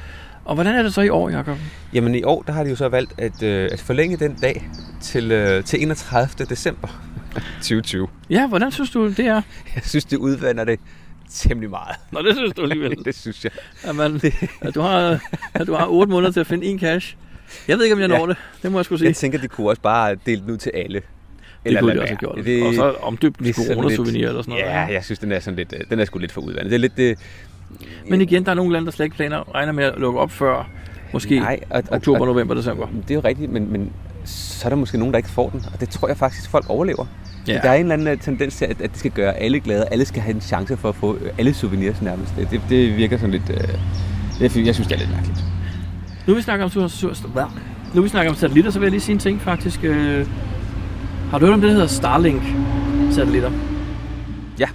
og 0.46 0.56
hvordan 0.56 0.76
er 0.76 0.84
det 0.84 0.94
så 0.94 1.02
i 1.02 1.10
år, 1.10 1.30
Jacob? 1.30 1.58
jamen 1.94 2.16
i 2.16 2.24
år, 2.24 2.42
der 2.42 2.54
har 2.54 2.64
de 2.64 2.70
jo 2.70 2.76
så 2.76 2.90
valgt 2.90 3.14
at, 3.18 3.44
øh, 3.44 3.70
at 3.72 3.80
forlænge 3.82 4.18
den 4.18 4.36
dag 4.42 4.70
til, 5.02 5.32
øh, 5.32 5.64
til 5.64 5.82
31. 5.82 6.46
december 6.50 6.88
2020. 7.62 8.08
Ja, 8.30 8.48
hvordan 8.48 8.72
synes 8.72 8.90
du, 8.90 9.08
det 9.10 9.20
er? 9.20 9.42
Jeg 9.76 9.84
synes, 9.84 10.06
det 10.06 10.18
udvander 10.18 10.64
det 10.64 10.80
temmelig 11.32 11.70
meget. 11.70 11.96
Nå, 12.12 12.22
det 12.22 12.36
synes 12.36 12.54
du 12.54 12.62
alligevel. 12.62 12.98
det 13.06 13.16
synes 13.16 13.44
jeg. 13.44 13.52
at, 13.84 13.96
man, 13.96 14.22
at, 14.62 14.76
du 14.76 14.82
har, 14.82 15.20
at 15.54 15.68
du 15.68 15.74
har 15.74 15.88
8 15.88 16.12
måneder 16.12 16.32
til 16.32 16.40
at 16.40 16.48
finde 16.48 16.66
en 16.66 16.80
cash. 16.80 17.16
Jeg 17.68 17.78
ved 17.78 17.84
ikke, 17.86 17.94
om 17.96 18.02
jeg 18.02 18.10
Ja. 18.10 18.18
når 18.18 18.26
det. 18.26 18.38
Det 18.64 18.72
må 18.72 18.78
jeg 18.78 18.86
skulle 18.86 19.00
sige. 19.00 19.08
Jeg 19.08 19.16
tænker, 19.16 19.40
de 19.40 19.48
kunne 19.48 19.70
også 19.70 19.82
bare 19.82 20.16
dele 20.26 20.42
den 20.42 20.52
ud 20.52 20.58
til 20.58 20.72
alle. 20.76 21.02
det 21.66 21.80
kunne 21.80 21.96
de 21.96 22.02
også 22.02 22.14
have 22.14 22.18
gjort. 22.18 22.68
Og 22.68 22.74
så 22.74 22.96
omdøbt 23.02 23.40
det 23.40 23.56
sådan 23.56 23.78
corona-souvenir 23.78 24.28
eller 24.28 24.42
sådan 24.42 24.52
noget. 24.52 24.64
Ja, 24.66 24.80
jeg 24.82 25.04
synes, 25.04 25.20
den 25.20 25.32
er, 25.32 25.40
sådan 25.40 25.56
lidt, 25.58 25.74
øh, 25.74 25.80
den 25.90 26.00
er 26.00 26.06
sgu 26.06 26.20
lidt 26.20 26.32
for 26.32 26.42
udvandet. 26.42 26.70
Det 26.72 26.76
er 26.76 26.80
lidt 26.80 26.98
det... 26.98 27.20
Men 28.10 28.22
igen, 28.22 28.46
der 28.46 28.52
er 28.52 28.56
nogle 28.56 28.74
lande, 28.74 28.86
der 28.86 28.92
slet 28.92 29.06
ikke 29.06 29.16
planer, 29.16 29.56
regner 29.56 29.74
med 29.74 29.84
at 29.84 29.94
lukke 29.98 30.20
op 30.20 30.32
før 30.32 30.70
måske 31.14 31.40
Nej, 31.40 31.60
og, 31.70 31.84
og, 31.90 31.96
oktober, 31.96 32.20
og, 32.20 32.28
november, 32.28 32.54
december. 32.56 32.88
det 32.88 33.12
er 33.12 33.16
jo 33.16 33.22
rigtigt, 33.22 33.52
men, 33.52 33.72
men 33.72 33.92
så 34.26 34.68
er 34.68 34.70
der 34.70 34.76
måske 34.76 34.98
nogen, 34.98 35.14
der 35.14 35.18
ikke 35.18 35.30
får 35.30 35.50
den. 35.50 35.64
Og 35.74 35.80
det 35.82 35.90
tror 35.90 36.08
jeg 36.08 36.18
faktisk, 36.18 36.50
folk 36.50 36.70
overlever. 36.70 37.06
Ja. 37.48 37.54
Der 37.64 37.70
er 37.70 37.74
en 37.74 37.82
eller 37.82 37.94
anden 37.94 38.08
øh, 38.08 38.18
tendens 38.18 38.56
til, 38.56 38.66
at, 38.66 38.82
at 38.82 38.92
det 38.92 39.00
skal 39.00 39.12
gøre 39.12 39.34
alle 39.34 39.60
glade. 39.60 39.86
Alle 39.92 40.06
skal 40.06 40.22
have 40.22 40.36
en 40.36 40.42
chance 40.42 40.78
for 40.78 40.90
at 40.90 40.96
få 40.96 41.16
øh, 41.16 41.32
alle 41.38 41.54
souvenirs 41.54 42.02
nærmest. 42.02 42.36
Det, 42.38 42.48
det, 42.52 42.62
det 42.70 42.98
virker 42.98 43.18
sådan 43.18 43.32
lidt... 43.32 43.50
Øh, 43.50 43.58
jeg, 44.42 44.66
jeg 44.66 44.74
synes, 44.76 44.88
det 44.88 44.96
er 44.96 45.00
lidt 45.00 45.12
mærkeligt. 45.12 45.40
Nu 46.28 46.34
vi 46.34 46.42
snakker 46.42 46.66
om, 46.66 46.72
sur, 46.72 46.88
sur, 46.88 47.14
hvad? 47.28 47.44
nu 47.94 48.02
vi 48.02 48.10
snakker 48.10 48.32
om 48.32 48.36
satellitter, 48.38 48.72
så 48.72 48.80
vil 48.80 48.86
jeg 48.86 48.92
lige 48.92 49.02
sige 49.02 49.14
en 49.14 49.20
ting 49.20 49.42
faktisk. 49.42 49.80
Øh, 49.84 50.28
har 51.32 51.40
du 51.40 51.46
hørt 51.46 51.54
om 51.54 51.62
det, 51.62 51.68
der 51.68 51.74
hedder 51.74 51.88
Starlink-satellitter? 51.88 53.52
Ja. 54.60 54.68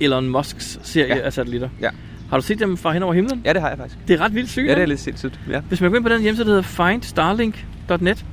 Elon 0.00 0.28
Musks 0.28 0.78
serie 0.82 1.16
Ja. 1.16 1.20
af 1.20 1.32
satellitter. 1.32 1.68
Ja. 1.80 1.88
Har 2.30 2.36
du 2.36 2.42
set 2.42 2.58
dem 2.58 2.76
fra 2.76 2.92
hen 2.92 3.02
over 3.02 3.14
himlen? 3.14 3.42
Ja, 3.44 3.52
det 3.52 3.60
har 3.60 3.68
jeg 3.68 3.78
faktisk. 3.78 3.98
Det 4.08 4.14
er 4.20 4.24
ret 4.24 4.34
vildt 4.34 4.50
sygt. 4.50 4.66
Ja, 4.66 4.74
det 4.74 4.82
er 4.82 4.86
lidt 4.86 5.00
sindssygt. 5.00 5.40
Ja. 5.50 5.60
Hvis 5.60 5.80
man 5.80 5.90
går 5.90 5.96
ind 5.96 6.04
på 6.04 6.12
den 6.12 6.22
hjemmeside, 6.22 6.46
der 6.46 6.52
hedder 6.52 6.62
findstarlink.net, 6.62 8.24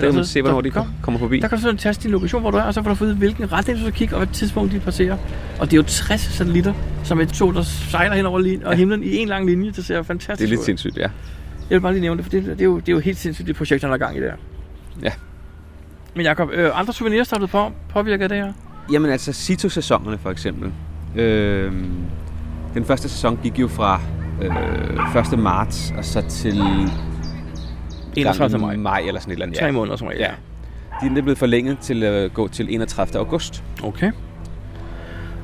Der 0.00 0.06
kan 0.06 0.14
man 0.14 0.24
se, 0.24 0.42
hvornår 0.42 0.60
der 0.60 0.70
de 0.70 0.74
kom- 0.74 0.86
kommer 1.02 1.18
forbi. 1.20 1.40
Der 1.40 1.48
kan 1.48 1.58
du 1.58 1.62
sådan 1.62 1.76
taste 1.76 2.02
din 2.02 2.10
lokation, 2.10 2.40
hvor 2.40 2.50
du 2.50 2.56
er, 2.56 2.62
og 2.62 2.74
så 2.74 2.82
får 2.82 2.90
du 2.94 3.04
vide, 3.04 3.14
hvilken 3.14 3.52
retning 3.52 3.78
du 3.78 3.84
skal 3.84 3.92
kigge, 3.92 4.14
og 4.14 4.18
hvad 4.24 4.34
tidspunkt 4.34 4.72
de 4.72 4.80
passerer. 4.80 5.16
Og 5.60 5.66
det 5.66 5.72
er 5.72 5.76
jo 5.76 5.82
60 5.82 6.20
satellitter, 6.20 6.72
som 7.04 7.20
et 7.20 7.28
tog, 7.28 7.54
der 7.54 7.62
sejler 7.62 8.16
hen 8.16 8.26
over 8.26 8.38
lin- 8.38 8.64
og 8.64 8.76
himlen 8.76 9.02
i 9.02 9.16
en 9.16 9.28
lang 9.28 9.46
linje. 9.46 9.70
Det 9.70 9.84
ser 9.84 10.02
fantastisk 10.02 10.38
Det 10.38 10.44
er 10.44 10.48
lidt 10.48 10.60
ud. 10.60 10.64
sindssygt, 10.64 10.96
ja. 10.96 11.02
Jeg 11.70 11.76
vil 11.76 11.80
bare 11.80 11.92
lige 11.92 12.02
nævne 12.02 12.16
det, 12.16 12.24
for 12.24 12.30
det, 12.30 12.44
det, 12.44 12.60
er, 12.60 12.64
jo, 12.64 12.78
det 12.78 12.88
er 12.88 12.92
jo 12.92 12.98
helt 12.98 13.18
sindssygt, 13.18 13.48
det 13.48 13.56
projekt, 13.56 13.82
han 13.82 13.90
har 13.90 13.98
gang 13.98 14.16
i 14.16 14.20
der. 14.20 14.32
Ja. 15.02 15.10
Men 16.16 16.24
Jacob, 16.26 16.48
øh, 16.52 16.78
andre 16.80 16.92
souvenirs, 16.92 17.28
der 17.28 17.34
er 17.36 17.38
blevet 17.38 17.50
på, 17.50 17.70
påvirket 17.88 18.22
af 18.22 18.28
det 18.28 18.38
her? 18.38 18.52
Jamen 18.92 19.10
altså, 19.10 19.32
Cito-sæsonerne 19.32 20.18
for 20.18 20.30
eksempel. 20.30 20.72
Øh, 21.16 21.72
den 22.74 22.84
første 22.84 23.08
sæson 23.08 23.38
gik 23.42 23.58
jo 23.58 23.68
fra 23.68 24.00
øh, 24.42 25.32
1. 25.32 25.38
marts 25.38 25.92
og 25.98 26.04
så 26.04 26.22
til 26.28 26.62
31. 28.16 28.58
gang 28.58 28.74
i 28.74 28.76
maj. 28.76 28.92
maj 29.00 29.08
eller 29.08 29.20
sådan 29.20 29.30
et 29.32 29.34
eller 29.34 29.46
andet. 29.46 29.58
Tre 29.58 29.72
måneder 29.72 29.96
som 29.96 30.06
regel. 30.06 30.20
Ja. 30.20 30.30
De 31.02 31.18
er 31.18 31.22
blevet 31.22 31.38
forlænget 31.38 31.78
til 31.78 32.02
at 32.02 32.34
gå 32.34 32.48
til 32.48 32.74
31. 32.74 33.18
august. 33.18 33.62
Okay. 33.84 34.12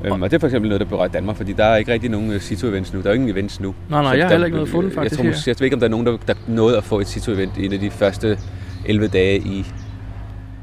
Øhm, 0.05 0.21
og 0.21 0.29
det 0.31 0.35
er 0.35 0.39
for 0.39 0.47
eksempel 0.47 0.69
noget, 0.69 0.79
der 0.81 0.85
berører 0.87 1.07
Danmark, 1.07 1.35
fordi 1.37 1.53
der 1.53 1.65
er 1.65 1.77
ikke 1.77 1.93
rigtig 1.93 2.09
nogen 2.09 2.31
øh, 2.31 2.35
Cito-events 2.37 2.93
nu. 2.95 3.01
Der 3.01 3.09
er 3.09 3.13
ingen 3.13 3.29
events 3.29 3.59
nu. 3.59 3.75
Nej, 3.89 4.01
nej, 4.01 4.11
Så 4.11 4.17
jeg 4.17 4.25
har 4.25 4.31
heller 4.31 4.45
ikke 4.45 4.55
noget 4.55 4.69
fundet, 4.69 4.93
faktisk, 4.93 5.11
Jeg, 5.11 5.17
tror, 5.17 5.25
måske, 5.25 5.49
jeg 5.49 5.55
ved 5.59 5.65
ikke, 5.65 5.73
om 5.75 5.79
der 5.79 5.87
er 5.87 5.91
nogen, 5.91 6.05
der, 6.05 6.17
der 6.27 6.33
nåede 6.47 6.77
at 6.77 6.83
få 6.83 6.99
et 6.99 7.07
Cito-event 7.07 7.59
i 7.61 7.65
en 7.65 7.73
af 7.73 7.79
de 7.79 7.89
første 7.91 8.37
11 8.85 9.07
dage 9.07 9.37
i, 9.39 9.65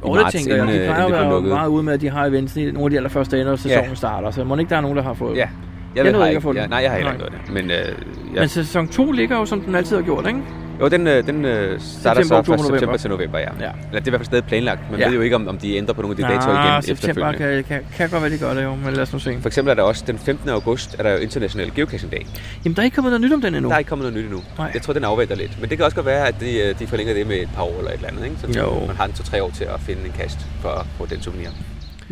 Og 0.03 0.15
det 0.17 0.23
marts, 0.23 0.37
tænker 0.37 0.55
jeg, 0.55 0.65
inden, 0.65 0.77
de 0.77 0.81
øh, 0.81 0.87
plejer 0.95 1.05
at 1.07 1.13
være 1.13 1.41
meget 1.41 1.69
ude 1.69 1.83
med, 1.83 1.93
at 1.93 2.01
de 2.01 2.11
har 2.11 2.27
events 2.27 2.57
i 2.57 2.65
nogle 2.65 2.85
af 2.85 2.91
de 2.91 2.97
allerførste 2.97 3.37
dage, 3.37 3.45
når 3.45 3.57
sæsonen 3.57 3.89
Ja. 3.89 3.95
starter. 3.95 4.31
Så 4.31 4.45
må 4.45 4.57
ikke 4.57 4.71
der 4.71 4.77
er 4.77 4.81
nogen, 4.81 4.97
der 4.97 5.03
har 5.03 5.15
fået 5.15 5.37
Ja, 5.37 5.41
jeg, 5.41 5.49
Jeg 5.97 6.05
ved, 6.05 6.21
har 6.21 6.27
ikke 6.29 6.61
ja, 6.61 6.67
nej, 6.67 6.79
jeg 6.79 6.91
har 6.91 6.97
heller 6.97 7.13
Nej. 7.13 7.27
ikke 7.27 7.31
noget 7.31 7.35
af 7.35 7.55
det. 7.55 7.55
Men, 7.55 7.71
øh, 7.71 8.35
ja. 8.35 8.41
Men 8.41 8.49
sæson 8.49 8.89
2 8.89 9.13
ligger 9.13 9.37
jo, 9.39 9.45
som 9.47 9.61
den 9.61 9.75
altid 9.75 9.97
har 9.97 10.03
gjort, 10.03 10.27
ikke? 10.27 10.41
Jo, 10.81 10.89
den, 10.89 11.07
øh, 11.07 11.27
den 11.27 11.45
øh, 11.45 11.81
starter 11.81 12.23
September, 12.23 12.43
så 12.43 12.53
fra 12.53 12.57
september 12.59 12.81
november. 12.81 12.97
til 12.97 13.11
november, 13.11 13.39
ja. 13.39 13.45
Ja. 13.45 13.51
Eller 13.61 13.73
det 13.91 13.95
er 13.95 14.07
i 14.07 14.11
hvert 14.11 14.19
fald 14.21 14.25
stadig 14.27 14.45
planlagt. 14.45 14.91
Man 14.91 15.01
Ja. 15.01 15.07
ved 15.09 15.15
jo 15.15 15.21
ikke, 15.21 15.37
om, 15.37 15.49
om 15.49 15.59
de 15.59 15.77
ændrer 15.77 15.95
på 15.95 16.03
nogle 16.03 16.13
af 16.13 16.29
de 16.29 16.35
datoer 16.35 16.73
igen 16.73 16.83
september 16.83 17.31
efterfølgende. 17.31 17.63
kan, 17.63 17.83
kan, 17.83 17.87
kan 17.97 18.11
godt 18.11 18.23
være, 18.23 18.31
de 18.33 18.39
gør 18.39 18.55
det 18.55 18.65
jo, 18.65 18.75
men 18.75 18.95
lad 18.95 19.03
os 19.03 19.13
nu 19.13 19.19
se. 19.19 19.39
For 19.41 19.47
eksempel 19.49 19.71
er 19.71 19.75
der 19.75 19.83
også 19.83 20.05
den 20.07 20.19
15. 20.19 20.49
august, 20.49 20.97
er 20.99 21.03
der 21.03 21.11
jo 21.13 21.17
International 21.19 21.73
Geocaching 21.75 22.13
Dag. 22.13 22.27
Jamen, 22.65 22.77
der 22.77 22.83
er 22.83 22.85
ikke 22.85 22.95
kommet 22.95 23.11
noget 23.11 23.21
nyt 23.21 23.33
om 23.33 23.41
den 23.41 23.55
endnu. 23.55 23.69
Der 23.69 23.75
er 23.75 23.79
ikke 23.79 23.89
kommet 23.89 24.03
noget 24.13 24.19
nyt 24.19 24.25
endnu. 24.25 24.43
Nej. 24.59 24.71
Jeg 24.75 24.83
tror, 24.83 24.93
den 24.93 25.05
afventer 25.05 25.37
lidt. 25.37 25.61
Men 25.61 25.71
det 25.71 25.79
kan 25.79 25.85
også 25.85 25.95
godt 25.95 26.07
være, 26.07 26.29
at 26.29 26.35
de, 26.41 26.59
øh, 26.61 26.79
de 26.79 26.87
forlænger 26.87 27.15
det 27.15 27.27
med 27.27 27.37
et 27.37 27.49
par 27.57 27.63
år 27.63 27.79
eller 27.79 27.91
et 27.91 27.95
eller 27.97 28.09
andet. 28.09 28.25
Ikke? 28.25 28.37
Så 28.39 28.61
Jo. 28.61 28.87
man 28.87 28.97
har 28.97 29.05
en 29.05 29.13
to-tre 29.13 29.43
år 29.43 29.51
til 29.51 29.65
at 29.65 29.81
finde 29.81 30.01
en 30.07 30.13
kast 30.19 30.39
for 30.61 30.69
at 30.69 30.87
få 30.99 31.07
den 31.07 31.23
souvenir. 31.23 31.49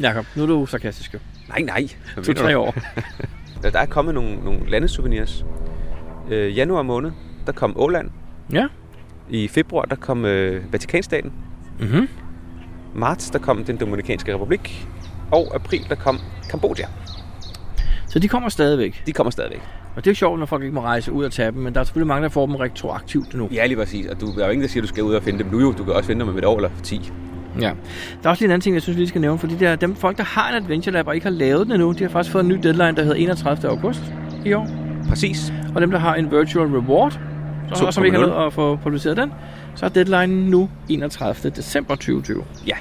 Jakob, 0.00 0.26
nu 0.36 0.42
er 0.42 0.46
du 0.46 0.66
sarkastisk 0.66 1.14
jo. 1.14 1.18
Nej, 1.48 1.60
nej. 1.60 1.88
Hvad 2.14 2.24
To, 2.24 2.30
mener 2.30 2.42
tre 2.42 2.52
du? 2.52 2.58
år. 2.58 2.74
Der 3.62 3.70
der 3.76 3.78
er 3.78 3.86
kommet 3.86 4.14
nogle, 4.14 4.36
nogle 4.44 4.58
landesouvenirs. 4.68 5.44
Øh, 6.30 6.56
januar 6.56 6.82
måned, 6.82 7.10
der 7.46 7.52
kom 7.52 7.72
Åland. 7.76 8.10
Ja. 8.52 8.66
I 9.30 9.48
februar, 9.48 9.84
der 9.84 9.96
kom 9.96 10.24
øh, 10.24 10.72
Vatikanstaten. 10.72 11.32
Mhm. 11.80 12.08
Marts, 12.94 13.30
der 13.30 13.38
kom 13.38 13.64
den 13.64 13.76
Dominikanske 13.76 14.34
Republik. 14.34 14.88
Og 15.30 15.54
april, 15.54 15.86
der 15.88 15.94
kom 15.94 16.18
Kambodja. 16.50 16.86
Så 18.08 18.18
de 18.18 18.28
kommer 18.28 18.48
stadigvæk. 18.48 19.02
De 19.06 19.12
kommer 19.12 19.30
stadigvæk. 19.30 19.60
Og 19.96 20.04
det 20.04 20.06
er 20.06 20.10
jo 20.10 20.14
sjovt, 20.14 20.38
når 20.38 20.46
folk 20.46 20.62
ikke 20.62 20.74
må 20.74 20.80
rejse 20.80 21.12
ud 21.12 21.24
og 21.24 21.32
tage 21.32 21.52
dem, 21.52 21.60
men 21.62 21.74
der 21.74 21.80
er 21.80 21.84
selvfølgelig 21.84 22.08
mange, 22.08 22.22
der 22.22 22.28
får 22.28 22.46
dem 22.46 22.54
retroaktivt 22.54 23.34
nu. 23.34 23.48
Ja, 23.52 23.66
lige 23.66 23.76
præcis. 23.76 24.06
Og 24.06 24.20
du, 24.20 24.26
der 24.26 24.42
er 24.42 24.46
jo 24.46 24.50
ingen, 24.52 24.62
der 24.62 24.68
siger, 24.68 24.82
at 24.82 24.88
du 24.88 24.88
skal 24.88 25.02
ud 25.02 25.14
og 25.14 25.22
finde 25.22 25.38
dem 25.38 25.46
nu. 25.52 25.60
Jo. 25.60 25.72
Du 25.72 25.84
kan 25.84 25.92
også 25.92 26.06
finde 26.06 26.20
dem 26.20 26.28
om 26.28 26.38
et 26.38 26.44
år 26.44 26.56
eller 26.56 26.70
10. 26.82 27.12
Ja. 27.60 27.60
Der 27.60 27.72
er 28.24 28.28
også 28.28 28.40
lige 28.40 28.46
en 28.46 28.50
anden 28.50 28.60
ting, 28.60 28.74
jeg 28.74 28.82
synes, 28.82 28.96
vi 28.96 29.00
lige 29.00 29.08
skal 29.08 29.20
nævne, 29.20 29.38
fordi 29.38 29.54
der, 29.54 29.76
dem 29.76 29.94
folk, 29.94 30.16
der 30.16 30.24
har 30.24 30.48
en 30.48 30.54
Adventure 30.64 30.92
Lab 30.92 31.06
og 31.06 31.14
ikke 31.14 31.24
har 31.26 31.30
lavet 31.30 31.66
den 31.66 31.72
endnu, 31.72 31.92
de 31.92 32.02
har 32.02 32.10
faktisk 32.10 32.32
fået 32.32 32.42
en 32.42 32.48
ny 32.48 32.54
deadline, 32.62 32.96
der 32.96 33.02
hedder 33.02 33.16
31. 33.16 33.70
august 33.70 34.02
i 34.44 34.52
år. 34.52 34.68
Præcis. 35.08 35.52
Og 35.74 35.80
dem, 35.80 35.90
der 35.90 35.98
har 35.98 36.14
en 36.14 36.30
Virtual 36.30 36.66
Reward, 36.66 37.18
og 37.80 37.94
som 37.94 38.04
ikke 38.04 38.18
har 38.18 38.24
2.0. 38.24 38.30
nået 38.30 38.46
at 38.46 38.52
få 38.52 38.76
publiceret 38.76 39.16
den, 39.16 39.32
så 39.74 39.84
er 39.84 39.88
deadline 39.90 40.50
nu 40.50 40.70
31. 40.88 41.50
december 41.56 41.94
2020. 41.94 42.44
Ja. 42.66 42.74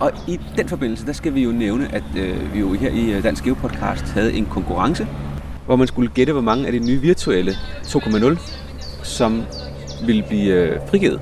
Og 0.00 0.12
i 0.28 0.40
den 0.56 0.68
forbindelse, 0.68 1.06
der 1.06 1.12
skal 1.12 1.34
vi 1.34 1.42
jo 1.42 1.50
nævne, 1.52 1.94
at 1.94 2.02
øh, 2.18 2.54
vi 2.54 2.60
jo 2.60 2.72
her 2.72 2.90
i 2.90 3.12
øh, 3.12 3.22
Dansk 3.22 3.44
Geopodcast 3.44 4.12
havde 4.12 4.32
en 4.32 4.46
konkurrence, 4.46 5.06
hvor 5.66 5.76
man 5.76 5.86
skulle 5.86 6.10
gætte, 6.10 6.32
hvor 6.32 6.42
mange 6.42 6.66
af 6.66 6.72
de 6.72 6.78
nye 6.78 7.00
virtuelle 7.00 7.52
2.0, 7.82 8.38
som 9.02 9.42
ville 10.06 10.22
blive 10.28 10.52
øh, 10.54 10.78
frigivet. 10.90 11.20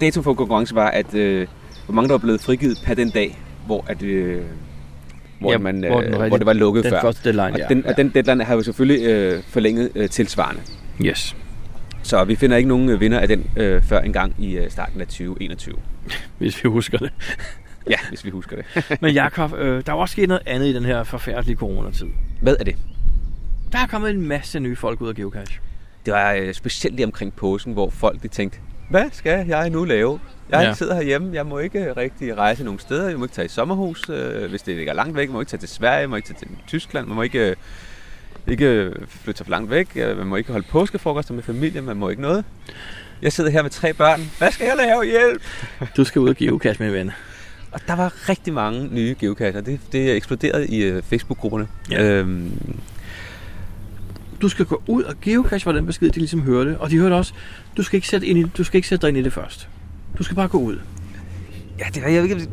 Dato 0.00 0.22
for 0.22 0.34
konkurrence 0.34 0.74
var, 0.74 0.88
at 0.90 1.14
øh, 1.14 1.46
hvor 1.86 1.94
mange 1.94 2.08
der 2.08 2.12
var 2.14 2.18
blevet 2.18 2.40
frigivet 2.40 2.82
per 2.84 2.94
den 2.94 3.10
dag, 3.10 3.38
hvor, 3.66 3.84
at, 3.88 4.02
øh, 4.02 4.42
hvor, 5.40 5.52
Ja, 5.52 5.58
man, 5.58 5.84
øh, 5.84 5.90
hvor 5.90 6.00
den 6.00 6.10
hvor, 6.14 6.22
rigtig- 6.22 6.38
det 6.38 6.46
var 6.46 6.52
lukket 6.52 6.84
Den 6.84 6.90
før. 6.92 7.00
første 7.00 7.24
deadline, 7.24 7.52
og, 7.54 7.58
ja. 7.58 7.74
den, 7.74 7.86
og 7.86 7.96
den 7.96 8.08
deadline 8.08 8.44
har 8.44 8.54
jo 8.54 8.62
selvfølgelig 8.62 9.06
øh, 9.06 9.42
forlænget 9.48 9.90
øh, 9.94 10.08
tilsvarende. 10.08 10.60
Yes. 11.04 11.36
Så 12.04 12.24
vi 12.24 12.36
finder 12.36 12.56
ikke 12.56 12.68
nogen 12.68 12.88
øh, 12.88 13.00
vinder 13.00 13.18
af 13.20 13.28
den 13.28 13.50
øh, 13.56 13.82
før 13.82 14.00
engang 14.00 14.34
i 14.38 14.56
øh, 14.58 14.70
starten 14.70 15.00
af 15.00 15.06
2021. 15.06 15.74
Hvis 16.38 16.64
vi 16.64 16.68
husker 16.68 16.98
det. 16.98 17.10
Ja, 17.90 17.96
hvis 18.08 18.24
vi 18.24 18.30
husker 18.30 18.56
det. 18.56 18.84
Men 19.02 19.14
Jakob, 19.14 19.52
øh, 19.58 19.82
der 19.86 19.92
er 19.92 19.96
også 19.96 20.12
sket 20.12 20.28
noget 20.28 20.42
andet 20.46 20.66
i 20.66 20.74
den 20.74 20.84
her 20.84 21.02
forfærdelige 21.04 21.56
coronatid. 21.56 22.06
Hvad 22.40 22.56
er 22.60 22.64
det? 22.64 22.76
Der 23.72 23.78
er 23.78 23.86
kommet 23.86 24.10
en 24.10 24.28
masse 24.28 24.60
nye 24.60 24.76
folk 24.76 25.00
ud 25.00 25.08
af 25.08 25.14
geocache. 25.14 25.60
Det 26.06 26.12
var 26.14 26.32
øh, 26.32 26.54
specielt 26.54 26.96
lige 26.96 27.06
omkring 27.06 27.34
påsken, 27.34 27.72
hvor 27.72 27.90
folk 27.90 28.22
de 28.22 28.28
tænkte, 28.28 28.58
hvad 28.90 29.04
skal 29.12 29.46
jeg 29.46 29.70
nu 29.70 29.84
lave? 29.84 30.20
Jeg 30.50 30.62
Ja. 30.62 30.72
sidder 30.74 30.94
herhjemme, 30.94 31.34
jeg 31.34 31.46
må 31.46 31.58
ikke 31.58 31.78
øh, 31.84 31.96
rigtig 31.96 32.36
rejse 32.38 32.64
nogen 32.64 32.78
steder, 32.78 33.08
jeg 33.08 33.18
må 33.18 33.24
ikke 33.24 33.34
tage 33.34 33.46
i 33.46 33.48
sommerhus, 33.48 34.08
øh, 34.10 34.50
hvis 34.50 34.62
det 34.62 34.76
ligger 34.76 34.92
langt 34.92 35.16
væk, 35.16 35.26
jeg 35.28 35.32
må 35.32 35.40
ikke 35.40 35.50
tage 35.50 35.60
til 35.60 35.68
Sverige, 35.68 35.98
jeg 36.00 36.10
må 36.10 36.16
ikke 36.16 36.28
tage 36.28 36.38
til 36.38 36.48
Tyskland, 36.66 37.06
man 37.06 37.16
må 37.16 37.22
ikke, 37.22 37.50
øh, 37.50 37.56
ikke 38.48 38.92
flytte 39.08 39.38
så 39.38 39.44
langt 39.50 39.70
væk, 39.70 39.96
man 39.96 40.26
må 40.26 40.36
ikke 40.36 40.52
holde 40.52 40.66
påskefrokoster 40.70 41.34
med 41.34 41.42
familie, 41.42 41.80
man 41.80 41.96
må 41.96 42.08
ikke 42.08 42.22
noget. 42.22 42.44
Jeg 43.22 43.32
sidder 43.32 43.50
her 43.50 43.62
med 43.62 43.70
tre 43.70 43.92
børn, 43.92 44.30
hvad 44.38 44.52
skal 44.52 44.66
jeg 44.66 44.76
lave? 44.76 45.04
Hjælp! 45.04 45.42
Du 45.96 46.04
skal 46.04 46.20
ud 46.20 46.28
og 46.28 46.36
geocache, 46.36 46.84
min 46.84 46.92
ven. 46.92 47.10
Og 47.72 47.80
der 47.86 47.96
var 47.96 48.28
rigtig 48.28 48.52
mange 48.54 48.88
nye 48.94 49.16
geocacher, 49.18 49.60
det, 49.60 49.80
det 49.92 50.16
eksploderede 50.16 50.66
i 50.66 50.82
øh, 50.82 51.02
Facebook-grupperne. 51.02 51.68
Ja. 51.90 52.02
Øhm, 52.02 52.52
Du 54.42 54.48
skal 54.48 54.64
gå 54.64 54.82
ud 54.86 55.02
og 55.02 55.14
geocache, 55.22 55.66
var 55.66 55.72
den 55.72 55.86
besked, 55.86 56.10
de 56.10 56.18
ligesom 56.18 56.42
hørte. 56.42 56.80
Og 56.80 56.90
de 56.90 56.98
hørte 56.98 57.14
også, 57.14 57.34
du 57.76 57.82
skal 57.82 57.96
ikke 57.96 58.08
sætte, 58.08 58.26
ind 58.26 58.38
i, 58.38 58.42
du 58.42 58.64
skal 58.64 58.78
ikke 58.78 58.88
sætte 58.88 59.02
dig 59.02 59.08
ind 59.08 59.18
i 59.18 59.22
det 59.22 59.32
først. 59.32 59.68
Du 60.18 60.22
skal 60.22 60.34
bare 60.36 60.48
gå 60.48 60.58
ud. 60.58 60.78
Ja, 61.78 61.84
det 61.94 62.02
er, 62.04 62.08
jeg 62.08 62.22
ved 62.22 62.30
ikke, 62.30 62.48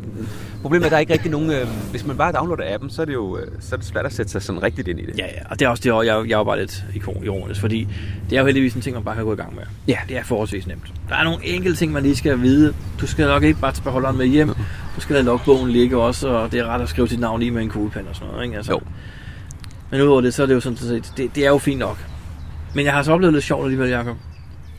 problemet 0.62 0.82
er, 0.82 0.86
at 0.86 0.90
der 0.90 0.96
er 0.96 1.00
ikke 1.00 1.12
rigtig 1.12 1.30
nogen... 1.30 1.50
Øh, 1.50 1.66
hvis 1.90 2.06
man 2.06 2.16
bare 2.16 2.32
downloader 2.32 2.74
appen, 2.74 2.90
så 2.90 3.02
er 3.02 3.06
det 3.06 3.12
jo 3.14 3.38
øh, 3.38 3.46
så 3.60 3.74
er 3.74 3.76
det 3.76 3.86
svært 3.86 4.06
at 4.06 4.12
sætte 4.12 4.32
sig 4.32 4.42
sådan 4.42 4.62
rigtigt 4.62 4.88
ind 4.88 5.00
i 5.00 5.06
det. 5.06 5.18
Ja, 5.18 5.24
ja, 5.26 5.40
og 5.50 5.58
det 5.58 5.64
er 5.66 5.68
også 5.68 5.80
det, 5.82 6.06
jeg, 6.06 6.06
jeg 6.06 6.34
er 6.34 6.38
jo 6.38 6.44
bare 6.44 6.58
lidt 6.58 6.84
ironisk, 7.24 7.60
fordi 7.60 7.88
det 8.30 8.36
er 8.36 8.40
jo 8.40 8.46
heldigvis 8.46 8.74
en 8.74 8.80
ting, 8.80 8.94
man 8.94 9.04
bare 9.04 9.14
kan 9.14 9.24
gå 9.24 9.32
i 9.32 9.36
gang 9.36 9.54
med. 9.54 9.62
Ja. 9.88 9.98
Det 10.08 10.16
er 10.16 10.22
forholdsvis 10.24 10.66
nemt. 10.66 10.92
Der 11.08 11.16
er 11.16 11.24
nogle 11.24 11.46
enkelte 11.46 11.78
ting, 11.78 11.92
man 11.92 12.02
lige 12.02 12.16
skal 12.16 12.40
vide. 12.40 12.74
Du 13.00 13.06
skal 13.06 13.26
nok 13.26 13.42
ikke 13.42 13.60
bare 13.60 13.72
tage 13.72 13.84
beholderen 13.84 14.18
med 14.18 14.26
hjem. 14.26 14.48
Du 14.96 15.00
skal 15.00 15.14
lade 15.14 15.24
logbogen 15.24 15.70
ligge 15.70 15.96
også, 15.96 16.28
og 16.28 16.52
det 16.52 16.60
er 16.60 16.66
ret 16.66 16.82
at 16.82 16.88
skrive 16.88 17.08
sit 17.08 17.20
navn 17.20 17.42
i 17.42 17.50
med 17.50 17.62
en 17.62 17.68
kuglepen 17.68 18.08
og 18.08 18.14
sådan 18.14 18.28
noget. 18.28 18.44
Ikke? 18.44 18.56
Altså, 18.56 18.72
Jo. 18.72 18.80
Men 19.90 20.00
udover 20.00 20.20
det, 20.20 20.34
så 20.34 20.42
er 20.42 20.46
det 20.46 20.54
jo 20.54 20.60
sådan 20.60 20.76
set, 20.76 21.12
det, 21.16 21.34
det 21.34 21.44
er 21.44 21.48
jo 21.48 21.58
fint 21.58 21.78
nok. 21.78 21.98
Men 22.74 22.84
jeg 22.84 22.92
har 22.92 23.02
så 23.02 23.12
oplevet 23.12 23.32
lidt 23.34 23.44
sjovt 23.44 23.64
alligevel, 23.64 23.88
Jacob. 23.90 24.16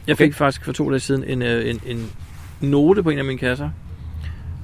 Jeg 0.07 0.17
fik 0.17 0.27
Okay. 0.29 0.37
faktisk 0.37 0.65
for 0.65 0.71
to 0.71 0.89
dage 0.89 0.99
siden 0.99 1.23
en, 1.23 1.41
øh, 1.41 1.69
en, 1.69 1.81
en 1.85 2.09
note 2.61 3.03
på 3.03 3.09
en 3.09 3.17
af 3.19 3.25
mine 3.25 3.39
kasser, 3.39 3.69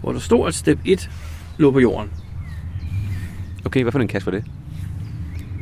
hvor 0.02 0.12
der 0.12 0.20
stod, 0.20 0.47
at 0.47 0.56
step 0.56 0.80
1 0.86 1.10
lå 1.58 1.72
på 1.72 1.80
jorden. 1.80 2.10
Okay, 3.66 3.82
hvad 3.82 3.91
for 3.91 4.00
en 4.00 4.08
kasse 4.08 4.26
var 4.26 4.32
det? 4.32 4.43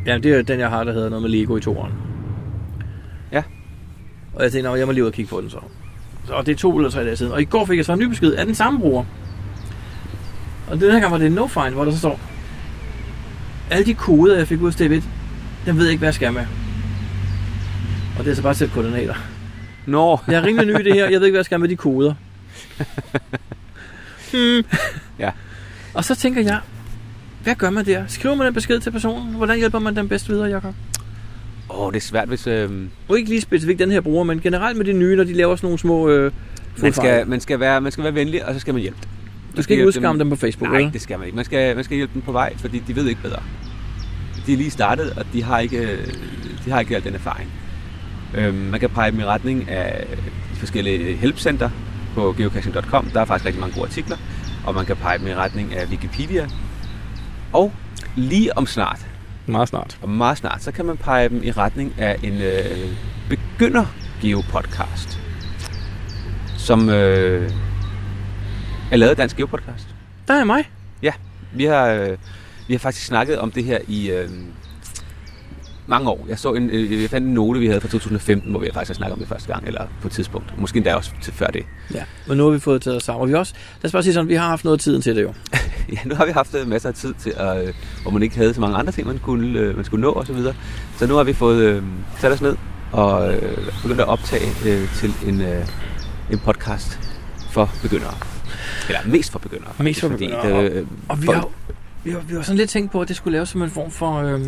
Ja, 0.05 0.17
det 0.17 0.25
er 0.31 0.41
den, 0.41 0.59
jeg 0.59 0.69
har, 0.69 0.83
der 0.83 0.93
hedder 0.93 1.09
noget 1.09 1.21
med 1.21 1.29
Lego 1.29 1.57
i 1.57 1.61
toeren. 1.61 1.93
Ja. 3.31 3.43
Og 4.33 4.43
jeg 4.43 4.51
tænkte, 4.51 4.69
"Nå, 4.69 4.75
jeg 4.75 4.85
må 4.85 4.91
lige 4.91 5.03
ud 5.03 5.07
og 5.07 5.13
kigge 5.13 5.29
på 5.29 5.41
den 5.41 5.49
så. 5.49 5.57
Og 6.29 6.45
det 6.45 6.51
er 6.51 6.55
to 6.55 6.77
eller 6.77 6.89
tre 6.89 7.03
dage 7.05 7.15
siden. 7.15 7.31
Og 7.31 7.41
i 7.41 7.45
går 7.45 7.65
fik 7.65 7.77
jeg 7.77 7.85
så 7.85 7.93
en 7.93 7.99
ny 7.99 8.03
besked 8.03 8.31
af 8.33 8.45
den 8.45 8.55
samme 8.55 8.79
bruger. 8.79 9.03
Og 10.69 10.79
den 10.79 10.91
her 10.91 10.99
gang 10.99 11.11
var 11.11 11.17
det 11.17 11.27
en 11.27 11.33
no-find, 11.33 11.73
hvor 11.73 11.85
der 11.85 11.91
så 11.91 11.97
står, 11.97 12.19
alle 13.71 13.85
de 13.85 13.93
koder, 13.93 14.37
jeg 14.37 14.47
fik 14.47 14.61
ud 14.61 14.67
af 14.67 14.73
step 14.73 14.91
1, 14.91 15.03
den 15.65 15.77
ved 15.77 15.83
jeg 15.83 15.91
ikke, 15.91 15.99
hvad 15.99 16.07
jeg 16.07 16.13
skal 16.13 16.33
med. 16.33 16.45
Og 18.19 18.25
det 18.25 18.31
er 18.31 18.35
så 18.35 18.41
bare 18.41 18.49
at 18.49 18.57
sætte 18.57 18.73
koordinater. 18.73 19.13
Nå, 19.85 20.19
Jeg 20.27 20.35
er 20.35 20.43
rimelig 20.43 20.67
ny 20.67 20.79
i 20.79 20.83
det 20.83 20.93
her, 20.93 21.09
jeg 21.09 21.19
ved 21.19 21.27
ikke, 21.27 21.33
hvad 21.33 21.39
jeg 21.39 21.45
skal 21.45 21.59
med 21.59 21.69
de 21.69 21.75
koder. 21.75 22.13
Hmm. 24.31 24.63
Ja. 25.19 25.31
Og 25.93 26.03
så 26.05 26.15
tænker 26.15 26.41
jeg, 26.41 26.59
hvad 27.43 27.55
gør 27.55 27.69
man 27.69 27.85
der? 27.85 28.03
Skriver 28.07 28.35
man 28.35 28.47
en 28.47 28.53
besked 28.53 28.79
til 28.79 28.91
personen? 28.91 29.33
Hvordan 29.35 29.57
hjælper 29.57 29.79
man 29.79 29.95
dem 29.95 30.07
bedst 30.09 30.29
videre, 30.29 30.49
Jacob? 30.49 30.73
Åh, 31.69 31.91
det 31.91 31.97
er 31.97 32.01
svært, 32.01 32.27
hvis... 32.27 32.47
Øh, 32.47 32.69
Og 33.07 33.17
ikke 33.17 33.29
lige 33.29 33.41
specifikt 33.41 33.79
den 33.79 33.91
her 33.91 34.01
bruger, 34.01 34.23
men 34.23 34.39
generelt 34.41 34.77
med 34.77 34.85
de 34.85 34.93
nye, 34.93 35.15
når 35.15 35.23
de 35.23 35.33
laver 35.33 35.55
sådan 35.55 35.65
nogle 35.67 35.79
små 35.79 36.09
øh, 36.09 36.31
man, 36.81 36.93
skal, 36.93 37.27
man, 37.27 37.39
skal 37.41 37.59
være, 37.59 37.81
man 37.81 37.91
skal 37.91 38.03
være 38.03 38.15
venlig, 38.15 38.45
og 38.45 38.53
så 38.53 38.59
skal 38.59 38.73
man 38.73 38.81
hjælpe 38.81 38.99
dem. 39.03 39.09
Du 39.57 39.61
skal 39.63 39.73
ikke 39.73 39.87
udskamme 39.87 40.19
dem 40.19 40.29
på 40.29 40.35
Facebook, 40.35 40.71
Nej, 40.71 40.81
vel? 40.81 40.93
det 40.93 41.01
skal 41.01 41.17
man 41.19 41.25
ikke. 41.25 41.35
Man 41.35 41.45
skal, 41.45 41.75
man 41.75 41.83
skal 41.83 41.97
hjælpe 41.97 42.13
dem 42.13 42.21
på 42.21 42.31
vej, 42.31 42.57
fordi 42.57 42.79
de 42.87 42.95
ved 42.95 43.07
ikke 43.07 43.21
bedre. 43.21 43.43
De 44.47 44.53
er 44.53 44.57
lige 44.57 44.71
startet, 44.71 45.13
og 45.17 45.25
de 45.33 45.43
har 45.43 45.59
ikke, 45.59 45.97
de 46.65 46.71
har 46.71 46.79
ikke 46.79 46.95
al 46.95 47.03
den 47.03 47.13
erfaring. 47.13 47.49
Øhm, 48.35 48.55
man 48.55 48.79
kan 48.79 48.89
pege 48.89 49.11
dem 49.11 49.19
i 49.19 49.23
retning 49.23 49.69
af 49.69 50.07
forskellige 50.53 51.15
helpcenter 51.15 51.69
på 52.17 52.33
geocaching.com. 52.37 53.05
Der 53.13 53.21
er 53.21 53.25
faktisk 53.25 53.45
rigtig 53.45 53.59
mange 53.59 53.75
gode 53.75 53.85
artikler. 53.85 54.17
Og 54.65 54.75
man 54.75 54.85
kan 54.85 54.95
pege 54.95 55.17
dem 55.19 55.27
i 55.27 55.33
retning 55.33 55.75
af 55.75 55.85
Wikipedia. 55.87 56.47
Og 57.53 57.73
lige 58.15 58.57
om 58.57 58.65
snart, 58.65 59.07
Meget 59.45 59.69
snart. 59.69 59.97
og 60.01 60.09
meget 60.09 60.37
snart, 60.37 60.63
så 60.63 60.71
kan 60.71 60.85
man 60.85 60.97
pege 60.97 61.29
dem 61.29 61.43
i 61.43 61.51
retning 61.51 61.93
af 61.97 62.17
en 62.23 62.33
øh, 62.41 62.87
begynder 63.29 63.85
geopodcast, 64.21 65.19
som 66.57 66.89
øh, 66.89 67.51
Jeg 68.91 68.99
lavede 68.99 69.15
Dansk 69.15 69.37
Geopodcast. 69.37 69.87
Der 70.27 70.33
er 70.33 70.43
mig. 70.43 70.69
Vi 71.53 71.65
har, 71.65 71.87
øh, 71.87 72.17
vi 72.67 72.73
har 72.73 72.79
faktisk 72.79 73.05
snakket 73.05 73.39
om 73.39 73.51
det 73.51 73.63
her 73.63 73.79
i 73.87 74.11
øh, 74.11 74.29
mange 75.87 76.09
år. 76.09 76.25
Jeg 76.29 76.39
så 76.39 76.53
en, 76.53 76.69
øh, 76.69 77.01
jeg 77.01 77.09
fandt 77.09 77.27
en 77.27 77.33
note, 77.33 77.59
vi 77.59 77.67
havde 77.67 77.81
fra 77.81 77.87
2015, 77.87 78.51
hvor 78.51 78.59
vi 78.59 78.69
faktisk 78.73 78.89
har 78.89 78.93
snakket 78.95 79.13
om 79.13 79.19
det 79.19 79.27
første 79.27 79.47
gang, 79.53 79.67
eller 79.67 79.81
på 80.01 80.07
et 80.07 80.11
tidspunkt. 80.11 80.53
Måske 80.59 80.77
endda 80.77 80.95
også 80.95 81.11
til 81.21 81.33
før 81.33 81.47
det. 81.47 81.63
Ja, 81.93 82.03
men 82.27 82.37
nu 82.37 82.43
har 82.43 82.49
vi 82.51 82.59
fået 82.59 82.81
taget 82.81 82.97
os 82.97 83.03
sammen. 83.03 83.21
Og 83.21 83.27
vi 83.29 83.33
også, 83.33 83.53
lad 83.81 83.85
os 83.85 83.91
bare 83.91 84.03
sige 84.03 84.13
sådan, 84.13 84.27
vi 84.29 84.35
har 84.35 84.47
haft 84.47 84.65
noget 84.65 84.79
tid 84.79 85.01
til 85.01 85.15
det 85.15 85.21
jo. 85.23 85.33
Ja, 85.93 85.97
nu 86.05 86.15
har 86.15 86.25
vi 86.25 86.31
haft 86.31 86.55
øh, 86.55 86.67
masser 86.67 86.89
af 86.89 86.95
tid 86.95 87.13
til, 87.13 87.33
at, 87.37 87.67
øh, 87.67 87.73
hvor 88.01 88.11
man 88.11 88.23
ikke 88.23 88.35
havde 88.37 88.53
så 88.53 88.61
mange 88.61 88.77
andre 88.77 88.91
ting, 88.91 89.07
man 89.07 89.17
skulle, 89.17 89.73
man 89.73 89.85
skulle 89.85 90.01
nå 90.01 90.11
osv. 90.13 90.25
Så, 90.27 90.33
videre. 90.33 90.53
så 90.97 91.07
nu 91.07 91.15
har 91.15 91.23
vi 91.23 91.33
fået 91.33 91.61
øh, 91.61 91.83
sat 92.19 92.31
os 92.31 92.41
ned 92.41 92.55
og 92.91 93.33
øh, 93.33 93.57
begyndt 93.81 94.01
at 94.01 94.07
optage 94.07 94.47
øh, 94.65 94.93
til 94.95 95.13
en, 95.27 95.41
øh, 95.41 95.65
en 96.31 96.39
podcast 96.39 96.99
for 97.51 97.69
begyndere. 97.81 98.13
Eller 98.87 98.99
mest 99.05 99.31
for 99.31 99.39
begyndere. 99.39 99.71
Mest 99.79 99.99
for 100.01 100.09
fordi 100.09 100.25
begyndere, 100.27 100.63
Det, 100.65 100.71
øh, 100.71 100.87
Og 101.09 101.21
vi 101.21 101.25
for- 101.25 101.33
har, 101.33 101.49
vi 102.03 102.11
har, 102.11 102.19
vi 102.19 102.35
har 102.35 102.41
sådan 102.41 102.57
lidt 102.57 102.69
tænkt 102.69 102.91
på, 102.91 103.01
at 103.01 103.07
det 103.07 103.15
skulle 103.15 103.31
laves 103.33 103.49
som 103.49 103.61
en 103.61 103.69
form 103.69 103.91
for... 103.91 104.13
Øh, 104.21 104.41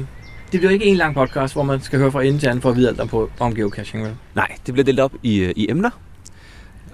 det 0.52 0.60
bliver 0.60 0.72
ikke 0.72 0.86
en 0.86 0.98
lang 0.98 1.14
podcast, 1.16 1.54
hvor 1.54 1.64
man 1.64 1.82
skal 1.82 2.00
høre 2.00 2.12
fra 2.12 2.24
ende 2.24 2.40
til 2.40 2.48
anden 2.48 2.62
for 2.62 2.70
at 2.70 2.76
vide 2.76 2.90
alt 2.90 3.00
om, 3.00 3.08
på, 3.08 3.30
om 3.40 3.56
geocaching. 3.56 4.04
Vel? 4.04 4.16
Nej, 4.36 4.48
det 4.66 4.74
bliver 4.74 4.86
delt 4.86 5.00
op 5.00 5.14
i, 5.24 5.40
øh, 5.40 5.54
i 5.56 5.68
emner. 5.70 5.90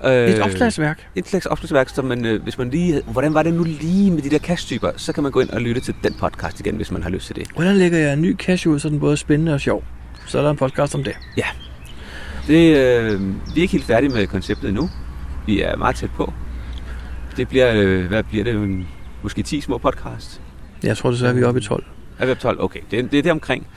Øh, 0.06 0.30
Et 0.30 0.42
opslagsværk. 0.42 1.08
Et 1.16 1.28
slags 1.28 1.46
opslagsværk, 1.46 1.90
så 1.90 2.02
man, 2.02 2.26
øh, 2.26 2.44
hvis 2.44 2.58
man 2.58 2.70
lige... 2.70 3.02
Hvordan 3.08 3.34
var 3.34 3.44
det 3.44 3.54
nu 3.54 3.64
lige 3.64 4.12
med 4.12 4.22
de 4.22 4.30
der 4.30 4.40
cache-typer? 4.40 4.92
Så 4.96 5.14
kan 5.14 5.24
man 5.24 5.32
gå 5.32 5.40
ind 5.40 5.50
og 5.50 5.62
lytte 5.62 5.82
til 5.82 5.96
den 6.04 6.14
podcast 6.20 6.60
igen, 6.60 6.76
hvis 6.76 6.92
man 6.92 7.04
har 7.04 7.10
lyst 7.10 7.28
til 7.28 7.36
det. 7.36 7.48
Hvordan 7.56 7.76
lægger 7.76 7.98
jeg 7.98 8.14
en 8.14 8.22
ny 8.22 8.38
cache 8.38 8.70
ud, 8.70 8.80
så 8.80 8.90
den 8.90 9.00
både 9.00 9.12
er 9.12 9.16
spændende 9.16 9.54
og 9.54 9.60
sjov? 9.60 9.84
Så 10.28 10.38
er 10.38 10.42
der 10.44 10.50
en 10.50 10.58
podcast 10.58 10.96
om 10.96 11.04
det. 11.04 11.14
det 12.48 12.78
øh, 12.78 13.22
vi 13.56 13.60
er 13.60 13.62
ikke 13.62 13.72
helt 13.72 13.86
færdige 13.86 14.10
med 14.10 14.28
konceptet 14.28 14.68
endnu. 14.70 14.90
Vi 15.46 15.62
er 15.62 15.76
meget 15.76 15.96
tæt 15.96 16.10
på. 16.16 16.34
Det 17.38 17.48
bliver, 17.48 17.72
øh, 17.76 18.06
hvad 18.08 18.24
bliver 18.24 18.44
det? 18.44 18.86
Måske 19.24 19.44
10 19.44 19.62
små 19.62 19.78
podcast. 19.78 20.42
Jeg 20.84 20.98
tror, 20.98 21.10
det 21.10 21.20
så 21.20 21.28
er 21.28 21.34
vi 21.34 21.44
oppe 21.44 21.60
i 21.60 21.64
12. 21.64 21.84
Er 22.20 22.26
vi 22.26 22.32
oppe 22.32 22.42
12? 22.42 22.62
Okay, 22.64 22.80
det, 22.92 23.12
det 23.12 23.20
er 23.20 23.24
det 23.24 23.32
omkring. 23.32 23.68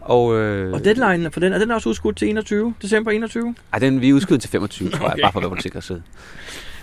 Og, 0.00 0.36
øh, 0.36 0.72
Og 0.72 0.84
deadline 0.84 1.30
for 1.30 1.40
den, 1.40 1.52
er 1.52 1.58
den 1.58 1.70
også 1.70 1.88
udskudt 1.88 2.16
til 2.16 2.28
21? 2.28 2.74
December 2.82 3.10
21? 3.10 3.54
Ej, 3.72 3.78
den, 3.78 4.00
vi 4.00 4.08
er 4.08 4.12
udskudt 4.14 4.40
til 4.40 4.50
25, 4.50 4.90
tror 4.90 4.98
jeg, 4.98 5.12
Okay. 5.12 5.22
bare 5.22 5.32
for 5.32 5.38
at 5.38 5.42
være 5.42 5.50
på 5.50 5.54
den 5.54 5.62
sikre 5.62 5.82
side. 5.82 6.02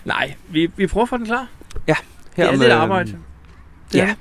Nej, 0.05 0.33
vi, 0.49 0.71
vi 0.75 0.87
prøver 0.87 1.03
at 1.03 1.09
få 1.09 1.17
den 1.17 1.25
klar. 1.25 1.47
Her 1.87 1.95
det 2.35 2.43
er 2.43 2.47
om, 2.53 2.59
lidt 2.59 2.71
arbejde. 2.71 3.11
Det 3.91 3.97
ja. 3.97 4.09
er. 4.09 4.13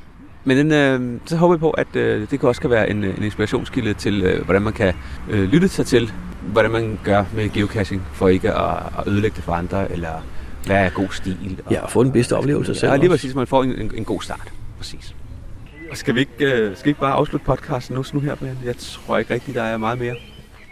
Men 0.44 0.56
den, 0.56 0.72
øh, 0.72 1.20
så 1.26 1.36
håber 1.36 1.54
vi 1.54 1.58
på, 1.60 1.70
at 1.70 1.96
øh, 1.96 2.30
det 2.30 2.40
kan 2.40 2.48
også 2.48 2.60
kan 2.60 2.70
være 2.70 2.90
en, 2.90 3.04
øh, 3.04 3.18
en 3.18 3.22
inspirationskilde 3.24 3.94
til, 3.94 4.22
øh, 4.22 4.44
hvordan 4.44 4.62
man 4.62 4.72
kan 4.72 4.94
øh, 5.30 5.44
lytte 5.44 5.68
sig 5.68 5.86
til, 5.86 6.12
hvordan 6.42 6.70
man 6.70 6.98
gør 7.04 7.24
med 7.34 7.48
geocaching, 7.48 8.02
for 8.12 8.28
ikke 8.28 8.52
at, 8.52 8.76
at 8.98 9.06
ødelægge 9.08 9.34
det 9.36 9.44
for 9.44 9.52
andre, 9.52 9.92
eller 9.92 10.24
hvad 10.66 10.76
er 10.76 10.90
god 10.90 11.08
stil. 11.10 11.60
Og, 11.66 11.72
Ja, 11.72 11.80
og 11.80 11.90
få 11.90 12.04
den 12.04 12.12
bedste 12.12 12.36
oplevelse 12.36 12.74
selv 12.74 12.90
Ja, 12.90 12.96
lige 12.96 13.06
også. 13.10 13.12
præcis, 13.22 13.34
man 13.34 13.46
får 13.46 13.62
en, 13.62 13.70
en, 13.80 13.90
en 13.94 14.04
god 14.04 14.22
start. 14.22 14.52
Præcis. 14.78 15.14
Skal 15.94 16.14
vi 16.14 16.20
ikke, 16.20 16.32
øh, 16.52 16.76
skal 16.76 16.84
vi 16.84 16.90
ikke 16.90 17.00
bare 17.00 17.12
afslutte 17.12 17.46
podcasten 17.46 17.96
nu, 17.96 18.04
nu 18.12 18.20
her, 18.20 18.34
Brian? 18.34 18.58
Jeg 18.64 18.76
tror 18.76 19.18
ikke 19.18 19.34
rigtigt, 19.34 19.54
der 19.54 19.62
er 19.62 19.76
meget 19.76 19.98
mere 19.98 20.14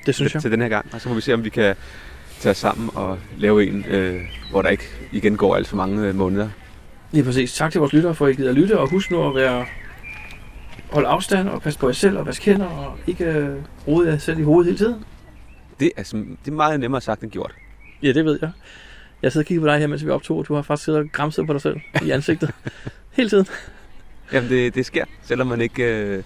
Det 0.06 0.14
synes 0.14 0.32
til, 0.32 0.36
jeg. 0.36 0.42
til 0.42 0.50
den 0.50 0.60
her 0.60 0.68
gang. 0.68 0.86
Og 0.92 1.00
så 1.00 1.08
må 1.08 1.14
vi 1.14 1.20
se, 1.20 1.34
om 1.34 1.44
vi 1.44 1.48
kan 1.48 1.74
tage 2.40 2.50
os 2.50 2.56
sammen 2.56 2.90
og 2.94 3.18
lave 3.38 3.66
en, 3.66 3.84
øh, 3.88 4.20
hvor 4.50 4.62
der 4.62 4.68
ikke 4.68 4.84
igen 5.12 5.36
går 5.36 5.56
alt 5.56 5.68
for 5.68 5.76
mange 5.76 6.08
øh, 6.08 6.14
måneder. 6.14 6.48
Lige 7.12 7.24
præcis. 7.24 7.54
Tak 7.54 7.72
til 7.72 7.78
vores 7.78 7.92
lyttere 7.92 8.14
for, 8.14 8.26
at 8.26 8.32
I 8.32 8.34
gider 8.36 8.50
at 8.50 8.56
lytte, 8.56 8.78
og 8.78 8.90
husk 8.90 9.10
nu 9.10 9.28
at 9.28 9.34
være 9.34 9.66
holde 10.90 11.08
afstand 11.08 11.48
og 11.48 11.62
passe 11.62 11.78
på 11.78 11.88
jer 11.88 11.92
selv 11.92 12.18
og 12.18 12.26
vaske 12.26 12.44
hænder 12.44 12.66
og 12.66 12.98
ikke 13.06 13.24
øh, 13.24 13.56
rode 13.88 14.08
jer 14.08 14.18
selv 14.18 14.38
i 14.38 14.42
hovedet 14.42 14.66
hele 14.66 14.78
tiden. 14.78 15.04
Det 15.80 15.90
er, 15.96 16.02
som, 16.02 16.38
det 16.44 16.50
er 16.50 16.56
meget 16.56 16.80
nemmere 16.80 17.00
sagt 17.00 17.22
end 17.22 17.30
gjort. 17.30 17.54
Ja, 18.02 18.12
det 18.12 18.24
ved 18.24 18.38
jeg. 18.42 18.50
Jeg 19.22 19.32
sidder 19.32 19.44
og 19.44 19.48
kigger 19.48 19.60
på 19.62 19.66
dig 19.66 19.78
her, 19.78 19.86
mens 19.86 20.04
vi 20.04 20.10
optog, 20.10 20.38
og 20.38 20.48
du 20.48 20.54
har 20.54 20.62
faktisk 20.62 20.84
siddet 20.84 21.00
og 21.00 21.08
græmset 21.12 21.46
på 21.46 21.52
dig 21.52 21.60
selv 21.60 21.76
i 22.02 22.10
ansigtet. 22.10 22.50
hele 23.16 23.28
tiden. 23.28 23.46
Jamen, 24.32 24.50
det, 24.50 24.74
det 24.74 24.86
sker, 24.86 25.04
selvom 25.22 25.46
man 25.46 25.60
ikke... 25.60 25.82
Øh, 25.82 26.22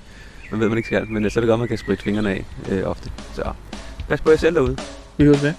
man 0.51 0.61
ved, 0.61 0.69
man 0.69 0.79
ikke 0.79 0.87
skal, 0.87 1.09
men 1.09 1.31
så 1.31 1.39
er 1.39 1.43
det 1.43 1.49
godt, 1.49 1.59
man 1.59 1.69
kan 1.69 1.79
spritte 1.79 2.05
fingrene 2.05 2.31
af 2.31 2.45
øh, 2.71 2.83
ofte. 2.85 3.11
Så 3.35 3.53
pas 4.09 4.21
på 4.21 4.31
jer 4.31 4.37
selv 4.37 4.55
derude. 4.55 4.77
Vi 5.17 5.25
høres 5.25 5.43
med. 5.43 5.55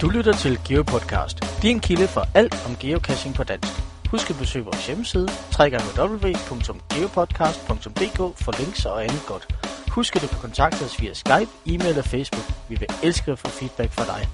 Du 0.00 0.08
lytter 0.08 0.32
til 0.32 0.58
GeoPodcast, 0.68 1.62
din 1.62 1.80
kilde 1.80 2.08
for 2.08 2.22
alt 2.34 2.66
om 2.66 2.76
geocaching 2.80 3.34
på 3.34 3.44
dansk. 3.44 3.95
Husk 4.10 4.30
at 4.30 4.36
besøge 4.38 4.64
vores 4.64 4.86
hjemmeside, 4.86 5.28
www.geopodcast.dk 5.60 8.38
for 8.44 8.62
links 8.62 8.86
og 8.86 9.04
andet 9.04 9.22
godt. 9.26 9.48
Husk 9.90 10.16
at 10.16 10.22
du 10.22 10.26
kan 10.26 10.38
kontakte 10.40 10.82
os 10.82 11.00
via 11.00 11.14
Skype, 11.14 11.50
e-mail 11.66 11.98
og 11.98 12.04
Facebook. 12.04 12.44
Vi 12.68 12.74
vil 12.74 12.88
elske 13.02 13.32
at 13.32 13.38
få 13.38 13.48
feedback 13.48 13.92
fra 13.92 14.04
dig. 14.04 14.28